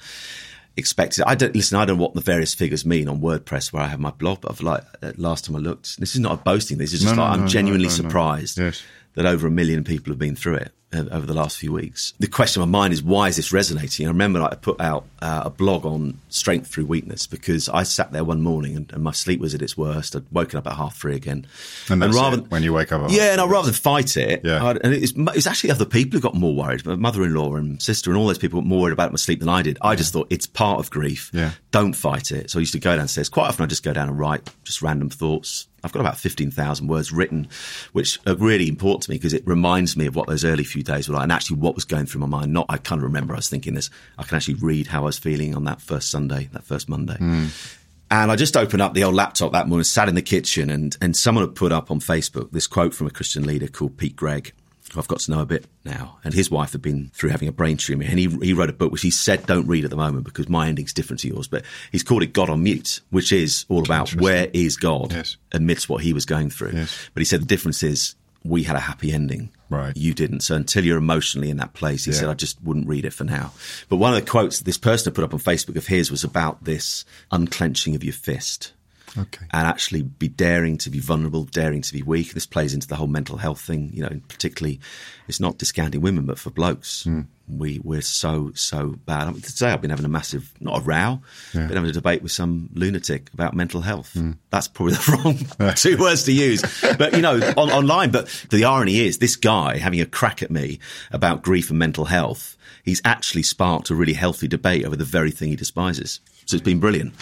expected. 0.78 1.24
I 1.28 1.36
don't 1.36 1.56
listen. 1.56 1.78
I 1.78 1.86
don't 1.86 1.98
know 1.98 2.04
what 2.04 2.14
the 2.14 2.22
various 2.22 2.54
figures 2.54 2.86
mean 2.86 3.10
on 3.10 3.20
WordPress 3.20 3.74
where 3.74 3.84
I 3.84 3.88
have 3.88 4.00
my 4.00 4.12
blog. 4.12 4.42
But 4.42 4.52
I've 4.52 4.62
like 4.62 4.84
uh, 5.02 5.12
last 5.18 5.46
time 5.46 5.56
I 5.56 5.60
looked, 5.60 6.00
this 6.00 6.14
is 6.16 6.22
not 6.22 6.34
a 6.34 6.38
boasting. 6.38 6.78
This 6.78 6.94
is 6.94 7.02
just 7.02 7.16
No, 7.16 7.22
like 7.22 7.30
no, 7.30 7.34
I'm 7.36 7.42
no, 7.42 7.48
genuinely 7.48 7.90
surprised 7.90 8.58
Yes. 8.58 8.82
that 9.16 9.26
over 9.26 9.48
a 9.48 9.52
million 9.52 9.84
people 9.84 10.12
have 10.12 10.20
been 10.20 10.36
through 10.36 10.56
it 10.56 10.72
over 10.94 11.26
the 11.26 11.34
last 11.34 11.58
few 11.58 11.74
weeks. 11.74 12.14
The 12.20 12.28
question 12.28 12.62
in 12.64 12.70
my 12.70 12.80
mind 12.80 12.94
is 12.94 13.04
why 13.04 13.28
is 13.28 13.36
this 13.36 13.52
resonating? 13.52 14.06
I 14.06 14.10
remember 14.10 14.40
like, 14.40 14.54
I 14.54 14.56
put 14.56 14.80
out 14.80 15.06
uh, 15.22 15.42
a 15.46 15.50
blog 15.50 15.86
on 15.86 16.18
strength 16.30 16.68
through 16.68 16.86
weakness 16.86 17.28
because 17.28 17.68
I 17.68 17.84
sat 17.84 18.14
there 18.14 18.24
one 18.24 18.42
morning 18.42 18.76
and, 18.78 18.92
and 18.94 19.04
my 19.04 19.12
sleep 19.12 19.40
was 19.42 19.54
at 19.54 19.62
its 19.62 19.78
worst. 19.78 20.16
I'd 20.16 20.24
woken 20.32 20.58
up 20.58 20.66
at 20.66 20.74
half 20.78 20.96
three 20.98 21.16
again, 21.16 21.46
And 21.90 22.02
that's 22.02 22.16
rather 22.16 22.38
it, 22.38 22.50
when 22.50 22.64
you 22.64 22.72
wake 22.72 22.92
up 22.94 23.02
at 23.04 23.12
yeah, 23.12 23.34
and 23.34 23.42
I 23.42 23.46
rather 23.46 23.66
than 23.68 23.74
fight 23.74 24.16
it, 24.16 24.42
Yeah. 24.46 24.64
I'd- 24.66 24.80
and 24.84 24.94
it's, 24.94 25.14
it's 25.36 25.48
actually 25.48 25.72
other 25.72 25.86
people 25.86 26.18
who 26.18 26.22
got 26.22 26.36
more 26.36 26.56
worried. 26.56 26.86
My 26.86 26.96
mother-in-law 26.96 27.56
and 27.56 27.82
sister 27.82 28.10
and 28.10 28.18
all 28.18 28.28
those 28.28 28.38
people 28.38 28.62
were 28.62 28.66
more 28.68 28.82
worried 28.84 28.94
about 28.94 29.12
my 29.12 29.18
sleep 29.18 29.40
than 29.42 29.50
I 29.50 29.62
did. 29.64 29.78
I 29.82 29.96
just 29.96 30.14
thought 30.14 30.28
it's 30.30 30.46
part 30.48 30.80
of 30.80 30.90
grief. 30.90 31.30
Yeah. 31.34 31.52
Don't 31.72 31.94
fight 31.94 32.32
it. 32.32 32.50
So 32.50 32.60
I 32.60 32.62
used 32.62 32.74
to 32.74 32.80
go 32.80 32.96
downstairs. 32.96 33.28
Quite 33.28 33.48
often 33.48 33.64
I 33.64 33.68
just 33.68 33.84
go 33.84 33.92
down 33.94 34.08
and 34.08 34.18
write 34.18 34.50
just 34.64 34.82
random 34.82 35.10
thoughts. 35.10 35.68
I've 35.84 35.92
got 35.94 36.00
about 36.00 36.18
15,000 36.18 36.88
words 36.88 37.14
written, 37.14 37.48
which 37.94 38.20
are 38.28 38.36
really 38.36 38.68
important 38.68 39.04
to 39.04 39.12
me 39.12 39.18
because 39.18 39.34
it 39.34 39.46
reminds 39.46 39.96
me 39.96 40.08
of 40.08 40.16
what 40.16 40.28
those 40.28 40.44
early 40.44 40.64
few 40.64 40.77
days 40.84 41.08
were 41.08 41.16
like 41.16 41.24
and 41.24 41.32
actually 41.32 41.58
what 41.58 41.76
was 41.76 41.86
going 41.86 42.06
through 42.06 42.22
my 42.22 42.28
mind. 42.28 42.54
Not, 42.54 42.66
I 42.70 42.78
kind 42.78 43.00
of 43.00 43.04
remember 43.04 43.34
I 43.34 43.38
was 43.38 43.50
thinking 43.50 43.74
this. 43.74 43.90
I 44.18 44.24
can 44.24 44.36
actually 44.38 44.56
read 44.56 44.88
how 44.88 45.02
I 45.02 45.06
was 45.06 45.18
feeling 45.18 45.56
on 45.56 45.64
that 45.66 45.82
first 45.82 46.10
Sunday, 46.12 46.50
that 46.54 46.64
first 46.64 46.88
Monday. 46.90 47.18
Hmm. 47.18 47.48
And 48.10 48.32
I 48.32 48.38
just 48.38 48.56
opened 48.56 48.82
up 48.82 48.94
the 48.94 49.04
old 49.04 49.16
laptop 49.16 49.52
that 49.52 49.68
morning, 49.68 49.84
sat 49.84 50.08
in 50.08 50.16
the 50.16 50.22
kitchen, 50.22 50.70
and, 50.70 50.96
and 51.02 51.16
someone 51.16 51.44
had 51.46 51.56
put 51.56 51.74
up 51.74 51.92
on 51.92 52.00
Facebook 52.00 52.52
this 52.52 52.66
quote 52.66 52.94
from 52.94 53.06
a 53.08 53.12
Christian 53.12 53.44
leader 53.46 53.68
called 53.68 53.98
Pete 53.98 54.16
Greig, 54.16 54.54
who 54.94 55.00
I've 55.02 55.10
got 55.10 55.20
to 55.20 55.32
know 55.32 55.42
a 55.42 55.46
bit 55.46 55.66
now. 55.84 56.18
And 56.24 56.34
his 56.34 56.50
wife 56.50 56.72
had 56.72 56.82
been 56.82 57.12
through 57.14 57.32
having 57.32 57.50
a 57.50 57.52
brain 57.52 57.76
tumour. 57.76 58.06
And 58.06 58.18
he, 58.18 58.28
he 58.42 58.54
wrote 58.54 58.70
a 58.70 58.74
book 58.74 58.94
which 58.94 59.02
he 59.02 59.12
said 59.12 59.46
don't 59.46 59.68
read 59.68 59.84
at 59.84 59.90
the 59.90 59.98
moment 59.98 60.24
because 60.24 60.48
my 60.48 60.70
ending's 60.70 60.94
different 60.94 61.20
to 61.20 61.28
yours. 61.28 61.50
But 61.50 61.66
he's 61.92 62.04
called 62.04 62.24
it 62.24 62.32
God 62.32 62.50
on 62.50 62.64
Mute, 62.64 63.02
which 63.10 63.34
is 63.34 63.66
all 63.68 63.84
about 63.84 64.16
where 64.16 64.48
is 64.54 64.78
God 64.78 65.12
Yes. 65.12 65.36
amidst 65.52 65.90
what 65.90 66.02
he 66.02 66.14
was 66.14 66.24
going 66.26 66.50
through. 66.50 66.72
Yes. 66.76 67.10
But 67.14 67.20
he 67.20 67.26
said 67.26 67.42
the 67.42 67.46
difference 67.46 67.84
is 67.84 68.16
we 68.48 68.64
had 68.64 68.76
a 68.76 68.80
happy 68.82 69.12
ending. 69.12 69.50
Right. 69.70 69.96
You 69.98 70.14
didn't. 70.14 70.42
So 70.42 70.56
until 70.56 70.86
you're 70.86 70.98
emotionally 70.98 71.50
in 71.50 71.58
that 71.58 71.74
place, 71.74 72.06
he 72.06 72.12
Yeah. 72.12 72.18
said, 72.20 72.30
I 72.30 72.34
just 72.36 72.62
wouldn't 72.64 72.88
read 72.88 73.04
it 73.06 73.14
for 73.14 73.26
now. 73.26 73.52
But 73.90 73.98
one 73.98 74.14
of 74.14 74.24
the 74.24 74.30
quotes 74.30 74.62
this 74.62 74.78
person 74.78 75.12
had 75.12 75.16
put 75.16 75.24
up 75.26 75.34
on 75.34 75.40
Facebook 75.42 75.76
of 75.76 75.88
his 75.88 76.10
was 76.10 76.24
about 76.24 76.64
this 76.64 77.04
unclenching 77.32 77.94
of 77.96 78.04
your 78.04 78.14
fist 78.14 78.72
Okay. 79.18 79.46
and 79.52 79.68
actually 79.68 80.02
be 80.02 80.28
daring 80.28 80.78
to 80.80 80.90
be 80.90 81.00
vulnerable, 81.00 81.46
daring 81.46 81.82
to 81.82 81.94
be 81.94 82.02
weak. 82.02 82.34
This 82.34 82.46
plays 82.46 82.74
into 82.74 82.88
the 82.88 82.96
whole 82.96 83.08
mental 83.08 83.38
health 83.38 83.62
thing, 83.62 83.92
you 83.94 84.04
know, 84.04 84.20
particularly 84.28 84.80
it's 85.28 85.40
not 85.40 85.58
discounting 85.58 86.02
women, 86.02 86.26
but 86.26 86.40
for 86.40 86.50
blokes. 86.50 87.04
Hmm. 87.04 87.22
We, 87.50 87.80
we're 87.82 88.02
so, 88.02 88.52
so 88.56 88.96
bad. 89.06 89.28
I 89.28 89.32
mean, 89.32 89.42
today 89.42 89.72
I've 89.72 89.82
been 89.82 89.90
having 89.90 90.06
a 90.06 90.10
massive, 90.10 90.54
not 90.60 90.80
a 90.80 90.82
row, 90.82 91.22
been 91.54 91.70
having 91.70 91.90
a 91.90 91.94
debate 91.94 92.22
with 92.22 92.32
some 92.34 92.70
lunatic 92.74 93.30
about 93.34 93.54
mental 93.54 93.82
health. 93.82 94.14
Hmm. 94.14 94.32
That's 94.50 94.68
probably 94.68 94.96
the 94.96 95.48
wrong 95.60 95.74
two 95.76 95.98
words 95.98 96.24
to 96.24 96.34
use. 96.34 96.62
But, 96.98 97.14
you 97.14 97.22
know, 97.22 97.40
on, 97.56 97.70
online. 97.70 98.12
But 98.12 98.28
the 98.50 98.66
irony 98.66 99.00
is 99.00 99.20
this 99.20 99.38
guy 99.38 99.78
having 99.78 100.02
a 100.02 100.06
crack 100.06 100.44
at 100.44 100.52
me 100.52 100.80
about 101.12 101.42
grief 101.42 101.70
and 101.70 101.80
mental 101.80 102.06
health, 102.06 102.58
he's 102.84 103.02
actually 103.06 103.44
sparked 103.44 103.90
a 103.90 103.96
really 103.96 104.14
healthy 104.14 104.48
debate 104.48 104.86
over 104.86 104.96
the 104.96 105.06
very 105.06 105.32
thing 105.32 105.50
he 105.50 105.56
despises. 105.56 106.20
So 106.46 106.56
it's 106.56 106.64
been 106.64 106.80
brilliant. 106.80 107.14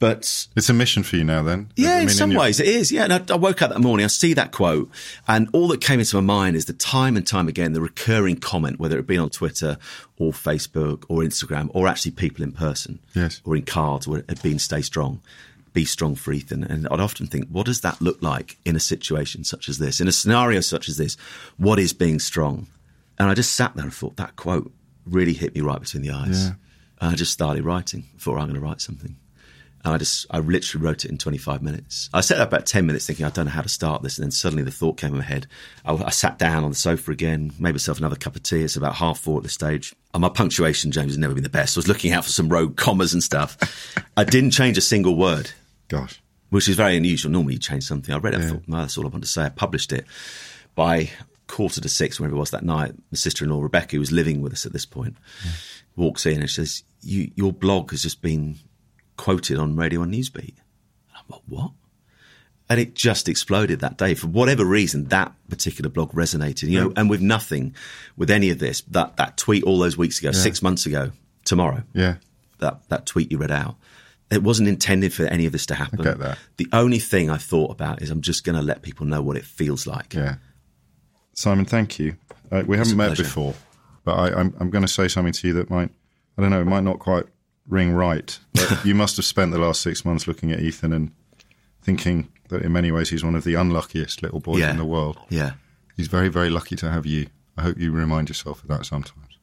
But 0.00 0.46
It's 0.54 0.68
a 0.70 0.72
mission 0.74 1.02
for 1.02 1.16
you 1.16 1.24
now, 1.24 1.42
then. 1.42 1.72
yeah, 1.74 1.96
I 1.96 2.00
in 2.02 2.08
some 2.08 2.30
your- 2.30 2.40
ways 2.42 2.60
it 2.60 2.68
is. 2.68 2.92
Yeah, 2.92 3.04
and 3.04 3.12
I, 3.12 3.34
I 3.34 3.36
woke 3.36 3.62
up 3.62 3.70
that 3.70 3.80
morning, 3.80 4.04
I 4.04 4.08
see 4.08 4.32
that 4.34 4.52
quote, 4.52 4.90
and 5.26 5.48
all 5.52 5.66
that 5.68 5.80
came 5.80 5.98
into 5.98 6.14
my 6.16 6.22
mind 6.22 6.54
is 6.54 6.66
the 6.66 6.72
time 6.72 7.16
and 7.16 7.26
time 7.26 7.48
again, 7.48 7.72
the 7.72 7.80
recurring 7.80 8.36
comment, 8.36 8.78
whether 8.78 8.96
it 8.98 9.08
be 9.08 9.18
on 9.18 9.28
Twitter 9.30 9.76
or 10.16 10.30
Facebook 10.32 11.04
or 11.08 11.22
Instagram, 11.22 11.68
or 11.74 11.88
actually 11.88 12.12
people 12.12 12.44
in 12.44 12.52
person, 12.52 13.00
Yes. 13.14 13.40
or 13.44 13.56
in 13.56 13.62
cards, 13.64 14.06
where 14.06 14.20
it 14.20 14.26
had 14.28 14.40
been 14.42 14.58
"Stay 14.60 14.82
strong." 14.82 15.20
Be 15.74 15.84
strong 15.84 16.14
for 16.14 16.32
Ethan. 16.32 16.64
And 16.64 16.88
I'd 16.90 16.98
often 16.98 17.26
think, 17.26 17.48
what 17.50 17.66
does 17.66 17.82
that 17.82 18.00
look 18.00 18.22
like 18.22 18.56
in 18.64 18.74
a 18.74 18.80
situation 18.80 19.44
such 19.44 19.68
as 19.68 19.78
this? 19.78 20.00
In 20.00 20.08
a 20.08 20.12
scenario 20.12 20.60
such 20.60 20.88
as 20.88 20.96
this, 20.96 21.16
what 21.56 21.78
is 21.78 21.92
being 21.92 22.18
strong? 22.20 22.68
And 23.18 23.28
I 23.28 23.34
just 23.34 23.52
sat 23.52 23.74
there 23.76 23.84
and 23.84 23.92
thought 23.92 24.16
that 24.16 24.34
quote 24.36 24.72
really 25.06 25.34
hit 25.34 25.54
me 25.54 25.60
right 25.60 25.78
between 25.78 26.02
the 26.02 26.10
eyes. 26.10 26.46
Yeah. 26.46 26.52
And 27.00 27.12
I 27.12 27.14
just 27.16 27.32
started 27.32 27.64
writing. 27.64 28.04
Thought 28.18 28.38
I'm 28.38 28.48
going 28.48 28.54
to 28.54 28.60
write 28.60 28.80
something. 28.80 29.16
And 29.84 29.94
I 29.94 29.98
just, 29.98 30.26
I 30.30 30.40
literally 30.40 30.84
wrote 30.84 31.04
it 31.04 31.10
in 31.10 31.18
25 31.18 31.62
minutes. 31.62 32.10
I 32.12 32.20
sat 32.20 32.36
there 32.36 32.46
about 32.46 32.66
10 32.66 32.84
minutes 32.84 33.06
thinking, 33.06 33.24
I 33.24 33.30
don't 33.30 33.44
know 33.44 33.52
how 33.52 33.62
to 33.62 33.68
start 33.68 34.02
this. 34.02 34.18
And 34.18 34.24
then 34.24 34.30
suddenly 34.32 34.64
the 34.64 34.70
thought 34.70 34.96
came 34.96 35.10
in 35.12 35.18
my 35.18 35.24
head. 35.24 35.46
I, 35.84 35.94
I 35.94 36.10
sat 36.10 36.38
down 36.38 36.64
on 36.64 36.70
the 36.70 36.76
sofa 36.76 37.12
again, 37.12 37.52
made 37.58 37.72
myself 37.72 37.98
another 37.98 38.16
cup 38.16 38.34
of 38.34 38.42
tea. 38.42 38.62
It's 38.62 38.76
about 38.76 38.96
half 38.96 39.20
four 39.20 39.36
at 39.38 39.44
this 39.44 39.52
stage. 39.54 39.94
And 40.14 40.20
my 40.20 40.28
punctuation, 40.28 40.90
James, 40.90 41.12
has 41.12 41.18
never 41.18 41.34
been 41.34 41.44
the 41.44 41.48
best. 41.48 41.76
I 41.76 41.78
was 41.78 41.88
looking 41.88 42.12
out 42.12 42.24
for 42.24 42.30
some 42.30 42.48
rogue 42.48 42.76
commas 42.76 43.12
and 43.12 43.22
stuff. 43.22 43.56
I 44.16 44.24
didn't 44.24 44.50
change 44.50 44.76
a 44.76 44.82
single 44.82 45.16
word 45.16 45.52
Gosh. 45.86 46.20
which 46.50 46.68
is 46.68 46.76
very 46.76 46.96
unusual. 46.96 47.30
Normally 47.30 47.54
you 47.54 47.60
change 47.60 47.84
something. 47.84 48.14
I 48.14 48.18
read 48.18 48.34
it, 48.34 48.40
I 48.40 48.48
thought, 48.48 48.66
no, 48.66 48.78
that's 48.78 48.98
all 48.98 49.06
I 49.06 49.10
want 49.10 49.22
to 49.24 49.30
say. 49.30 49.44
I 49.44 49.48
published 49.50 49.92
it 49.92 50.06
by 50.74 51.10
quarter 51.46 51.80
to 51.80 51.88
six, 51.88 52.18
whenever 52.18 52.36
it 52.36 52.40
was 52.40 52.50
that 52.50 52.64
night. 52.64 52.92
My 53.10 53.16
sister-in-law, 53.16 53.62
Rebecca, 53.62 53.96
who 53.96 54.00
was 54.00 54.12
living 54.12 54.42
with 54.42 54.52
us 54.52 54.66
at 54.66 54.72
this 54.72 54.86
point, 54.86 55.16
walks 55.96 56.26
in 56.26 56.40
and 56.40 56.50
says, 56.50 56.82
you, 57.00 57.30
your 57.36 57.52
blog 57.52 57.90
has 57.90 58.02
just 58.02 58.22
been 58.22 58.56
quoted 59.18 59.58
on 59.58 59.76
Radio 59.76 60.00
1 60.00 60.10
Newsbeat. 60.10 60.54
And 60.56 61.14
I'm 61.16 61.24
like, 61.28 61.42
what? 61.46 61.72
And 62.70 62.78
it 62.80 62.94
just 62.94 63.28
exploded 63.28 63.80
that 63.80 63.96
day. 63.98 64.14
For 64.14 64.26
whatever 64.26 64.64
reason, 64.64 65.04
that 65.06 65.32
particular 65.48 65.90
blog 65.90 66.12
resonated, 66.12 66.68
you 66.68 66.80
know, 66.80 66.92
and 66.96 67.08
with 67.10 67.20
nothing, 67.20 67.74
with 68.16 68.30
any 68.30 68.48
of 68.50 68.58
this, 68.58 68.80
that, 68.90 69.16
that 69.18 69.36
tweet 69.36 69.64
all 69.64 69.78
those 69.78 69.96
weeks 69.96 70.18
ago, 70.18 70.32
six 70.32 70.62
months 70.62 70.84
ago, 70.86 71.12
tomorrow, 71.44 71.82
Yeah. 71.94 72.16
that, 72.58 72.86
that 72.88 73.04
tweet 73.06 73.30
you 73.32 73.38
read 73.38 73.50
out. 73.50 73.76
It 74.30 74.42
wasn't 74.42 74.68
intended 74.68 75.14
for 75.14 75.24
any 75.24 75.46
of 75.46 75.52
this 75.52 75.64
to 75.66 75.74
happen. 75.74 76.02
get 76.02 76.18
that. 76.18 76.36
The 76.58 76.68
only 76.74 76.98
thing 76.98 77.30
I 77.30 77.38
thought 77.38 77.70
about 77.70 78.02
is 78.02 78.10
I'm 78.10 78.20
just 78.20 78.44
going 78.44 78.56
to 78.56 78.62
let 78.62 78.82
people 78.82 79.06
know 79.06 79.22
what 79.22 79.38
it 79.38 79.44
feels 79.46 79.86
like. 79.86 80.12
Yeah. 80.12 80.34
Simon, 81.32 81.64
thank 81.64 81.98
you. 81.98 82.16
Uh, 82.52 82.64
we 82.66 82.76
haven't 82.76 82.96
met 82.98 83.06
pleasure. 83.08 83.22
before, 83.22 83.54
but 84.04 84.12
I, 84.12 84.38
I'm, 84.38 84.54
I'm 84.60 84.68
going 84.68 84.82
to 84.84 84.88
say 84.92 85.08
something 85.08 85.32
to 85.32 85.48
you 85.48 85.54
that 85.54 85.70
might, 85.70 85.90
I 86.36 86.42
don't 86.42 86.50
know, 86.50 86.60
it 86.60 86.66
might 86.66 86.84
not 86.84 86.98
quite 86.98 87.24
ring 87.68 87.92
right. 87.92 88.38
But 88.54 88.84
you 88.84 88.94
must 88.94 89.16
have 89.16 89.24
spent 89.24 89.52
the 89.52 89.58
last 89.58 89.82
six 89.82 90.04
months 90.04 90.26
looking 90.26 90.50
at 90.52 90.60
Ethan 90.60 90.92
and 90.92 91.12
thinking 91.82 92.28
that 92.48 92.62
in 92.62 92.72
many 92.72 92.90
ways 92.90 93.10
he's 93.10 93.22
one 93.24 93.34
of 93.34 93.44
the 93.44 93.54
unluckiest 93.54 94.22
little 94.22 94.40
boys 94.40 94.60
Yeah. 94.60 94.70
in 94.70 94.78
the 94.78 94.84
world. 94.84 95.18
Yeah. 95.28 95.52
He's 95.96 96.08
very, 96.08 96.28
very 96.28 96.50
lucky 96.50 96.76
to 96.76 96.90
have 96.90 97.04
you. 97.06 97.26
I 97.56 97.62
hope 97.62 97.78
you 97.78 97.92
remind 97.92 98.28
yourself 98.28 98.62
of 98.62 98.68
that 98.68 98.86
sometimes. 98.86 99.38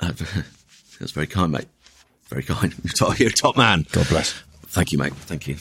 Uh, 0.00 0.12
that's 1.00 1.12
very 1.12 1.26
kind, 1.26 1.52
mate. 1.52 1.68
Very 2.28 2.42
kind. 2.42 2.74
You're, 2.84 2.92
top, 2.92 3.18
you're 3.20 3.28
a 3.28 3.32
top 3.32 3.56
man. 3.56 3.86
God 3.92 4.08
bless. 4.08 4.32
Thank 4.66 4.92
you, 4.92 4.98
mate. 4.98 5.14
Thank 5.14 5.46
you. 5.46 5.56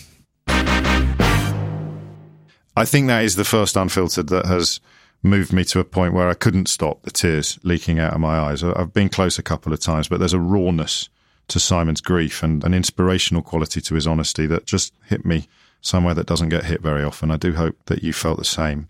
I 2.77 2.83
think 2.85 3.07
that 3.07 3.23
is 3.23 3.35
the 3.35 3.45
first 3.45 3.77
unfiltered 3.77 4.27
that 4.29 4.45
has 4.47 4.79
moved 5.23 5.53
me 5.53 5.63
to 5.65 5.79
a 5.79 5.83
point 5.85 6.13
where 6.13 6.27
I 6.29 6.33
couldn't 6.33 6.67
stop 6.67 7.03
the 7.03 7.11
tears 7.11 7.57
leaking 7.63 7.99
out 7.99 8.13
of 8.13 8.19
my 8.19 8.37
eyes. 8.37 8.63
I've 8.63 8.93
been 8.93 9.09
close 9.09 9.39
a 9.39 9.43
couple 9.43 9.71
of 9.73 9.79
times, 9.79 10.07
but 10.07 10.19
there's 10.19 10.33
a 10.33 10.39
rawness 10.39 11.09
to 11.47 11.59
Simon's 11.59 12.01
grief 12.01 12.43
and 12.43 12.63
an 12.63 12.73
inspirational 12.73 13.41
quality 13.41 13.81
to 13.81 13.95
his 13.95 14.07
honesty 14.07 14.45
that 14.47 14.65
just 14.65 14.93
hit 15.05 15.25
me 15.25 15.47
somewhere 15.81 16.13
that 16.15 16.27
doesn't 16.27 16.49
get 16.49 16.65
hit 16.65 16.81
very 16.81 17.03
often. 17.03 17.31
I 17.31 17.37
do 17.37 17.53
hope 17.53 17.77
that 17.85 18.03
you 18.03 18.13
felt 18.13 18.37
the 18.37 18.45
same. 18.45 18.87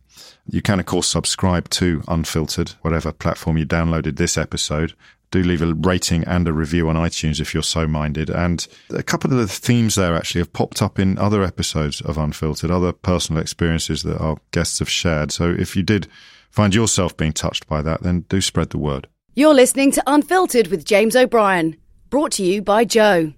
You 0.48 0.62
can, 0.62 0.80
of 0.80 0.86
course, 0.86 1.08
subscribe 1.08 1.70
to 1.72 2.04
Unfiltered, 2.08 2.70
whatever 2.82 3.12
platform 3.12 3.58
you 3.58 3.66
downloaded 3.66 4.18
this 4.18 4.38
episode. 4.38 4.94
Do 5.32 5.44
leave 5.44 5.62
a 5.62 5.74
rating 5.74 6.24
and 6.24 6.48
a 6.48 6.54
review 6.54 6.88
on 6.88 6.96
iTunes 6.96 7.42
if 7.42 7.54
you're 7.54 7.64
so 7.64 7.88
minded. 7.88 8.30
And 8.30 8.66
a 8.92 9.04
couple 9.04 9.32
of 9.34 9.38
the 9.38 9.48
themes 9.48 9.96
there 9.96 10.16
actually 10.16 10.40
have 10.40 10.54
popped 10.54 10.82
up 10.82 11.00
in 11.00 11.18
other 11.18 11.44
episodes 11.44 12.00
of 12.02 12.18
Unfiltered, 12.18 12.72
other 12.72 12.94
personal 12.94 13.42
experiences 13.42 14.04
that 14.04 14.22
our 14.22 14.38
guests 14.52 14.80
have 14.80 14.90
shared. 14.90 15.32
So 15.32 15.50
if 15.50 15.76
you 15.76 15.84
did 15.84 16.08
find 16.50 16.74
yourself 16.74 17.18
being 17.18 17.34
touched 17.34 17.68
by 17.68 17.82
that, 17.82 18.04
then 18.04 18.22
do 18.30 18.40
spread 18.40 18.70
the 18.70 18.78
word. 18.78 19.08
You're 19.34 19.54
listening 19.54 19.92
to 19.94 20.04
Unfiltered 20.08 20.68
with 20.68 20.86
James 20.86 21.16
O'Brien, 21.16 21.76
brought 22.10 22.34
to 22.34 22.44
you 22.44 22.62
by 22.62 22.86
Joe. 22.86 23.34